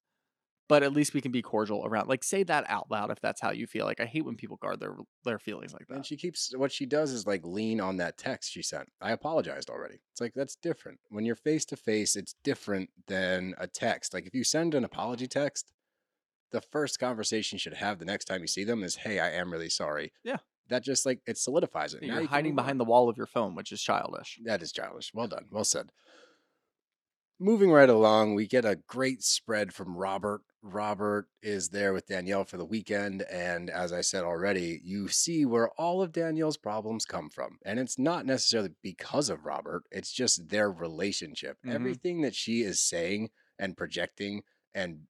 but 0.68 0.82
at 0.82 0.92
least 0.92 1.14
we 1.14 1.22
can 1.22 1.32
be 1.32 1.44
cordial 1.44 1.86
around. 1.86 2.08
Like, 2.10 2.24
say 2.24 2.42
that 2.44 2.66
out 2.68 2.90
loud 2.90 3.12
if 3.12 3.20
that's 3.20 3.42
how 3.42 3.52
you 3.52 3.68
feel. 3.68 3.86
Like, 3.86 4.00
I 4.00 4.06
hate 4.06 4.26
when 4.26 4.38
people 4.38 4.58
guard 4.58 4.80
their 4.80 4.96
their 5.24 5.38
feelings 5.38 5.72
like 5.72 5.86
that. 5.88 5.98
And 5.98 6.06
she 6.06 6.18
keeps 6.18 6.52
what 6.58 6.72
she 6.72 6.88
does 6.88 7.12
is 7.12 7.28
like 7.28 7.46
lean 7.46 7.80
on 7.80 7.98
that 7.98 8.18
text 8.18 8.52
she 8.52 8.64
sent. 8.64 8.90
I 9.00 9.12
apologized 9.12 9.70
already. 9.70 10.00
It's 10.12 10.22
like 10.22 10.34
that's 10.34 10.56
different. 10.56 11.00
When 11.10 11.26
you're 11.26 11.36
face 11.36 11.66
to 11.66 11.76
face, 11.76 12.16
it's 12.16 12.34
different 12.44 12.90
than 13.08 13.54
a 13.60 13.68
text. 13.68 14.16
Like 14.16 14.26
if 14.26 14.34
you 14.34 14.44
send 14.44 14.74
an 14.74 14.84
apology 14.84 15.28
text, 15.28 15.70
the 16.52 16.62
first 16.62 17.00
conversation 17.00 17.56
you 17.56 17.60
should 17.60 17.74
have 17.76 18.00
the 18.00 18.06
next 18.06 18.26
time 18.26 18.42
you 18.42 18.48
see 18.48 18.64
them 18.64 18.84
is, 18.84 18.96
"Hey, 18.98 19.20
I 19.20 19.32
am 19.32 19.52
really 19.52 19.70
sorry." 19.70 20.12
Yeah. 20.24 20.38
That 20.70 20.84
just 20.84 21.06
like 21.06 21.22
it 21.26 21.38
solidifies 21.38 21.94
it. 21.96 22.02
Now 22.02 22.08
You're 22.14 22.22
you 22.22 22.28
can 22.28 22.34
hiding 22.36 22.52
move 22.52 22.58
behind 22.58 22.72
on. 22.74 22.78
the 22.80 22.86
wall 22.86 23.10
of 23.10 23.18
your 23.18 23.26
phone, 23.26 23.56
which 23.56 23.72
is 23.72 23.82
childish. 23.82 24.40
That 24.44 24.62
is 24.62 24.72
childish. 24.72 25.12
Well 25.14 25.28
done. 25.28 25.48
Well 25.50 25.64
said. 25.64 25.92
Moving 27.42 27.72
right 27.72 27.90
along, 27.90 28.36
we 28.36 28.48
get 28.48 28.66
a 28.66 28.76
great 28.76 29.24
spread 29.24 29.74
from 29.74 29.96
Robert. 29.96 30.42
Robert 30.62 31.30
is 31.42 31.70
there 31.70 31.94
with 31.94 32.06
Danielle 32.08 32.44
for 32.44 32.58
the 32.58 32.66
weekend. 32.66 33.22
And 33.32 33.70
as 33.70 33.94
I 33.94 34.02
said 34.02 34.26
already, 34.26 34.82
you 34.84 35.08
see 35.08 35.46
where 35.46 35.70
all 35.80 36.02
of 36.02 36.12
Danielle's 36.12 36.58
problems 36.58 37.06
come 37.06 37.30
from. 37.30 37.58
And 37.64 37.80
it's 37.80 37.98
not 37.98 38.26
necessarily 38.26 38.72
because 38.84 39.30
of 39.30 39.46
Robert, 39.46 39.84
it's 39.90 40.12
just 40.12 40.50
their 40.50 40.70
relationship. 40.70 41.58
Mhm. 41.66 41.74
Everything 41.74 42.22
that 42.22 42.36
she 42.36 42.62
is 42.62 42.82
saying 42.82 43.30
and 43.58 43.78
projecting 43.78 44.44
and 44.74 45.08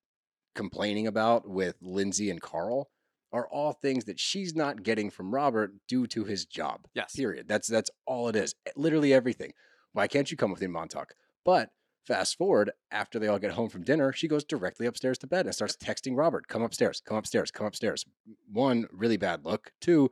complaining 0.60 1.08
about 1.08 1.48
with 1.50 1.76
Lindsay 1.82 2.30
and 2.30 2.42
Carl 2.42 2.90
are 3.32 3.48
all 3.48 3.72
things 3.74 4.06
that 4.06 4.20
she's 4.20 4.56
not 4.56 4.84
getting 4.84 5.10
from 5.10 5.34
Robert 5.34 5.72
due 5.88 6.06
to 6.08 6.26
his 6.26 6.46
job. 6.46 6.88
Yes. 6.94 7.16
Period. 7.16 7.48
That's 7.48 7.68
that's 7.68 7.90
all 8.06 8.28
it 8.28 8.36
is. 8.36 8.56
Eh, 8.66 8.72
Literally 8.76 9.14
everything. 9.14 9.54
Why 9.94 10.08
can't 10.08 10.30
you 10.30 10.36
come 10.38 10.52
with 10.52 10.62
him, 10.62 10.72
Montauk? 10.72 11.14
But 11.46 11.70
fast 12.06 12.38
forward, 12.38 12.72
after 12.92 13.20
they 13.20 13.28
all 13.28 13.40
get 13.40 13.52
home 13.54 13.70
from 13.70 13.84
dinner, 13.84 14.12
she 14.12 14.28
goes 14.28 14.44
directly 14.44 14.86
upstairs 14.86 15.18
to 15.20 15.28
bed 15.28 15.46
and 15.46 15.56
starts 15.56 15.78
texting 15.78 16.18
Robert, 16.18 16.48
come 16.48 16.62
upstairs, 16.64 17.02
come 17.06 17.18
upstairs, 17.18 17.52
come 17.52 17.68
upstairs. 17.68 18.04
One, 18.52 18.88
really 18.92 19.18
bad 19.18 19.46
look. 19.46 19.72
Two, 19.80 20.10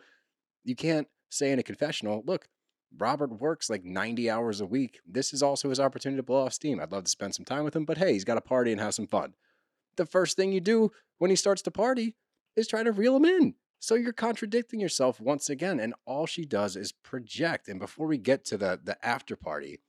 You 0.63 0.75
can't 0.75 1.07
say 1.29 1.51
in 1.51 1.59
a 1.59 1.63
confessional, 1.63 2.23
look, 2.25 2.47
Robert 2.97 3.39
works 3.41 3.69
like 3.69 3.83
90 3.83 4.29
hours 4.29 4.61
a 4.61 4.65
week. 4.65 4.99
This 5.05 5.33
is 5.33 5.43
also 5.43 5.69
his 5.69 5.79
opportunity 5.79 6.17
to 6.17 6.23
blow 6.23 6.45
off 6.45 6.53
steam. 6.53 6.79
I'd 6.79 6.91
love 6.91 7.03
to 7.03 7.09
spend 7.09 7.35
some 7.35 7.45
time 7.45 7.63
with 7.65 7.75
him, 7.75 7.83
but 7.85 7.97
hey, 7.97 8.13
he's 8.13 8.23
got 8.23 8.37
a 8.37 8.41
party 8.41 8.71
and 8.71 8.79
have 8.79 8.93
some 8.93 9.07
fun. 9.07 9.33
The 9.97 10.05
first 10.05 10.35
thing 10.37 10.51
you 10.51 10.61
do 10.61 10.91
when 11.17 11.29
he 11.29 11.35
starts 11.35 11.61
to 11.63 11.71
party 11.71 12.15
is 12.55 12.67
try 12.67 12.83
to 12.83 12.91
reel 12.91 13.15
him 13.15 13.25
in. 13.25 13.55
So 13.79 13.93
you're 13.95 14.13
contradicting 14.13 14.79
yourself 14.79 15.19
once 15.19 15.49
again, 15.49 15.79
and 15.79 15.93
all 16.05 16.25
she 16.25 16.45
does 16.45 16.75
is 16.75 16.91
project. 16.91 17.67
And 17.67 17.79
before 17.79 18.07
we 18.07 18.17
get 18.17 18.43
to 18.45 18.57
the 18.57 18.79
the 18.83 18.97
after 19.05 19.35
party, 19.35 19.81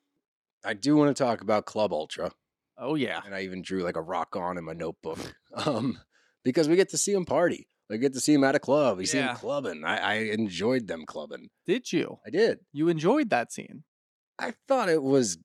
I 0.64 0.74
do 0.74 0.96
want 0.96 1.16
to 1.16 1.22
talk 1.24 1.40
about 1.40 1.64
Club 1.66 1.92
Ultra, 1.92 2.32
Oh 2.76 2.94
yeah. 2.96 3.20
and 3.24 3.34
I 3.34 3.42
even 3.42 3.62
drew 3.62 3.82
like 3.82 3.96
a 3.96 4.02
rock 4.02 4.36
on 4.36 4.58
in 4.58 4.64
my 4.64 4.74
notebook, 4.74 5.18
um, 5.54 5.98
because 6.44 6.68
we 6.68 6.76
get 6.76 6.90
to 6.90 6.98
see 6.98 7.12
him 7.12 7.24
party. 7.24 7.68
We 7.88 7.96
get 7.96 8.12
to 8.12 8.20
see 8.20 8.34
him 8.34 8.44
at 8.44 8.54
a 8.54 8.58
club. 8.58 8.98
We 8.98 9.06
see 9.06 9.16
him 9.18 9.34
clubbing. 9.34 9.82
I, 9.84 9.96
I 9.96 10.14
enjoyed 10.32 10.86
them 10.88 11.06
clubbing. 11.06 11.48
Did 11.66 11.90
you? 11.90 12.18
I 12.26 12.28
did. 12.28 12.58
You 12.70 12.88
enjoyed 12.90 13.30
that 13.30 13.50
scene? 13.50 13.84
I 14.38 14.52
thought 14.68 14.90
it 14.90 15.02
was 15.02 15.38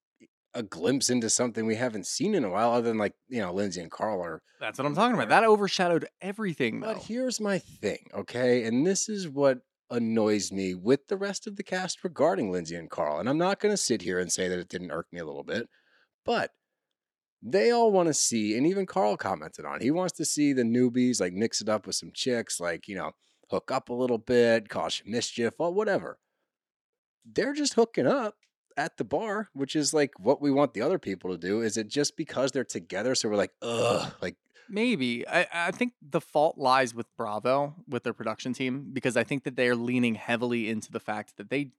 a 0.54 0.64
glimpse 0.64 1.10
into 1.10 1.30
something 1.30 1.66
we 1.66 1.76
haven't 1.76 2.08
seen 2.08 2.36
in 2.36 2.44
a 2.44 2.50
while, 2.50 2.72
other 2.72 2.90
than 2.90 2.98
like 2.98 3.14
you 3.28 3.42
know 3.42 3.54
Lindsay 3.54 3.82
and 3.82 3.92
Carl 3.92 4.22
are 4.22 4.42
That's 4.60 4.78
what 4.78 4.86
I'm 4.86 4.96
talking 4.96 5.16
about. 5.16 5.30
That 5.30 5.44
overshadowed 5.44 6.08
everything, 6.22 6.80
though. 6.80 6.94
But 6.94 7.04
here's 7.04 7.40
my 7.40 7.60
thing, 7.60 8.08
okay? 8.14 8.64
And 8.64 8.86
this 8.86 9.10
is 9.10 9.28
what 9.28 9.60
annoys 9.90 10.52
me 10.52 10.74
with 10.74 11.08
the 11.08 11.18
rest 11.18 11.46
of 11.48 11.56
the 11.56 11.64
cast 11.64 12.04
regarding 12.04 12.52
Lindsay 12.52 12.76
and 12.76 12.90
Carl. 12.90 13.20
And 13.20 13.30
I'm 13.30 13.38
not 13.38 13.60
going 13.60 13.74
to 13.74 13.78
sit 13.78 14.02
here 14.02 14.20
and 14.20 14.32
say 14.32 14.48
that 14.48 14.60
it 14.60 14.70
didn't 14.70 14.92
irk 14.92 15.08
me 15.12 15.20
a 15.20 15.26
little 15.26 15.44
bit, 15.44 15.70
but 16.26 16.52
they 17.42 17.72
all 17.72 17.92
want 17.92 18.08
to 18.08 18.14
see, 18.14 18.58
and 18.58 18.66
even 18.66 18.86
Carl 18.86 19.18
commented 19.18 19.66
on, 19.66 19.82
he 19.82 19.92
wants 19.92 20.14
to 20.14 20.26
see 20.26 20.54
the 20.54 20.64
newbies 20.64 21.20
like 21.20 21.34
mix 21.34 21.62
it 21.62 21.70
up 21.70 21.86
with 21.86 21.96
some 21.96 22.12
chicks, 22.14 22.60
like, 22.60 22.88
you 22.88 22.96
know, 22.96 23.12
hook 23.50 23.70
up 23.70 23.90
a 23.90 23.94
little 23.94 24.18
bit, 24.18 24.70
cause 24.70 25.04
mischief, 25.06 25.54
or 25.60 25.74
whatever. 25.74 26.18
They're 27.26 27.54
just 27.54 27.74
hooking 27.74 28.08
up 28.08 28.36
at 28.78 28.98
the 28.98 29.04
bar, 29.04 29.50
which 29.54 29.76
is 29.76 29.94
like 29.94 30.12
what 30.20 30.42
we 30.42 30.52
want 30.52 30.74
the 30.74 30.82
other 30.82 31.00
people 31.00 31.32
to 31.32 31.38
do. 31.38 31.62
Is 31.62 31.78
it 31.78 31.88
just 31.88 32.18
because 32.18 32.52
they're 32.52 32.64
together? 32.64 33.16
So 33.16 33.30
we're 33.30 33.36
like, 33.36 33.54
ugh, 33.62 34.14
like, 34.22 34.36
Maybe. 34.70 35.28
I, 35.28 35.46
I 35.54 35.72
think 35.72 35.94
the 36.02 36.22
fault 36.22 36.58
lies 36.58 36.96
with 36.96 37.06
Bravo, 37.18 37.76
with 37.88 38.04
their 38.04 38.14
production 38.14 38.54
team, 38.54 38.90
because 38.94 39.18
I 39.18 39.24
think 39.24 39.44
that 39.44 39.56
they're 39.56 39.76
leaning 39.76 40.16
heavily 40.16 40.70
into 40.70 40.92
the 40.92 41.00
fact 41.00 41.38
that 41.38 41.50
they 41.50 41.72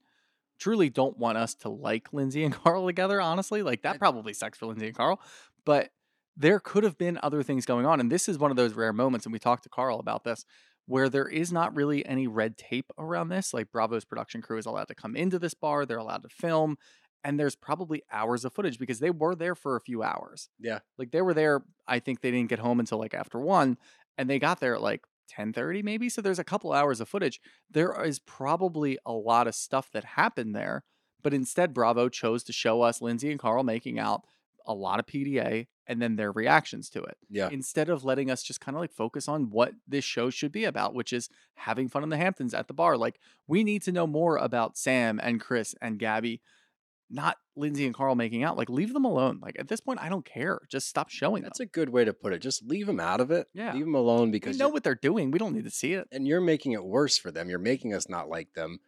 truly 0.59 0.91
don't 0.91 1.19
want 1.19 1.39
us 1.39 1.55
to 1.57 1.69
like 1.69 2.13
Lindsay 2.13 2.45
and 2.45 2.55
Carl 2.63 2.87
together, 2.87 3.21
honestly. 3.21 3.63
Like, 3.63 3.83
that 3.83 3.99
probably 3.99 4.33
sucks 4.33 4.59
for 4.59 4.67
Lindsay 4.67 4.87
and 4.87 4.97
Carl. 4.97 5.21
But 5.65 5.91
there 6.37 6.61
could 6.61 6.85
have 6.85 6.99
been 6.99 7.19
other 7.23 7.43
things 7.43 7.65
going 7.65 7.87
on. 7.87 8.01
And 8.01 8.11
this 8.11 8.29
is 8.29 8.39
one 8.39 8.51
of 8.51 8.57
those 8.57 8.75
rare 8.75 8.93
moments, 8.93 9.27
and 9.27 9.33
we 9.33 9.39
talked 9.39 9.63
to 9.65 9.69
Carl 9.69 9.99
about 9.99 10.25
this, 10.25 10.45
where 10.87 11.09
there 11.09 11.29
is 11.29 11.53
not 11.53 11.75
really 11.75 12.05
any 12.07 12.27
red 12.27 12.57
tape 12.59 12.91
around 12.99 13.29
this. 13.29 13.55
Like, 13.55 13.73
Bravo's 13.73 14.05
production 14.05 14.43
crew 14.43 14.59
is 14.59 14.67
allowed 14.67 14.89
to 14.89 14.95
come 14.95 15.17
into 15.17 15.39
this 15.39 15.55
bar, 15.55 15.87
they're 15.87 15.99
allowed 15.99 16.23
to 16.23 16.29
film. 16.29 16.77
And 17.23 17.41
there's 17.41 17.57
probably 17.57 18.03
hours 18.13 18.45
of 18.45 18.53
footage 18.53 18.79
because 18.79 18.99
they 18.99 19.11
were 19.11 19.35
there 19.35 19.55
for 19.55 19.77
a 19.77 19.81
few 19.81 20.03
hours. 20.03 20.51
yeah, 20.59 20.81
Like 20.99 21.11
they 21.11 21.23
were 21.23 21.33
there. 21.35 21.63
I 21.87 21.99
think 21.99 22.21
they 22.21 22.31
didn't 22.31 22.51
get 22.51 22.59
home 22.59 22.81
until 22.81 22.99
like 22.99 23.15
after 23.15 23.41
one, 23.41 23.79
and 24.19 24.29
they 24.29 24.39
got 24.39 24.61
there 24.61 24.75
at 24.75 24.83
like 24.83 25.05
ten 25.27 25.53
thirty 25.53 25.83
maybe. 25.83 26.09
So 26.11 26.21
there's 26.21 26.39
a 26.39 26.45
couple 26.45 26.73
hours 26.73 27.01
of 27.01 27.09
footage. 27.09 27.41
There 27.71 28.05
is 28.05 28.19
probably 28.19 28.99
a 29.07 29.13
lot 29.13 29.47
of 29.47 29.55
stuff 29.55 29.91
that 29.93 30.05
happened 30.05 30.55
there, 30.55 30.85
but 31.23 31.33
instead 31.35 31.73
Bravo 31.73 32.09
chose 32.11 32.45
to 32.45 32.53
show 32.53 32.83
us 32.83 33.01
Lindsay 33.01 33.31
and 33.31 33.41
Carl 33.41 33.65
making 33.65 33.99
out, 33.99 34.27
a 34.67 34.75
lot 34.75 34.99
of 34.99 35.07
PDA, 35.07 35.67
and 35.87 36.01
then 36.01 36.17
their 36.17 36.33
reactions 36.33 36.89
to 36.91 37.03
it. 37.03 37.17
yeah. 37.31 37.49
Instead 37.51 37.91
of 37.91 38.05
letting 38.05 38.31
us 38.31 38.43
just 38.43 38.61
kind 38.61 38.77
of 38.77 38.81
like 38.81 38.93
focus 38.93 39.29
on 39.29 39.51
what 39.51 39.73
this 39.87 40.05
show 40.05 40.31
should 40.31 40.53
be 40.53 40.65
about, 40.65 40.95
which 40.95 41.13
is 41.13 41.29
having 41.55 41.89
fun 41.89 42.03
in 42.03 42.09
the 42.09 42.17
Hamptons 42.17 42.55
at 42.55 42.69
the 42.69 42.75
bar. 42.75 42.97
Like 42.97 43.19
we 43.47 43.65
need 43.65 43.83
to 43.83 43.93
know 43.93 44.07
more 44.07 44.37
about 44.37 44.77
Sam 44.79 45.21
and 45.23 45.41
Chris 45.41 45.75
and 45.81 45.99
Gabby 45.99 46.41
not 47.11 47.37
Lindsay 47.57 47.87
and 47.87 47.95
Carl 47.95 48.15
making 48.15 48.43
out. 48.43 48.57
Like, 48.57 48.69
leave 48.69 48.93
them 48.93 49.05
alone. 49.05 49.39
Like, 49.41 49.57
at 49.59 49.69
this 49.69 49.81
point, 49.81 50.01
I 50.03 50.09
don't 50.09 50.25
care. 50.25 50.61
Just 50.69 50.89
stop 50.89 51.11
showing 51.11 51.43
That's 51.43 51.59
them. 51.59 51.67
a 51.67 51.71
good 51.71 51.91
way 51.91 52.05
to 52.05 52.13
put 52.13 52.33
it. 52.33 52.41
Just 52.41 52.65
leave 52.65 52.87
them 52.87 52.99
out 52.99 53.21
of 53.21 53.31
it. 53.31 53.47
Yeah. 53.55 53.73
Leave 53.73 53.85
them 53.85 53.95
alone 53.95 54.31
because 54.31 54.55
we 54.57 54.59
know 54.59 54.69
what 54.69 54.83
they're 54.83 54.95
doing. 54.95 55.31
We 55.31 55.39
don't 55.39 55.55
need 55.55 55.65
to 55.65 55.71
see 55.71 55.93
it. 55.93 56.09
and 56.11 56.27
you're 56.27 56.41
making 56.41 56.73
it 56.73 56.85
worse 56.85 57.17
for 57.17 57.31
them. 57.31 57.49
You're 57.49 57.59
making 57.59 57.95
us 57.95 58.09
not 58.09 58.29
like 58.29 58.55
them. 58.55 58.81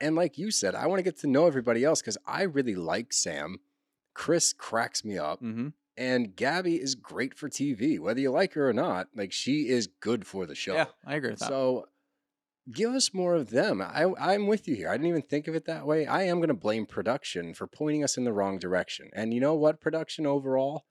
And 0.00 0.16
like 0.16 0.38
you 0.38 0.50
said, 0.50 0.74
I 0.74 0.86
want 0.86 0.98
to 0.98 1.02
get 1.02 1.18
to 1.20 1.26
know 1.26 1.46
everybody 1.46 1.84
else 1.84 2.00
because 2.00 2.18
I 2.26 2.42
really 2.42 2.74
like 2.74 3.12
Sam. 3.12 3.60
Chris 4.14 4.52
cracks 4.52 5.04
me 5.04 5.18
up. 5.18 5.42
Mm-hmm. 5.42 5.68
And 5.96 6.34
Gabby 6.34 6.76
is 6.76 6.94
great 6.94 7.34
for 7.34 7.50
TV, 7.50 7.98
whether 7.98 8.20
you 8.20 8.30
like 8.30 8.54
her 8.54 8.68
or 8.68 8.72
not. 8.72 9.08
Like 9.14 9.32
she 9.32 9.68
is 9.68 9.86
good 9.86 10.26
for 10.26 10.46
the 10.46 10.54
show. 10.54 10.74
Yeah, 10.74 10.86
I 11.06 11.16
agree 11.16 11.30
with 11.30 11.40
that. 11.40 11.48
So 11.48 11.88
give 12.70 12.92
us 12.92 13.12
more 13.12 13.34
of 13.34 13.50
them. 13.50 13.80
I, 13.82 14.06
I'm 14.18 14.46
with 14.46 14.68
you 14.68 14.76
here. 14.76 14.88
I 14.88 14.92
didn't 14.92 15.08
even 15.08 15.22
think 15.22 15.48
of 15.48 15.54
it 15.54 15.66
that 15.66 15.86
way. 15.86 16.06
I 16.06 16.22
am 16.22 16.38
going 16.38 16.48
to 16.48 16.54
blame 16.54 16.86
production 16.86 17.54
for 17.54 17.66
pointing 17.66 18.04
us 18.04 18.16
in 18.16 18.24
the 18.24 18.32
wrong 18.32 18.58
direction. 18.58 19.10
And 19.12 19.34
you 19.34 19.40
know 19.40 19.54
what? 19.54 19.80
Production 19.80 20.26
overall, 20.26 20.84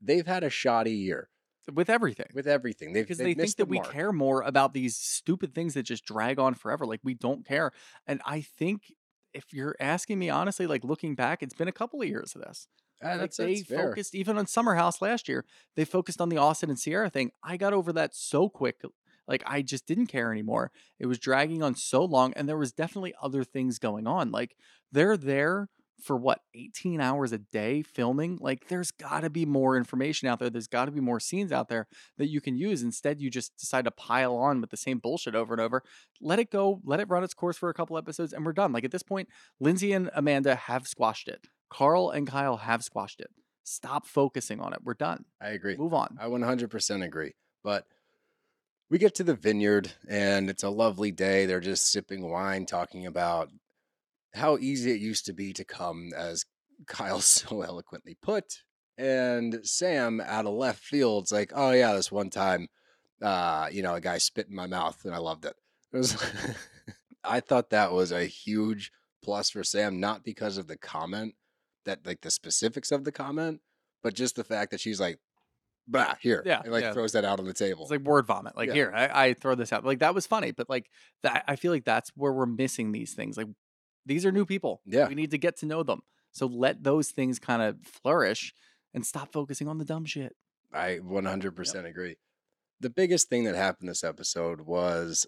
they've 0.00 0.26
had 0.26 0.42
a 0.44 0.50
shoddy 0.50 0.92
year 0.92 1.28
with 1.72 1.90
everything. 1.90 2.26
with 2.34 2.46
everything. 2.46 2.92
They've 2.92 3.04
because 3.04 3.18
they've 3.18 3.36
they 3.36 3.44
think 3.44 3.56
that 3.56 3.68
we 3.68 3.78
mark. 3.78 3.92
care 3.92 4.12
more 4.12 4.42
about 4.42 4.72
these 4.72 4.96
stupid 4.96 5.54
things 5.54 5.74
that 5.74 5.84
just 5.84 6.04
drag 6.04 6.38
on 6.38 6.54
forever. 6.54 6.86
Like, 6.86 7.00
we 7.02 7.14
don't 7.14 7.46
care. 7.46 7.72
And 8.06 8.20
I 8.24 8.40
think 8.40 8.92
if 9.34 9.52
you're 9.52 9.76
asking 9.80 10.18
me 10.18 10.30
honestly, 10.30 10.66
like 10.66 10.84
looking 10.84 11.14
back, 11.14 11.42
it's 11.42 11.54
been 11.54 11.68
a 11.68 11.72
couple 11.72 12.00
of 12.02 12.08
years 12.08 12.34
of 12.34 12.42
this. 12.42 12.68
Ah, 13.02 13.16
Like, 13.16 13.16
that's, 13.16 13.36
they 13.36 13.60
that's 13.60 13.62
fair. 13.62 14.00
focused 14.00 14.14
even 14.14 14.38
on 14.38 14.46
Summer 14.46 14.74
House 14.74 15.02
last 15.02 15.28
year. 15.28 15.44
They 15.76 15.84
focused 15.84 16.20
on 16.20 16.28
the 16.28 16.36
Austin 16.38 16.70
and 16.70 16.78
Ciara 16.80 17.10
thing. 17.10 17.32
I 17.42 17.56
got 17.56 17.72
over 17.72 17.92
that 17.92 18.14
so 18.14 18.48
quick. 18.48 18.82
Like 19.26 19.42
I 19.46 19.62
just 19.62 19.86
didn't 19.86 20.06
care 20.08 20.32
anymore. 20.32 20.70
It 20.98 21.06
was 21.06 21.18
dragging 21.18 21.62
on 21.62 21.74
so 21.74 22.04
long, 22.04 22.32
and 22.34 22.48
there 22.48 22.58
was 22.58 22.72
definitely 22.72 23.14
other 23.22 23.44
things 23.44 23.78
going 23.78 24.06
on. 24.06 24.30
Like 24.30 24.56
they're 24.92 25.16
there 25.16 25.68
for 26.02 26.16
what 26.16 26.40
18 26.54 27.00
hours 27.00 27.32
a 27.32 27.38
day 27.38 27.82
filming. 27.82 28.38
Like 28.40 28.68
there's 28.68 28.90
got 28.90 29.20
to 29.20 29.30
be 29.30 29.46
more 29.46 29.76
information 29.76 30.28
out 30.28 30.38
there. 30.38 30.50
There's 30.50 30.66
got 30.66 30.86
to 30.86 30.90
be 30.90 31.00
more 31.00 31.20
scenes 31.20 31.52
out 31.52 31.68
there 31.68 31.86
that 32.18 32.28
you 32.28 32.40
can 32.40 32.56
use. 32.56 32.82
Instead, 32.82 33.20
you 33.20 33.30
just 33.30 33.56
decide 33.56 33.84
to 33.86 33.90
pile 33.90 34.36
on 34.36 34.60
with 34.60 34.70
the 34.70 34.76
same 34.76 34.98
bullshit 34.98 35.34
over 35.34 35.54
and 35.54 35.60
over. 35.60 35.82
Let 36.20 36.38
it 36.38 36.50
go. 36.50 36.80
Let 36.84 37.00
it 37.00 37.08
run 37.08 37.24
its 37.24 37.34
course 37.34 37.56
for 37.56 37.68
a 37.68 37.74
couple 37.74 37.96
episodes, 37.96 38.32
and 38.32 38.44
we're 38.44 38.52
done. 38.52 38.72
Like 38.72 38.84
at 38.84 38.90
this 38.90 39.02
point, 39.02 39.28
Lindsay 39.60 39.92
and 39.92 40.10
Amanda 40.14 40.54
have 40.54 40.86
squashed 40.86 41.28
it. 41.28 41.46
Carl 41.70 42.10
and 42.10 42.26
Kyle 42.26 42.58
have 42.58 42.84
squashed 42.84 43.20
it. 43.20 43.30
Stop 43.64 44.06
focusing 44.06 44.60
on 44.60 44.72
it. 44.74 44.80
We're 44.84 44.94
done. 44.94 45.24
I 45.40 45.50
agree. 45.50 45.76
Move 45.76 45.94
on. 45.94 46.18
I 46.20 46.26
100% 46.26 47.04
agree. 47.04 47.32
But 47.62 47.86
we 48.90 48.98
get 48.98 49.14
to 49.16 49.24
the 49.24 49.34
vineyard 49.34 49.90
and 50.08 50.50
it's 50.50 50.62
a 50.62 50.68
lovely 50.68 51.10
day. 51.10 51.46
They're 51.46 51.60
just 51.60 51.90
sipping 51.90 52.30
wine, 52.30 52.66
talking 52.66 53.06
about 53.06 53.50
how 54.34 54.58
easy 54.58 54.90
it 54.90 55.00
used 55.00 55.26
to 55.26 55.32
be 55.32 55.52
to 55.52 55.64
come, 55.64 56.10
as 56.16 56.44
Kyle 56.86 57.20
so 57.20 57.62
eloquently 57.62 58.16
put. 58.20 58.62
And 58.96 59.60
Sam, 59.62 60.20
out 60.20 60.46
of 60.46 60.54
left 60.54 60.82
field's 60.82 61.32
like, 61.32 61.52
oh, 61.54 61.72
yeah, 61.72 61.94
this 61.94 62.12
one 62.12 62.30
time, 62.30 62.68
uh, 63.22 63.68
you 63.72 63.82
know, 63.82 63.94
a 63.94 64.00
guy 64.00 64.18
spit 64.18 64.48
in 64.48 64.54
my 64.54 64.66
mouth 64.66 65.04
and 65.04 65.14
I 65.14 65.18
loved 65.18 65.44
it. 65.44 65.54
It 65.92 65.98
was, 65.98 66.16
I 67.24 67.38
thought 67.38 67.70
that 67.70 67.92
was 67.92 68.10
a 68.10 68.24
huge 68.24 68.90
plus 69.22 69.50
for 69.50 69.62
Sam, 69.62 70.00
not 70.00 70.24
because 70.24 70.58
of 70.58 70.66
the 70.66 70.76
comment, 70.76 71.36
that 71.84 72.04
like 72.04 72.20
the 72.22 72.32
specifics 72.32 72.90
of 72.90 73.04
the 73.04 73.12
comment, 73.12 73.60
but 74.02 74.14
just 74.14 74.34
the 74.34 74.42
fact 74.42 74.72
that 74.72 74.80
she's 74.80 74.98
like, 74.98 75.20
bah, 75.86 76.14
here. 76.20 76.42
Yeah, 76.44 76.62
And 76.64 76.72
like 76.72 76.82
yeah. 76.82 76.92
throws 76.92 77.12
that 77.12 77.24
out 77.24 77.38
on 77.38 77.46
the 77.46 77.52
table. 77.52 77.82
It's 77.82 77.92
like 77.92 78.00
word 78.00 78.26
vomit. 78.26 78.56
Like 78.56 78.68
Yeah. 78.68 78.74
here, 78.74 78.92
I, 78.94 79.26
I 79.26 79.34
throw 79.34 79.54
this 79.54 79.72
out. 79.72 79.84
Like 79.84 80.00
that 80.00 80.14
was 80.14 80.26
funny, 80.26 80.50
but 80.50 80.68
like 80.68 80.90
that, 81.22 81.44
I 81.46 81.54
feel 81.56 81.70
like 81.70 81.84
that's 81.84 82.10
where 82.16 82.32
we're 82.32 82.46
missing 82.46 82.90
these 82.90 83.14
things. 83.14 83.36
Like 83.36 83.46
these 84.06 84.26
are 84.26 84.32
new 84.32 84.44
people. 84.44 84.80
Yeah. 84.86 85.08
we 85.08 85.14
need 85.14 85.30
to 85.30 85.38
get 85.38 85.58
to 85.58 85.66
know 85.66 85.82
them. 85.82 86.02
So 86.32 86.46
let 86.46 86.82
those 86.82 87.10
things 87.10 87.38
kind 87.38 87.62
of 87.62 87.76
flourish 87.82 88.52
and 88.92 89.06
stop 89.06 89.32
focusing 89.32 89.68
on 89.68 89.78
the 89.78 89.84
dumb 89.84 90.04
shit. 90.04 90.34
I 90.72 90.98
100% 91.02 91.84
agree. 91.86 92.16
The 92.80 92.90
biggest 92.90 93.28
thing 93.28 93.44
that 93.44 93.54
happened 93.54 93.88
this 93.88 94.04
episode 94.04 94.62
was 94.62 95.26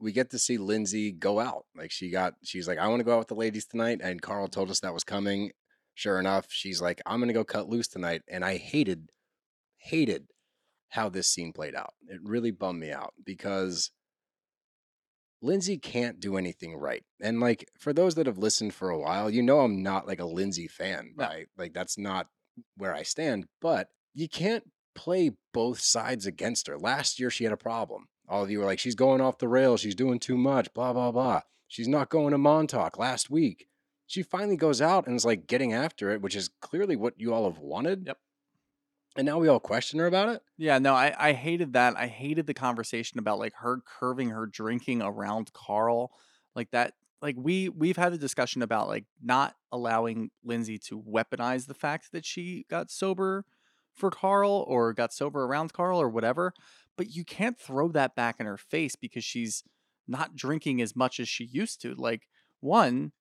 we 0.00 0.12
get 0.12 0.30
to 0.30 0.38
see 0.38 0.58
Lindsay 0.58 1.12
go 1.12 1.38
out. 1.38 1.66
Like 1.76 1.90
she 1.90 2.10
got, 2.10 2.34
she's 2.42 2.66
like, 2.66 2.78
I 2.78 2.88
want 2.88 3.00
to 3.00 3.04
go 3.04 3.14
out 3.14 3.20
with 3.20 3.28
the 3.28 3.34
ladies 3.34 3.66
tonight. 3.66 4.00
And 4.02 4.20
Carl 4.20 4.48
told 4.48 4.70
us 4.70 4.80
that 4.80 4.94
was 4.94 5.04
coming. 5.04 5.52
Sure 5.94 6.18
enough, 6.20 6.46
she's 6.48 6.80
like, 6.80 7.00
I'm 7.06 7.18
going 7.18 7.28
to 7.28 7.34
go 7.34 7.44
cut 7.44 7.68
loose 7.68 7.88
tonight. 7.88 8.22
And 8.28 8.44
I 8.44 8.56
hated, 8.56 9.10
hated 9.78 10.26
how 10.88 11.08
this 11.08 11.28
scene 11.28 11.52
played 11.52 11.74
out. 11.74 11.94
It 12.08 12.20
really 12.22 12.50
bummed 12.50 12.80
me 12.80 12.92
out 12.92 13.14
because 13.24 13.90
Lindsay 15.40 15.78
can't 15.78 16.20
do 16.20 16.36
anything 16.36 16.76
right. 16.76 17.04
And 17.20 17.40
like 17.40 17.68
for 17.78 17.92
those 17.92 18.14
that 18.16 18.26
have 18.26 18.38
listened 18.38 18.74
for 18.74 18.90
a 18.90 18.98
while, 18.98 19.30
you 19.30 19.42
know 19.42 19.60
I'm 19.60 19.82
not 19.82 20.06
like 20.06 20.20
a 20.20 20.26
Lindsay 20.26 20.66
fan. 20.66 21.14
No. 21.16 21.26
By 21.26 21.44
like 21.56 21.74
that's 21.74 21.96
not 21.98 22.28
where 22.76 22.94
I 22.94 23.02
stand, 23.02 23.46
but 23.60 23.88
you 24.14 24.28
can't 24.28 24.64
play 24.94 25.30
both 25.54 25.80
sides 25.80 26.26
against 26.26 26.66
her. 26.66 26.78
Last 26.78 27.20
year 27.20 27.30
she 27.30 27.44
had 27.44 27.52
a 27.52 27.56
problem. 27.56 28.08
All 28.28 28.42
of 28.42 28.50
you 28.50 28.58
were 28.58 28.64
like, 28.64 28.78
she's 28.78 28.94
going 28.94 29.20
off 29.20 29.38
the 29.38 29.48
rails, 29.48 29.80
she's 29.80 29.94
doing 29.94 30.18
too 30.18 30.36
much, 30.36 30.72
blah, 30.74 30.92
blah, 30.92 31.12
blah. 31.12 31.42
She's 31.68 31.88
not 31.88 32.10
going 32.10 32.32
to 32.32 32.38
Montauk 32.38 32.98
last 32.98 33.30
week. 33.30 33.68
She 34.06 34.22
finally 34.22 34.56
goes 34.56 34.82
out 34.82 35.06
and 35.06 35.16
is 35.16 35.24
like 35.24 35.46
getting 35.46 35.72
after 35.72 36.10
it, 36.10 36.20
which 36.22 36.34
is 36.34 36.50
clearly 36.60 36.96
what 36.96 37.14
you 37.18 37.32
all 37.32 37.44
have 37.44 37.58
wanted. 37.58 38.04
Yep. 38.06 38.18
And 39.18 39.26
now 39.26 39.38
we 39.38 39.48
all 39.48 39.58
question 39.58 39.98
her 39.98 40.06
about 40.06 40.28
it. 40.28 40.42
Yeah, 40.56 40.78
no, 40.78 40.94
I, 40.94 41.12
I 41.18 41.32
hated 41.32 41.72
that. 41.72 41.98
I 41.98 42.06
hated 42.06 42.46
the 42.46 42.54
conversation 42.54 43.18
about 43.18 43.40
like 43.40 43.52
her 43.56 43.80
curving 43.84 44.30
her 44.30 44.46
drinking 44.46 45.02
around 45.02 45.52
Carl. 45.52 46.12
Like 46.54 46.70
that 46.70 46.94
like 47.20 47.34
we 47.36 47.68
we've 47.68 47.96
had 47.96 48.12
a 48.12 48.18
discussion 48.18 48.62
about 48.62 48.86
like 48.86 49.06
not 49.20 49.56
allowing 49.72 50.30
Lindsay 50.44 50.78
to 50.86 51.02
weaponize 51.02 51.66
the 51.66 51.74
fact 51.74 52.12
that 52.12 52.24
she 52.24 52.64
got 52.70 52.92
sober 52.92 53.44
for 53.92 54.08
Carl 54.08 54.64
or 54.68 54.92
got 54.92 55.12
sober 55.12 55.44
around 55.44 55.72
Carl 55.72 56.00
or 56.00 56.08
whatever. 56.08 56.52
But 56.96 57.10
you 57.10 57.24
can't 57.24 57.58
throw 57.58 57.88
that 57.88 58.14
back 58.14 58.36
in 58.38 58.46
her 58.46 58.56
face 58.56 58.94
because 58.94 59.24
she's 59.24 59.64
not 60.06 60.36
drinking 60.36 60.80
as 60.80 60.94
much 60.94 61.18
as 61.18 61.28
she 61.28 61.44
used 61.44 61.82
to. 61.82 61.94
Like, 61.94 62.28
one, 62.60 63.12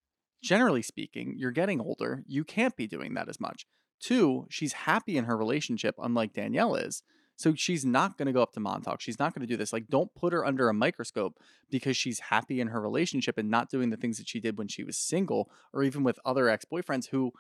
generally 0.44 0.84
speaking, 0.84 1.34
you're 1.38 1.52
getting 1.52 1.82
older. 1.82 2.24
You 2.28 2.44
can't 2.44 2.76
be 2.76 2.86
doing 2.86 3.16
that 3.16 3.30
as 3.30 3.40
much. 3.40 3.66
Two, 4.00 4.46
she's 4.50 4.74
happy 4.74 5.18
in 5.18 5.26
her 5.26 5.38
relationship, 5.38 5.96
unlike 6.02 6.34
Danielle 6.34 6.76
is. 6.76 7.04
So 7.36 7.54
she's 7.54 7.86
not 7.86 8.18
going 8.18 8.26
to 8.26 8.32
go 8.32 8.42
up 8.42 8.54
to 8.54 8.60
Montauk. 8.60 9.00
She's 9.00 9.20
not 9.20 9.34
going 9.36 9.46
to 9.46 9.52
do 9.52 9.58
this. 9.58 9.72
Like, 9.72 9.88
don't 9.90 10.14
put 10.16 10.34
her 10.34 10.44
under 10.44 10.70
a 10.70 10.74
microscope 10.74 11.38
because 11.70 11.96
she's 11.96 12.20
happy 12.20 12.60
in 12.60 12.70
her 12.70 12.82
relationship 12.82 13.38
and 13.38 13.50
not 13.50 13.70
doing 13.70 13.92
the 13.92 13.98
things 13.98 14.18
that 14.18 14.28
she 14.28 14.40
did 14.40 14.58
when 14.58 14.68
she 14.68 14.84
was 14.84 14.98
single 14.98 15.50
or 15.72 15.84
even 15.84 16.04
with 16.04 16.20
other 16.26 16.50
ex 16.50 16.66
boyfriends 16.66 17.10
who, 17.10 17.32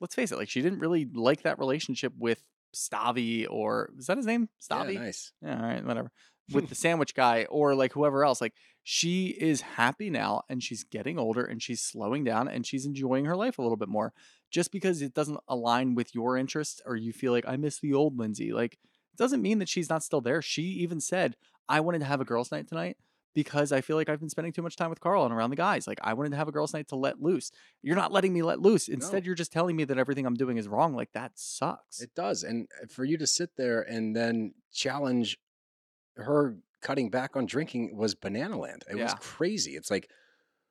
let's 0.00 0.14
face 0.14 0.30
it, 0.30 0.38
like, 0.38 0.48
she 0.48 0.62
didn't 0.62 0.78
really 0.78 1.04
like 1.12 1.42
that 1.42 1.58
relationship 1.58 2.12
with 2.16 2.44
Stavi 2.74 3.44
or, 3.50 3.90
is 3.98 4.06
that 4.06 4.16
his 4.16 4.26
name? 4.26 4.48
Stavi? 4.62 4.94
Yeah, 4.94 5.00
nice. 5.00 5.32
Yeah, 5.42 5.56
all 5.56 5.68
right, 5.68 5.84
whatever. 5.84 6.12
With 6.54 6.68
the 6.68 6.74
sandwich 6.74 7.14
guy 7.14 7.46
or 7.50 7.74
like 7.74 7.92
whoever 7.92 8.24
else. 8.24 8.40
Like, 8.40 8.54
she 8.82 9.28
is 9.28 9.60
happy 9.60 10.10
now 10.10 10.42
and 10.48 10.62
she's 10.62 10.84
getting 10.84 11.18
older 11.18 11.44
and 11.44 11.62
she's 11.62 11.82
slowing 11.82 12.24
down 12.24 12.48
and 12.48 12.66
she's 12.66 12.86
enjoying 12.86 13.26
her 13.26 13.36
life 13.36 13.58
a 13.58 13.62
little 13.62 13.76
bit 13.76 13.88
more. 13.88 14.12
Just 14.50 14.72
because 14.72 15.00
it 15.02 15.14
doesn't 15.14 15.38
align 15.48 15.94
with 15.94 16.14
your 16.14 16.36
interests 16.36 16.80
or 16.86 16.96
you 16.96 17.12
feel 17.12 17.30
like 17.32 17.44
I 17.46 17.56
miss 17.56 17.78
the 17.78 17.94
old 17.94 18.18
Lindsay, 18.18 18.52
like 18.52 18.74
it 18.74 19.16
doesn't 19.18 19.42
mean 19.42 19.58
that 19.58 19.68
she's 19.68 19.90
not 19.90 20.02
still 20.02 20.20
there. 20.20 20.42
She 20.42 20.62
even 20.62 21.00
said, 21.00 21.36
I 21.68 21.80
wanted 21.80 22.00
to 22.00 22.06
have 22.06 22.20
a 22.20 22.24
girls' 22.24 22.50
night 22.50 22.66
tonight 22.66 22.96
because 23.32 23.70
I 23.70 23.80
feel 23.80 23.94
like 23.96 24.08
I've 24.08 24.18
been 24.18 24.28
spending 24.28 24.52
too 24.52 24.62
much 24.62 24.74
time 24.74 24.90
with 24.90 24.98
Carl 25.00 25.24
and 25.24 25.32
around 25.32 25.50
the 25.50 25.56
guys. 25.56 25.86
Like 25.86 26.00
I 26.02 26.14
wanted 26.14 26.30
to 26.30 26.36
have 26.36 26.48
a 26.48 26.52
girls' 26.52 26.72
night 26.74 26.88
to 26.88 26.96
let 26.96 27.22
loose. 27.22 27.52
You're 27.82 27.94
not 27.96 28.10
letting 28.12 28.32
me 28.32 28.42
let 28.42 28.60
loose. 28.60 28.88
Instead, 28.88 29.22
No. 29.22 29.26
you're 29.26 29.34
just 29.36 29.52
telling 29.52 29.76
me 29.76 29.84
that 29.84 29.98
everything 29.98 30.26
I'm 30.26 30.34
doing 30.34 30.56
is 30.56 30.66
wrong. 30.66 30.94
Like 30.94 31.12
that 31.12 31.32
sucks. 31.36 32.00
It 32.00 32.14
does. 32.16 32.42
And 32.42 32.66
uh, 32.82 32.86
for 32.88 33.04
you 33.04 33.18
to 33.18 33.26
sit 33.26 33.50
there 33.56 33.82
and 33.82 34.16
then 34.16 34.54
challenge 34.72 35.38
her 36.16 36.56
cutting 36.82 37.10
back 37.10 37.36
on 37.36 37.46
drinking 37.46 37.96
was 37.96 38.14
banana 38.14 38.58
land. 38.58 38.84
It 38.90 38.96
was 38.96 39.14
crazy. 39.20 39.72
It's 39.72 39.90
like 39.90 40.08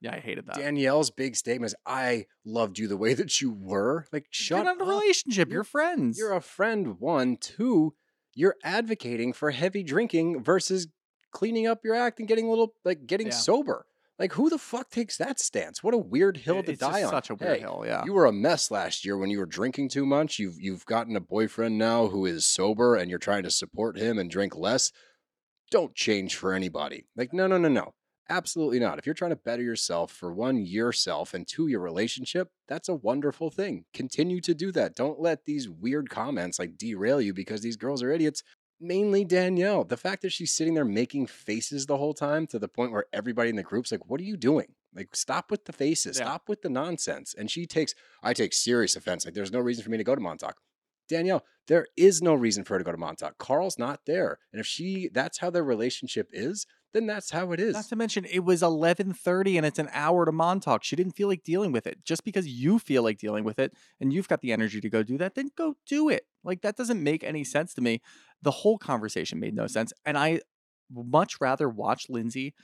yeah, 0.02 0.16
I 0.16 0.20
hated 0.22 0.46
that. 0.48 0.56
Danielle's 0.56 1.12
big 1.12 1.36
statement 1.36 1.72
is, 1.72 1.76
I 1.86 2.26
loved 2.46 2.80
you 2.80 2.88
the 2.88 2.96
way 2.96 3.14
that 3.16 3.42
you 3.42 3.52
were. 3.52 4.06
Like, 4.14 4.28
shut 4.32 4.60
you're 4.60 4.64
not 4.64 4.76
in 4.76 4.82
a 4.82 4.84
up. 4.86 4.90
relationship. 5.02 5.52
You're, 5.52 5.66
friends. 5.66 6.18
You're 6.18 6.32
a 6.34 6.40
friend, 6.42 7.02
one. 7.02 7.36
Two, 7.36 7.96
you're 8.34 8.56
advocating 8.64 9.34
for 9.34 9.52
heavy 9.52 9.84
drinking 9.84 10.42
versus 10.42 10.88
cleaning 11.32 11.68
up 11.68 11.80
your 11.84 11.96
act 11.96 12.20
and 12.20 12.30
getting 12.30 12.46
a 12.48 12.50
little, 12.50 12.74
like, 12.86 13.08
getting 13.08 13.28
Yeah. 13.28 13.34
sober. 13.34 13.86
Like, 14.18 14.32
who 14.34 14.50
the 14.50 14.58
fuck 14.58 14.90
takes 14.90 15.18
that 15.18 15.38
stance? 15.38 15.84
What 15.84 15.94
a 15.94 15.98
weird 15.98 16.38
hill 16.38 16.64
to 16.64 16.76
die 16.78 17.04
on. 17.04 17.10
such 17.12 17.30
a 17.30 17.36
weird 17.36 17.56
Hey, 17.58 17.60
hill. 17.60 17.84
Yeah. 17.86 18.06
You 18.06 18.14
were 18.14 18.26
a 18.26 18.32
mess 18.32 18.72
last 18.72 19.04
year 19.06 19.18
when 19.18 19.30
you 19.30 19.40
were 19.40 19.46
drinking 19.46 19.90
too 19.90 20.06
much. 20.06 20.40
You've 20.40 20.60
you've 20.62 20.86
gotten 20.86 21.16
a 21.18 21.22
boyfriend 21.22 21.78
now 21.78 22.08
who 22.08 22.26
is 22.26 22.46
sober 22.46 22.96
and 22.96 23.10
you're 23.10 23.20
trying 23.20 23.44
to 23.44 23.52
support 23.52 23.98
him 23.98 24.18
and 24.18 24.30
drink 24.30 24.56
less. 24.56 24.92
Don't 25.72 25.96
change 25.96 26.36
for 26.36 26.54
anybody. 26.54 27.06
Like 27.16 27.34
no 27.34 27.48
no 27.48 27.58
no 27.58 27.70
no. 27.70 27.94
Absolutely 28.32 28.80
not. 28.80 29.00
If 29.00 29.08
you're 29.08 29.16
trying 29.16 29.32
to 29.32 29.36
better 29.36 29.64
yourself 29.64 30.12
for 30.12 30.32
one 30.32 30.64
yourself 30.64 31.34
and 31.34 31.48
two 31.48 31.68
your 31.68 31.80
relationship, 31.80 32.50
that's 32.68 32.88
a 32.88 32.94
wonderful 32.94 33.50
thing. 33.50 33.86
Continue 33.92 34.40
to 34.42 34.54
do 34.54 34.72
that. 34.74 34.96
Don't 34.96 35.20
let 35.20 35.46
these 35.46 35.68
weird 35.68 36.12
comments 36.12 36.60
like 36.60 36.78
derail 36.78 37.20
you 37.20 37.34
because 37.34 37.62
these 37.62 37.76
girls 37.76 38.04
are 38.04 38.12
idiots. 38.12 38.44
Mainly 38.80 39.26
Danielle. 39.26 39.84
The 39.84 39.98
fact 39.98 40.22
that 40.22 40.32
she's 40.32 40.54
sitting 40.54 40.76
there 40.76 40.86
making 40.86 41.26
faces 41.28 41.88
the 41.88 41.98
whole 41.98 42.14
time 42.14 42.46
to 42.48 42.60
the 42.60 42.68
point 42.68 42.92
where 42.92 43.06
everybody 43.12 43.50
in 43.50 43.56
the 43.56 43.64
group's 43.64 43.92
like, 43.92 44.06
"What 44.06 44.22
are 44.22 44.26
you 44.26 44.38
doing?" 44.38 44.76
Like, 44.94 45.16
stop 45.16 45.52
with 45.52 45.66
the 45.66 45.74
faces. 45.74 46.18
Yeah. 46.18 46.26
Stop 46.26 46.50
with 46.50 46.62
the 46.62 46.70
nonsense. 46.70 47.36
And 47.38 47.50
she 47.50 47.66
takes, 47.66 47.94
I 48.24 48.34
take 48.34 48.54
serious 48.54 48.96
offense. 48.96 49.26
Like, 49.26 49.34
there's 49.34 49.52
no 49.52 49.60
reason 49.60 49.84
for 49.84 49.90
me 49.90 49.98
to 49.98 50.04
go 50.04 50.16
to 50.16 50.22
Montauk. 50.22 50.58
Danielle, 51.10 51.44
there 51.68 51.88
is 51.98 52.22
no 52.22 52.34
reason 52.34 52.64
for 52.64 52.76
her 52.76 52.80
to 52.80 52.86
go 52.86 52.92
to 52.92 52.98
Montauk. 52.98 53.38
Carl's 53.38 53.78
not 53.78 54.02
there. 54.06 54.38
And 54.54 54.60
if 54.60 54.66
she, 54.66 55.10
that's 55.14 55.40
how 55.40 55.50
their 55.50 55.64
relationship 55.64 56.30
is, 56.32 56.66
then 56.94 57.06
that's 57.06 57.32
how 57.32 57.52
it 57.52 57.60
is. 57.60 57.76
Not 57.76 57.86
to 57.90 57.96
mention, 57.96 58.26
it 58.26 58.40
was 58.40 58.64
eleven 58.64 59.14
thirty, 59.14 59.58
and 59.58 59.66
it's 59.66 59.78
an 59.78 59.90
hour 59.94 60.26
to 60.26 60.32
Montauk. 60.32 60.84
She 60.84 60.96
didn't 60.96 61.16
feel 61.16 61.28
like 61.28 61.44
dealing 61.44 61.72
with 61.72 61.86
it. 61.86 62.04
Just 62.04 62.24
because 62.24 62.48
you 62.48 62.80
feel 62.80 63.04
like 63.04 63.20
dealing 63.20 63.44
with 63.44 63.60
it, 63.60 63.74
and 64.00 64.12
you've 64.12 64.28
got 64.28 64.42
the 64.42 64.52
energy 64.52 64.82
to 64.82 64.90
go 64.90 65.04
do 65.04 65.18
that, 65.20 65.36
then 65.36 65.50
go 65.56 65.76
do 65.86 66.10
it. 66.10 66.24
Like 66.44 66.62
that 66.62 66.78
doesn't 66.78 67.04
make 67.04 67.24
any 67.24 67.44
sense 67.44 67.74
to 67.76 67.82
me. 67.82 68.02
The 68.42 68.52
whole 68.52 68.80
conversation 68.80 69.40
made 69.40 69.54
no 69.54 69.68
sense, 69.68 69.94
and 70.04 70.18
I 70.18 70.40
much 70.92 71.40
rather 71.40 71.70
watch 71.70 72.08
Lindsay 72.10 72.56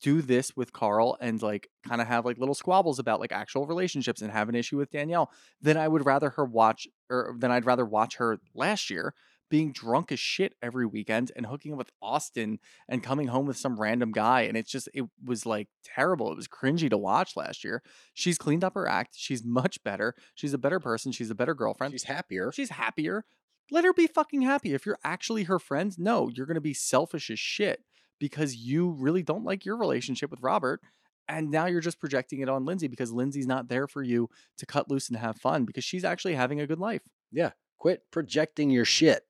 do 0.00 0.22
this 0.22 0.56
with 0.56 0.72
Carl 0.72 1.16
and 1.20 1.40
like 1.42 1.68
kind 1.86 2.00
of 2.00 2.06
have 2.06 2.24
like 2.24 2.38
little 2.38 2.54
squabbles 2.54 2.98
about 2.98 3.20
like 3.20 3.32
actual 3.32 3.66
relationships 3.66 4.22
and 4.22 4.30
have 4.30 4.48
an 4.48 4.54
issue 4.54 4.76
with 4.76 4.90
Danielle 4.90 5.30
than 5.60 5.76
I 5.76 5.88
would 5.88 6.04
rather 6.04 6.30
her 6.30 6.44
watch 6.44 6.86
or 7.10 7.34
than 7.38 7.50
I'd 7.50 7.66
rather 7.66 7.84
watch 7.84 8.16
her 8.16 8.38
last 8.54 8.90
year 8.90 9.14
being 9.50 9.72
drunk 9.72 10.10
as 10.10 10.18
shit 10.18 10.54
every 10.62 10.86
weekend 10.86 11.30
and 11.36 11.46
hooking 11.46 11.72
up 11.72 11.78
with 11.78 11.92
Austin 12.02 12.58
and 12.88 13.02
coming 13.02 13.28
home 13.28 13.46
with 13.46 13.56
some 13.56 13.78
random 13.78 14.10
guy 14.10 14.42
and 14.42 14.56
it's 14.56 14.70
just 14.70 14.88
it 14.94 15.04
was 15.24 15.46
like 15.46 15.68
terrible. 15.84 16.32
It 16.32 16.36
was 16.36 16.48
cringy 16.48 16.90
to 16.90 16.98
watch 16.98 17.36
last 17.36 17.62
year. 17.62 17.82
She's 18.14 18.38
cleaned 18.38 18.64
up 18.64 18.74
her 18.74 18.88
act. 18.88 19.14
She's 19.16 19.44
much 19.44 19.82
better. 19.84 20.14
She's 20.34 20.54
a 20.54 20.58
better 20.58 20.80
person. 20.80 21.12
She's 21.12 21.30
a 21.30 21.34
better 21.34 21.54
girlfriend. 21.54 21.92
She's 21.92 22.04
happier. 22.04 22.52
she's 22.52 22.70
happier. 22.70 23.24
Let 23.70 23.84
her 23.84 23.92
be 23.92 24.06
fucking 24.06 24.42
happy. 24.42 24.74
If 24.74 24.86
you're 24.86 24.98
actually 25.04 25.44
her 25.44 25.58
friend 25.58 25.96
no 25.98 26.30
you're 26.34 26.46
going 26.46 26.56
to 26.56 26.60
be 26.60 26.74
selfish 26.74 27.30
as 27.30 27.38
shit 27.38 27.84
because 28.18 28.56
you 28.56 28.90
really 28.90 29.22
don't 29.22 29.44
like 29.44 29.64
your 29.64 29.76
relationship 29.76 30.30
with 30.30 30.40
Robert 30.42 30.80
and 31.28 31.50
now 31.50 31.66
you're 31.66 31.80
just 31.80 32.00
projecting 32.00 32.40
it 32.40 32.48
on 32.48 32.64
Lindsay 32.64 32.88
because 32.88 33.12
Lindsay's 33.12 33.46
not 33.46 33.68
there 33.68 33.86
for 33.86 34.02
you 34.02 34.28
to 34.58 34.66
cut 34.66 34.90
loose 34.90 35.08
and 35.08 35.16
have 35.18 35.36
fun 35.40 35.64
because 35.64 35.84
she's 35.84 36.04
actually 36.04 36.34
having 36.34 36.60
a 36.60 36.66
good 36.66 36.78
life 36.78 37.02
yeah. 37.34 37.50
Quit 37.78 38.02
projecting 38.10 38.70
your 38.70 38.84
shit. 38.86 39.24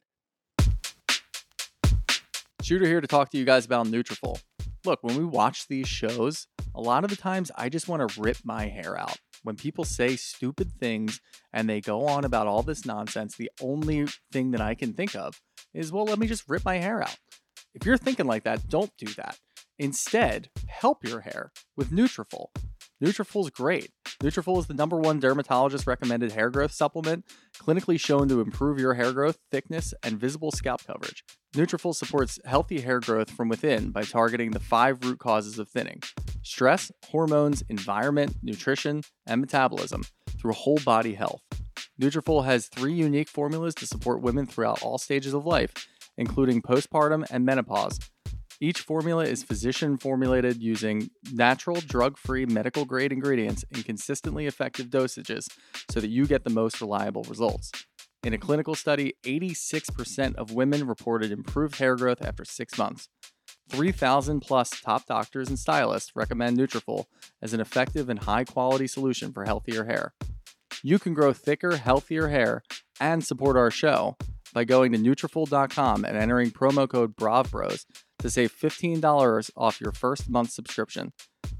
Shooter 2.62 2.86
here 2.86 3.00
to 3.00 3.06
talk 3.06 3.30
to 3.30 3.38
you 3.38 3.44
guys 3.44 3.66
about 3.66 3.86
Nutrafol. 3.86 4.40
Look, 4.84 5.02
when 5.02 5.16
we 5.16 5.24
watch 5.24 5.66
these 5.66 5.88
shows, 5.88 6.46
a 6.74 6.80
lot 6.80 7.04
of 7.04 7.10
the 7.10 7.16
times 7.16 7.50
I 7.56 7.68
just 7.68 7.88
want 7.88 8.08
to 8.08 8.20
rip 8.20 8.38
my 8.44 8.66
hair 8.66 8.98
out. 8.98 9.16
When 9.42 9.56
people 9.56 9.84
say 9.84 10.16
stupid 10.16 10.72
things 10.78 11.20
and 11.52 11.68
they 11.68 11.80
go 11.80 12.06
on 12.06 12.24
about 12.24 12.46
all 12.46 12.62
this 12.62 12.84
nonsense, 12.84 13.36
the 13.36 13.50
only 13.60 14.06
thing 14.30 14.52
that 14.52 14.60
I 14.60 14.74
can 14.74 14.92
think 14.92 15.16
of 15.16 15.40
is, 15.72 15.90
well, 15.90 16.04
let 16.04 16.18
me 16.18 16.26
just 16.26 16.48
rip 16.48 16.64
my 16.64 16.76
hair 16.76 17.02
out. 17.02 17.16
If 17.74 17.84
you're 17.84 17.98
thinking 17.98 18.26
like 18.26 18.44
that, 18.44 18.68
don't 18.68 18.92
do 18.98 19.06
that. 19.14 19.38
Instead, 19.78 20.50
help 20.68 21.04
your 21.04 21.20
hair 21.22 21.50
with 21.76 21.90
Nutrafol. 21.90 22.46
Nutrafol's 23.02 23.50
great. 23.50 23.90
Nutrafol 24.22 24.58
is 24.58 24.66
the 24.66 24.74
number 24.74 24.96
one 24.96 25.18
dermatologist 25.18 25.86
recommended 25.86 26.32
hair 26.32 26.48
growth 26.48 26.70
supplement, 26.70 27.24
clinically 27.58 27.98
shown 27.98 28.28
to 28.28 28.40
improve 28.40 28.78
your 28.78 28.94
hair 28.94 29.12
growth, 29.12 29.38
thickness, 29.50 29.92
and 30.04 30.18
visible 30.18 30.52
scalp 30.52 30.84
coverage. 30.86 31.24
Nutrafol 31.54 31.94
supports 31.94 32.38
healthy 32.44 32.80
hair 32.80 33.00
growth 33.00 33.30
from 33.30 33.48
within 33.48 33.90
by 33.90 34.02
targeting 34.02 34.52
the 34.52 34.60
five 34.60 35.04
root 35.04 35.18
causes 35.18 35.58
of 35.58 35.68
thinning: 35.68 36.00
stress, 36.42 36.92
hormones, 37.06 37.62
environment, 37.68 38.36
nutrition, 38.42 39.02
and 39.26 39.40
metabolism 39.40 40.04
through 40.38 40.52
whole 40.52 40.78
body 40.84 41.14
health. 41.14 41.42
Nutrafol 42.00 42.44
has 42.44 42.68
three 42.68 42.94
unique 42.94 43.28
formulas 43.28 43.74
to 43.74 43.86
support 43.86 44.22
women 44.22 44.46
throughout 44.46 44.82
all 44.82 44.98
stages 44.98 45.34
of 45.34 45.44
life, 45.44 45.72
including 46.16 46.62
postpartum 46.62 47.24
and 47.30 47.44
menopause. 47.44 47.98
Each 48.60 48.80
formula 48.80 49.24
is 49.24 49.42
physician 49.42 49.96
formulated 49.96 50.62
using 50.62 51.10
natural, 51.32 51.80
drug 51.80 52.16
free, 52.16 52.46
medical 52.46 52.84
grade 52.84 53.12
ingredients 53.12 53.64
in 53.70 53.82
consistently 53.82 54.46
effective 54.46 54.86
dosages 54.86 55.48
so 55.90 56.00
that 56.00 56.08
you 56.08 56.26
get 56.26 56.44
the 56.44 56.50
most 56.50 56.80
reliable 56.80 57.24
results. 57.24 57.72
In 58.22 58.32
a 58.32 58.38
clinical 58.38 58.74
study, 58.74 59.14
86% 59.24 60.36
of 60.36 60.52
women 60.52 60.86
reported 60.86 61.30
improved 61.30 61.76
hair 61.78 61.96
growth 61.96 62.24
after 62.24 62.44
six 62.44 62.78
months. 62.78 63.08
3,000 63.70 64.40
plus 64.40 64.70
top 64.80 65.06
doctors 65.06 65.48
and 65.48 65.58
stylists 65.58 66.12
recommend 66.14 66.56
Nutrafol 66.56 67.04
as 67.42 67.54
an 67.54 67.60
effective 67.60 68.08
and 68.08 68.20
high 68.20 68.44
quality 68.44 68.86
solution 68.86 69.32
for 69.32 69.44
healthier 69.44 69.84
hair. 69.84 70.14
You 70.82 70.98
can 70.98 71.14
grow 71.14 71.32
thicker, 71.32 71.76
healthier 71.76 72.28
hair 72.28 72.62
and 73.00 73.24
support 73.24 73.56
our 73.56 73.70
show 73.70 74.16
by 74.52 74.64
going 74.64 74.92
to 74.92 74.98
Nutrafol.com 74.98 76.04
and 76.04 76.16
entering 76.16 76.50
promo 76.50 76.88
code 76.88 77.16
BRAVBROS 77.16 77.84
to 78.18 78.30
save 78.30 78.52
$15 78.52 79.50
off 79.56 79.80
your 79.80 79.92
first 79.92 80.28
month 80.28 80.50
subscription. 80.50 81.12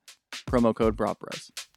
Promo 0.47 0.75
code 0.75 0.97
BRAVBROS. 0.97 1.70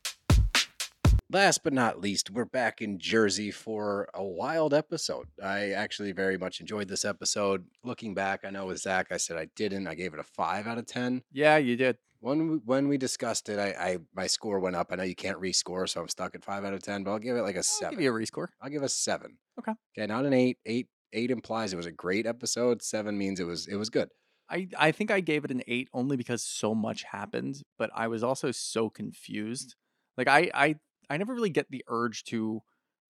Last 1.33 1.63
but 1.63 1.73
not 1.73 1.99
least, 1.99 2.29
we're 2.29 2.45
back 2.45 2.79
in 2.79 2.99
Jersey 2.99 3.49
for 3.49 4.07
a 4.13 4.23
wild 4.23 4.71
episode. 4.71 5.25
I 5.43 5.71
actually 5.71 6.11
very 6.11 6.37
much 6.37 6.61
enjoyed 6.61 6.87
this 6.87 7.03
episode. 7.03 7.65
Looking 7.83 8.13
back, 8.13 8.41
I 8.43 8.51
know 8.51 8.67
with 8.67 8.77
Zach, 8.77 9.07
I 9.09 9.17
said 9.17 9.37
I 9.37 9.47
didn't. 9.55 9.87
I 9.87 9.95
gave 9.95 10.13
it 10.13 10.19
a 10.19 10.23
five 10.23 10.67
out 10.67 10.77
of 10.77 10.85
ten. 10.85 11.23
Yeah, 11.31 11.57
you 11.57 11.75
did. 11.75 11.97
When 12.19 12.47
we, 12.51 12.57
when 12.57 12.87
we 12.87 12.99
discussed 12.99 13.49
it, 13.49 13.57
I, 13.57 13.69
I 13.69 13.97
my 14.13 14.27
score 14.27 14.59
went 14.59 14.75
up. 14.75 14.89
I 14.91 14.95
know 14.95 15.01
you 15.01 15.15
can't 15.15 15.41
rescore, 15.41 15.89
so 15.89 16.01
I'm 16.01 16.07
stuck 16.07 16.35
at 16.35 16.45
five 16.45 16.65
out 16.65 16.75
of 16.75 16.83
ten. 16.83 17.03
But 17.03 17.13
I'll 17.13 17.19
give 17.19 17.35
it 17.35 17.41
like 17.41 17.55
a 17.55 17.59
I'll 17.59 17.63
seven. 17.63 17.95
give 17.95 18.03
you 18.03 18.15
a 18.15 18.19
rescore. 18.19 18.49
I'll 18.61 18.69
give 18.69 18.83
a 18.83 18.89
seven. 18.89 19.39
Okay. 19.57 19.73
Okay, 19.97 20.05
not 20.05 20.25
an 20.27 20.33
eight. 20.33 20.59
Eight 20.67 20.87
eight 21.13 21.31
implies 21.31 21.73
it 21.73 21.77
was 21.77 21.87
a 21.87 21.91
great 21.91 22.27
episode. 22.27 22.83
Seven 22.83 23.17
means 23.17 23.39
it 23.39 23.47
was 23.47 23.65
it 23.65 23.77
was 23.77 23.89
good. 23.89 24.09
I, 24.51 24.67
I 24.77 24.91
think 24.91 25.09
I 25.09 25.19
gave 25.19 25.45
it 25.45 25.51
an 25.51 25.63
eight 25.67 25.89
only 25.93 26.15
because 26.15 26.43
so 26.43 26.75
much 26.75 27.01
happened, 27.01 27.63
but 27.79 27.89
I 27.95 28.07
was 28.07 28.23
also 28.23 28.51
so 28.51 28.91
confused. 28.91 29.73
Like 30.15 30.27
I 30.27 30.51
I 30.53 30.75
I 31.09 31.17
never 31.17 31.33
really 31.33 31.49
get 31.49 31.69
the 31.69 31.83
urge 31.87 32.23
to 32.25 32.61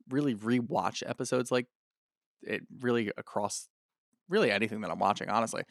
really 0.09 0.35
rewatch 0.35 1.03
episodes 1.07 1.51
like 1.51 1.67
it 2.41 2.63
really 2.81 3.11
across 3.17 3.67
really 4.29 4.51
anything 4.51 4.81
that 4.81 4.91
I'm 4.91 4.99
watching, 4.99 5.29
honestly. 5.29 5.63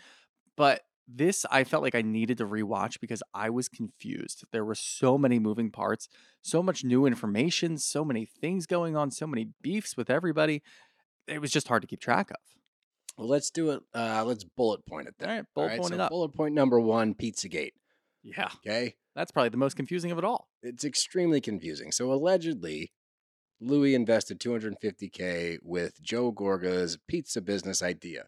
But 0.57 0.83
this 1.09 1.45
I 1.51 1.65
felt 1.65 1.83
like 1.83 1.95
I 1.95 2.03
needed 2.03 2.39
to 2.39 2.47
rewatch 2.47 3.01
because 3.01 3.23
I 3.35 3.51
was 3.51 3.69
confused. 3.69 4.45
There 4.53 4.65
were 4.65 4.75
so 4.75 5.19
many 5.19 5.39
moving 5.39 5.71
parts, 5.71 6.09
so 6.43 6.63
much 6.63 6.85
new 6.85 7.07
information, 7.07 7.79
so 7.79 8.05
many 8.05 8.25
things 8.25 8.67
going 8.67 8.97
on, 8.97 9.11
so 9.11 9.27
many 9.27 9.49
beefs 9.61 9.97
with 9.97 10.11
everybody. 10.11 10.63
It 11.27 11.41
was 11.41 11.51
just 11.51 11.69
hard 11.69 11.83
to 11.83 11.89
keep 11.89 12.01
track 12.01 12.31
of. 12.31 12.37
Well, 13.17 13.29
let's 13.29 13.51
do 13.51 13.71
it. 13.71 13.83
Uh, 13.95 14.25
let's 14.25 14.45
bullet 14.45 14.87
point 14.87 15.09
it 15.09 15.15
then. 15.19 15.29
All 15.29 15.37
right, 15.37 15.45
bullet 15.55 15.77
point 15.77 15.89
so 15.89 15.95
it 15.95 16.01
up. 16.01 16.11
Bullet 16.11 16.33
point 16.33 16.55
number 16.55 16.81
one: 16.81 17.15
Pizzagate. 17.15 17.73
Yeah. 18.23 18.49
Okay. 18.57 18.95
That's 19.15 19.31
probably 19.33 19.51
the 19.51 19.57
most 19.57 19.77
confusing 19.77 20.11
of 20.11 20.19
it 20.19 20.25
all. 20.25 20.49
it's 20.63 20.85
extremely 20.85 21.41
confusing. 21.41 21.93
So 21.93 22.13
allegedly, 22.13 22.93
Louis 23.61 23.95
invested 23.95 24.41
250k 24.41 25.59
with 25.63 26.01
Joe 26.03 26.33
Gorga's 26.33 26.99
pizza 27.09 27.41
business 27.41 27.83
idea. 27.83 28.25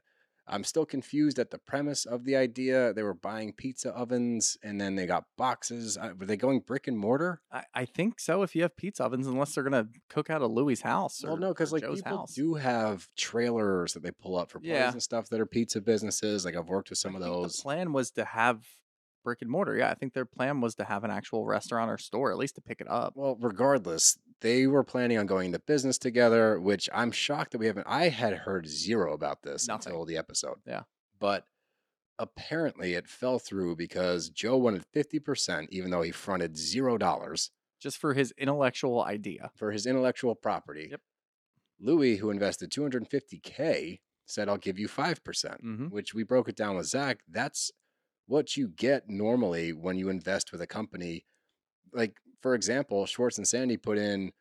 I'm 0.47 0.62
still 0.62 0.84
confused 0.84 1.38
at 1.38 1.51
the 1.51 1.57
premise 1.59 2.05
of 2.05 2.24
the 2.26 2.36
idea. 2.36 2.92
They 2.92 3.03
were 3.03 3.14
buying 3.14 3.55
pizza 3.55 3.88
ovens 3.92 4.59
and 4.62 4.78
then 4.78 4.95
they 4.95 5.07
got 5.07 5.24
boxes. 5.38 5.97
Uh, 5.97 6.11
Were 6.18 6.26
they 6.26 6.36
going 6.36 6.61
brick 6.61 6.86
and 6.86 6.99
mortar? 6.99 7.40
I, 7.51 7.64
I 7.74 7.84
think 7.86 8.20
so. 8.20 8.42
If 8.42 8.55
you 8.55 8.61
have 8.61 8.76
pizza 8.76 9.05
ovens, 9.05 9.26
unless 9.26 9.55
they're 9.55 9.64
gonna 9.64 9.88
cook 10.11 10.28
out 10.28 10.42
of 10.42 10.51
Louis' 10.51 10.82
house. 10.82 11.22
well, 11.24 11.38
no, 11.38 11.49
because 11.49 11.72
or 11.72 11.76
like 11.76 11.84
Joe's 11.84 12.03
people 12.03 12.18
house. 12.18 12.34
do 12.34 12.55
have 12.55 13.09
trailers 13.16 13.95
that 13.95 14.03
they 14.03 14.11
pull 14.11 14.36
up 14.36 14.51
for 14.51 14.59
parties 14.59 14.72
Yeah. 14.72 14.92
and 14.92 15.03
stuff 15.03 15.30
that 15.30 15.40
are 15.40 15.47
pizza 15.47 15.80
businesses. 15.80 16.45
Like 16.45 16.57
I've 16.57 16.68
worked 16.68 16.90
with 16.90 16.99
some 16.99 17.14
I 17.14 17.20
of 17.20 17.24
those. 17.24 17.57
The 17.57 17.62
plan 17.62 17.95
was 17.95 18.11
to 18.11 18.26
have 18.26 18.66
brick 19.25 19.43
and 19.43 19.51
mortar. 19.51 19.77
Yeah, 19.77 19.91
I 19.91 19.95
think 19.95 20.12
their 20.12 20.25
plan 20.27 20.61
was 20.61 20.77
to 20.77 20.85
have 20.85 21.03
an 21.03 21.11
actual 21.11 21.45
restaurant 21.47 21.91
or 21.91 21.99
store, 21.99 22.31
at 22.31 22.39
least 22.39 22.55
to 22.57 22.61
pick 22.61 22.81
it 22.81 22.89
up. 22.89 23.14
Well, 23.16 23.37
regardless, 23.41 24.18
they 24.43 24.66
were 24.68 24.85
planning 24.85 25.18
on 25.18 25.27
going 25.27 25.47
into 25.47 25.59
business 25.59 25.99
together, 25.99 26.61
which 26.61 26.89
I'm 26.95 27.11
shocked 27.11 27.53
that 27.53 27.59
we 27.59 27.66
haven't. 27.66 27.87
I 27.89 28.11
had 28.11 28.35
heard 28.35 28.68
zero 28.68 29.12
about 29.14 29.43
this 29.43 29.66
Nothing. 29.66 29.93
until 29.93 30.05
the 30.05 30.16
episode. 30.18 30.59
Yeah. 30.66 30.83
But 31.18 31.47
apparently 32.18 32.95
it 32.95 33.09
fell 33.09 33.39
through 33.39 33.77
because 33.77 34.29
Joe 34.29 34.57
wanted 34.57 34.85
50%, 34.95 35.66
even 35.70 35.91
though 35.91 36.03
he 36.03 36.12
fronted 36.12 36.57
zero 36.57 36.97
dollars 36.99 37.51
Just 37.81 37.99
for 37.99 38.14
his 38.14 38.33
intellectual 38.39 39.03
idea. 39.03 39.51
for 39.57 39.72
his 39.72 39.87
intellectual 39.87 40.35
property. 40.35 40.89
Yep. 40.93 41.01
Louis, 41.81 42.16
who 42.18 42.31
invested 42.31 42.70
250K, 42.70 44.01
said, 44.27 44.49
I'll 44.49 44.57
give 44.57 44.79
you 44.79 44.89
5%, 44.89 45.22
percent 45.25 45.62
Mhm. 45.64 45.91
which 45.91 46.14
we 46.14 46.22
broke 46.22 46.49
it 46.49 46.57
down 46.57 46.77
with 46.77 46.87
Zach. 46.87 47.20
That's 47.29 47.72
what 48.27 48.57
you 48.57 48.68
get 48.68 49.09
normally 49.09 49.72
when 49.72 49.97
you 49.99 50.09
invest 50.09 50.53
with 50.53 50.61
a 50.61 50.66
company. 50.66 51.25
Like, 51.93 52.16
for 52.41 52.55
example, 52.55 53.07
Schwartz 53.07 53.39
and 53.39 53.47
Sandy 53.47 53.77
put 53.77 53.99
in 53.99 54.33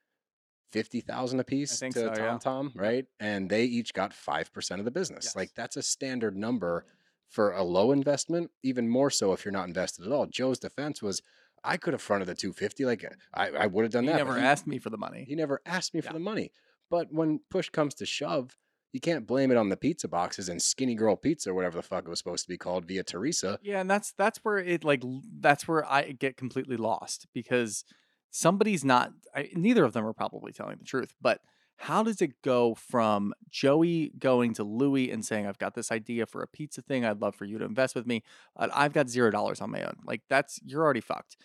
50,000 0.71 1.39
apiece 1.39 1.79
think 1.79 1.93
to 1.93 1.99
so, 1.99 2.07
Tom 2.09 2.17
yeah. 2.17 2.37
Tom, 2.39 2.71
right? 2.75 3.05
And 3.19 3.49
they 3.49 3.65
each 3.65 3.93
got 3.93 4.11
5% 4.11 4.79
of 4.79 4.85
the 4.85 4.91
business. 4.91 5.25
Yes. 5.25 5.35
Like, 5.35 5.51
that's 5.55 5.77
a 5.77 5.83
standard 5.83 6.35
number 6.35 6.85
for 7.29 7.51
a 7.51 7.63
low 7.63 7.91
investment, 7.91 8.51
even 8.63 8.89
more 8.89 9.09
so 9.09 9.33
if 9.33 9.45
you're 9.45 9.51
not 9.51 9.67
invested 9.67 10.05
at 10.05 10.11
all. 10.11 10.25
Joe's 10.25 10.59
defense 10.59 11.01
was, 11.01 11.21
I 11.63 11.77
could 11.77 11.93
have 11.93 12.01
fronted 12.01 12.27
the 12.27 12.35
250. 12.35 12.85
Like, 12.85 13.05
I, 13.33 13.49
I 13.49 13.67
would 13.67 13.83
have 13.83 13.91
done 13.91 14.03
He 14.03 14.09
that. 14.09 14.17
never 14.17 14.33
but 14.33 14.43
asked 14.43 14.67
me 14.67 14.79
for 14.79 14.89
the 14.89 14.97
money. 14.97 15.25
he 15.27 15.35
never 15.35 15.61
asked 15.65 15.93
me 15.93 16.01
for 16.01 16.13
the 16.13 16.19
money. 16.19 16.51
But 16.89 17.07
when 17.11 17.39
push 17.49 17.69
comes 17.69 17.93
to 17.95 18.05
shove, 18.05 18.55
you 18.93 18.99
can't 18.99 19.25
blame 19.25 19.51
it 19.51 19.57
on 19.57 19.69
the 19.69 19.75
pizza 19.75 20.07
boxes 20.07 20.47
and 20.47 20.61
skinny 20.61 20.93
girl 20.93 21.15
pizza 21.15 21.49
or 21.49 21.55
whatever 21.55 21.75
the 21.75 21.83
fuck 21.83 22.05
it 22.05 22.09
was 22.09 22.19
supposed 22.19 22.43
to 22.43 22.49
be 22.49 22.57
called 22.57 22.85
via 22.85 23.03
Teresa. 23.03 23.59
Yeah, 23.63 23.81
and 23.81 23.89
that's 23.89 24.13
that's 24.13 24.39
where 24.45 24.59
it 24.59 24.83
like 24.83 25.03
that's 25.39 25.67
where 25.67 25.83
I 25.85 26.11
get 26.11 26.37
completely 26.37 26.77
lost 26.77 27.27
because 27.33 27.83
somebody's 28.29 28.85
not. 28.85 29.11
I, 29.35 29.49
neither 29.55 29.83
of 29.83 29.93
them 29.93 30.05
are 30.05 30.13
probably 30.13 30.53
telling 30.53 30.77
the 30.77 30.85
truth, 30.85 31.15
but 31.19 31.41
how 31.77 32.03
does 32.03 32.21
it 32.21 32.41
go 32.43 32.75
from 32.75 33.33
Joey 33.49 34.13
going 34.19 34.53
to 34.53 34.63
Louis 34.63 35.09
and 35.09 35.25
saying, 35.25 35.47
"I've 35.47 35.57
got 35.57 35.73
this 35.73 35.91
idea 35.91 36.27
for 36.27 36.43
a 36.43 36.47
pizza 36.47 36.83
thing. 36.83 37.03
I'd 37.03 37.19
love 37.19 37.35
for 37.35 37.45
you 37.45 37.57
to 37.57 37.65
invest 37.65 37.95
with 37.95 38.05
me. 38.05 38.23
I've 38.55 38.93
got 38.93 39.09
zero 39.09 39.31
dollars 39.31 39.59
on 39.59 39.71
my 39.71 39.81
own." 39.81 39.97
Like 40.05 40.21
that's 40.29 40.59
you're 40.63 40.83
already 40.83 41.01
fucked. 41.01 41.35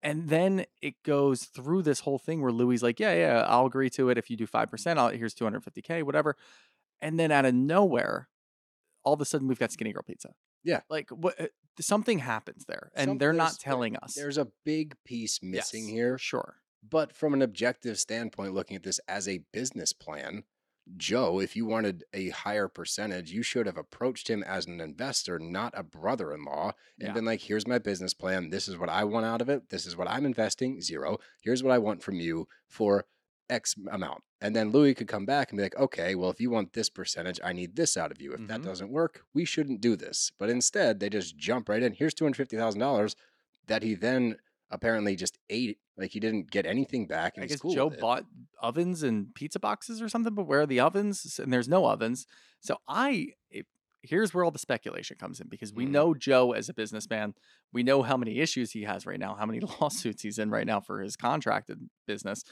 And 0.00 0.28
then 0.28 0.64
it 0.80 0.94
goes 1.02 1.44
through 1.44 1.82
this 1.82 2.00
whole 2.00 2.20
thing 2.20 2.40
where 2.40 2.52
Louis 2.52 2.82
like, 2.82 3.00
"Yeah, 3.00 3.14
yeah, 3.14 3.46
I'll 3.48 3.66
agree 3.66 3.90
to 3.90 4.10
it 4.10 4.18
if 4.18 4.30
you 4.30 4.36
do 4.36 4.46
five 4.46 4.70
percent. 4.70 4.98
I'll 4.98 5.08
here's 5.08 5.34
two 5.34 5.44
hundred 5.44 5.64
fifty 5.64 5.82
k, 5.82 6.02
whatever." 6.02 6.36
And 7.00 7.18
then 7.18 7.30
out 7.30 7.44
of 7.44 7.54
nowhere, 7.54 8.28
all 9.04 9.14
of 9.14 9.20
a 9.20 9.24
sudden 9.24 9.48
we've 9.48 9.58
got 9.58 9.72
Skinny 9.72 9.92
Girl 9.92 10.02
Pizza. 10.02 10.30
Yeah. 10.64 10.80
Like 10.90 11.10
what? 11.10 11.40
uh, 11.40 11.46
Something 11.80 12.18
happens 12.18 12.64
there, 12.66 12.90
and 12.96 13.10
Some- 13.10 13.18
they're 13.18 13.32
not 13.32 13.56
telling 13.60 13.94
us. 13.96 14.14
There's 14.14 14.36
a 14.38 14.48
big 14.64 14.96
piece 15.04 15.38
missing 15.42 15.84
Yes, 15.84 15.92
here. 15.94 16.18
Sure. 16.18 16.56
But 16.82 17.12
from 17.12 17.34
an 17.34 17.42
objective 17.42 17.98
standpoint, 18.00 18.52
looking 18.54 18.76
at 18.76 18.82
this 18.82 18.98
as 19.06 19.28
a 19.28 19.44
business 19.52 19.92
plan, 19.92 20.42
Joe, 20.96 21.38
if 21.38 21.54
you 21.54 21.66
wanted 21.66 22.02
a 22.12 22.30
higher 22.30 22.66
percentage, 22.66 23.30
you 23.30 23.42
should 23.44 23.66
have 23.66 23.76
approached 23.76 24.28
him 24.28 24.42
as 24.42 24.66
an 24.66 24.80
investor, 24.80 25.38
not 25.38 25.72
a 25.76 25.82
brother 25.84 26.32
in 26.32 26.44
law, 26.44 26.72
and 26.98 27.08
Yeah. 27.08 27.12
been 27.12 27.24
like, 27.26 27.42
here's 27.42 27.66
my 27.66 27.78
business 27.78 28.14
plan. 28.14 28.50
This 28.50 28.66
is 28.68 28.76
what 28.76 28.88
I 28.88 29.04
want 29.04 29.26
out 29.26 29.40
of 29.42 29.48
it. 29.48 29.68
This 29.68 29.86
is 29.86 29.96
what 29.96 30.08
I'm 30.08 30.24
investing, 30.26 30.80
zero. 30.80 31.18
Here's 31.42 31.62
what 31.62 31.72
I 31.72 31.78
want 31.78 32.02
from 32.02 32.16
you 32.20 32.48
for 32.66 33.04
X 33.50 33.74
amount. 33.90 34.22
And 34.40 34.54
then 34.54 34.70
Louis 34.70 34.94
could 34.94 35.08
come 35.08 35.26
back 35.26 35.50
and 35.50 35.56
be 35.58 35.62
like, 35.62 35.76
okay, 35.76 36.14
well, 36.14 36.30
if 36.30 36.40
you 36.40 36.50
want 36.50 36.72
this 36.72 36.88
percentage, 36.90 37.40
I 37.42 37.52
need 37.52 37.74
this 37.76 37.96
out 37.96 38.10
of 38.12 38.20
you. 38.20 38.32
If 38.32 38.46
that 38.46 38.60
Mhm. 38.60 38.64
doesn't 38.64 38.90
work, 38.90 39.24
we 39.34 39.44
shouldn't 39.44 39.80
do 39.80 39.96
this. 39.96 40.30
But 40.38 40.50
instead, 40.50 41.00
they 41.00 41.08
just 41.08 41.36
jump 41.36 41.68
right 41.68 41.82
in. 41.82 41.92
Here's 41.92 42.14
$250,000 42.14 43.16
that 43.66 43.82
he 43.82 43.94
then 43.94 44.36
apparently 44.70 45.16
just 45.16 45.38
ate. 45.48 45.78
Like 45.96 46.12
he 46.12 46.20
didn't 46.20 46.50
get 46.50 46.66
anything 46.66 47.06
back. 47.06 47.36
And 47.36 47.42
I 47.44 47.46
guess 47.48 47.60
cool 47.60 47.74
Joe 47.74 47.90
bought 47.90 48.26
ovens 48.62 49.02
and 49.02 49.34
pizza 49.34 49.58
boxes 49.58 50.00
or 50.00 50.08
something, 50.08 50.34
but 50.34 50.44
where 50.44 50.60
are 50.60 50.66
the 50.66 50.80
ovens? 50.80 51.38
And 51.42 51.52
there's 51.52 51.68
no 51.68 51.86
ovens. 51.86 52.26
So 52.60 52.76
I, 52.86 53.28
if, 53.50 53.66
here's 54.02 54.32
where 54.32 54.44
all 54.44 54.52
the 54.52 54.58
speculation 54.60 55.16
comes 55.18 55.40
in 55.40 55.48
because 55.48 55.72
we 55.72 55.86
Mm. 55.86 55.90
know 55.90 56.14
Joe 56.14 56.52
as 56.52 56.68
a 56.68 56.74
businessman. 56.74 57.34
We 57.72 57.82
know 57.82 58.02
how 58.02 58.16
many 58.16 58.38
issues 58.38 58.70
he 58.70 58.82
has 58.82 59.06
right 59.06 59.18
now, 59.18 59.34
how 59.34 59.44
many 59.46 59.58
lawsuits 59.80 60.22
he's 60.22 60.38
in 60.38 60.50
right 60.50 60.66
now 60.66 60.80
for 60.80 61.00
his 61.00 61.16
contracted 61.16 61.90
business. 62.06 62.44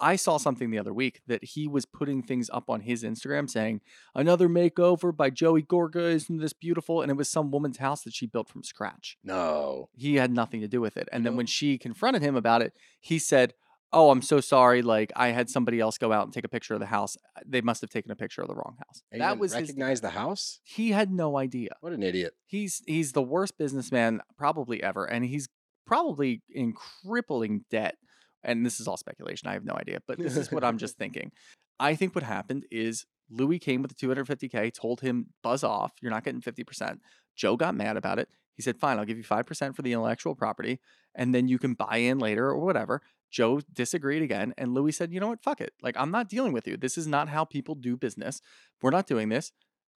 I 0.00 0.16
saw 0.16 0.36
something 0.36 0.70
the 0.70 0.78
other 0.78 0.92
week 0.94 1.20
that 1.26 1.42
he 1.42 1.66
was 1.68 1.84
putting 1.84 2.22
things 2.22 2.48
up 2.52 2.70
on 2.70 2.80
his 2.82 3.02
Instagram 3.02 3.48
saying, 3.50 3.80
another 4.14 4.48
makeover 4.48 5.16
by 5.16 5.30
Joey 5.30 5.62
Gorga. 5.62 6.10
Isn't 6.12 6.38
this 6.38 6.52
beautiful? 6.52 7.02
And 7.02 7.10
it 7.10 7.16
was 7.16 7.28
some 7.28 7.50
woman's 7.50 7.78
house 7.78 8.02
that 8.02 8.14
she 8.14 8.26
built 8.26 8.48
from 8.48 8.62
scratch 8.62 9.16
No. 9.24 9.88
he 9.96 10.16
had 10.16 10.30
nothing 10.32 10.60
to 10.60 10.68
do 10.68 10.80
with 10.80 10.96
it. 10.96 11.08
And 11.12 11.24
then 11.26 11.36
when 11.36 11.46
she 11.46 11.78
confronted 11.78 12.22
him 12.22 12.36
about 12.36 12.62
it, 12.62 12.72
he 13.00 13.18
said, 13.18 13.54
"Oh, 13.92 14.10
I'm 14.10 14.22
so 14.22 14.40
sorry. 14.40 14.82
Like 14.82 15.12
I 15.16 15.28
had 15.28 15.48
somebody 15.50 15.80
else 15.80 15.98
go 15.98 16.12
out 16.12 16.24
and 16.24 16.32
take 16.32 16.44
a 16.44 16.48
picture 16.48 16.74
of 16.74 16.80
the 16.80 16.86
house. 16.86 17.16
Uh, 17.36 17.40
they 17.46 17.60
must 17.60 17.80
have 17.80 17.90
taken 17.90 18.10
a 18.10 18.16
picture 18.16 18.42
of 18.42 18.48
the 18.48 18.54
wrong 18.54 18.76
house." 18.78 19.02
And 19.10 19.20
he 19.22 19.26
that 19.26 19.38
was 19.38 19.54
recognize 19.54 20.00
the 20.00 20.10
house. 20.10 20.60
He 20.64 20.90
had 20.90 21.10
no 21.10 21.36
idea. 21.38 21.70
What 21.80 21.92
an 21.92 22.02
idiot. 22.02 22.34
He's 22.46 22.82
he's 22.86 23.12
the 23.12 23.22
worst 23.22 23.56
businessman 23.58 24.20
probably 24.36 24.82
ever, 24.82 25.04
and 25.04 25.24
he's 25.24 25.48
probably 25.86 26.42
in 26.50 26.72
crippling 26.74 27.64
debt. 27.70 27.96
And 28.44 28.64
this 28.64 28.80
is 28.80 28.86
all 28.86 28.96
speculation. 28.96 29.48
I 29.48 29.54
have 29.54 29.64
no 29.64 29.74
idea, 29.74 29.98
but 30.06 30.18
this 30.18 30.36
is 30.36 30.52
what 30.52 30.64
I'm 30.64 30.78
just 30.84 30.96
thinking. 30.96 31.32
I 31.80 31.94
think 31.94 32.14
what 32.14 32.24
happened 32.24 32.66
is 32.70 33.06
Louis 33.30 33.58
came 33.58 33.82
with 33.82 33.96
the 33.96 34.06
250k, 34.06 34.72
told 34.72 35.00
him 35.00 35.26
buzz 35.42 35.62
off. 35.62 35.92
You're 36.00 36.10
not 36.10 36.24
getting 36.24 36.40
50%. 36.40 36.98
Joe 37.36 37.56
got 37.56 37.74
mad 37.74 37.96
about 37.96 38.18
it. 38.18 38.28
He 38.54 38.62
said, 38.62 38.78
"Fine, 38.78 38.98
I'll 38.98 39.04
give 39.04 39.18
you 39.18 39.24
5% 39.24 39.76
for 39.76 39.82
the 39.82 39.92
intellectual 39.92 40.34
property, 40.34 40.80
and 41.14 41.32
then 41.32 41.46
you 41.46 41.58
can 41.58 41.74
buy 41.74 41.98
in 41.98 42.18
later 42.18 42.48
or 42.48 42.58
whatever." 42.58 43.00
Joe 43.30 43.60
disagreed 43.72 44.22
again, 44.22 44.52
and 44.58 44.74
Louis 44.74 44.92
said, 44.92 45.12
"You 45.12 45.20
know 45.20 45.28
what? 45.28 45.42
Fuck 45.42 45.60
it. 45.60 45.74
Like 45.80 45.96
I'm 45.96 46.10
not 46.10 46.28
dealing 46.28 46.52
with 46.52 46.66
you. 46.66 46.76
This 46.76 46.98
is 46.98 47.06
not 47.06 47.28
how 47.28 47.44
people 47.44 47.76
do 47.76 47.96
business. 47.96 48.40
We're 48.82 48.90
not 48.90 49.06
doing 49.06 49.28
this. 49.28 49.52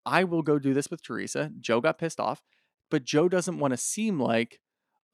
I 0.06 0.24
will 0.24 0.44
go 0.44 0.60
do 0.60 0.76
this 0.76 0.92
with 0.92 1.02
Teresa." 1.02 1.52
Joe 1.60 1.82
got 1.82 1.98
pissed 1.98 2.20
off, 2.20 2.44
but 2.92 3.04
Joe 3.04 3.28
doesn't 3.28 3.58
want 3.58 3.72
to 3.72 3.78
seem 3.78 4.20
like, 4.20 4.60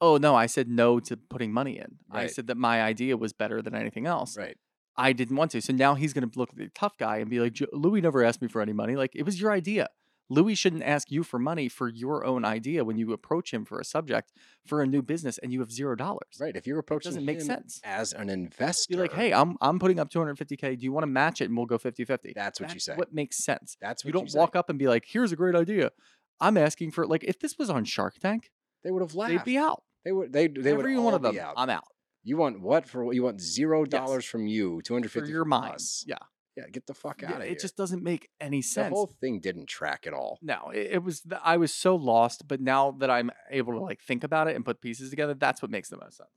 "Oh 0.00 0.16
no, 0.16 0.34
I 0.34 0.46
said 0.46 0.68
no 0.68 1.00
to 1.00 1.16
putting 1.16 1.52
money 1.52 1.78
in. 1.78 1.98
I 2.10 2.16
Right. 2.22 2.30
said 2.30 2.46
that 2.48 2.56
my 2.56 2.82
idea 2.82 3.16
was 3.16 3.32
better 3.32 3.60
than 3.62 3.74
anything 3.74 4.06
else. 4.06 4.36
Right. 4.36 4.56
I 4.96 5.12
didn't 5.12 5.36
want 5.36 5.50
to." 5.52 5.60
So 5.60 5.72
now 5.72 5.94
he's 5.94 6.12
going 6.12 6.28
to 6.28 6.38
look 6.38 6.50
at 6.50 6.56
the 6.56 6.68
tough 6.74 6.96
guy 6.98 7.18
and 7.18 7.28
be 7.30 7.40
like, 7.40 7.52
"Jo- 7.54 7.66
"Louis 7.72 8.00
never 8.00 8.22
asked 8.24 8.42
me 8.42 8.48
for 8.48 8.60
any 8.62 8.72
money. 8.72 8.96
Like 8.96 9.14
it 9.14 9.22
was 9.24 9.40
your 9.40 9.50
idea. 9.52 9.88
Louis 10.30 10.54
shouldn't 10.54 10.82
ask 10.82 11.10
you 11.10 11.22
for 11.22 11.38
money 11.38 11.70
for 11.70 11.88
your 11.88 12.22
own 12.22 12.44
idea 12.44 12.84
when 12.84 12.98
you 12.98 13.14
approach 13.14 13.50
him 13.50 13.64
for 13.64 13.80
a 13.80 13.84
subject 13.84 14.30
for 14.66 14.82
a 14.82 14.86
new 14.86 15.00
business 15.00 15.38
and 15.38 15.54
you 15.54 15.60
have 15.60 15.72
zero 15.72 15.94
dollars. 15.96 16.36
Right. 16.38 16.54
If 16.54 16.66
you're 16.66 16.78
approaching 16.78 17.12
doesn't 17.12 17.24
make 17.24 17.38
him 17.40 17.46
sense. 17.46 17.80
as 17.82 18.12
an 18.12 18.28
investor, 18.28 18.92
You're 18.92 19.00
like, 19.04 19.14
hey, 19.14 19.32
I'm 19.32 19.56
I'm 19.62 19.78
putting 19.78 19.98
up 19.98 20.10
250k. 20.10 20.76
Do 20.78 20.84
you 20.84 20.92
want 20.92 21.04
to 21.04 21.06
match 21.06 21.40
it 21.40 21.46
and 21.46 21.56
we'll 21.56 21.64
go 21.64 21.78
50-50? 21.78 22.34
That's 22.34 22.60
what 22.60 22.74
you 22.74 22.78
say. 22.80 22.94
What 22.94 23.14
makes 23.14 23.38
sense? 23.42 23.78
that's 23.80 24.04
what 24.04 24.08
You 24.08 24.12
don't 24.12 24.30
say. 24.30 24.38
walk 24.38 24.54
up 24.54 24.68
and 24.68 24.78
be 24.78 24.86
like, 24.86 25.06
here's 25.08 25.32
a 25.32 25.36
great 25.36 25.54
idea. 25.54 25.92
I'm 26.40 26.58
asking 26.58 26.90
for 26.90 27.06
like 27.06 27.24
if 27.24 27.38
this 27.38 27.56
was 27.58 27.70
on 27.70 27.86
Shark 27.86 28.16
Tank, 28.18 28.50
They 28.84 28.90
would 28.90 29.00
have 29.00 29.14
laughed. 29.14 29.30
they'd 29.32 29.44
be 29.44 29.56
out. 29.56 29.82
They 30.08 30.12
would. 30.12 30.32
They 30.32 30.46
they 30.48 30.72
would 30.72 30.80
Every 30.86 30.96
all 30.96 31.04
one 31.04 31.12
of 31.14 31.20
them, 31.20 31.38
out. 31.38 31.52
I'm 31.58 31.68
out 31.68 31.84
You 32.24 32.38
want 32.38 32.60
what 32.62 32.88
for? 32.88 33.04
what- 33.04 33.14
You 33.14 33.22
want 33.24 33.42
zero 33.42 33.80
Yes. 33.82 33.90
dollars 33.90 34.24
from 34.24 34.46
you, 34.46 34.80
two 34.82 34.94
hundred 34.94 35.10
for 35.12 35.22
your 35.26 35.44
mind. 35.44 35.78
Yeah, 36.06 36.16
yeah. 36.56 36.64
Get 36.72 36.86
the 36.86 36.94
fuck 36.94 37.20
Yeah, 37.20 37.28
out 37.28 37.34
of 37.36 37.40
it 37.42 37.44
here. 37.48 37.52
It 37.52 37.60
just 37.60 37.76
doesn't 37.76 38.02
make 38.02 38.30
any 38.40 38.62
sense. 38.62 38.88
the 38.88 38.94
whole 38.94 39.12
thing 39.20 39.38
didn't 39.40 39.66
track 39.66 40.06
at 40.06 40.14
all. 40.14 40.38
No, 40.40 40.70
it, 40.74 40.92
it 40.92 41.02
was. 41.04 41.20
th- 41.20 41.42
I 41.44 41.58
was 41.58 41.74
so 41.74 41.94
lost, 41.94 42.48
but 42.48 42.58
now 42.62 42.92
that 42.92 43.10
I'm 43.10 43.30
able 43.50 43.74
to 43.74 43.80
like 43.80 44.00
think 44.00 44.24
about 44.24 44.48
it 44.48 44.56
and 44.56 44.64
put 44.64 44.80
pieces 44.80 45.10
together, 45.10 45.34
that's 45.34 45.60
what 45.60 45.70
makes 45.70 45.90
the 45.90 45.98
most 45.98 46.16
sense. 46.16 46.30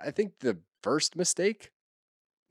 I 0.00 0.12
think 0.12 0.38
the 0.38 0.58
first 0.84 1.16
mistake. 1.16 1.72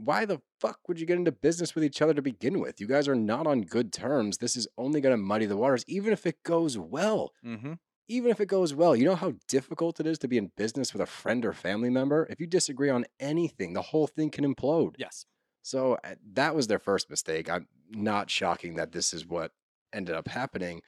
Why 0.03 0.25
the 0.25 0.41
fuck 0.59 0.79
would 0.87 0.99
you 0.99 1.05
get 1.05 1.17
into 1.19 1.31
business 1.31 1.75
with 1.75 1.83
each 1.83 2.01
other 2.01 2.15
to 2.15 2.23
begin 2.23 2.59
with? 2.59 2.81
You 2.81 2.87
guys 2.87 3.07
are 3.07 3.13
not 3.13 3.45
on 3.45 3.61
good 3.61 3.93
terms. 3.93 4.39
This 4.39 4.55
is 4.57 4.67
only 4.75 4.99
going 4.99 5.13
to 5.13 5.17
muddy 5.17 5.45
the 5.45 5.55
waters, 5.57 5.85
even 5.87 6.11
if 6.11 6.25
it 6.25 6.41
goes 6.41 6.75
well. 6.75 7.33
Mm-hmm. 7.45 7.73
Even 8.11 8.29
if 8.29 8.41
it 8.41 8.47
goes 8.47 8.73
well, 8.73 8.93
you 8.95 9.05
know 9.05 9.15
how 9.15 9.33
difficult 9.47 9.99
it 10.01 10.05
is 10.05 10.19
to 10.19 10.27
be 10.27 10.37
in 10.37 10.51
business 10.57 10.91
with 10.91 11.01
a 11.01 11.05
friend 11.05 11.45
or 11.45 11.53
family 11.53 11.89
member? 11.89 12.27
If 12.29 12.41
you 12.41 12.45
disagree 12.45 12.89
on 12.89 13.05
anything, 13.19 13.73
the 13.73 13.81
whole 13.81 14.05
thing 14.05 14.29
can 14.29 14.43
implode. 14.43 14.95
Yes. 14.97 15.25
So 15.61 15.97
uh, 16.03 16.15
that 16.33 16.53
was 16.53 16.67
their 16.67 16.79
first 16.79 17.09
mistake. 17.09 17.49
I'm 17.49 17.67
not 17.89 18.29
shocking 18.29 18.75
that 18.75 18.91
this 18.91 19.13
is 19.13 19.25
what 19.25 19.51
ended 19.93 20.15
up 20.15 20.27
happening. 20.27 20.81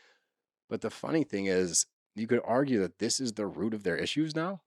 But 0.70 0.82
the 0.82 0.90
funny 0.90 1.24
thing 1.24 1.46
is, 1.46 1.86
you 2.16 2.28
could 2.28 2.42
argue 2.44 2.80
that 2.82 3.00
this 3.00 3.20
is 3.20 3.34
the 3.34 3.48
root 3.48 3.74
of 3.74 3.84
their 3.84 3.96
issues 3.96 4.36
now. 4.36 4.62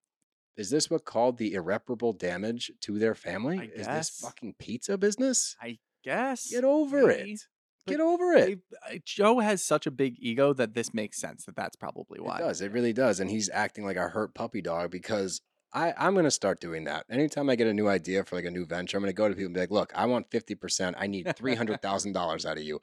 Is 0.57 0.71
this 0.71 0.89
what 0.89 1.05
called 1.05 1.37
the 1.37 1.53
irreparable 1.53 2.13
damage 2.13 2.71
to 2.81 2.97
their 2.97 3.13
family? 3.13 3.69
Is 3.75 3.85
this 3.85 4.09
fucking 4.09 4.55
pizza 4.57 4.97
business? 4.97 5.55
I 5.61 5.77
guess. 6.03 6.49
Get 6.49 6.63
over 6.63 7.05
maybe, 7.05 7.33
it. 7.33 7.41
But 7.87 7.91
Get 7.93 8.01
over 8.01 8.33
it. 8.33 8.59
they- 8.89 8.95
uh, 8.95 8.99
Joe 9.05 9.39
has 9.39 9.63
such 9.63 9.87
a 9.87 9.91
big 9.91 10.15
ego 10.19 10.53
that 10.53 10.73
this 10.75 10.93
makes 10.93 11.19
sense. 11.19 11.45
That 11.45 11.55
that's 11.55 11.75
probably 11.75 12.19
why. 12.19 12.37
It 12.37 12.41
does. 12.41 12.61
It 12.61 12.71
really 12.71 12.93
does. 12.93 13.19
And 13.19 13.29
he's 13.29 13.49
acting 13.51 13.85
like 13.85 13.97
a 13.97 14.09
hurt 14.09 14.35
puppy 14.35 14.61
dog 14.61 14.91
because 14.91 15.41
I, 15.73 15.93
I'm 15.97 16.13
going 16.13 16.25
to 16.25 16.31
start 16.31 16.59
doing 16.61 16.83
that. 16.85 17.05
Anytime 17.09 17.49
I 17.49 17.55
get 17.55 17.67
a 17.67 17.73
new 17.73 17.87
idea 17.87 18.23
for 18.23 18.35
like 18.35 18.45
a 18.45 18.51
new 18.51 18.65
venture, 18.65 18.97
I'm 18.97 19.03
going 19.03 19.11
to 19.11 19.17
go 19.17 19.27
to 19.27 19.33
people 19.33 19.47
and 19.47 19.53
be 19.53 19.59
like, 19.61 19.71
look, 19.71 19.91
I 19.95 20.05
want 20.05 20.29
50%. 20.29 20.93
I 20.97 21.07
need 21.07 21.25
$300,000 21.25 22.45
out 22.49 22.57
of 22.57 22.63
you 22.63 22.79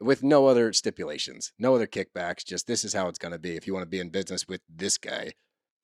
with 0.00 0.22
no 0.22 0.46
other 0.46 0.72
stipulations, 0.72 1.52
no 1.58 1.74
other 1.74 1.86
kickbacks. 1.86 2.44
Just 2.44 2.66
this 2.66 2.84
is 2.84 2.92
how 2.94 3.08
it's 3.08 3.18
going 3.18 3.32
to 3.32 3.38
be 3.38 3.56
if 3.56 3.66
you 3.66 3.74
want 3.74 3.84
to 3.84 3.88
be 3.90 4.00
in 4.00 4.10
business 4.10 4.46
with 4.48 4.60
this 4.68 4.98
guy. 4.98 5.32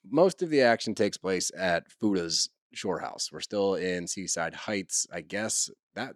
Most 0.09 0.43
of 0.43 0.51
the 0.51 0.61
action 0.63 0.95
takes 0.95 1.17
place 1.17 1.51
at 1.57 1.85
Fuda's 2.01 2.49
shore 2.73 3.01
house. 3.01 3.31
We're 3.33 3.41
still 3.41 3.75
in 3.75 4.07
Seaside 4.07 4.55
Heights. 4.55 5.07
I 5.13 5.21
guess 5.23 5.71
that 5.95 6.15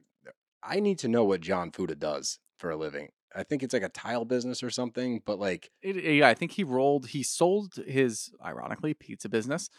I 0.62 0.80
need 0.80 0.98
to 1.00 1.08
know 1.08 1.24
what 1.24 1.40
John 1.40 1.70
Fuda 1.72 1.94
does 1.96 2.38
for 2.58 2.70
a 2.70 2.76
living. 2.76 3.08
I 3.34 3.44
think 3.44 3.62
it's 3.62 3.72
like 3.72 3.82
a 3.84 3.88
tile 3.88 4.24
business 4.24 4.62
or 4.62 4.70
something, 4.70 5.22
but 5.24 5.38
like 5.38 5.70
It, 5.82 5.96
it- 5.96 6.16
yeah, 6.16 6.28
I 6.28 6.34
think 6.34 6.52
he 6.52 6.64
rolled. 6.64 7.08
He 7.08 7.22
sold 7.22 7.74
his, 7.86 8.30
ironically, 8.44 8.92
pizza 8.94 9.28
business, 9.28 9.70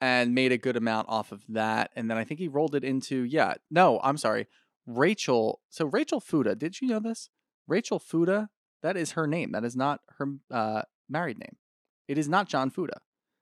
and 0.00 0.34
made 0.34 0.52
a 0.52 0.58
good 0.58 0.76
amount 0.76 1.08
off 1.08 1.32
of 1.32 1.42
that. 1.48 1.90
And 1.96 2.10
then 2.10 2.18
I 2.18 2.24
think 2.24 2.38
he 2.38 2.48
rolled 2.48 2.74
it 2.74 2.84
into 2.84 3.22
yeah. 3.24 3.54
No, 3.70 3.98
I'm 4.04 4.16
sorry, 4.18 4.46
Rachel. 4.86 5.60
So 5.70 5.86
Rachel 5.86 6.20
Fuda. 6.20 6.54
Did 6.54 6.80
you 6.80 6.88
know 6.88 7.00
this? 7.00 7.30
Rachel 7.66 7.98
Fuda. 7.98 8.48
That 8.82 8.96
is 8.96 9.12
her 9.12 9.26
name. 9.26 9.52
That 9.52 9.64
is 9.64 9.74
not 9.74 10.00
her 10.18 10.26
uh, 10.52 10.82
married 11.08 11.38
name. 11.38 11.56
It 12.06 12.16
is 12.16 12.28
not 12.28 12.48
John 12.48 12.70
Fuda. 12.70 13.00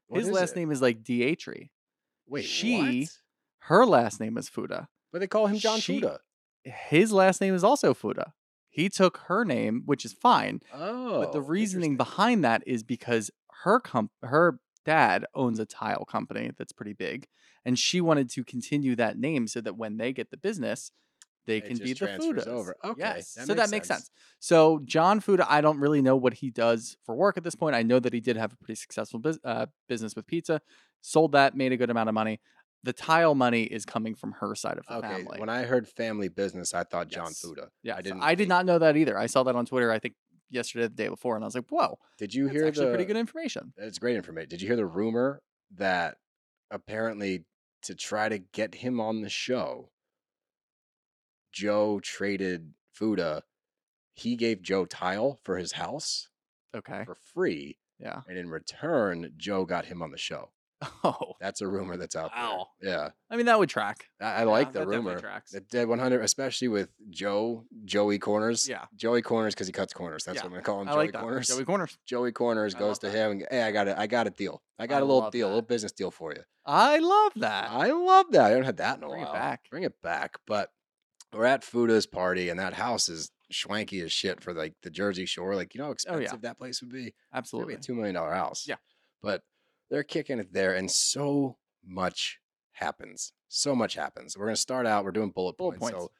what 0.08 0.20
His 0.20 0.30
last 0.30 0.52
it? 0.52 0.56
name 0.56 0.70
is 0.70 0.80
like 0.80 1.02
Dietri. 1.02 1.70
Wait, 2.26 2.44
she- 2.44 3.00
what? 3.00 3.08
Her 3.68 3.84
last 3.84 4.20
name 4.20 4.38
is 4.38 4.48
Fuda. 4.48 4.88
But 5.12 5.20
they 5.20 5.26
call 5.26 5.46
him 5.48 5.58
John 5.58 5.78
she- 5.80 5.94
Fuda. 6.00 6.20
His 6.88 7.12
last 7.12 7.40
name 7.40 7.54
is 7.54 7.64
also 7.64 7.94
Fuda. 7.94 8.32
He 8.68 8.88
took 8.88 9.18
her 9.28 9.44
name, 9.44 9.82
which 9.86 10.04
is 10.04 10.12
fine. 10.12 10.60
Oh, 10.74 11.20
but 11.20 11.32
the 11.32 11.40
reasoning 11.40 11.96
behind 11.96 12.44
that 12.44 12.62
is 12.66 12.82
because 12.82 13.30
her 13.62 13.80
comp- 13.80 14.12
her 14.22 14.58
dad 14.84 15.24
owns 15.34 15.58
a 15.58 15.66
tile 15.66 16.04
company 16.04 16.50
that's 16.58 16.72
pretty 16.72 16.92
big, 16.92 17.26
and 17.64 17.78
she 17.78 18.00
wanted 18.00 18.28
to 18.30 18.44
continue 18.44 18.94
that 18.96 19.18
name 19.18 19.46
so 19.46 19.60
that 19.62 19.76
when 19.76 19.96
they 19.96 20.12
get 20.12 20.30
the 20.30 20.36
business, 20.36 20.90
they 21.46 21.58
It 21.58 21.66
can 21.66 21.78
be 21.78 21.92
the 21.92 22.06
Fudas. 22.06 22.46
over. 22.48 22.76
Okay, 22.84 23.00
yes. 23.00 23.34
that 23.34 23.46
so 23.46 23.54
that 23.54 23.70
makes 23.70 23.88
sense. 23.88 24.00
sense. 24.06 24.10
So 24.40 24.80
John 24.84 25.20
Fuda, 25.20 25.46
I 25.50 25.60
don't 25.60 25.78
really 25.78 26.02
know 26.02 26.16
what 26.16 26.34
he 26.34 26.50
does 26.50 26.96
for 27.06 27.14
work 27.14 27.36
at 27.36 27.44
this 27.44 27.54
point. 27.54 27.76
I 27.76 27.82
know 27.82 28.00
that 28.00 28.12
he 28.12 28.20
did 28.20 28.36
have 28.36 28.52
a 28.52 28.56
pretty 28.56 28.74
successful 28.74 29.20
bus- 29.20 29.38
uh, 29.44 29.66
business 29.88 30.14
with 30.16 30.26
pizza, 30.26 30.60
sold 31.00 31.32
that, 31.32 31.56
made 31.56 31.72
a 31.72 31.76
good 31.76 31.88
amount 31.88 32.08
of 32.08 32.14
money. 32.14 32.40
The 32.86 32.92
tile 32.92 33.34
money 33.34 33.64
is 33.64 33.84
coming 33.84 34.14
from 34.14 34.30
her 34.40 34.54
side 34.54 34.78
of 34.78 34.86
the 34.86 34.94
Okay, 34.98 35.08
family. 35.24 35.40
when 35.40 35.48
I 35.48 35.64
heard 35.64 35.88
family 35.88 36.28
business, 36.28 36.72
I 36.72 36.84
thought 36.84 37.08
John 37.08 37.26
Yes. 37.30 37.40
Fuda. 37.40 37.68
yeah, 37.82 37.96
I 37.96 38.00
didn't. 38.00 38.22
I 38.22 38.34
did 38.36 38.48
not 38.48 38.64
know 38.64 38.78
that 38.78 38.96
either. 38.96 39.18
I 39.18 39.26
saw 39.26 39.42
that 39.42 39.56
on 39.56 39.66
Twitter. 39.66 39.90
I 39.90 39.98
think 39.98 40.14
yesterday, 40.50 40.84
the 40.84 40.90
day 40.94 41.08
before, 41.08 41.34
and 41.34 41.44
I 41.44 41.48
was 41.48 41.56
like, 41.56 41.66
"Whoa, 41.68 41.98
Did 42.16 42.32
you 42.32 42.44
that's 42.44 42.56
hear 42.56 42.66
actually 42.68 42.86
the? 42.86 42.90
pretty 42.92 43.04
good 43.06 43.16
information." 43.16 43.72
It's 43.76 43.98
great 43.98 44.14
information. 44.16 44.48
Did 44.50 44.62
you 44.62 44.68
hear 44.68 44.76
the 44.76 44.86
rumor 44.86 45.42
that 45.72 46.18
apparently 46.70 47.44
to 47.82 47.94
try 47.96 48.28
to 48.28 48.38
get 48.38 48.76
him 48.76 49.00
on 49.00 49.20
the 49.22 49.28
show, 49.28 49.90
Joe 51.52 51.98
traded 52.00 52.74
Fuda. 52.92 53.42
He 54.14 54.36
gave 54.36 54.62
Joe 54.62 54.84
tile 54.86 55.38
for 55.42 55.58
his 55.58 55.72
house 55.72 56.28
Okay, 56.74 57.04
for 57.04 57.14
free, 57.16 57.78
yeah. 57.98 58.22
and 58.28 58.38
in 58.38 58.48
return, 58.48 59.32
Joe 59.36 59.64
got 59.64 59.86
him 59.86 60.02
on 60.02 60.10
the 60.10 60.18
show. 60.18 60.52
Oh, 61.04 61.32
That's 61.40 61.60
a 61.62 61.66
rumor 61.68 61.96
that's 61.96 62.16
out 62.16 62.30
Wow. 62.36 62.68
there. 62.80 62.90
Yeah. 62.90 63.08
I 63.30 63.36
mean 63.36 63.46
that 63.46 63.58
would 63.58 63.68
track. 63.68 64.06
I, 64.20 64.24
I 64.26 64.38
Yeah, 64.40 64.44
like 64.44 64.72
the 64.72 64.86
rumor. 64.86 65.18
tracks. 65.18 65.54
It 65.54 65.68
did 65.70 65.88
100, 65.88 66.22
especially 66.22 66.68
with 66.68 66.90
Joe, 67.10 67.64
Joey 67.84 68.18
Corners. 68.18 68.68
Yeah. 68.68 68.84
Joey 68.94 69.22
Corners 69.22 69.54
because 69.54 69.66
he 69.68 69.72
cuts 69.72 69.92
corners. 69.94 70.24
That's 70.24 70.36
Yeah, 70.36 70.42
what 70.42 70.46
I'm 70.48 70.52
gonna 70.52 70.62
call 70.62 70.82
him. 70.82 70.88
I 70.88 70.92
Joey 70.92 71.06
like. 71.12 71.14
Corners. 71.20 71.48
Joey 71.48 71.64
Corners. 71.64 71.98
Joey 72.06 72.32
Corners 72.32 72.74
I 72.74 72.78
goes 72.78 72.98
to 73.00 73.06
that. 73.08 73.12
him. 73.16 73.30
And, 73.32 73.46
hey, 73.50 73.62
I 73.62 73.72
got 73.72 73.88
it. 73.88 73.96
I 73.96 74.06
got 74.06 74.26
a 74.26 74.30
deal. 74.30 74.62
I 74.78 74.86
got 74.86 74.96
I 74.96 75.00
a 75.00 75.04
little 75.04 75.30
deal, 75.30 75.46
a 75.46 75.48
little 75.48 75.62
business 75.62 75.92
deal 75.92 76.10
for 76.10 76.32
you. 76.32 76.42
I 76.66 76.98
love 76.98 77.32
that. 77.36 77.70
I 77.70 77.90
love 77.92 78.26
that. 78.32 78.44
I 78.46 78.50
don't 78.50 78.64
have 78.64 78.76
that 78.76 78.98
in 78.98 79.04
a 79.04 79.08
Bring 79.08 79.22
it 79.22 79.32
back. 79.32 79.60
Bring 79.70 79.82
it 79.84 80.02
back. 80.02 80.36
But 80.46 80.70
we're 81.32 81.44
at 81.46 81.62
Fuda's 81.62 82.06
party, 82.06 82.48
and 82.50 82.58
that 82.60 82.74
house 82.74 83.08
is 83.08 83.30
schwanky 83.52 84.02
as 84.04 84.12
shit 84.12 84.42
for 84.42 84.52
like 84.52 84.74
the 84.82 84.90
Jersey 84.90 85.24
Shore. 85.26 85.54
Like 85.54 85.74
you 85.74 85.78
know 85.78 85.86
how 85.86 85.90
Oh, 86.08 86.16
yeah. 86.16 86.22
expensive 86.24 86.42
that 86.42 86.58
place 86.58 86.82
would 86.82 86.92
be 86.92 87.14
Absolutely. 87.32 87.74
a 87.74 87.78
two 87.78 87.94
million 87.94 88.14
dollar 88.16 88.34
house. 88.34 88.66
Yeah. 88.68 88.76
But 89.22 89.42
they're 89.90 90.02
kicking 90.04 90.38
it 90.38 90.52
there, 90.52 90.74
and 90.74 90.90
so 90.90 91.56
much 91.84 92.38
happens. 92.72 93.32
So 93.48 93.74
much 93.74 93.94
happens. 93.94 94.36
We're 94.36 94.46
gonna 94.46 94.56
start 94.56 94.86
out. 94.86 95.04
We're 95.04 95.12
doing 95.12 95.30
bullet, 95.30 95.56
Bullet 95.56 95.78
points. 95.78 95.92
points. 95.92 96.04
So 96.06 96.10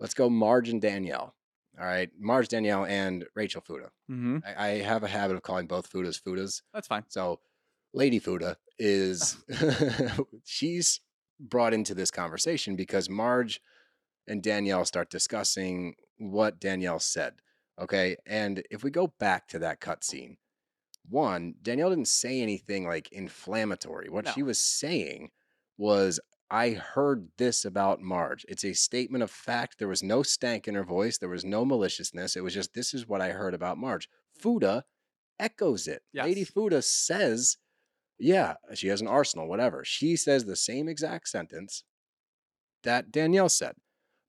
let's 0.00 0.14
go 0.14 0.28
Marge 0.28 0.68
and 0.68 0.80
Danielle. 0.80 1.34
All 1.78 1.84
right, 1.84 2.08
Marge, 2.18 2.48
Danielle, 2.48 2.86
and 2.86 3.26
Rachel 3.34 3.60
Fuda. 3.60 3.90
hmm 4.08 4.38
I, 4.46 4.66
I 4.66 4.68
have 4.82 5.02
a 5.02 5.08
habit 5.08 5.36
of 5.36 5.42
calling 5.42 5.66
both 5.66 5.90
Fudas 5.92 6.20
Fudas. 6.20 6.62
That's 6.72 6.88
fine. 6.88 7.04
So 7.08 7.40
Lady 7.92 8.18
Fuda 8.18 8.56
is 8.78 9.36
she's 10.44 11.00
brought 11.38 11.74
into 11.74 11.94
this 11.94 12.10
conversation 12.10 12.76
because 12.76 13.10
Marge 13.10 13.60
and 14.26 14.42
Danielle 14.42 14.84
start 14.86 15.10
discussing 15.10 15.94
what 16.18 16.58
Danielle 16.60 16.98
said. 16.98 17.34
Okay. 17.78 18.16
And 18.26 18.62
if 18.70 18.82
we 18.82 18.90
go 18.90 19.08
back 19.18 19.46
to 19.48 19.58
that 19.58 19.80
cutscene, 19.80 20.38
one, 21.08 21.54
Danielle 21.62 21.90
didn't 21.90 22.08
say 22.08 22.40
anything 22.40 22.86
like 22.86 23.10
inflammatory. 23.12 24.08
What 24.08 24.26
No. 24.26 24.32
she 24.32 24.42
was 24.42 24.58
saying 24.58 25.30
was, 25.78 26.20
I 26.50 26.70
heard 26.70 27.28
this 27.38 27.64
about 27.64 28.00
Marge. 28.00 28.44
It's 28.48 28.64
a 28.64 28.72
statement 28.72 29.24
of 29.24 29.30
fact. 29.30 29.78
There 29.78 29.88
was 29.88 30.02
no 30.02 30.22
stank 30.22 30.68
in 30.68 30.74
her 30.74 30.84
voice. 30.84 31.18
There 31.18 31.28
was 31.28 31.44
no 31.44 31.64
maliciousness. 31.64 32.36
It 32.36 32.42
was 32.44 32.54
just, 32.54 32.72
this 32.74 32.94
is 32.94 33.06
what 33.06 33.20
I 33.20 33.30
heard 33.30 33.52
about 33.54 33.78
Marge. 33.78 34.08
Fuda 34.38 34.84
echoes 35.40 35.88
it. 35.88 36.02
Lady 36.14 36.40
Yes. 36.40 36.50
Fuda 36.50 36.82
says, 36.82 37.56
yeah, 38.18 38.54
she 38.74 38.88
has 38.88 39.00
an 39.00 39.08
arsenal, 39.08 39.48
whatever. 39.48 39.84
She 39.84 40.16
says 40.16 40.44
the 40.44 40.56
same 40.56 40.88
exact 40.88 41.28
sentence 41.28 41.82
that 42.84 43.10
Danielle 43.10 43.48
said. 43.48 43.74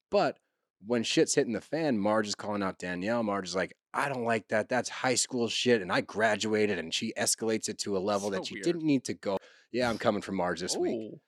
But 0.09 0.37
when 0.85 1.03
shit's 1.03 1.35
hitting 1.35 1.53
the 1.53 1.61
fan, 1.61 1.99
Marge 1.99 2.27
is 2.27 2.35
calling 2.35 2.63
out 2.63 2.79
Danielle. 2.79 3.23
Marge 3.23 3.47
is 3.49 3.55
like, 3.55 3.75
I 3.97 4.09
don't 4.09 4.23
like 4.23 4.47
that. 4.49 4.69
That's 4.69 4.89
high 4.89 5.15
school 5.15 5.47
shit. 5.49 5.81
And 5.81 5.91
I 5.91 6.01
graduated. 6.01 6.77
And 6.79 6.93
she 6.93 7.13
escalates 7.17 7.67
it 7.67 7.77
to 7.79 7.97
a 7.97 7.99
level 7.99 8.29
that 8.29 8.37
So 8.39 8.49
she 8.49 8.53
weird. 8.55 8.63
didn't 8.65 8.83
need 8.83 9.03
to 9.05 9.13
go. 9.15 9.37
Yeah, 9.71 9.89
I'm 9.89 9.97
coming 9.97 10.21
from 10.21 10.35
Marge 10.35 10.61
this 10.61 10.77
week. 10.77 11.11
Oh. 11.15 11.19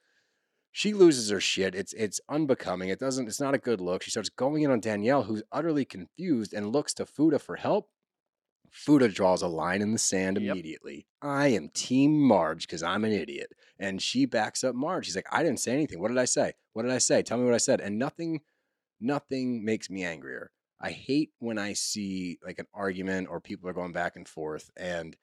She 0.71 0.93
loses 0.93 1.29
her 1.31 1.41
shit. 1.41 1.73
It's 1.73 1.93
it's 1.93 2.21
unbecoming. 2.29 2.89
It 2.89 2.99
doesn't. 2.99 3.27
It's 3.27 3.41
not 3.41 3.55
a 3.55 3.57
good 3.57 3.81
look. 3.81 4.03
She 4.03 4.11
starts 4.11 4.29
going 4.29 4.61
in 4.61 4.69
on 4.71 4.79
Danielle, 4.79 5.23
who's 5.23 5.41
utterly 5.51 5.83
confused 5.83 6.53
and 6.53 6.71
looks 6.71 6.93
to 6.93 7.05
Fuda 7.07 7.39
for 7.39 7.55
help. 7.55 7.89
Fuda 8.71 9.09
draws 9.09 9.41
a 9.41 9.47
line 9.47 9.81
in 9.81 9.93
the 9.93 9.97
sand 9.97 10.37
Yep. 10.39 10.51
immediately. 10.51 11.07
I 11.23 11.47
am 11.47 11.69
Team 11.69 12.21
Marge 12.21 12.67
because 12.67 12.83
I'm 12.83 13.03
an 13.03 13.11
idiot, 13.11 13.51
and 13.79 13.99
she 13.99 14.25
backs 14.27 14.63
up 14.63 14.75
Marge. 14.75 15.07
She's 15.07 15.15
like, 15.15 15.25
I 15.31 15.41
didn't 15.41 15.59
say 15.59 15.73
anything. 15.73 15.99
What 15.99 16.09
did 16.09 16.19
I 16.19 16.25
say? 16.25 16.53
What 16.73 16.83
did 16.83 16.91
I 16.91 16.99
say? 16.99 17.23
Tell 17.23 17.39
me 17.39 17.45
what 17.45 17.55
I 17.55 17.57
said. 17.57 17.81
And 17.81 17.97
nothing, 17.97 18.41
nothing 19.01 19.65
makes 19.65 19.89
me 19.89 20.03
angrier. 20.03 20.51
I 20.81 20.91
hate 20.91 21.31
when 21.39 21.57
I 21.57 21.73
see 21.73 22.37
like 22.43 22.59
an 22.59 22.67
argument 22.73 23.27
or 23.29 23.41
people 23.41 23.69
are 23.69 23.73
going 23.73 23.91
back 23.91 24.15
and 24.15 24.27
forth 24.27 24.69
and 24.77 25.15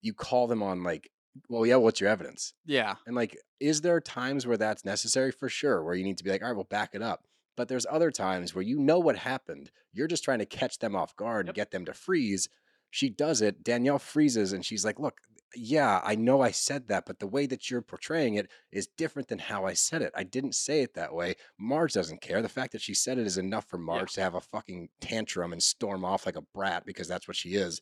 you 0.00 0.12
call 0.12 0.46
them 0.48 0.62
on 0.62 0.82
like, 0.82 1.10
well, 1.48 1.64
yeah, 1.64 1.76
what's 1.76 2.00
your 2.00 2.10
evidence? 2.10 2.54
Yeah. 2.66 2.96
And 3.06 3.14
like, 3.16 3.38
is 3.60 3.80
there 3.80 4.00
times 4.00 4.46
where 4.46 4.56
that's 4.56 4.84
necessary? 4.84 5.30
For 5.30 5.48
sure, 5.48 5.82
where 5.84 5.94
you 5.94 6.04
need 6.04 6.18
to 6.18 6.24
be 6.24 6.30
like, 6.30 6.42
all 6.42 6.48
right, 6.48 6.56
well, 6.56 6.66
back 6.68 6.90
it 6.94 7.02
up. 7.02 7.24
But 7.56 7.68
there's 7.68 7.86
other 7.88 8.10
times 8.10 8.54
where 8.54 8.62
you 8.64 8.78
know 8.78 8.98
what 8.98 9.16
happened. 9.16 9.70
You're 9.92 10.08
just 10.08 10.24
trying 10.24 10.40
to 10.40 10.46
catch 10.46 10.78
them 10.78 10.96
off 10.96 11.14
guard 11.16 11.46
Yep. 11.46 11.50
and 11.50 11.56
get 11.56 11.70
them 11.70 11.84
to 11.84 11.94
freeze. 11.94 12.48
She 12.90 13.08
does 13.08 13.40
it. 13.40 13.62
Danielle 13.62 13.98
freezes 13.98 14.52
and 14.52 14.64
she's 14.64 14.84
like, 14.84 14.98
look, 14.98 15.18
yeah, 15.54 16.00
I 16.04 16.14
know 16.14 16.40
I 16.40 16.50
said 16.50 16.88
that, 16.88 17.04
but 17.06 17.18
the 17.18 17.26
way 17.26 17.46
that 17.46 17.70
you're 17.70 17.82
portraying 17.82 18.34
it 18.34 18.50
is 18.70 18.86
different 18.86 19.28
than 19.28 19.38
how 19.38 19.66
I 19.66 19.74
said 19.74 20.02
it. 20.02 20.12
I 20.16 20.24
didn't 20.24 20.54
say 20.54 20.82
it 20.82 20.94
that 20.94 21.14
way. 21.14 21.34
Marge 21.58 21.92
doesn't 21.92 22.20
care. 22.22 22.42
The 22.42 22.48
fact 22.48 22.72
that 22.72 22.80
she 22.82 22.94
said 22.94 23.18
it 23.18 23.26
is 23.26 23.38
enough 23.38 23.66
for 23.68 23.78
Marge 23.78 24.12
to 24.14 24.20
have 24.22 24.34
a 24.34 24.40
fucking 24.40 24.88
tantrum 25.00 25.52
and 25.52 25.62
storm 25.62 26.04
off 26.04 26.26
like 26.26 26.36
a 26.36 26.42
brat 26.54 26.84
because 26.86 27.08
that's 27.08 27.28
what 27.28 27.36
she 27.36 27.50
is. 27.50 27.80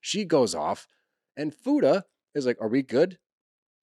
She 0.00 0.24
goes 0.24 0.54
off, 0.54 0.86
and 1.36 1.54
Fuda 1.54 2.04
is 2.34 2.46
like, 2.46 2.60
Are 2.60 2.68
we 2.68 2.82
good? 2.82 3.18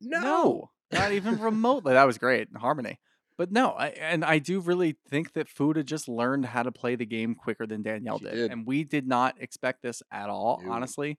No. 0.01 0.19
no 0.21 0.69
not 0.91 1.11
even 1.11 1.39
remotely. 1.39 1.93
That 1.93 2.05
was 2.05 2.17
great 2.17 2.47
harmony. 2.55 2.99
But 3.37 3.53
no, 3.53 3.69
I, 3.69 3.87
and 3.89 4.25
I 4.25 4.39
do 4.39 4.59
really 4.59 4.97
think 5.07 5.31
that 5.31 5.47
Fuda 5.47 5.83
just 5.83 6.09
learned 6.09 6.45
how 6.45 6.63
to 6.63 6.73
play 6.73 6.97
the 6.97 7.05
game 7.05 7.35
quicker 7.35 7.65
than 7.65 7.81
Danielle 7.83 8.17
did. 8.17 8.33
did. 8.33 8.51
And 8.51 8.67
we 8.67 8.83
did 8.83 9.07
not 9.07 9.35
expect 9.39 9.81
this 9.81 10.03
at 10.11 10.29
all, 10.29 10.61
No. 10.61 10.73
honestly. 10.73 11.17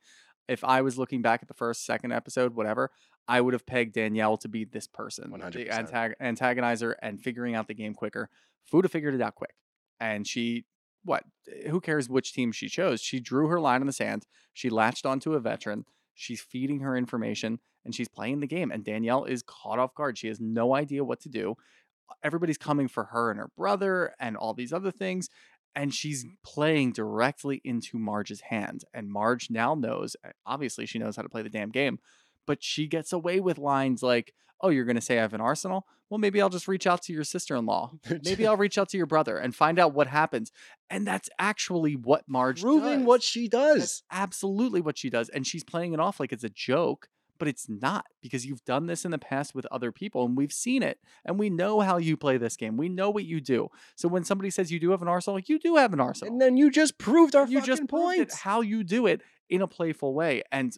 If 0.51 0.65
I 0.65 0.83
was 0.83 0.99
looking 0.99 1.23
back 1.23 1.43
at 1.43 1.49
the 1.49 1.55
first, 1.55 1.87
second 1.87 2.13
episode, 2.13 2.55
whatever, 2.55 2.91
I 3.29 3.41
would 3.41 3.55
have 3.55 3.65
pegged 3.65 3.95
Danielle 3.95 4.37
to 4.39 4.49
be 4.49 4.65
this 4.65 4.89
person, 4.89 5.31
the 5.31 5.39
100%. 5.39 5.69
antag- 5.71 6.15
antagonizer 6.21 6.95
and 7.01 7.23
figuring 7.23 7.55
out 7.55 7.69
the 7.69 7.75
game 7.75 7.95
quicker. 7.95 8.29
Fuda 8.65 8.89
figured 8.89 9.15
it 9.15 9.23
out 9.23 9.37
quick. 9.37 9.55
And 10.01 10.27
she, 10.27 10.65
what? 11.05 11.23
Eh, 11.49 11.69
who 11.69 11.81
cares 11.81 12.09
which 12.09 12.33
team 12.33 12.51
she 12.51 12.69
chose? 12.69 13.01
She 13.01 13.21
drew 13.21 13.47
her 13.47 13.61
line 13.61 13.81
in 13.81 13.87
the 13.87 13.93
sand. 13.93 14.27
She 14.53 14.71
latched 14.71 15.07
onto 15.07 15.35
a 15.35 15.41
veteran. 15.41 15.85
She's 16.15 16.41
feeding 16.41 16.81
her 16.81 16.97
information 16.97 17.61
and 17.85 17.95
she's 17.95 18.09
playing 18.09 18.41
the 18.41 18.47
game. 18.49 18.73
And 18.73 18.85
Danielle 18.85 19.25
is 19.25 19.43
caught 19.43 19.79
off 19.79 19.95
guard. 19.95 20.19
She 20.19 20.27
has 20.27 20.41
no 20.41 20.75
idea 20.75 21.05
what 21.05 21.21
to 21.21 21.29
do. 21.29 21.57
Everybody's 22.25 22.59
coming 22.59 22.89
for 22.89 23.05
her 23.05 23.31
and 23.31 23.39
her 23.39 23.51
brother 23.57 24.15
and 24.19 24.37
all 24.37 24.53
these 24.53 24.73
other 24.73 24.91
things. 24.91 25.29
And 25.75 25.95
she's 25.95 26.27
playing 26.45 26.93
directly 26.93 27.61
into 27.65 27.99
Marge's 27.99 28.41
hand. 28.41 28.85
And 28.93 29.09
Marge 29.11 29.51
now 29.51 29.75
knows, 29.75 30.17
obviously, 30.45 30.85
she 30.87 30.99
knows 30.99 31.17
how 31.17 31.23
to 31.23 31.29
play 31.29 31.43
the 31.43 31.49
damn 31.49 31.71
game, 31.71 31.99
but 32.47 32.63
she 32.63 32.87
gets 32.87 33.13
away 33.13 33.41
with 33.41 33.59
lines 33.59 34.03
like, 34.03 34.35
Oh, 34.63 34.69
you're 34.69 34.85
going 34.85 34.97
to 34.97 35.01
say 35.01 35.19
I 35.19 35.23
have 35.23 35.33
an 35.33 35.41
arsenal? 35.41 35.87
Well, 36.11 36.19
maybe 36.19 36.43
I'll 36.43 36.51
just 36.51 36.69
reach 36.69 36.87
out 36.87 37.01
to 37.05 37.15
your 37.15 37.25
sister 37.25 37.57
in 37.57 37.65
law. 37.65 37.93
Maybe 38.25 38.47
I'll 38.47 38.57
reach 38.59 38.77
out 38.77 38.89
to 38.91 38.97
your 38.99 39.07
brother 39.07 39.39
and 39.39 39.55
find 39.55 39.79
out 39.79 39.95
what 39.95 40.07
happens. 40.09 40.53
And 40.91 41.07
that's 41.07 41.31
actually 41.39 41.95
what 41.97 42.25
Marge 42.29 42.61
proving 42.61 42.99
does. 42.99 43.07
what 43.07 43.23
she 43.23 43.49
That's 43.49 43.79
does. 43.79 44.03
absolutely 44.11 44.81
what 44.83 44.99
she 44.99 45.09
does. 45.09 45.29
And 45.31 45.47
she's 45.47 45.65
playing 45.65 45.95
it 45.95 46.01
off 46.01 46.21
like 46.21 46.33
it's 46.33 46.45
a 46.45 46.51
joke, 46.51 47.09
but 47.41 47.49
it's 47.49 47.69
not 47.69 48.05
because 48.21 48.47
you've 48.47 48.65
done 48.65 48.87
this 48.87 49.05
in 49.05 49.11
the 49.11 49.19
past 49.19 49.55
with 49.55 49.67
other 49.73 49.91
people 49.91 50.25
and 50.27 50.37
we've 50.37 50.53
seen 50.53 50.83
it 50.83 51.01
and 51.25 51.39
we 51.39 51.51
know 51.51 51.81
how 51.81 51.97
you 51.97 52.17
play 52.17 52.37
this 52.37 52.55
game. 52.57 52.77
We 52.77 52.89
know 52.91 53.11
what 53.11 53.25
you 53.25 53.41
do. 53.41 53.69
So 53.97 54.07
when 54.09 54.23
somebody 54.23 54.51
says 54.51 54.71
you 54.71 54.79
do 54.79 54.91
have 54.93 55.01
an 55.03 55.09
arsenal, 55.09 55.37
like 55.37 55.49
you 55.49 55.59
do 55.59 55.75
have 55.77 55.93
an 55.93 56.01
arsenal. 56.01 56.31
And 56.33 56.41
then 56.41 56.57
you 56.59 56.71
just 56.71 56.99
proved 56.99 57.35
our 57.35 57.47
you 57.49 57.63
just 57.63 57.89
point. 57.89 58.33
how 58.33 58.61
you 58.61 58.85
do 58.85 59.07
it 59.07 59.23
in 59.49 59.63
a 59.63 59.67
playful 59.67 60.15
way. 60.15 60.43
And 60.53 60.77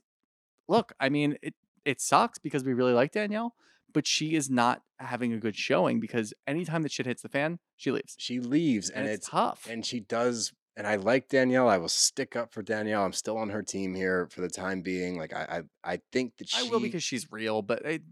look, 0.68 0.92
I 1.00 1.08
mean, 1.10 1.36
it 1.42 1.54
it 1.84 2.00
sucks 2.00 2.38
because 2.38 2.62
we 2.64 2.72
really 2.72 2.92
like 2.92 3.10
Danielle, 3.10 3.56
but 3.92 4.06
she 4.06 4.36
is 4.36 4.48
not 4.48 4.82
having 5.00 5.32
a 5.32 5.38
good 5.38 5.56
showing 5.56 5.98
because 5.98 6.32
anytime 6.46 6.82
that 6.82 6.92
shit 6.92 7.06
hits 7.06 7.22
the 7.22 7.28
fan, 7.28 7.58
she 7.76 7.90
leaves. 7.90 8.14
She 8.18 8.38
leaves, 8.38 8.88
And, 8.88 9.00
and, 9.00 9.08
it's, 9.08 9.26
it's 9.26 9.28
tough. 9.30 9.66
and 9.68 9.84
she 9.84 9.98
does 9.98 10.52
and 10.76 10.86
I 10.86 10.96
like 10.96 11.28
Danielle. 11.28 11.68
I 11.68 11.78
will 11.78 11.88
stick 11.88 12.36
up 12.36 12.52
for 12.52 12.62
Danielle. 12.62 13.04
I'm 13.04 13.12
still 13.12 13.36
on 13.38 13.50
her 13.50 13.62
team 13.62 13.94
here 13.94 14.28
for 14.30 14.40
the 14.40 14.48
time 14.48 14.82
being. 14.82 15.18
Like 15.18 15.32
I 15.32 15.62
I, 15.84 15.92
I 15.94 16.00
think 16.12 16.36
that 16.38 16.48
she 16.48 16.66
I 16.66 16.70
will 16.70 16.80
because 16.80 17.02
she's 17.02 17.30
real, 17.30 17.62
but 17.62 17.82
it, 17.84 18.02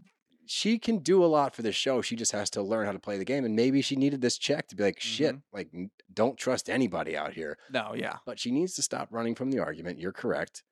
she 0.45 0.77
can 0.79 0.97
do 0.99 1.23
a 1.23 1.27
lot 1.27 1.55
for 1.55 1.61
the 1.61 1.71
show. 1.71 2.01
She 2.01 2.15
just 2.15 2.33
has 2.33 2.49
to 2.51 2.61
learn 2.61 2.85
how 2.85 2.91
to 2.91 2.99
play 2.99 3.17
the 3.17 3.23
game. 3.25 3.45
And 3.45 3.55
maybe 3.55 3.81
she 3.81 3.95
needed 3.95 4.19
this 4.21 4.37
check 4.37 4.67
to 4.67 4.75
be 4.75 4.83
like, 4.83 4.99
shit, 4.99 5.35
Mhm. 5.35 5.41
like 5.53 5.69
don't 6.13 6.37
trust 6.37 6.69
anybody 6.69 7.15
out 7.15 7.33
here. 7.33 7.57
no, 7.71 7.93
yeah. 7.95 8.17
But 8.25 8.37
she 8.39 8.51
needs 8.51 8.73
to 8.75 8.81
stop 8.81 9.07
running 9.11 9.33
from 9.35 9.51
the 9.51 9.59
argument. 9.59 9.99
You're 9.99 10.11
correct. 10.11 10.63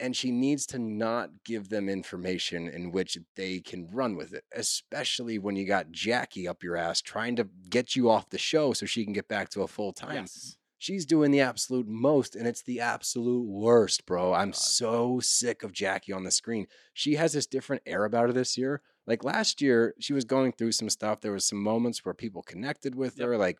And 0.00 0.16
she 0.16 0.32
needs 0.32 0.66
to 0.68 0.80
not 0.80 1.30
give 1.44 1.68
them 1.68 1.88
information 1.88 2.66
in 2.66 2.90
which 2.90 3.16
they 3.36 3.60
can 3.60 3.88
run 3.92 4.16
with 4.16 4.32
it, 4.32 4.42
especially 4.52 5.38
when 5.38 5.54
you 5.54 5.64
got 5.64 5.92
Jackie 5.92 6.48
up 6.48 6.64
your 6.64 6.76
ass 6.76 7.00
trying 7.00 7.36
to 7.36 7.44
get 7.68 7.94
you 7.94 8.10
off 8.10 8.28
the 8.30 8.38
show 8.38 8.72
so 8.72 8.84
she 8.84 9.04
can 9.04 9.12
get 9.12 9.28
back 9.28 9.48
to 9.50 9.62
a 9.62 9.68
full 9.68 9.92
time. 9.92 10.14
Yes. 10.16 10.56
She's 10.82 11.06
doing 11.06 11.30
the 11.30 11.38
absolute 11.42 11.86
most, 11.86 12.34
and 12.34 12.44
it's 12.44 12.64
the 12.64 12.80
absolute 12.80 13.46
worst, 13.46 14.04
bro. 14.04 14.32
I'm 14.34 14.48
God. 14.48 14.56
so 14.56 15.20
sick 15.20 15.62
of 15.62 15.70
Jackie 15.72 16.12
on 16.12 16.24
the 16.24 16.32
screen. 16.32 16.66
She 16.92 17.14
has 17.14 17.34
this 17.34 17.46
different 17.46 17.82
air 17.86 18.04
about 18.04 18.26
her 18.26 18.32
this 18.32 18.58
year. 18.58 18.82
Like 19.06 19.22
last 19.22 19.62
year, 19.62 19.94
she 20.00 20.12
was 20.12 20.24
going 20.24 20.50
through 20.50 20.72
some 20.72 20.90
stuff. 20.90 21.20
There 21.20 21.30
was 21.30 21.46
some 21.46 21.62
moments 21.62 22.04
where 22.04 22.14
people 22.14 22.42
connected 22.42 22.96
with 22.96 23.16
Yep. 23.16 23.28
her. 23.28 23.38
Like, 23.38 23.58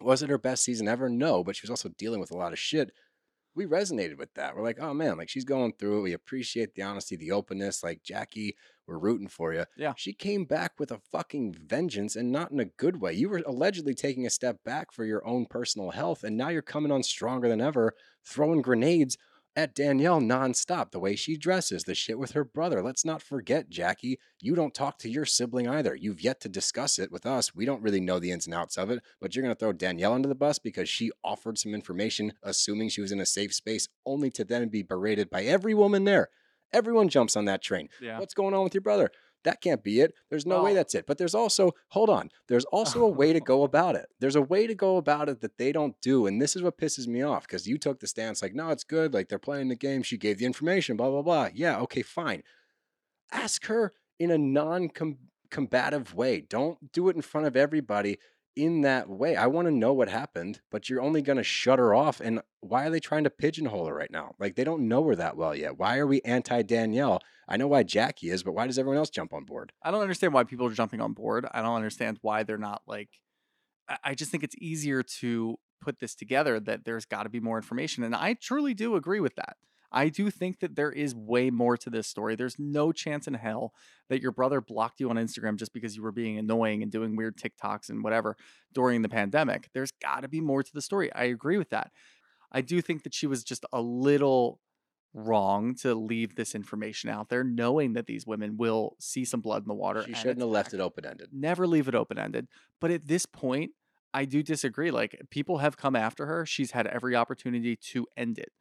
was 0.00 0.22
it 0.22 0.30
her 0.30 0.38
best 0.38 0.64
season 0.64 0.88
ever? 0.88 1.10
No, 1.10 1.44
but 1.44 1.56
she 1.56 1.62
was 1.62 1.68
also 1.68 1.90
dealing 1.90 2.20
with 2.20 2.30
a 2.30 2.36
lot 2.38 2.54
of 2.54 2.58
shit. 2.58 2.90
We 3.56 3.66
resonated 3.66 4.18
with 4.18 4.32
that. 4.34 4.54
We're 4.54 4.62
like, 4.62 4.78
oh 4.80 4.94
man, 4.94 5.16
like 5.16 5.28
she's 5.28 5.44
going 5.44 5.72
through 5.72 5.98
it. 5.98 6.02
We 6.02 6.12
appreciate 6.12 6.74
the 6.74 6.82
honesty, 6.82 7.16
the 7.16 7.32
openness. 7.32 7.82
Like 7.82 8.02
Jackie, 8.02 8.54
we're 8.86 8.98
rooting 8.98 9.28
for 9.28 9.52
you. 9.52 9.64
Yeah. 9.76 9.94
She 9.96 10.12
came 10.12 10.44
back 10.44 10.78
with 10.78 10.92
a 10.92 11.00
fucking 11.10 11.56
vengeance 11.66 12.14
and 12.14 12.30
not 12.30 12.52
in 12.52 12.60
a 12.60 12.66
good 12.66 13.00
way. 13.00 13.14
You 13.14 13.28
were 13.28 13.42
allegedly 13.46 13.94
taking 13.94 14.26
a 14.26 14.30
step 14.30 14.62
back 14.62 14.92
for 14.92 15.04
your 15.04 15.26
own 15.26 15.46
personal 15.46 15.90
health, 15.90 16.22
and 16.22 16.36
now 16.36 16.50
you're 16.50 16.62
coming 16.62 16.92
on 16.92 17.02
stronger 17.02 17.48
than 17.48 17.60
ever, 17.60 17.94
throwing 18.24 18.62
grenades 18.62 19.16
at 19.56 19.74
Danielle 19.74 20.20
nonstop. 20.20 20.90
The 20.90 21.00
way 21.00 21.16
she 21.16 21.36
dresses, 21.36 21.84
the 21.84 21.94
shit 21.94 22.18
with 22.18 22.32
her 22.32 22.44
brother. 22.44 22.82
Let's 22.82 23.04
not 23.04 23.22
forget, 23.22 23.70
Jackie, 23.70 24.20
you 24.40 24.54
don't 24.54 24.74
talk 24.74 24.98
to 24.98 25.08
your 25.08 25.24
sibling 25.24 25.66
either. 25.66 25.94
You've 25.94 26.20
yet 26.20 26.40
to 26.42 26.48
discuss 26.48 26.98
it 26.98 27.10
with 27.10 27.24
us. 27.24 27.54
We 27.54 27.64
don't 27.64 27.82
really 27.82 28.00
know 28.00 28.18
the 28.18 28.30
ins 28.30 28.46
and 28.46 28.54
outs 28.54 28.76
of 28.76 28.90
it, 28.90 29.02
but 29.20 29.34
you're 29.34 29.42
going 29.42 29.54
to 29.54 29.58
throw 29.58 29.72
Danielle 29.72 30.12
under 30.12 30.28
the 30.28 30.34
bus 30.34 30.58
because 30.58 30.88
she 30.88 31.10
offered 31.24 31.58
some 31.58 31.74
information, 31.74 32.34
assuming 32.42 32.90
she 32.90 33.00
was 33.00 33.12
in 33.12 33.20
a 33.20 33.26
safe 33.26 33.54
space, 33.54 33.88
only 34.04 34.30
to 34.32 34.44
then 34.44 34.68
be 34.68 34.82
berated 34.82 35.30
by 35.30 35.42
every 35.44 35.74
woman 35.74 36.04
there. 36.04 36.28
Everyone 36.72 37.08
jumps 37.08 37.36
on 37.36 37.46
that 37.46 37.62
train. 37.62 37.88
Yeah. 38.02 38.18
What's 38.18 38.34
going 38.34 38.52
on 38.52 38.64
with 38.64 38.74
your 38.74 38.82
brother? 38.82 39.10
That 39.46 39.60
can't 39.60 39.84
be 39.84 40.00
it. 40.00 40.12
There's 40.28 40.44
no 40.44 40.64
way 40.64 40.72
oh. 40.72 40.74
that's 40.74 40.96
it. 40.96 41.06
But 41.06 41.18
there's 41.18 41.34
also, 41.34 41.70
hold 41.90 42.10
on, 42.10 42.30
there's 42.48 42.64
also 42.66 43.04
a 43.04 43.08
way 43.08 43.32
to 43.32 43.38
go 43.52 43.62
about 43.62 43.94
it. 43.94 44.06
There's 44.18 44.34
a 44.34 44.42
way 44.42 44.66
to 44.66 44.74
go 44.74 44.96
about 44.96 45.28
it 45.28 45.40
that 45.40 45.56
they 45.56 45.70
don't 45.70 45.94
do. 46.02 46.26
And 46.26 46.42
this 46.42 46.56
is 46.56 46.62
what 46.62 46.78
pisses 46.78 47.06
me 47.06 47.22
off 47.22 47.46
because 47.46 47.64
you 47.64 47.78
took 47.78 48.00
the 48.00 48.08
stance 48.08 48.42
like, 48.42 48.56
no, 48.56 48.70
it's 48.70 48.82
good. 48.82 49.14
Like 49.14 49.28
they're 49.28 49.38
playing 49.38 49.68
the 49.68 49.76
game. 49.76 50.02
She 50.02 50.18
gave 50.18 50.38
the 50.38 50.46
information, 50.46 50.96
blah, 50.96 51.10
blah, 51.10 51.22
blah. 51.22 51.48
Yeah, 51.54 51.78
okay, 51.82 52.02
fine. 52.02 52.42
Ask 53.30 53.66
her 53.66 53.92
in 54.18 54.32
a 54.32 54.38
non 54.38 54.90
combative 55.48 56.12
way. 56.12 56.40
Don't 56.40 56.92
do 56.92 57.08
it 57.08 57.14
in 57.14 57.22
front 57.22 57.46
of 57.46 57.56
everybody 57.56 58.18
in 58.56 58.80
that 58.80 59.08
way. 59.08 59.36
I 59.36 59.46
want 59.46 59.66
to 59.66 59.72
know 59.72 59.92
what 59.92 60.08
happened, 60.08 60.60
but 60.70 60.88
you're 60.88 61.02
only 61.02 61.22
going 61.22 61.36
to 61.36 61.44
shut 61.44 61.78
her 61.78 61.94
off. 61.94 62.20
And 62.20 62.40
why 62.60 62.86
are 62.86 62.90
they 62.90 63.00
trying 63.00 63.24
to 63.24 63.30
pigeonhole 63.30 63.86
her 63.86 63.94
right 63.94 64.10
now? 64.10 64.34
Like 64.38 64.56
they 64.56 64.64
don't 64.64 64.88
know 64.88 65.06
her 65.06 65.14
that 65.14 65.36
well 65.36 65.54
yet. 65.54 65.78
Why 65.78 65.98
are 65.98 66.06
we 66.06 66.20
anti 66.22 66.62
Danielle? 66.62 67.20
I 67.48 67.56
know 67.56 67.68
why 67.68 67.82
Jackie 67.84 68.30
is, 68.30 68.42
but 68.42 68.52
why 68.52 68.66
does 68.66 68.78
everyone 68.78 68.98
else 68.98 69.10
jump 69.10 69.32
on 69.32 69.44
board? 69.44 69.72
I 69.82 69.90
don't 69.90 70.02
understand 70.02 70.32
why 70.32 70.44
people 70.44 70.66
are 70.66 70.72
jumping 70.72 71.00
on 71.00 71.12
board. 71.12 71.46
I 71.52 71.62
don't 71.62 71.76
understand 71.76 72.18
why 72.22 72.42
they're 72.42 72.58
not 72.58 72.82
like. 72.86 73.10
I- 74.02 74.16
just 74.16 74.32
think 74.32 74.42
it's 74.42 74.56
easier 74.58 75.04
to 75.20 75.58
put 75.80 76.00
this 76.00 76.16
together 76.16 76.58
that 76.58 76.84
there's 76.84 77.04
got 77.04 77.22
to 77.22 77.28
be 77.28 77.38
more 77.38 77.56
information. 77.56 78.02
And 78.02 78.16
I 78.16 78.34
truly 78.34 78.74
do 78.74 78.96
agree 78.96 79.20
with 79.20 79.36
that. 79.36 79.56
I 79.96 80.10
do 80.10 80.30
think 80.30 80.60
that 80.60 80.76
there 80.76 80.92
is 80.92 81.14
way 81.14 81.48
more 81.48 81.78
to 81.78 81.88
this 81.88 82.06
story. 82.06 82.36
There's 82.36 82.58
no 82.58 82.92
chance 82.92 83.26
in 83.26 83.32
hell 83.32 83.72
that 84.10 84.20
your 84.20 84.30
brother 84.30 84.60
blocked 84.60 85.00
you 85.00 85.08
on 85.08 85.16
Instagram 85.16 85.56
just 85.56 85.72
because 85.72 85.96
you 85.96 86.02
were 86.02 86.12
being 86.12 86.36
annoying 86.36 86.82
and 86.82 86.92
doing 86.92 87.16
weird 87.16 87.38
TikToks 87.38 87.88
and 87.88 88.04
whatever 88.04 88.36
during 88.74 89.00
the 89.00 89.08
pandemic. 89.08 89.70
There's 89.72 89.92
got 90.02 90.20
to 90.20 90.28
be 90.28 90.42
more 90.42 90.62
to 90.62 90.70
the 90.74 90.82
story. 90.82 91.10
I 91.14 91.24
agree 91.24 91.56
with 91.56 91.70
that. 91.70 91.92
I 92.52 92.60
do 92.60 92.82
think 92.82 93.04
that 93.04 93.14
she 93.14 93.26
was 93.26 93.42
just 93.42 93.64
a 93.72 93.80
little 93.80 94.60
wrong 95.14 95.74
to 95.76 95.94
leave 95.94 96.36
this 96.36 96.54
information 96.54 97.08
out 97.08 97.30
there, 97.30 97.42
knowing 97.42 97.94
that 97.94 98.04
these 98.04 98.26
women 98.26 98.58
will 98.58 98.96
see 99.00 99.24
some 99.24 99.40
blood 99.40 99.62
in 99.62 99.68
the 99.68 99.74
water. 99.74 100.02
She 100.02 100.12
shouldn't 100.12 100.40
have 100.40 100.50
left 100.50 100.74
it 100.74 100.80
open 100.80 101.06
ended. 101.06 101.30
never 101.32 101.66
leave 101.66 101.88
it 101.88 101.94
open 101.94 102.18
ended. 102.18 102.48
But 102.82 102.90
at 102.90 103.08
this 103.08 103.24
point, 103.24 103.70
I 104.12 104.26
do 104.26 104.42
disagree. 104.42 104.90
Like 104.90 105.18
people 105.30 105.58
have 105.58 105.78
come 105.78 105.96
after 105.96 106.26
her. 106.26 106.44
She's 106.44 106.72
had 106.72 106.86
every 106.86 107.16
opportunity 107.16 107.76
to 107.92 108.06
end 108.14 108.38
it. 108.38 108.52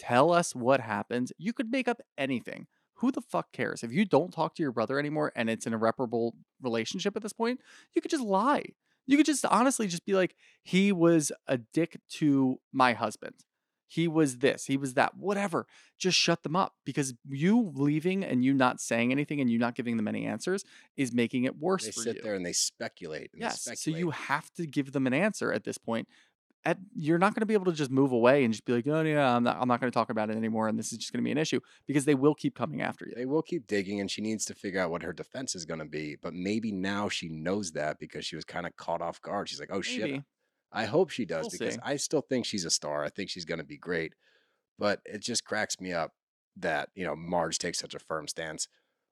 Tell 0.00 0.32
us 0.32 0.54
what 0.54 0.80
happens. 0.80 1.30
You 1.36 1.52
could 1.52 1.70
make 1.70 1.86
up 1.86 2.00
anything. 2.16 2.66
Who 2.94 3.12
the 3.12 3.20
fuck 3.20 3.52
cares? 3.52 3.82
If 3.82 3.92
you 3.92 4.04
don't 4.04 4.32
talk 4.32 4.54
to 4.54 4.62
your 4.62 4.72
brother 4.72 4.98
anymore 4.98 5.30
and 5.36 5.48
it's 5.50 5.66
an 5.66 5.74
irreparable 5.74 6.34
relationship 6.62 7.16
at 7.16 7.22
this 7.22 7.32
point, 7.32 7.60
you 7.94 8.00
could 8.02 8.10
just 8.10 8.24
lie. 8.24 8.64
You 9.06 9.16
could 9.16 9.26
just 9.26 9.44
honestly 9.44 9.86
just 9.88 10.06
be 10.06 10.14
like, 10.14 10.34
he 10.62 10.90
was 10.92 11.32
a 11.46 11.58
dick 11.58 12.00
to 12.14 12.60
my 12.72 12.94
husband. 12.94 13.34
He 13.88 14.06
was 14.06 14.38
this, 14.38 14.66
he 14.66 14.76
was 14.76 14.94
that, 14.94 15.16
whatever. 15.16 15.66
Just 15.98 16.16
shut 16.16 16.44
them 16.44 16.54
up 16.54 16.74
because 16.84 17.12
you 17.28 17.72
leaving 17.74 18.22
and 18.22 18.44
you 18.44 18.54
not 18.54 18.80
saying 18.80 19.10
anything 19.10 19.40
and 19.40 19.50
you 19.50 19.58
not 19.58 19.74
giving 19.74 19.96
them 19.96 20.06
any 20.06 20.26
answers 20.26 20.62
is 20.96 21.12
making 21.12 21.42
it 21.42 21.58
worse 21.58 21.86
They 21.86 21.90
for 21.90 22.02
sit 22.02 22.16
you. 22.16 22.22
there 22.22 22.34
and 22.34 22.46
they 22.46 22.52
speculate. 22.52 23.30
And 23.32 23.42
Yes. 23.42 23.64
They 23.64 23.74
So 23.74 23.90
you 23.90 24.10
have 24.10 24.48
to 24.54 24.66
give 24.66 24.92
them 24.92 25.08
an 25.08 25.12
answer 25.14 25.52
at 25.52 25.64
this 25.64 25.76
point. 25.76 26.06
At, 26.64 26.78
you're 26.94 27.18
not 27.18 27.34
going 27.34 27.40
to 27.40 27.46
be 27.46 27.54
able 27.54 27.66
to 27.66 27.72
just 27.72 27.90
move 27.90 28.12
away 28.12 28.44
and 28.44 28.52
just 28.52 28.64
be 28.64 28.72
like, 28.72 28.86
oh 28.86 29.00
yeah, 29.02 29.34
I'm 29.36 29.44
not, 29.44 29.56
I'm 29.60 29.68
not 29.68 29.80
going 29.80 29.90
to 29.90 29.94
talk 29.94 30.10
about 30.10 30.30
it 30.30 30.36
anymore, 30.36 30.68
and 30.68 30.78
this 30.78 30.92
is 30.92 30.98
just 30.98 31.12
going 31.12 31.22
to 31.22 31.24
be 31.24 31.32
an 31.32 31.38
issue 31.38 31.60
because 31.86 32.04
they 32.04 32.14
will 32.14 32.34
keep 32.34 32.54
coming 32.54 32.82
after 32.82 33.06
you. 33.06 33.14
They 33.16 33.26
will 33.26 33.42
keep 33.42 33.66
digging, 33.66 34.00
and 34.00 34.10
she 34.10 34.20
needs 34.20 34.44
to 34.46 34.54
figure 34.54 34.80
out 34.80 34.90
what 34.90 35.02
her 35.02 35.12
defense 35.12 35.54
is 35.54 35.64
going 35.64 35.80
to 35.80 35.86
be. 35.86 36.16
But 36.20 36.34
maybe 36.34 36.72
now 36.72 37.08
she 37.08 37.28
knows 37.28 37.72
that 37.72 37.98
because 37.98 38.26
she 38.26 38.36
was 38.36 38.44
kind 38.44 38.66
of 38.66 38.76
caught 38.76 39.00
off 39.00 39.22
guard. 39.22 39.48
She's 39.48 39.60
like, 39.60 39.70
"Oh 39.72 39.80
shit!" 39.80 40.22
I 40.72 40.84
hope 40.84 41.10
she 41.10 41.24
does 41.24 41.44
We'll 41.44 41.58
because 41.58 41.74
see. 41.74 41.80
I 41.82 41.96
still 41.96 42.20
think 42.20 42.44
she's 42.44 42.64
a 42.64 42.70
star. 42.70 43.04
I 43.04 43.08
think 43.08 43.30
she's 43.30 43.44
going 43.44 43.58
to 43.58 43.64
be 43.64 43.78
great. 43.78 44.14
But 44.78 45.00
it 45.04 45.20
just 45.22 45.44
cracks 45.44 45.80
me 45.80 45.92
up 45.92 46.12
that 46.56 46.90
you 46.94 47.04
know 47.04 47.16
Marge 47.16 47.58
takes 47.58 47.78
such 47.78 47.94
a 47.94 47.98
firm 47.98 48.28
stance. 48.28 48.68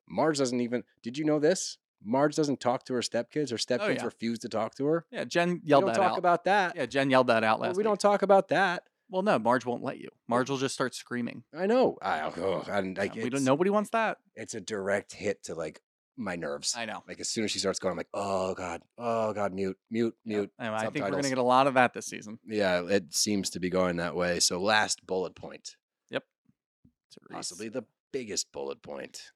Marge 0.09 0.39
doesn't 0.39 0.61
even. 0.61 0.85
Did 1.03 1.17
you 1.17 1.25
know 1.25 1.39
this? 1.39 1.79
Marge 2.05 2.37
doesn't 2.37 2.61
talk 2.61 2.85
to 2.85 2.95
her 2.95 3.01
stepkids. 3.01 3.51
Her 3.51 3.55
oh, 3.55 3.57
stepkids 3.57 3.97
yeah. 3.97 4.05
refuse 4.05 4.39
to 4.41 4.49
talk 4.49 4.75
to 4.77 4.87
her. 4.87 5.05
Yeah, 5.11 5.25
Jen 5.25 5.61
yelled 5.65 5.85
We 5.85 5.89
don't 5.91 5.95
that 5.95 6.01
talk 6.03 6.13
out. 6.13 6.19
about 6.19 6.45
that. 6.45 6.77
yeah, 6.77 6.87
Jen 6.87 7.11
yelled 7.11 7.27
that 7.27 7.45
out 7.45 7.59
Well, 7.61 7.71
last. 7.71 7.77
we 7.77 7.81
week. 7.83 7.87
don't 7.87 8.01
talk 8.01 8.23
about 8.23 8.49
that. 8.49 8.85
Well, 9.11 9.23
no, 9.23 9.39
Marge 9.39 9.65
won't 9.65 9.83
let 9.83 9.99
you. 9.99 10.09
Marge 10.29 10.51
will 10.51 10.59
just 10.59 10.75
start 10.75 10.95
screaming. 10.95 11.43
I 11.57 11.67
know. 11.67 11.97
I, 12.03 12.21
oh, 12.37 12.65
and 12.69 12.97
like 12.97 13.15
Yeah, 13.17 13.25
we 13.25 13.31
don't. 13.31 13.43
Nobody 13.45 13.71
wants 13.71 13.91
that. 13.91 14.19
It's 14.37 14.55
a 14.55 14.61
direct 14.61 15.15
hit 15.15 15.43
to 15.45 15.55
like 15.55 15.81
my 16.17 16.37
nerves. 16.37 16.75
I 16.77 16.85
know. 16.85 17.03
Like 17.09 17.19
as 17.21 17.29
soon 17.29 17.45
as 17.45 17.51
she 17.51 17.59
starts 17.59 17.79
going, 17.79 17.93
I'm 17.93 17.97
like, 17.97 18.09
oh 18.13 18.55
god, 18.55 18.83
oh 18.99 19.33
god, 19.33 19.55
mute, 19.55 19.79
mute, 19.91 20.15
mute. 20.27 20.51
And 20.59 20.75
I 20.75 20.91
think 20.91 21.05
we're 21.05 21.11
gonna 21.13 21.29
get 21.29 21.39
a 21.39 21.43
lot 21.43 21.67
of 21.67 21.75
that 21.75 21.95
this 21.95 22.07
season. 22.07 22.39
Yeah, 22.47 22.83
it 22.87 23.15
seems 23.15 23.51
to 23.51 23.61
be 23.61 23.71
going 23.71 23.97
that 23.97 24.15
way. 24.15 24.41
So 24.41 24.61
last 24.61 25.07
bullet 25.07 25.35
point, 25.35 25.77
Yep. 26.11 26.25
Therese. 27.15 27.35
possibly 27.37 27.69
the 27.71 27.85
biggest 28.13 28.53
bullet 28.53 28.83
point. 28.83 29.31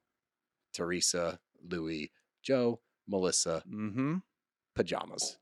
Teresa, 0.75 1.39
Louis, 1.63 2.11
Joe, 2.43 2.81
Melissa, 3.09 3.63
Mm-hmm. 3.71 4.17
pajamas. 4.75 5.39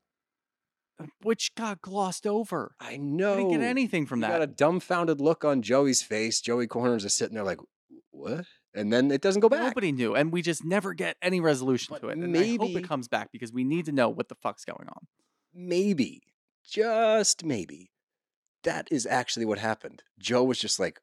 Which 1.23 1.55
got 1.55 1.81
glossed 1.81 2.27
over. 2.27 2.75
I 2.79 2.97
know. 2.97 3.33
I 3.33 3.37
didn't 3.37 3.51
get 3.51 3.61
anything 3.61 4.05
from 4.05 4.19
you 4.19 4.27
that. 4.27 4.33
got 4.33 4.41
a 4.43 4.47
dumbfounded 4.47 5.19
look 5.19 5.43
on 5.43 5.63
Joey's 5.63 6.03
face. 6.03 6.41
Joey 6.41 6.67
Corners 6.67 7.03
is 7.05 7.13
sitting 7.13 7.33
there 7.33 7.43
like, 7.43 7.59
what? 8.11 8.45
And 8.75 8.93
then 8.93 9.09
it 9.09 9.19
doesn't 9.21 9.39
go 9.41 9.49
back. 9.49 9.61
Nobody 9.63 9.91
knew, 9.91 10.13
and 10.15 10.31
we 10.31 10.43
just 10.43 10.63
never 10.63 10.93
get 10.93 11.17
any 11.21 11.39
resolution 11.39 11.93
But 11.95 12.01
to 12.01 12.09
it. 12.09 12.17
And 12.19 12.37
I 12.37 12.47
hope 12.51 12.59
maybe- 12.61 12.75
it 12.75 12.87
comes 12.87 13.07
back 13.07 13.31
because 13.31 13.51
we 13.51 13.63
need 13.63 13.85
to 13.85 13.91
know 13.91 14.09
what 14.09 14.29
the 14.29 14.35
fuck's 14.35 14.63
going 14.63 14.87
on. 14.89 15.07
maybe, 15.53 16.21
just 16.63 17.43
maybe, 17.43 17.91
that 18.63 18.87
is 18.91 19.05
actually 19.07 19.45
what 19.45 19.57
happened. 19.57 20.03
Joe 20.19 20.43
was 20.43 20.59
just 20.59 20.79
like, 20.79 21.01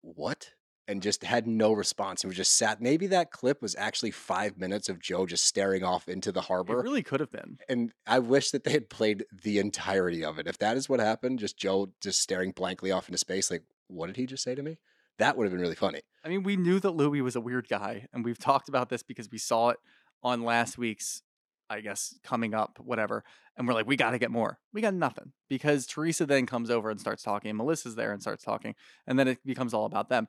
what? 0.00 0.52
And 0.88 1.02
just 1.02 1.24
had 1.24 1.48
no 1.48 1.72
response. 1.72 2.22
He 2.22 2.28
was 2.28 2.36
just 2.36 2.52
sat. 2.56 2.80
Maybe 2.80 3.08
that 3.08 3.32
clip 3.32 3.60
was 3.60 3.74
actually 3.76 4.12
five 4.12 4.56
minutes 4.56 4.88
of 4.88 5.00
Joe 5.00 5.26
just 5.26 5.44
staring 5.44 5.82
off 5.82 6.08
into 6.08 6.30
the 6.30 6.42
harbor. 6.42 6.78
It 6.78 6.84
really 6.84 7.02
could 7.02 7.18
have 7.18 7.32
been. 7.32 7.58
and 7.68 7.92
I 8.06 8.20
wish 8.20 8.52
that 8.52 8.62
they 8.62 8.70
had 8.70 8.88
played 8.88 9.24
the 9.42 9.58
entirety 9.58 10.24
of 10.24 10.38
it. 10.38 10.46
If 10.46 10.58
that 10.58 10.76
is 10.76 10.88
what 10.88 11.00
happened, 11.00 11.40
just 11.40 11.56
Joe 11.56 11.90
just 12.00 12.20
staring 12.20 12.52
blankly 12.52 12.92
off 12.92 13.08
into 13.08 13.18
space, 13.18 13.50
like, 13.50 13.64
what 13.88 14.06
did 14.06 14.16
he 14.16 14.26
just 14.26 14.44
say 14.44 14.54
to 14.54 14.62
me? 14.62 14.78
That 15.18 15.36
would 15.36 15.44
have 15.44 15.52
been 15.52 15.60
really 15.60 15.74
funny. 15.74 16.02
I 16.24 16.28
mean, 16.28 16.44
we 16.44 16.56
knew 16.56 16.78
that 16.78 16.90
Louis 16.92 17.20
was 17.20 17.34
a 17.34 17.40
weird 17.40 17.68
guy, 17.68 18.06
and 18.12 18.24
we've 18.24 18.38
talked 18.38 18.68
about 18.68 18.88
this 18.88 19.02
because 19.02 19.28
we 19.30 19.38
saw 19.38 19.70
it 19.70 19.78
on 20.22 20.44
last 20.44 20.78
week's, 20.78 21.22
I 21.68 21.80
guess, 21.80 22.18
coming 22.22 22.54
up, 22.54 22.78
whatever. 22.78 23.24
And 23.56 23.66
we're 23.66 23.74
like, 23.74 23.86
we 23.86 23.96
got 23.96 24.10
to 24.10 24.18
get 24.18 24.30
more. 24.30 24.58
We 24.72 24.82
got 24.82 24.94
nothing 24.94 25.32
because 25.48 25.86
Teresa 25.86 26.26
then 26.26 26.46
comes 26.46 26.70
over 26.70 26.90
and 26.90 27.00
starts 27.00 27.22
talking, 27.22 27.48
and 27.48 27.58
Melissa's 27.58 27.96
there 27.96 28.12
and 28.12 28.20
starts 28.20 28.44
talking, 28.44 28.74
and 29.06 29.18
then 29.18 29.26
it 29.26 29.38
becomes 29.44 29.72
all 29.74 29.86
about 29.86 30.10
them. 30.10 30.28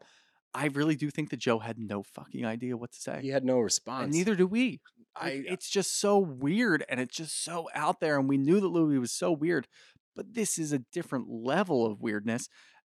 I 0.57 0.65
really 0.73 0.95
do 0.95 1.11
think 1.11 1.29
that 1.29 1.37
Joe 1.37 1.59
had 1.59 1.77
no 1.77 2.01
fucking 2.01 2.43
idea 2.45 2.75
what 2.75 2.91
to 2.93 2.99
say. 2.99 3.19
He 3.21 3.29
had 3.29 3.45
no 3.45 3.59
response. 3.59 4.05
and 4.05 4.13
neither 4.13 4.35
do 4.35 4.47
we. 4.47 4.81
Like, 5.21 5.33
I, 5.33 5.37
uh 5.37 5.53
it's 5.53 5.69
just 5.69 5.99
so 5.99 6.17
weird 6.17 6.83
and 6.89 6.99
it's 6.99 7.15
just 7.15 7.43
so 7.43 7.67
out 7.75 7.99
there. 7.99 8.17
And 8.19 8.27
we 8.27 8.37
knew 8.37 8.59
that 8.59 8.67
Louis 8.67 8.97
was 8.97 9.11
so 9.11 9.31
weird, 9.31 9.67
but 10.15 10.33
this 10.33 10.57
is 10.57 10.73
a 10.73 10.79
different 10.91 11.27
level 11.29 11.85
of 11.85 12.01
weirdness. 12.01 12.49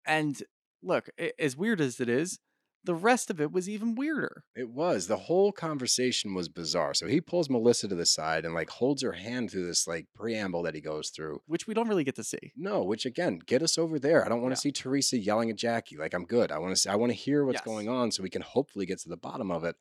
And 0.05 0.41
look, 0.81 1.09
as 1.37 1.55
weird 1.55 1.79
as 1.81 1.99
it 1.99 2.09
is, 2.09 2.39
the 2.83 2.95
rest 2.95 3.29
of 3.29 3.39
it 3.39 3.51
was 3.51 3.69
even 3.69 3.93
weirder. 3.93 4.43
It 4.55 4.69
was. 4.69 5.05
The 5.07 5.17
whole 5.17 5.51
conversation 5.51 6.33
was 6.33 6.49
bizarre. 6.49 6.93
So 6.95 7.05
he 7.07 7.21
pulls 7.21 7.49
Melissa 7.49 7.87
to 7.87 7.93
the 7.95 8.05
side 8.07 8.43
and 8.43 8.55
like 8.55 8.71
holds 8.71 9.03
her 9.03 9.11
hand 9.11 9.51
through 9.51 9.67
this 9.67 9.87
like 9.87 10.07
preamble 10.15 10.63
that 10.63 10.73
he 10.73 10.81
goes 10.81 11.09
through. 11.09 11.41
which 11.45 11.67
we 11.67 11.73
don't 11.75 11.87
really 11.87 12.03
get 12.03 12.15
to 12.15 12.23
see. 12.23 12.53
No, 12.55 12.83
which 12.83 13.05
again, 13.05 13.39
get 13.45 13.61
us 13.61 13.77
over 13.77 13.99
there. 13.99 14.25
I 14.25 14.29
don't 14.29 14.41
want 14.41 14.55
to 14.55 14.57
Yeah. 14.59 14.61
see 14.63 14.71
Teresa 14.71 15.17
yelling 15.19 15.49
at 15.51 15.57
Jackie. 15.57 15.97
Like 15.97 16.13
I'm 16.15 16.25
good. 16.25 16.51
I 16.51 16.57
want 16.57 16.71
to 16.75 16.81
see 16.81 16.89
I 16.89 16.95
want 16.95 17.11
to 17.11 17.15
hear 17.17 17.45
what's 17.45 17.57
Yes. 17.59 17.65
going 17.65 17.87
on 17.87 18.11
so 18.11 18.23
we 18.23 18.29
can 18.31 18.41
hopefully 18.41 18.85
get 18.87 18.99
to 19.01 19.09
the 19.09 19.17
bottom 19.17 19.51
of 19.51 19.63
it. 19.63 19.75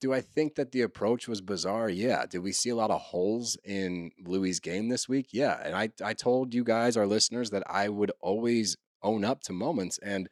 Do 0.00 0.12
I 0.12 0.20
think 0.20 0.56
that 0.56 0.72
the 0.72 0.82
approach 0.82 1.28
was 1.28 1.40
bizarre? 1.40 1.88
Yeah. 1.88 2.26
Did 2.26 2.40
we 2.40 2.52
see 2.52 2.70
a 2.70 2.76
lot 2.76 2.90
of 2.90 3.00
holes 3.00 3.56
in 3.64 4.10
Louis' 4.22 4.58
game 4.60 4.88
this 4.88 5.08
week? 5.08 5.28
Yeah. 5.32 5.60
And 5.64 5.74
I 5.76 5.90
I 6.04 6.12
told 6.14 6.52
you 6.54 6.64
guys, 6.64 6.96
our 6.96 7.06
listeners, 7.06 7.50
that 7.50 7.62
I 7.70 7.88
would 7.88 8.10
always 8.20 8.76
own 9.02 9.24
up 9.24 9.42
to 9.44 9.52
moments 9.52 9.98
and 9.98 10.28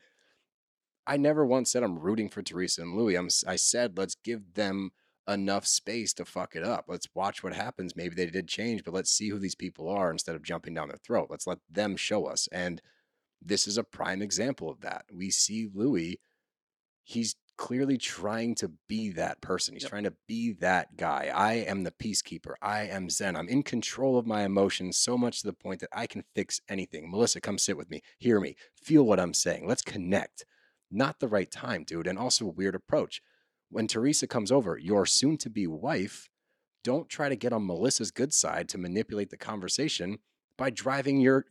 I 1.06 1.16
never 1.16 1.44
once 1.44 1.70
said 1.72 1.82
I'm 1.82 1.98
rooting 1.98 2.28
for 2.28 2.42
Teresa 2.42 2.82
and 2.82 2.96
Louis. 2.96 3.16
I'm, 3.16 3.28
I 3.46 3.56
said 3.56 3.98
let's 3.98 4.14
give 4.14 4.54
them 4.54 4.90
enough 5.28 5.66
space 5.66 6.12
to 6.14 6.24
fuck 6.24 6.56
it 6.56 6.64
up. 6.64 6.86
Let's 6.88 7.08
watch 7.14 7.42
what 7.42 7.54
happens. 7.54 7.96
Maybe 7.96 8.14
they 8.14 8.26
did 8.26 8.48
change, 8.48 8.84
but 8.84 8.94
let's 8.94 9.10
see 9.10 9.28
who 9.28 9.38
these 9.38 9.54
people 9.54 9.88
are 9.88 10.10
instead 10.10 10.34
of 10.34 10.42
jumping 10.42 10.74
down 10.74 10.88
their 10.88 10.98
throat. 10.98 11.28
Let's 11.30 11.46
let 11.46 11.58
them 11.70 11.96
show 11.96 12.26
us. 12.26 12.48
And 12.52 12.82
this 13.40 13.66
is 13.66 13.78
a 13.78 13.84
prime 13.84 14.22
example 14.22 14.70
of 14.70 14.80
that. 14.80 15.04
We 15.12 15.30
see 15.30 15.68
Louis, 15.72 16.20
he's 17.04 17.36
clearly 17.56 17.98
trying 17.98 18.54
to 18.56 18.72
be 18.88 19.10
that 19.10 19.40
person. 19.40 19.74
He's 19.74 19.82
Yep. 19.84 19.90
trying 19.90 20.04
to 20.04 20.16
be 20.26 20.52
that 20.54 20.96
guy. 20.96 21.30
I 21.32 21.54
am 21.54 21.84
the 21.84 21.92
peacekeeper. 21.92 22.54
I 22.62 22.86
am 22.86 23.10
Zen. 23.10 23.36
I'm 23.36 23.48
in 23.48 23.62
control 23.62 24.18
of 24.18 24.26
my 24.26 24.42
emotions 24.44 24.96
so 24.96 25.18
much 25.18 25.40
to 25.40 25.46
the 25.46 25.52
point 25.52 25.80
that 25.80 25.90
I 25.92 26.06
can 26.06 26.24
fix 26.34 26.60
anything. 26.68 27.10
Melissa, 27.10 27.40
come 27.40 27.58
sit 27.58 27.76
with 27.76 27.90
me. 27.90 28.02
Hear 28.18 28.40
me. 28.40 28.56
Feel 28.74 29.04
what 29.04 29.20
I'm 29.20 29.34
saying. 29.34 29.66
Let's 29.68 29.82
connect. 29.82 30.44
Not 30.92 31.18
the 31.20 31.28
right 31.28 31.50
time, 31.50 31.84
dude. 31.84 32.06
And 32.06 32.18
also 32.18 32.44
a 32.46 32.50
weird 32.50 32.74
approach. 32.74 33.22
When 33.70 33.86
Teresa 33.88 34.26
comes 34.26 34.52
over, 34.52 34.76
your 34.78 35.06
soon 35.06 35.38
to 35.38 35.50
be 35.50 35.66
wife, 35.66 36.28
don't 36.84 37.08
try 37.08 37.28
to 37.28 37.36
get 37.36 37.52
on 37.52 37.66
Melissa's 37.66 38.10
good 38.10 38.34
side 38.34 38.68
to 38.70 38.78
manipulate 38.78 39.30
the 39.30 39.36
conversation 39.38 40.18
by 40.58 40.68
driving 40.70 41.20
your 41.20 41.46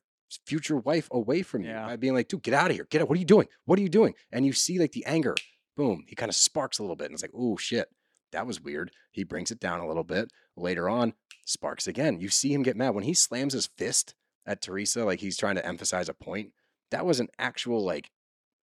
future 0.45 0.77
wife 0.77 1.07
away 1.11 1.41
from 1.41 1.63
you 1.63 1.69
Yeah. 1.71 1.87
by 1.87 1.95
being 1.95 2.13
like, 2.13 2.27
dude, 2.27 2.43
get 2.43 2.53
out 2.53 2.69
of 2.69 2.75
here. 2.75 2.85
Get 2.89 3.01
out. 3.01 3.09
What 3.09 3.17
are 3.17 3.19
you 3.19 3.25
doing? 3.25 3.47
What 3.65 3.79
are 3.79 3.81
you 3.81 3.89
doing? 3.89 4.13
And 4.31 4.45
you 4.45 4.53
see 4.53 4.77
like 4.77 4.91
the 4.91 5.05
anger, 5.05 5.35
boom, 5.75 6.03
he 6.07 6.15
kind 6.15 6.29
of 6.29 6.35
sparks 6.35 6.77
a 6.79 6.83
little 6.83 6.95
bit. 6.95 7.05
And 7.05 7.13
it's 7.13 7.23
like, 7.23 7.31
oh 7.35 7.57
shit, 7.57 7.89
that 8.31 8.45
was 8.45 8.61
weird. 8.61 8.91
He 9.11 9.23
brings 9.23 9.51
it 9.51 9.59
down 9.59 9.79
a 9.79 9.87
little 9.87 10.03
bit. 10.03 10.31
Later 10.55 10.87
on, 10.87 11.13
sparks 11.45 11.87
again. 11.87 12.19
You 12.19 12.29
see 12.29 12.53
him 12.53 12.61
get 12.63 12.77
mad. 12.77 12.91
When 12.91 13.03
he 13.03 13.13
slams 13.13 13.53
his 13.53 13.65
fist 13.65 14.13
at 14.45 14.61
Teresa, 14.61 15.03
like 15.05 15.19
he's 15.21 15.37
trying 15.37 15.55
to 15.55 15.65
emphasize 15.65 16.07
a 16.07 16.13
point, 16.13 16.51
that 16.91 17.05
was 17.05 17.19
an 17.19 17.29
actual 17.39 17.83
like 17.83 18.11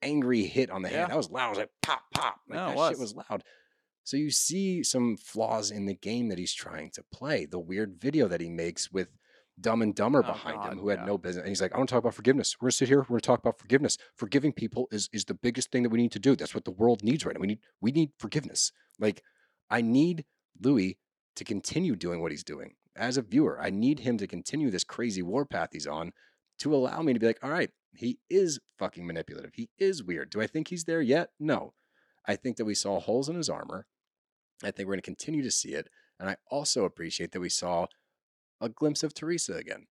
angry 0.01 0.43
hit 0.43 0.69
on 0.69 0.81
the 0.81 0.89
hand. 0.89 1.01
Yeah. 1.01 1.07
That 1.07 1.17
was 1.17 1.29
loud. 1.31 1.47
It 1.47 1.49
was 1.49 1.57
like 1.59 1.69
pop, 1.81 2.01
pop. 2.13 2.39
Like 2.49 2.57
No, 2.57 2.65
it 2.71 2.75
that 2.75 2.89
shit 2.91 2.99
was. 2.99 3.13
was 3.15 3.25
loud. 3.29 3.43
So 4.03 4.15
you 4.17 4.31
see 4.31 4.83
some 4.83 5.17
flaws 5.17 5.69
in 5.71 5.85
the 5.85 5.93
game 5.95 6.29
that 6.29 6.37
he's 6.37 6.53
trying 6.53 6.91
to 6.91 7.03
play. 7.13 7.45
The 7.45 7.59
weird 7.59 7.97
video 7.99 8.27
that 8.29 8.39
he 8.39 8.49
makes 8.49 8.89
with 8.91 9.09
Dumb 9.59 9.81
and 9.81 9.93
Dumber 9.95 10.23
Oh, 10.23 10.31
behind 10.31 10.55
him, 10.57 10.61
God, 10.61 10.77
who 10.77 10.89
had 10.89 10.99
yeah. 10.99 11.05
no 11.05 11.17
business. 11.17 11.41
And 11.41 11.49
he's 11.49 11.61
like, 11.61 11.73
I 11.73 11.77
want 11.77 11.89
to 11.89 11.93
talk 11.93 12.03
about 12.03 12.13
forgiveness. 12.13 12.55
We're 12.61 12.67
gonna 12.67 12.71
sit 12.73 12.87
here. 12.87 12.99
We're 12.99 13.05
gonna 13.07 13.21
talk 13.21 13.39
about 13.39 13.59
forgiveness. 13.59 13.97
Forgiving 14.15 14.53
people 14.53 14.87
is 14.91 15.09
is 15.11 15.25
the 15.25 15.33
biggest 15.33 15.71
thing 15.71 15.83
that 15.83 15.89
we 15.89 15.97
need 15.97 16.11
to 16.13 16.19
do. 16.19 16.35
That's 16.35 16.53
what 16.55 16.63
the 16.63 16.71
world 16.71 17.03
needs 17.03 17.25
right 17.25 17.35
now. 17.35 17.41
We 17.41 17.47
need 17.47 17.59
we 17.81 17.91
need 17.91 18.11
forgiveness. 18.19 18.71
Like 18.99 19.23
I 19.69 19.81
need 19.81 20.25
Louis 20.61 20.97
to 21.35 21.43
continue 21.43 21.95
doing 21.95 22.21
what 22.21 22.31
he's 22.31 22.43
doing 22.43 22.75
as 22.95 23.17
a 23.17 23.21
viewer. 23.21 23.59
I 23.61 23.71
need 23.71 23.99
him 23.99 24.17
to 24.19 24.27
continue 24.27 24.69
this 24.71 24.83
crazy 24.83 25.21
warpath 25.21 25.69
he's 25.73 25.85
on 25.87 26.13
to 26.59 26.73
allow 26.73 27.01
me 27.01 27.13
to 27.13 27.19
be 27.19 27.27
like, 27.27 27.39
all 27.43 27.51
right, 27.51 27.71
he 27.95 28.19
is 28.29 28.59
fucking 28.77 29.05
manipulative. 29.05 29.51
He 29.55 29.69
is 29.77 30.03
weird. 30.03 30.29
Do 30.29 30.41
I 30.41 30.47
think 30.47 30.67
he's 30.67 30.83
there 30.85 31.01
yet? 31.01 31.29
No. 31.39 31.73
I 32.27 32.35
think 32.35 32.57
that 32.57 32.65
we 32.65 32.75
saw 32.75 32.99
holes 32.99 33.29
in 33.29 33.35
his 33.35 33.49
armor. 33.49 33.87
I 34.63 34.71
think 34.71 34.87
we're 34.87 34.93
going 34.93 35.01
to 35.01 35.05
continue 35.05 35.43
to 35.43 35.51
see 35.51 35.73
it. 35.73 35.87
And 36.19 36.29
I 36.29 36.37
also 36.49 36.83
appreciate 36.83 37.31
that 37.31 37.39
we 37.39 37.49
saw 37.49 37.87
a 38.59 38.69
glimpse 38.69 39.03
of 39.03 39.13
Teresa 39.13 39.53
again. 39.53 39.87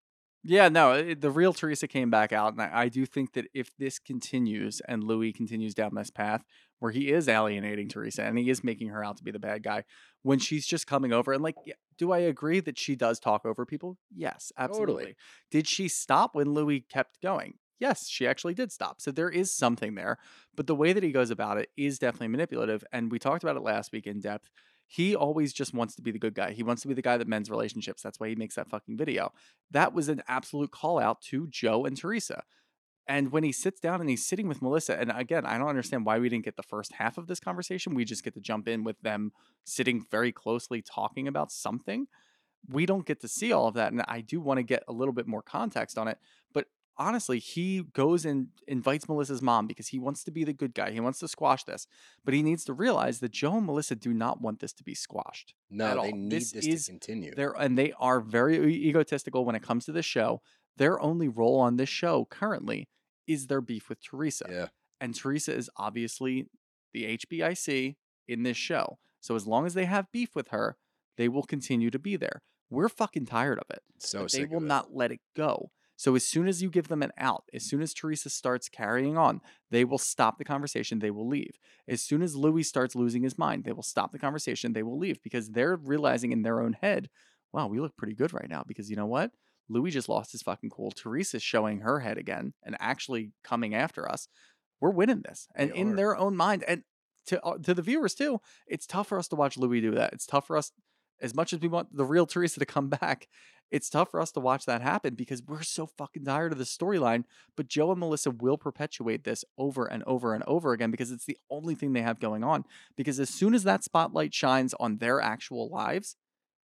Yeah, 0.49 0.69
no, 0.69 0.93
it, 0.93 1.21
the 1.21 1.31
real 1.31 1.53
Teresa 1.53 1.89
came 1.89 2.09
back 2.09 2.33
out, 2.33 2.53
and 2.53 2.63
I, 2.63 2.71
I 2.73 2.89
do 2.89 3.05
think 3.05 3.33
that 3.33 3.47
if 3.53 3.77
this 3.79 3.99
continues 3.99 4.81
and 4.87 5.03
Louis 5.03 5.33
continues 5.33 5.75
down 5.75 5.97
this 5.97 6.09
path 6.09 6.45
where 6.79 6.93
he 6.93 7.11
is 7.11 7.29
alienating 7.29 7.89
Teresa 7.89 8.23
and 8.23 8.39
he 8.39 8.49
is 8.49 8.63
making 8.63 8.89
her 8.91 9.03
out 9.03 9.17
to 9.17 9.25
be 9.25 9.33
the 9.33 9.41
bad 9.41 9.65
guy, 9.65 9.83
when 10.23 10.39
she's 10.39 10.65
just 10.65 10.87
coming 10.87 11.13
over 11.13 11.33
and 11.33 11.43
like, 11.43 11.57
do 11.99 12.13
I 12.13 12.19
agree 12.19 12.61
that 12.61 12.79
she 12.79 12.95
does 12.95 13.19
talk 13.19 13.45
over 13.45 13.67
people? 13.67 13.99
Yes, 14.15 14.53
absolutely. 14.57 15.17
Did 15.51 15.67
she 15.67 15.89
stop 15.89 16.37
when 16.37 16.55
Louis 16.55 16.81
kept 16.81 17.21
going? 17.21 17.55
Yes, 17.81 18.09
she 18.09 18.25
actually 18.27 18.55
did 18.55 18.71
stop. 18.71 19.01
So 19.01 19.11
there 19.11 19.29
is 19.29 19.53
something 19.53 19.97
there, 19.97 20.17
but 20.55 20.69
the 20.69 20.77
way 20.77 20.93
that 20.93 21.03
he 21.03 21.11
goes 21.11 21.31
about 21.31 21.59
it 21.59 21.71
is 21.77 21.99
definitely 21.99 22.29
manipulative, 22.29 22.85
and 22.93 23.11
we 23.11 23.19
talked 23.19 23.43
about 23.43 23.57
it 23.57 23.63
last 23.63 23.91
week 23.91 24.07
in 24.07 24.21
depth. 24.21 24.49
He 24.87 25.17
always 25.17 25.53
just 25.53 25.75
wants 25.75 25.97
to 25.97 26.03
be 26.03 26.13
the 26.13 26.19
good 26.19 26.35
guy. 26.35 26.53
He 26.53 26.63
wants 26.63 26.83
to 26.83 26.89
be 26.89 26.95
the 26.95 27.03
guy 27.03 27.17
that 27.17 27.29
mends 27.29 27.51
relationships. 27.51 28.03
That's 28.03 28.21
why 28.21 28.29
he 28.29 28.37
makes 28.37 28.55
that 28.55 28.71
fucking 28.71 28.97
video 28.97 29.33
that 29.71 29.93
was 29.93 30.09
an 30.09 30.23
absolute 30.29 30.71
call 30.71 30.99
out 30.99 31.21
to 31.23 31.47
Joe 31.49 31.85
and 31.85 31.97
Teresa. 31.97 32.43
And 33.09 33.31
when 33.31 33.45
he 33.45 33.53
sits 33.53 33.79
down 33.81 34.01
and 34.01 34.11
he's 34.11 34.27
sitting 34.27 34.49
with 34.49 34.61
Melissa, 34.61 34.99
and 34.99 35.13
again, 35.15 35.47
I 35.47 35.59
don't 35.59 35.69
understand 35.69 36.05
why 36.05 36.19
we 36.19 36.29
didn't 36.29 36.45
get 36.45 36.57
the 36.57 36.63
first 36.63 36.93
half 36.95 37.19
of 37.19 37.29
this 37.29 37.39
conversation. 37.39 37.95
We 37.95 38.05
just 38.05 38.25
get 38.25 38.35
to 38.35 38.41
jump 38.41 38.67
in 38.67 38.83
with 38.83 39.01
them 39.01 39.33
sitting 39.65 40.05
very 40.11 40.33
closely 40.33 40.83
talking 40.83 41.29
about 41.29 41.53
something. 41.53 42.09
we 42.69 42.87
don't 42.87 43.07
get 43.07 43.21
to 43.21 43.29
see 43.29 43.53
all 43.53 43.69
of 43.69 43.75
that. 43.75 43.93
And 43.93 44.03
I 44.09 44.21
do 44.21 44.41
want 44.41 44.59
to 44.59 44.63
get 44.63 44.83
a 44.89 44.93
little 44.93 45.15
bit 45.15 45.27
more 45.27 45.43
context 45.43 45.99
on 45.99 46.09
it. 46.09 46.19
Honestly, 46.99 47.39
he 47.39 47.83
goes 47.93 48.25
and 48.25 48.49
invites 48.67 49.09
Melissa's 49.09 49.43
mom 49.43 49.67
because 49.67 49.89
he 49.89 49.99
wants 49.99 50.25
to 50.25 50.31
be 50.31 50.45
the 50.45 50.53
good 50.53 50.75
guy. 50.75 50.91
He 50.91 51.01
wants 51.01 51.19
to 51.19 51.29
squash 51.29 51.65
this. 51.65 51.87
But 52.25 52.33
he 52.33 52.43
needs 52.43 52.65
to 52.65 52.73
realize 52.73 53.21
that 53.21 53.33
Joe 53.33 53.59
and 53.59 53.67
Melissa 53.67 53.97
do 53.97 54.15
not 54.15 54.41
want 54.41 54.61
this 54.61 54.73
to 54.75 54.85
be 54.85 54.95
squashed. 54.95 55.55
No, 55.71 55.87
at 55.87 55.95
they 55.95 56.11
all. 56.11 56.17
need 56.17 56.31
This 56.31 56.53
this, 56.53 56.67
is 56.67 56.87
to 56.87 56.93
continue. 56.93 57.35
They're 57.35 57.53
and 57.53 57.77
they 57.77 57.93
are 57.99 58.21
very 58.21 58.73
egotistical 58.73 59.45
when 59.45 59.55
it 59.55 59.63
comes 59.63 59.85
to 59.87 59.93
this 59.93 60.07
show. 60.07 60.41
Their 60.79 61.01
only 61.01 61.29
role 61.29 61.59
on 61.61 61.77
this 61.77 61.89
show 61.89 62.27
currently 62.31 62.89
is 63.27 63.47
their 63.47 63.61
beef 63.61 63.89
with 63.89 64.03
Teresa. 64.03 64.47
Yeah. 64.51 64.67
And 65.01 65.15
Teresa 65.15 65.55
is 65.55 65.69
obviously 65.77 66.47
the 66.93 67.19
HBIC 67.19 67.97
in 68.29 68.43
this 68.43 68.57
show. 68.57 68.99
So 69.21 69.35
as 69.35 69.47
long 69.47 69.67
as 69.67 69.75
they 69.75 69.85
have 69.85 70.13
beef 70.13 70.35
with 70.35 70.49
her, 70.49 70.77
they 71.17 71.29
will 71.29 71.43
continue 71.43 71.91
to 71.91 71.99
be 71.99 72.17
there. 72.17 72.43
We're 72.71 72.89
fucking 72.89 73.27
tired 73.27 73.59
of 73.59 73.67
it. 73.71 73.83
So 73.99 74.27
they 74.27 74.45
will 74.45 74.61
not 74.61 74.95
let 74.95 75.13
it 75.13 75.21
go. 75.37 75.71
So 75.97 76.15
as 76.15 76.27
soon 76.27 76.47
as 76.47 76.63
you 76.63 76.71
give 76.71 76.89
them 76.89 77.03
an 77.03 77.13
out, 77.19 77.45
as 77.55 77.65
soon 77.65 77.81
as 77.81 77.95
Teresa 77.95 78.29
starts 78.29 78.69
carrying 78.69 79.17
on, 79.17 79.41
they 79.71 79.85
will 79.85 79.99
stop 79.99 80.39
the 80.39 80.45
conversation, 80.45 80.99
they 80.99 81.11
will 81.11 81.27
leave. 81.27 81.59
As 81.89 82.03
soon 82.03 82.23
as 82.23 82.37
Louis 82.37 82.63
starts 82.63 82.95
losing 82.95 83.23
his 83.23 83.39
mind, 83.39 83.65
they 83.65 83.73
will 83.73 83.83
stop 83.83 84.13
the 84.13 84.19
conversation, 84.19 84.73
they 84.73 84.83
will 84.83 84.99
leave 84.99 85.23
because 85.23 85.51
they're 85.51 85.77
realizing 85.77 86.33
in 86.33 86.43
their 86.43 86.61
own 86.61 86.75
head, 86.75 87.09
wow, 87.53 87.67
we 87.67 87.81
look 87.81 87.97
pretty 87.97 88.15
good 88.15 88.35
right 88.35 88.49
now 88.49 88.63
because 88.67 88.91
you 88.91 88.97
know 88.97 89.07
what? 89.07 89.31
Louis 89.69 89.91
just 89.91 90.09
lost 90.09 90.33
his 90.33 90.43
fucking 90.43 90.71
cool. 90.71 90.91
Teresa's 90.91 91.43
showing 91.43 91.81
her 91.81 92.01
head 92.01 92.19
again 92.19 92.53
and 92.63 92.77
actually 92.79 93.33
coming 93.43 93.75
after 93.75 94.09
us. 94.09 94.29
We're 94.81 94.91
winning 94.91 95.23
this. 95.23 95.49
And 95.57 95.71
in 95.73 95.93
are. 95.93 95.97
their 95.97 96.17
own 96.17 96.37
mind 96.37 96.63
and 96.69 96.83
to 97.27 97.43
uh, 97.43 97.59
to 97.59 97.75
the 97.75 97.83
viewers 97.83 98.15
too, 98.15 98.41
it's 98.67 98.87
tough 98.87 99.09
for 99.09 99.19
us 99.19 99.29
to 99.29 99.37
watch 99.37 99.57
Louis 99.57 99.81
do 99.81 99.93
that. 99.93 100.13
It's 100.13 100.27
tough 100.27 100.47
for 100.47 100.57
us 100.57 100.71
as 101.21 101.35
much 101.35 101.53
as 101.53 101.61
we 101.61 101.69
want 101.69 101.95
the 101.97 102.05
real 102.05 102.27
Teresa 102.27 102.61
to 102.61 102.67
come 102.67 102.89
back, 103.01 103.29
it's 103.71 103.91
tough 103.91 104.11
for 104.11 104.21
us 104.21 104.31
to 104.33 104.41
watch 104.41 104.65
that 104.67 104.83
happen 104.83 105.15
because 105.15 105.43
we're 105.43 105.63
so 105.63 105.87
fucking 105.87 106.25
tired 106.25 106.53
of 106.53 106.59
the 106.59 106.65
storyline. 106.65 107.25
But 107.57 107.69
Joe 107.69 107.91
and 107.91 108.01
Melissa 108.01 108.31
will 108.31 108.57
perpetuate 108.59 109.25
this 109.25 109.45
over 109.59 109.87
and 109.87 110.03
over 110.07 110.35
and 110.35 110.45
over 110.47 110.73
again 110.73 110.91
because 110.91 111.11
it's 111.11 111.25
the 111.25 111.39
only 111.51 111.75
thing 111.75 111.93
they 111.93 112.03
have 112.03 112.21
going 112.21 112.45
on. 112.45 112.65
Because 112.97 113.19
as 113.19 113.31
soon 113.31 113.55
as 113.55 113.65
that 113.65 113.85
spotlight 113.85 114.33
shines 114.35 114.75
on 114.79 114.99
their 114.99 115.21
actual 115.21 115.69
lives, 115.69 116.17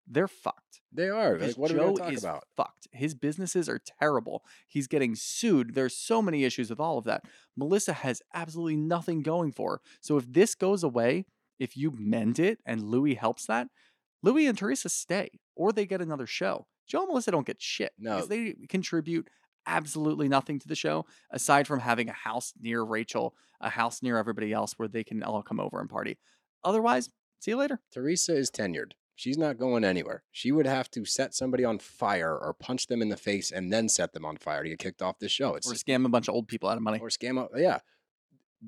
they're 0.08 0.28
fucked. 0.28 0.82
They 0.92 1.10
are. 1.10 1.38
Like, 1.38 1.58
what 1.58 1.72
are 1.72 1.76
we 1.76 1.80
Joe 1.80 1.86
going 1.86 1.96
to 1.96 2.02
talk 2.04 2.14
is 2.14 2.24
about? 2.24 2.44
fucked. 2.56 2.88
His 2.92 3.14
businesses 3.14 3.70
are 3.70 3.80
terrible. 4.00 4.44
He's 4.68 4.88
getting 4.88 5.16
sued. 5.16 5.74
There's 5.74 5.96
so 5.96 6.22
many 6.22 6.44
issues 6.44 6.70
with 6.70 6.80
all 6.80 6.98
of 6.98 7.06
that. 7.06 7.24
Melissa 7.56 7.94
has 7.94 8.22
absolutely 8.34 8.76
nothing 8.76 9.22
going 9.22 9.52
for 9.52 9.72
her. 9.72 9.82
So 10.02 10.18
if 10.18 10.32
this 10.32 10.54
goes 10.56 10.84
away, 10.84 11.26
if 11.60 11.78
you 11.78 11.94
mend 11.98 12.40
it 12.40 12.60
and 12.66 12.84
Louis 12.84 13.14
helps 13.16 13.46
that, 13.46 13.68
Louis 14.24 14.48
and 14.48 14.58
Teresa 14.58 14.90
stay 14.90 15.30
or 15.56 15.72
they 15.72 15.86
get 15.86 16.02
another 16.02 16.28
show. 16.28 16.68
Joe 16.92 17.00
and 17.04 17.08
Melissa 17.08 17.32
don't 17.32 17.48
get 17.48 17.62
shit 17.62 17.94
No. 17.98 18.16
because 18.16 18.28
they 18.28 18.54
contribute 18.68 19.30
absolutely 19.66 20.28
nothing 20.28 20.60
to 20.60 20.68
the 20.68 20.76
show 20.76 21.06
aside 21.32 21.68
from 21.68 21.80
having 21.80 22.10
a 22.10 22.14
house 22.14 22.52
near 22.60 22.84
Rachel, 22.84 23.34
a 23.62 23.70
house 23.70 24.04
near 24.04 24.18
everybody 24.18 24.52
else 24.52 24.74
where 24.78 24.90
they 24.90 25.04
can 25.06 25.24
all 25.24 25.42
come 25.42 25.60
over 25.60 25.80
and 25.80 25.90
party. 25.90 26.18
Otherwise, 26.64 27.10
see 27.40 27.52
you 27.52 27.58
later. 27.58 27.80
Teresa 27.94 28.36
is 28.36 28.52
tenured. 28.52 28.92
She's 29.16 29.38
not 29.38 29.58
going 29.60 29.84
anywhere. 29.86 30.24
She 30.32 30.52
would 30.52 30.66
have 30.66 30.90
to 30.92 31.06
set 31.06 31.34
somebody 31.36 31.64
on 31.64 31.78
fire 31.80 32.36
or 32.36 32.54
punch 32.54 32.88
them 32.88 33.02
in 33.02 33.10
the 33.10 33.18
face 33.18 33.52
and 33.52 33.72
then 33.72 33.88
set 33.88 34.14
them 34.14 34.26
on 34.26 34.36
fire 34.38 34.64
to 34.64 34.70
get 34.70 34.80
kicked 34.80 35.02
off 35.02 35.20
this 35.20 35.32
show. 35.32 35.54
It's 35.56 35.70
Or 35.72 35.76
scam 35.76 36.06
a 36.06 36.10
bunch 36.10 36.28
of 36.28 36.34
old 36.34 36.48
people 36.48 36.68
out 36.70 36.78
of 36.78 36.84
money. 36.84 37.00
or 37.00 37.10
scam 37.10 37.40
out. 37.40 37.52
Yeah. 37.56 37.80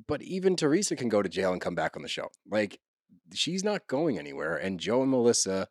But 0.07 0.21
even 0.21 0.55
Teresa 0.55 0.95
can 0.95 1.09
go 1.09 1.21
to 1.21 1.29
jail 1.29 1.51
and 1.51 1.61
come 1.61 1.75
back 1.75 1.95
on 1.97 2.03
the 2.03 2.07
show. 2.07 2.29
Like 2.49 2.79
she's 3.33 3.63
not 3.63 3.87
going 3.87 4.19
anywhere. 4.19 4.55
And 4.55 4.79
Joe 4.79 5.01
and 5.01 5.09
Melissa 5.11 5.67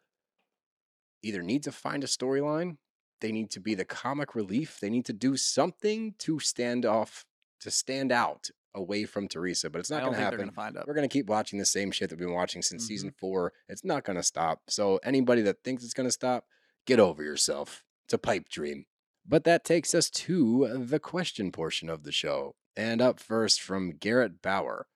either 1.22 1.42
need 1.42 1.62
to 1.64 1.72
find 1.72 2.02
a 2.04 2.06
storyline, 2.06 2.76
they 3.20 3.32
need 3.32 3.50
to 3.52 3.60
be 3.60 3.74
the 3.74 3.84
comic 3.84 4.34
relief, 4.34 4.78
they 4.80 4.90
need 4.90 5.04
to 5.06 5.12
do 5.12 5.36
something 5.36 6.14
to 6.18 6.38
stand 6.40 6.84
off, 6.84 7.24
to 7.60 7.70
stand 7.70 8.10
out 8.12 8.50
away 8.74 9.04
from 9.04 9.28
Teresa. 9.28 9.68
But 9.70 9.80
it's 9.80 9.90
not 9.90 10.00
going 10.02 10.14
to 10.14 10.18
happen. 10.20 10.50
find. 10.50 10.76
We're 10.86 10.94
going 10.94 11.08
to 11.08 11.12
keep 11.12 11.26
watching 11.26 11.58
the 11.58 11.64
same 11.66 11.90
shit 11.90 12.10
that 12.10 12.18
we've 12.18 12.26
been 12.26 12.34
watching 12.34 12.62
since 12.62 12.84
Mhm. 12.84 12.88
season 12.88 13.10
four. 13.18 13.52
It's 13.68 13.84
not 13.84 14.04
going 14.04 14.16
to 14.16 14.22
stop. 14.22 14.62
So, 14.70 14.96
anybody 15.04 15.42
that 15.42 15.62
thinks 15.62 15.84
it's 15.84 15.94
going 15.94 16.08
to 16.08 16.12
stop, 16.12 16.46
get 16.86 16.98
over 16.98 17.22
yourself. 17.22 17.84
It's 18.06 18.14
a 18.14 18.18
pipe 18.18 18.48
dream. 18.48 18.86
But 19.24 19.44
that 19.44 19.64
takes 19.64 19.94
us 19.94 20.10
to 20.10 20.84
the 20.84 20.98
question 20.98 21.52
portion 21.52 21.88
of 21.88 22.02
the 22.02 22.12
show. 22.12 22.56
And 22.74 23.00
up 23.02 23.20
first 23.20 23.60
from 23.60 23.90
Garrett 23.92 24.40
Bauer 24.42 24.86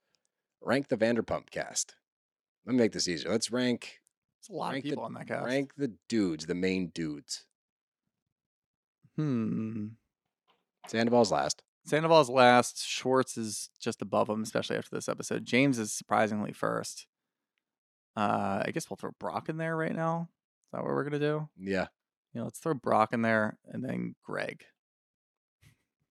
rank 0.62 0.88
the 0.88 0.96
Vanderpump 0.96 1.50
cast. 1.50 1.94
Let 2.64 2.72
me 2.72 2.78
make 2.78 2.92
this 2.92 3.06
easier. 3.06 3.30
Let's 3.30 3.52
rank 3.52 4.00
It's 4.46 4.54
a 4.54 4.56
lot 4.56 4.68
of 4.68 4.72
rank 4.74 4.84
people 4.84 5.02
the, 5.02 5.06
on 5.06 5.14
that 5.14 5.26
cast. 5.26 5.44
rank 5.44 5.72
the 5.76 5.92
dudes, 6.08 6.46
the 6.46 6.54
main 6.54 6.92
dudes. 6.94 7.44
Hmm. 9.16 9.86
Sandoval's 10.86 11.32
last. 11.32 11.64
Sandoval's 11.84 12.30
last. 12.30 12.86
Schwartz 12.86 13.36
is 13.36 13.70
just 13.80 14.02
above 14.02 14.28
him, 14.28 14.42
especially 14.42 14.76
after 14.76 14.94
this 14.94 15.08
episode. 15.08 15.44
James 15.44 15.80
is 15.80 15.92
surprisingly 15.92 16.52
first. 16.52 17.08
Uh, 18.16 18.62
I 18.64 18.70
guess 18.72 18.88
we'll 18.88 18.96
throw 18.96 19.10
Brock 19.18 19.48
in 19.48 19.56
there 19.56 19.76
right 19.76 19.94
now. 19.94 20.28
Is 20.66 20.72
that 20.72 20.84
what 20.84 20.92
we're 20.92 21.02
gonna 21.02 21.18
do? 21.18 21.48
Yeah. 21.58 21.88
You 22.32 22.40
know, 22.40 22.44
let's 22.44 22.60
throw 22.60 22.74
Brock 22.74 23.12
in 23.12 23.22
there 23.22 23.58
and 23.66 23.84
then 23.84 24.14
Greg. 24.22 24.64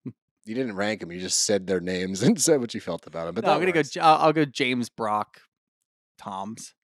You 0.04 0.54
didn't 0.54 0.76
rank 0.76 1.00
them. 1.00 1.10
You 1.10 1.20
just 1.20 1.40
said 1.40 1.66
their 1.66 1.80
names 1.80 2.22
and 2.22 2.38
said 2.38 2.60
what 2.60 2.74
you 2.74 2.80
felt 2.80 3.06
about 3.06 3.26
them. 3.26 3.34
But 3.34 3.44
no, 3.44 3.52
I'm 3.52 3.60
gonna 3.60 3.72
go. 3.72 3.78
works. 3.78 3.96
I'll, 3.96 4.18
I'll 4.18 4.32
go 4.34 4.44
James 4.44 4.90
Brock, 4.90 5.40
Tom's. 6.18 6.74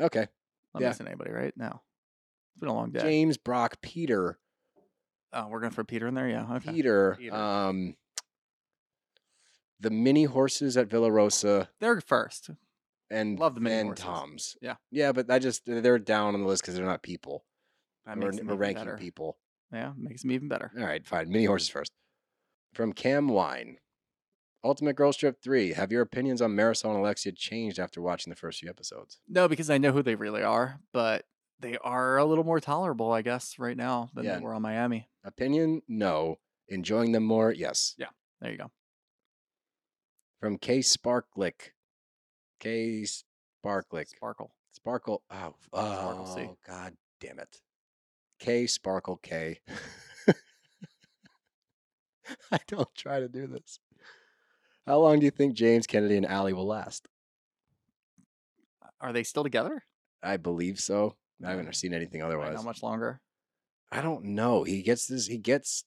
Okay. 0.00 0.28
Not 0.76 0.82
Yeah. 0.82 0.88
missing 0.90 1.06
anybody, 1.06 1.30
right? 1.30 1.56
now. 1.56 1.82
It's 2.54 2.60
been 2.60 2.68
a 2.68 2.74
long 2.74 2.90
day. 2.90 3.00
James, 3.00 3.36
Brock, 3.38 3.80
Peter, 3.82 4.38
Oh, 5.32 5.48
we're 5.48 5.60
gonna 5.60 5.72
throw 5.72 5.84
Peter 5.84 6.06
in 6.06 6.14
there. 6.14 6.28
Yeah. 6.28 6.54
Okay. 6.56 6.72
Peter, 6.72 7.16
Peter. 7.18 7.34
um, 7.34 7.96
the 9.80 9.90
mini 9.90 10.24
horses 10.24 10.76
at 10.76 10.88
Villa 10.88 11.10
Rosa, 11.10 11.68
They're 11.80 12.00
first. 12.00 12.50
and 13.10 13.38
Love 13.38 13.54
the 13.54 13.60
mini 13.60 13.76
and 13.76 13.88
horses. 13.88 14.04
Toms. 14.04 14.56
Yeah. 14.62 14.76
yeah, 14.90 15.12
but 15.12 15.30
I 15.30 15.38
just 15.38 15.66
they're 15.66 15.98
down 15.98 16.34
on 16.34 16.40
the 16.40 16.46
list 16.46 16.62
because 16.62 16.74
they're 16.76 16.84
not 16.86 17.02
people. 17.02 17.44
That 18.06 18.18
We're, 18.18 18.30
we're 18.44 18.54
ranking 18.54 18.84
better. 18.84 18.96
people. 18.96 19.36
Yeah, 19.72 19.92
makes 19.96 20.22
them 20.22 20.30
even 20.30 20.48
better. 20.48 20.70
All 20.78 20.84
right, 20.84 21.04
fine. 21.06 21.28
Mini 21.28 21.44
horses 21.44 21.68
first. 21.68 21.90
From 22.72 22.92
Cam 22.92 23.28
Wine, 23.28 23.78
Ultimate 24.66 24.96
Girls 24.96 25.16
Trip 25.16 25.40
Three. 25.42 25.72
Have 25.72 25.92
your 25.92 26.02
opinions 26.02 26.42
on 26.42 26.50
Marysol 26.56 26.90
and 26.90 26.98
Alexia 26.98 27.32
changed 27.32 27.78
after 27.78 28.02
watching 28.02 28.30
the 28.30 28.36
first 28.36 28.60
few 28.60 28.68
episodes? 28.68 29.18
No, 29.28 29.48
because 29.48 29.70
I 29.70 29.78
know 29.78 29.92
who 29.92 30.02
they 30.02 30.14
really 30.16 30.42
are, 30.42 30.80
but 30.92 31.24
they 31.60 31.78
are 31.78 32.18
a 32.18 32.24
little 32.24 32.44
more 32.44 32.60
tolerable, 32.60 33.12
I 33.12 33.22
guess, 33.22 33.58
right 33.58 33.76
now 33.76 34.10
than 34.14 34.24
Yeah. 34.24 34.36
they 34.38 34.44
were 34.44 34.52
on 34.54 34.62
Miami. 34.62 35.08
Opinion? 35.24 35.82
No. 35.88 36.36
Enjoying 36.68 37.12
them 37.12 37.24
more? 37.24 37.52
Yes. 37.52 37.94
Yeah. 37.96 38.08
There 38.40 38.50
you 38.50 38.58
go. 38.58 38.70
From 40.40 40.58
K 40.58 40.80
Sparklick. 40.80 41.70
K 42.60 43.04
Sparklick. 43.64 44.08
Sparkle. 44.08 44.52
Sparkle. 44.72 45.22
Oh, 45.30 45.54
Sparkle 45.64 46.26
C. 46.26 46.40
oh 46.42 46.58
God 46.66 46.94
damn 47.20 47.38
it. 47.38 47.60
K 48.38 48.66
Sparkle 48.66 49.16
K. 49.16 49.60
I 52.52 52.58
don't 52.66 52.92
try 52.94 53.20
to 53.20 53.28
do 53.28 53.46
this. 53.46 53.78
How 54.86 54.98
long 54.98 55.18
do 55.18 55.24
you 55.24 55.30
think 55.30 55.54
James 55.54 55.86
Kennedy 55.86 56.16
and 56.16 56.26
Ally 56.26 56.52
will 56.52 56.66
last? 56.66 57.08
Uh, 58.82 58.88
are 59.00 59.12
they 59.12 59.24
still 59.24 59.42
together? 59.42 59.82
I 60.22 60.36
believe 60.36 60.78
so. 60.78 61.16
I 61.44 61.50
haven't 61.50 61.74
seen 61.74 61.92
anything 61.92 62.22
otherwise. 62.22 62.56
How 62.56 62.62
much 62.62 62.82
longer? 62.82 63.20
I 63.90 64.00
don't 64.00 64.24
know. 64.24 64.64
He 64.64 64.82
gets 64.82 65.06
this. 65.06 65.26
He 65.26 65.38
gets 65.38 65.84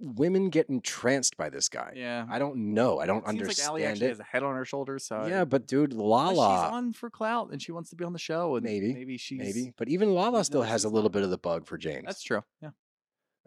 women 0.00 0.50
get 0.50 0.68
entranced 0.68 1.36
by 1.36 1.48
this 1.48 1.68
guy. 1.68 1.92
Yeah. 1.96 2.26
I 2.30 2.38
don't 2.38 2.74
know. 2.74 3.00
I 3.00 3.06
don't 3.06 3.24
it 3.26 3.30
Seems 3.30 3.58
like 3.58 3.66
Ally 3.66 3.82
understand 3.82 3.90
actually 3.90 4.06
it. 4.06 4.10
has 4.10 4.20
a 4.20 4.24
head 4.24 4.42
on 4.42 4.54
her 4.54 4.64
shoulders, 4.64 5.04
so 5.04 5.26
yeah, 5.26 5.44
but 5.44 5.66
dude, 5.66 5.92
Lala. 5.92 6.34
she's 6.34 6.72
on 6.72 6.92
for 6.92 7.10
clout 7.10 7.50
and 7.50 7.60
she 7.60 7.72
wants 7.72 7.90
to 7.90 7.96
be 7.96 8.04
on 8.04 8.12
the 8.12 8.18
show, 8.18 8.56
and 8.56 8.64
Maybe, 8.64 8.92
maybe 8.92 9.16
she's 9.16 9.38
Maybe, 9.38 9.72
but 9.76 9.88
even 9.88 10.14
Lala 10.14 10.44
still 10.44 10.62
has 10.62 10.84
a 10.84 10.88
little 10.88 11.10
bit 11.10 11.22
of 11.22 11.30
the 11.30 11.38
bug 11.38 11.66
for 11.66 11.78
James. 11.78 12.04
That's 12.06 12.22
true. 12.22 12.42
Yeah, 12.62 12.70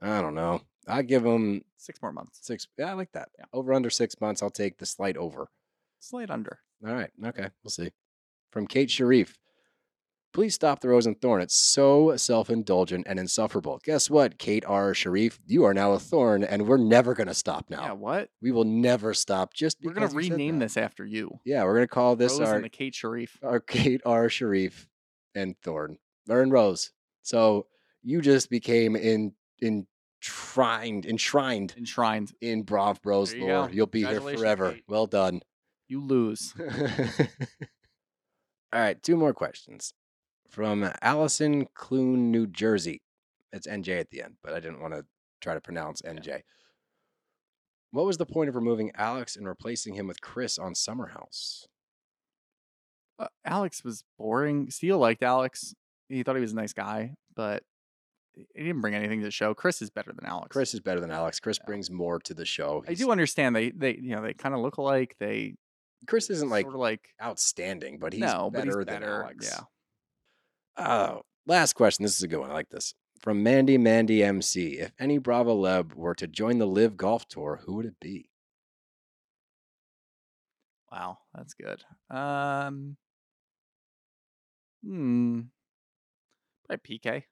I 0.01 0.21
don't 0.21 0.35
know. 0.35 0.61
I 0.87 1.01
give 1.03 1.25
him 1.25 1.63
six 1.77 2.01
more 2.01 2.11
months. 2.11 2.39
six. 2.41 2.67
Yeah, 2.77 2.89
I 2.91 2.93
like 2.93 3.11
that. 3.13 3.29
Yeah. 3.37 3.45
Over 3.53 3.73
under 3.73 3.89
six 3.89 4.19
months. 4.19 4.41
I'll 4.41 4.49
take 4.49 4.77
the 4.77 4.85
slight 4.85 5.17
over. 5.17 5.49
Slight 5.99 6.29
under. 6.29 6.59
All 6.85 6.93
right. 6.93 7.11
Okay. 7.25 7.47
We'll 7.63 7.71
see. 7.71 7.91
From 8.51 8.67
Kate 8.67 8.89
Sharif. 8.89 9.37
Please 10.33 10.55
stop 10.55 10.79
the 10.79 10.87
rose 10.87 11.05
and 11.05 11.19
thorn. 11.19 11.41
It's 11.41 11.55
so 11.55 12.15
self 12.15 12.49
indulgent 12.49 13.05
and 13.07 13.19
insufferable. 13.19 13.81
Guess 13.83 14.09
what, 14.09 14.39
Kate 14.39 14.63
R. 14.65 14.93
Sharif? 14.93 15.39
You 15.45 15.65
are 15.65 15.73
now 15.73 15.91
a 15.91 15.99
thorn, 15.99 16.43
and 16.45 16.67
we're 16.67 16.77
never 16.77 17.13
going 17.13 17.27
to 17.27 17.33
stop 17.33 17.69
now. 17.69 17.83
Yeah. 17.83 17.91
What? 17.91 18.29
We 18.41 18.53
will 18.53 18.63
never 18.63 19.13
stop 19.13 19.53
just 19.53 19.77
We're 19.83 19.91
gonna 19.91 20.05
you 20.05 20.23
said 20.23 20.31
rename 20.31 20.59
this 20.59 20.77
after 20.77 21.05
you. 21.05 21.39
Yeah, 21.43 21.65
we're 21.65 21.75
going 21.75 21.83
to 21.83 21.93
call 21.93 22.15
this 22.15 22.39
Rose 22.39 22.47
our, 22.47 22.55
and 22.55 22.63
the 22.63 22.69
Kate 22.69 22.95
Sharif. 22.95 23.37
our 23.43 23.59
Kate 23.59 24.01
R. 24.05 24.29
Sharif 24.29 24.87
and 25.35 25.55
Thorn. 25.63 25.97
Or 26.29 26.45
Rose. 26.45 26.91
So 27.23 27.67
you 28.01 28.21
just 28.21 28.49
became 28.49 28.95
in, 28.95 29.33
in 29.59 29.85
enshrined, 30.21 31.05
enshrined 31.05 31.73
Enshrined. 31.77 32.33
in 32.41 32.63
Brav 32.63 33.01
Bros 33.01 33.33
you 33.33 33.41
lore. 33.45 33.67
go. 33.67 33.73
You'll 33.73 33.87
be 33.87 34.03
here 34.03 34.21
forever. 34.21 34.77
Well 34.87 35.07
done. 35.07 35.41
You 35.87 36.01
lose. 36.01 36.53
All 38.73 38.79
right, 38.79 39.01
two 39.03 39.17
more 39.17 39.33
questions 39.33 39.93
from 40.49 40.89
Allison 41.01 41.67
Clune, 41.73 42.31
New 42.31 42.47
Jersey. 42.47 43.01
It's 43.51 43.67
NJ 43.67 43.99
at 43.99 44.09
the 44.11 44.23
end, 44.23 44.35
but 44.43 44.53
I 44.53 44.59
didn't 44.61 44.79
want 44.81 44.93
to 44.93 45.05
try 45.41 45.53
to 45.53 45.59
pronounce 45.61 46.01
NJ. 46.01 46.41
What 47.91 48.05
was 48.05 48.17
the 48.17 48.25
point 48.25 48.47
of 48.47 48.55
removing 48.55 48.91
Alex 48.95 49.35
and 49.35 49.45
replacing 49.45 49.95
him 49.95 50.07
with 50.07 50.21
Chris 50.21 50.57
on 50.57 50.73
Summer 50.75 51.07
House? 51.07 51.67
Uh, 53.19 53.27
Alex 53.43 53.83
was 53.83 54.05
boring. 54.17 54.69
Steele 54.69 54.97
liked 54.97 55.21
Alex. 55.23 55.73
He 56.07 56.23
thought 56.23 56.35
he 56.35 56.41
was 56.41 56.53
a 56.53 56.55
nice 56.55 56.71
guy, 56.73 57.15
but 57.35 57.63
he 58.35 58.63
didn't 58.63 58.81
bring 58.81 58.95
anything 58.95 59.19
to 59.19 59.25
the 59.25 59.31
show. 59.31 59.53
Chris 59.53 59.81
is 59.81 59.89
better 59.89 60.13
than 60.13 60.25
Alex. 60.25 60.49
Chris 60.53 60.73
is 60.73 60.79
better 60.79 60.99
than 60.99 61.11
Alex. 61.11 61.39
Chris 61.39 61.57
Yeah. 61.61 61.65
brings 61.65 61.91
more 61.91 62.19
to 62.19 62.33
the 62.33 62.45
show. 62.45 62.83
I 62.87 62.93
do 62.93 63.11
understand 63.11 63.55
they 63.55 63.71
they 63.71 63.95
you 63.95 64.15
know 64.15 64.21
they 64.21 64.33
kind 64.33 64.55
of 64.55 64.61
look 64.61 64.77
alike. 64.77 65.15
They 65.19 65.55
Chris 66.07 66.29
isn't 66.29 66.49
like 66.49 66.65
like 66.67 67.09
outstanding, 67.21 67.99
but 67.99 68.13
he's 68.13 68.21
no, 68.21 68.49
but 68.51 68.59
better 68.65 68.79
he's 68.79 68.85
than 68.85 69.01
better. 69.01 69.23
Alex. 69.23 69.51
Yeah. 70.77 70.85
Oh, 70.85 71.21
last 71.45 71.73
question. 71.73 72.03
This 72.03 72.15
is 72.15 72.23
a 72.23 72.27
good 72.27 72.39
one. 72.39 72.49
I 72.49 72.53
like 72.53 72.69
this. 72.69 72.93
From 73.21 73.43
Mandy 73.43 73.77
Mandy 73.77 74.23
MC. 74.23 74.79
If 74.79 74.93
any 74.97 75.17
Bravo 75.19 75.55
Leb 75.61 75.93
were 75.93 76.15
to 76.15 76.25
join 76.27 76.57
the 76.57 76.65
Live 76.65 76.97
Golf 76.97 77.27
Tour, 77.27 77.61
who 77.65 77.75
would 77.75 77.85
it 77.85 77.99
be? 77.99 78.29
Wow, 80.91 81.19
that's 81.33 81.53
good. 81.53 81.83
Um. 82.09 82.97
Hmm. 84.83 85.41
Probably 86.67 86.99
PK. 86.99 87.23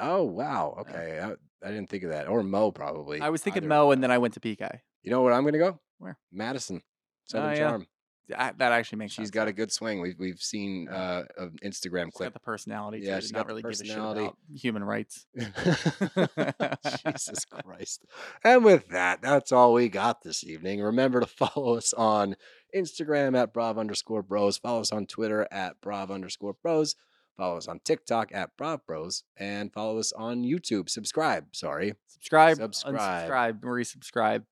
Oh 0.00 0.24
wow. 0.24 0.74
Yeah. 0.76 0.80
Okay. 0.96 1.20
I, 1.20 1.68
I 1.68 1.70
didn't 1.70 1.90
think 1.90 2.02
of 2.04 2.10
that. 2.10 2.26
Or 2.26 2.42
Mo 2.42 2.72
probably. 2.72 3.20
I 3.20 3.28
was 3.28 3.42
thinking 3.42 3.62
Either- 3.64 3.68
Mo, 3.68 3.90
and 3.92 4.02
then 4.02 4.10
I 4.10 4.18
went 4.18 4.34
to 4.34 4.40
PK. 4.40 4.80
You 5.02 5.10
know 5.10 5.22
where 5.22 5.32
I'm 5.32 5.44
gonna 5.44 5.58
go? 5.58 5.78
Where? 5.98 6.18
Madison. 6.32 6.82
Southern 7.26 7.50
Oh, 7.50 7.52
yeah. 7.52 7.58
Charm. 7.68 7.86
That, 8.28 8.58
that 8.58 8.70
actually 8.70 8.98
makes 8.98 9.12
She's 9.12 9.24
sense. 9.24 9.30
got 9.32 9.48
a 9.48 9.52
good 9.52 9.72
swing. 9.72 10.00
We've 10.00 10.14
we've 10.16 10.38
seen 10.40 10.88
uh, 10.88 11.24
an 11.36 11.56
Instagram 11.64 12.04
She's 12.06 12.14
clip. 12.14 12.26
got 12.28 12.34
the 12.34 12.38
personality. 12.40 13.00
Yeah, 13.02 13.14
Yeah, 13.14 13.20
she's 13.20 13.32
not 13.32 13.48
really 13.48 13.60
give 13.60 13.72
a 13.72 13.84
shit 13.84 13.98
about 13.98 14.36
human 14.54 14.84
rights. 14.84 15.26
Jesus 15.36 17.44
Christ. 17.44 18.04
And 18.44 18.64
with 18.64 18.88
that, 18.90 19.22
that's 19.22 19.52
all 19.52 19.72
we 19.72 19.88
got 19.88 20.22
this 20.22 20.44
evening. 20.44 20.80
Remember 20.80 21.20
to 21.20 21.26
follow 21.26 21.76
us 21.76 21.92
on 21.92 22.36
Instagram 22.74 23.36
at 23.36 23.52
Brav 23.52 23.78
underscore 23.78 24.22
bros. 24.22 24.58
Follow 24.58 24.80
us 24.80 24.92
on 24.92 25.06
Twitter 25.06 25.46
at 25.50 25.80
Brav 25.80 26.10
underscore 26.10 26.54
bros. 26.62 26.96
Follow 27.40 27.56
us 27.56 27.68
on 27.68 27.80
TikTok 27.86 28.32
at 28.34 28.54
Brav 28.58 28.84
Bros. 28.86 29.24
And 29.38 29.72
follow 29.72 29.98
us 29.98 30.12
on 30.12 30.44
YouTube. 30.44 30.90
Subscribe. 30.90 31.46
Sorry. 31.52 31.94
Subscribe, 32.06 32.58
Subscribe. 32.58 33.30
unsubscribe, 33.30 33.60
resubscribe, 33.60 34.42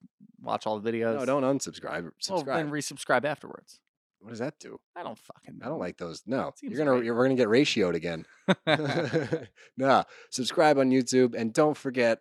watch 0.41 0.67
all 0.67 0.81
the 0.81 0.91
videos. 0.91 1.19
No, 1.19 1.27
don't 1.27 1.43
unsubscribe. 1.43 2.05
Well, 2.05 2.13
Subscribe. 2.19 2.57
then 2.57 2.71
resubscribe 2.71 3.27
afterwards. 3.27 3.81
what 4.21 4.31
does 4.31 4.39
that 4.39 4.59
do? 4.59 4.81
I 4.97 5.03
don't 5.03 5.19
fucking. 5.19 5.61
I 5.63 5.67
don't 5.67 5.79
like 5.79 5.99
those. 5.99 6.23
No, 6.27 6.55
you're 6.63 6.79
gonna 6.79 6.93
right. 6.93 7.05
you're, 7.05 7.15
we're 7.15 7.25
gonna 7.25 7.35
get 7.35 7.49
ratioed 7.49 7.95
again. 7.95 8.25
no, 9.77 10.05
subscribe 10.31 10.79
on 10.79 10.89
YouTube 10.91 11.35
and 11.35 11.53
don't 11.53 11.77
forget 11.77 12.21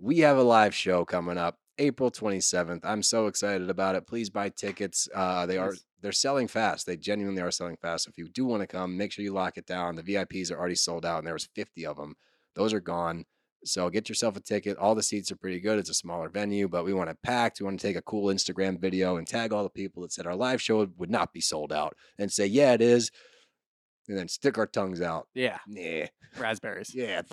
we 0.00 0.18
have 0.18 0.36
a 0.36 0.42
live 0.42 0.74
show 0.74 1.04
coming 1.04 1.38
up 1.38 1.58
April 1.82 2.10
27th. 2.10 2.80
I'm 2.84 3.02
so 3.02 3.26
excited 3.26 3.68
about 3.68 3.96
it. 3.96 4.06
Please 4.06 4.30
buy 4.30 4.48
tickets. 4.50 5.08
Uh, 5.14 5.46
they 5.46 5.58
are 5.58 5.74
they're 6.00 6.12
selling 6.12 6.46
fast. 6.48 6.86
They 6.86 6.96
genuinely 6.96 7.42
are 7.42 7.50
selling 7.50 7.76
fast. 7.76 8.06
If 8.08 8.16
you 8.18 8.28
do 8.28 8.44
want 8.46 8.62
to 8.62 8.66
come, 8.66 8.96
make 8.96 9.12
sure 9.12 9.24
you 9.24 9.32
lock 9.32 9.56
it 9.58 9.66
down. 9.66 9.96
The 9.96 10.02
VIPs 10.02 10.50
are 10.50 10.58
already 10.58 10.74
sold 10.76 11.04
out, 11.04 11.18
and 11.18 11.26
there 11.26 11.34
was 11.34 11.48
50 11.54 11.84
of 11.86 11.96
them. 11.96 12.14
Those 12.54 12.72
are 12.72 12.80
gone. 12.80 13.24
So 13.64 13.88
get 13.90 14.08
yourself 14.08 14.36
a 14.36 14.40
ticket. 14.40 14.76
All 14.76 14.94
the 14.94 15.02
seats 15.02 15.30
are 15.30 15.36
pretty 15.36 15.60
good. 15.60 15.78
It's 15.78 15.90
a 15.90 15.94
smaller 15.94 16.28
venue, 16.28 16.68
but 16.68 16.84
we 16.84 16.92
want 16.92 17.10
it 17.10 17.18
packed. 17.22 17.60
We 17.60 17.64
want 17.64 17.78
to 17.80 17.86
take 17.86 17.96
a 17.96 18.02
cool 18.02 18.32
Instagram 18.32 18.80
video 18.80 19.16
and 19.16 19.26
tag 19.26 19.52
all 19.52 19.62
the 19.62 19.70
people 19.70 20.02
that 20.02 20.12
said 20.12 20.26
our 20.26 20.34
live 20.34 20.60
show 20.60 20.88
would 20.96 21.10
not 21.10 21.32
be 21.32 21.40
sold 21.40 21.72
out 21.72 21.96
and 22.18 22.30
say, 22.32 22.46
yeah, 22.46 22.72
it 22.72 22.80
is. 22.80 23.10
And 24.08 24.18
then 24.18 24.26
stick 24.28 24.58
our 24.58 24.66
tongues 24.66 25.00
out. 25.00 25.28
Yeah, 25.34 25.58
Yeah. 25.68 26.06
raspberries. 26.36 26.92
Yeah. 26.94 27.22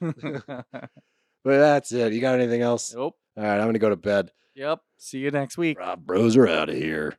but 1.44 1.58
that's 1.58 1.92
it. 1.92 2.12
You 2.12 2.20
got 2.20 2.34
anything 2.38 2.62
else? 2.62 2.94
nope. 2.94 3.16
All 3.36 3.44
right, 3.44 3.54
I'm 3.54 3.62
going 3.62 3.74
to 3.74 3.78
go 3.78 3.90
to 3.90 3.96
bed. 3.96 4.32
Yep. 4.54 4.80
See 4.96 5.18
you 5.18 5.30
next 5.30 5.56
week. 5.56 5.76
Brav 5.76 6.04
Bros 6.04 6.36
are 6.36 6.48
out 6.48 6.68
of 6.68 6.74
here. 6.74 7.16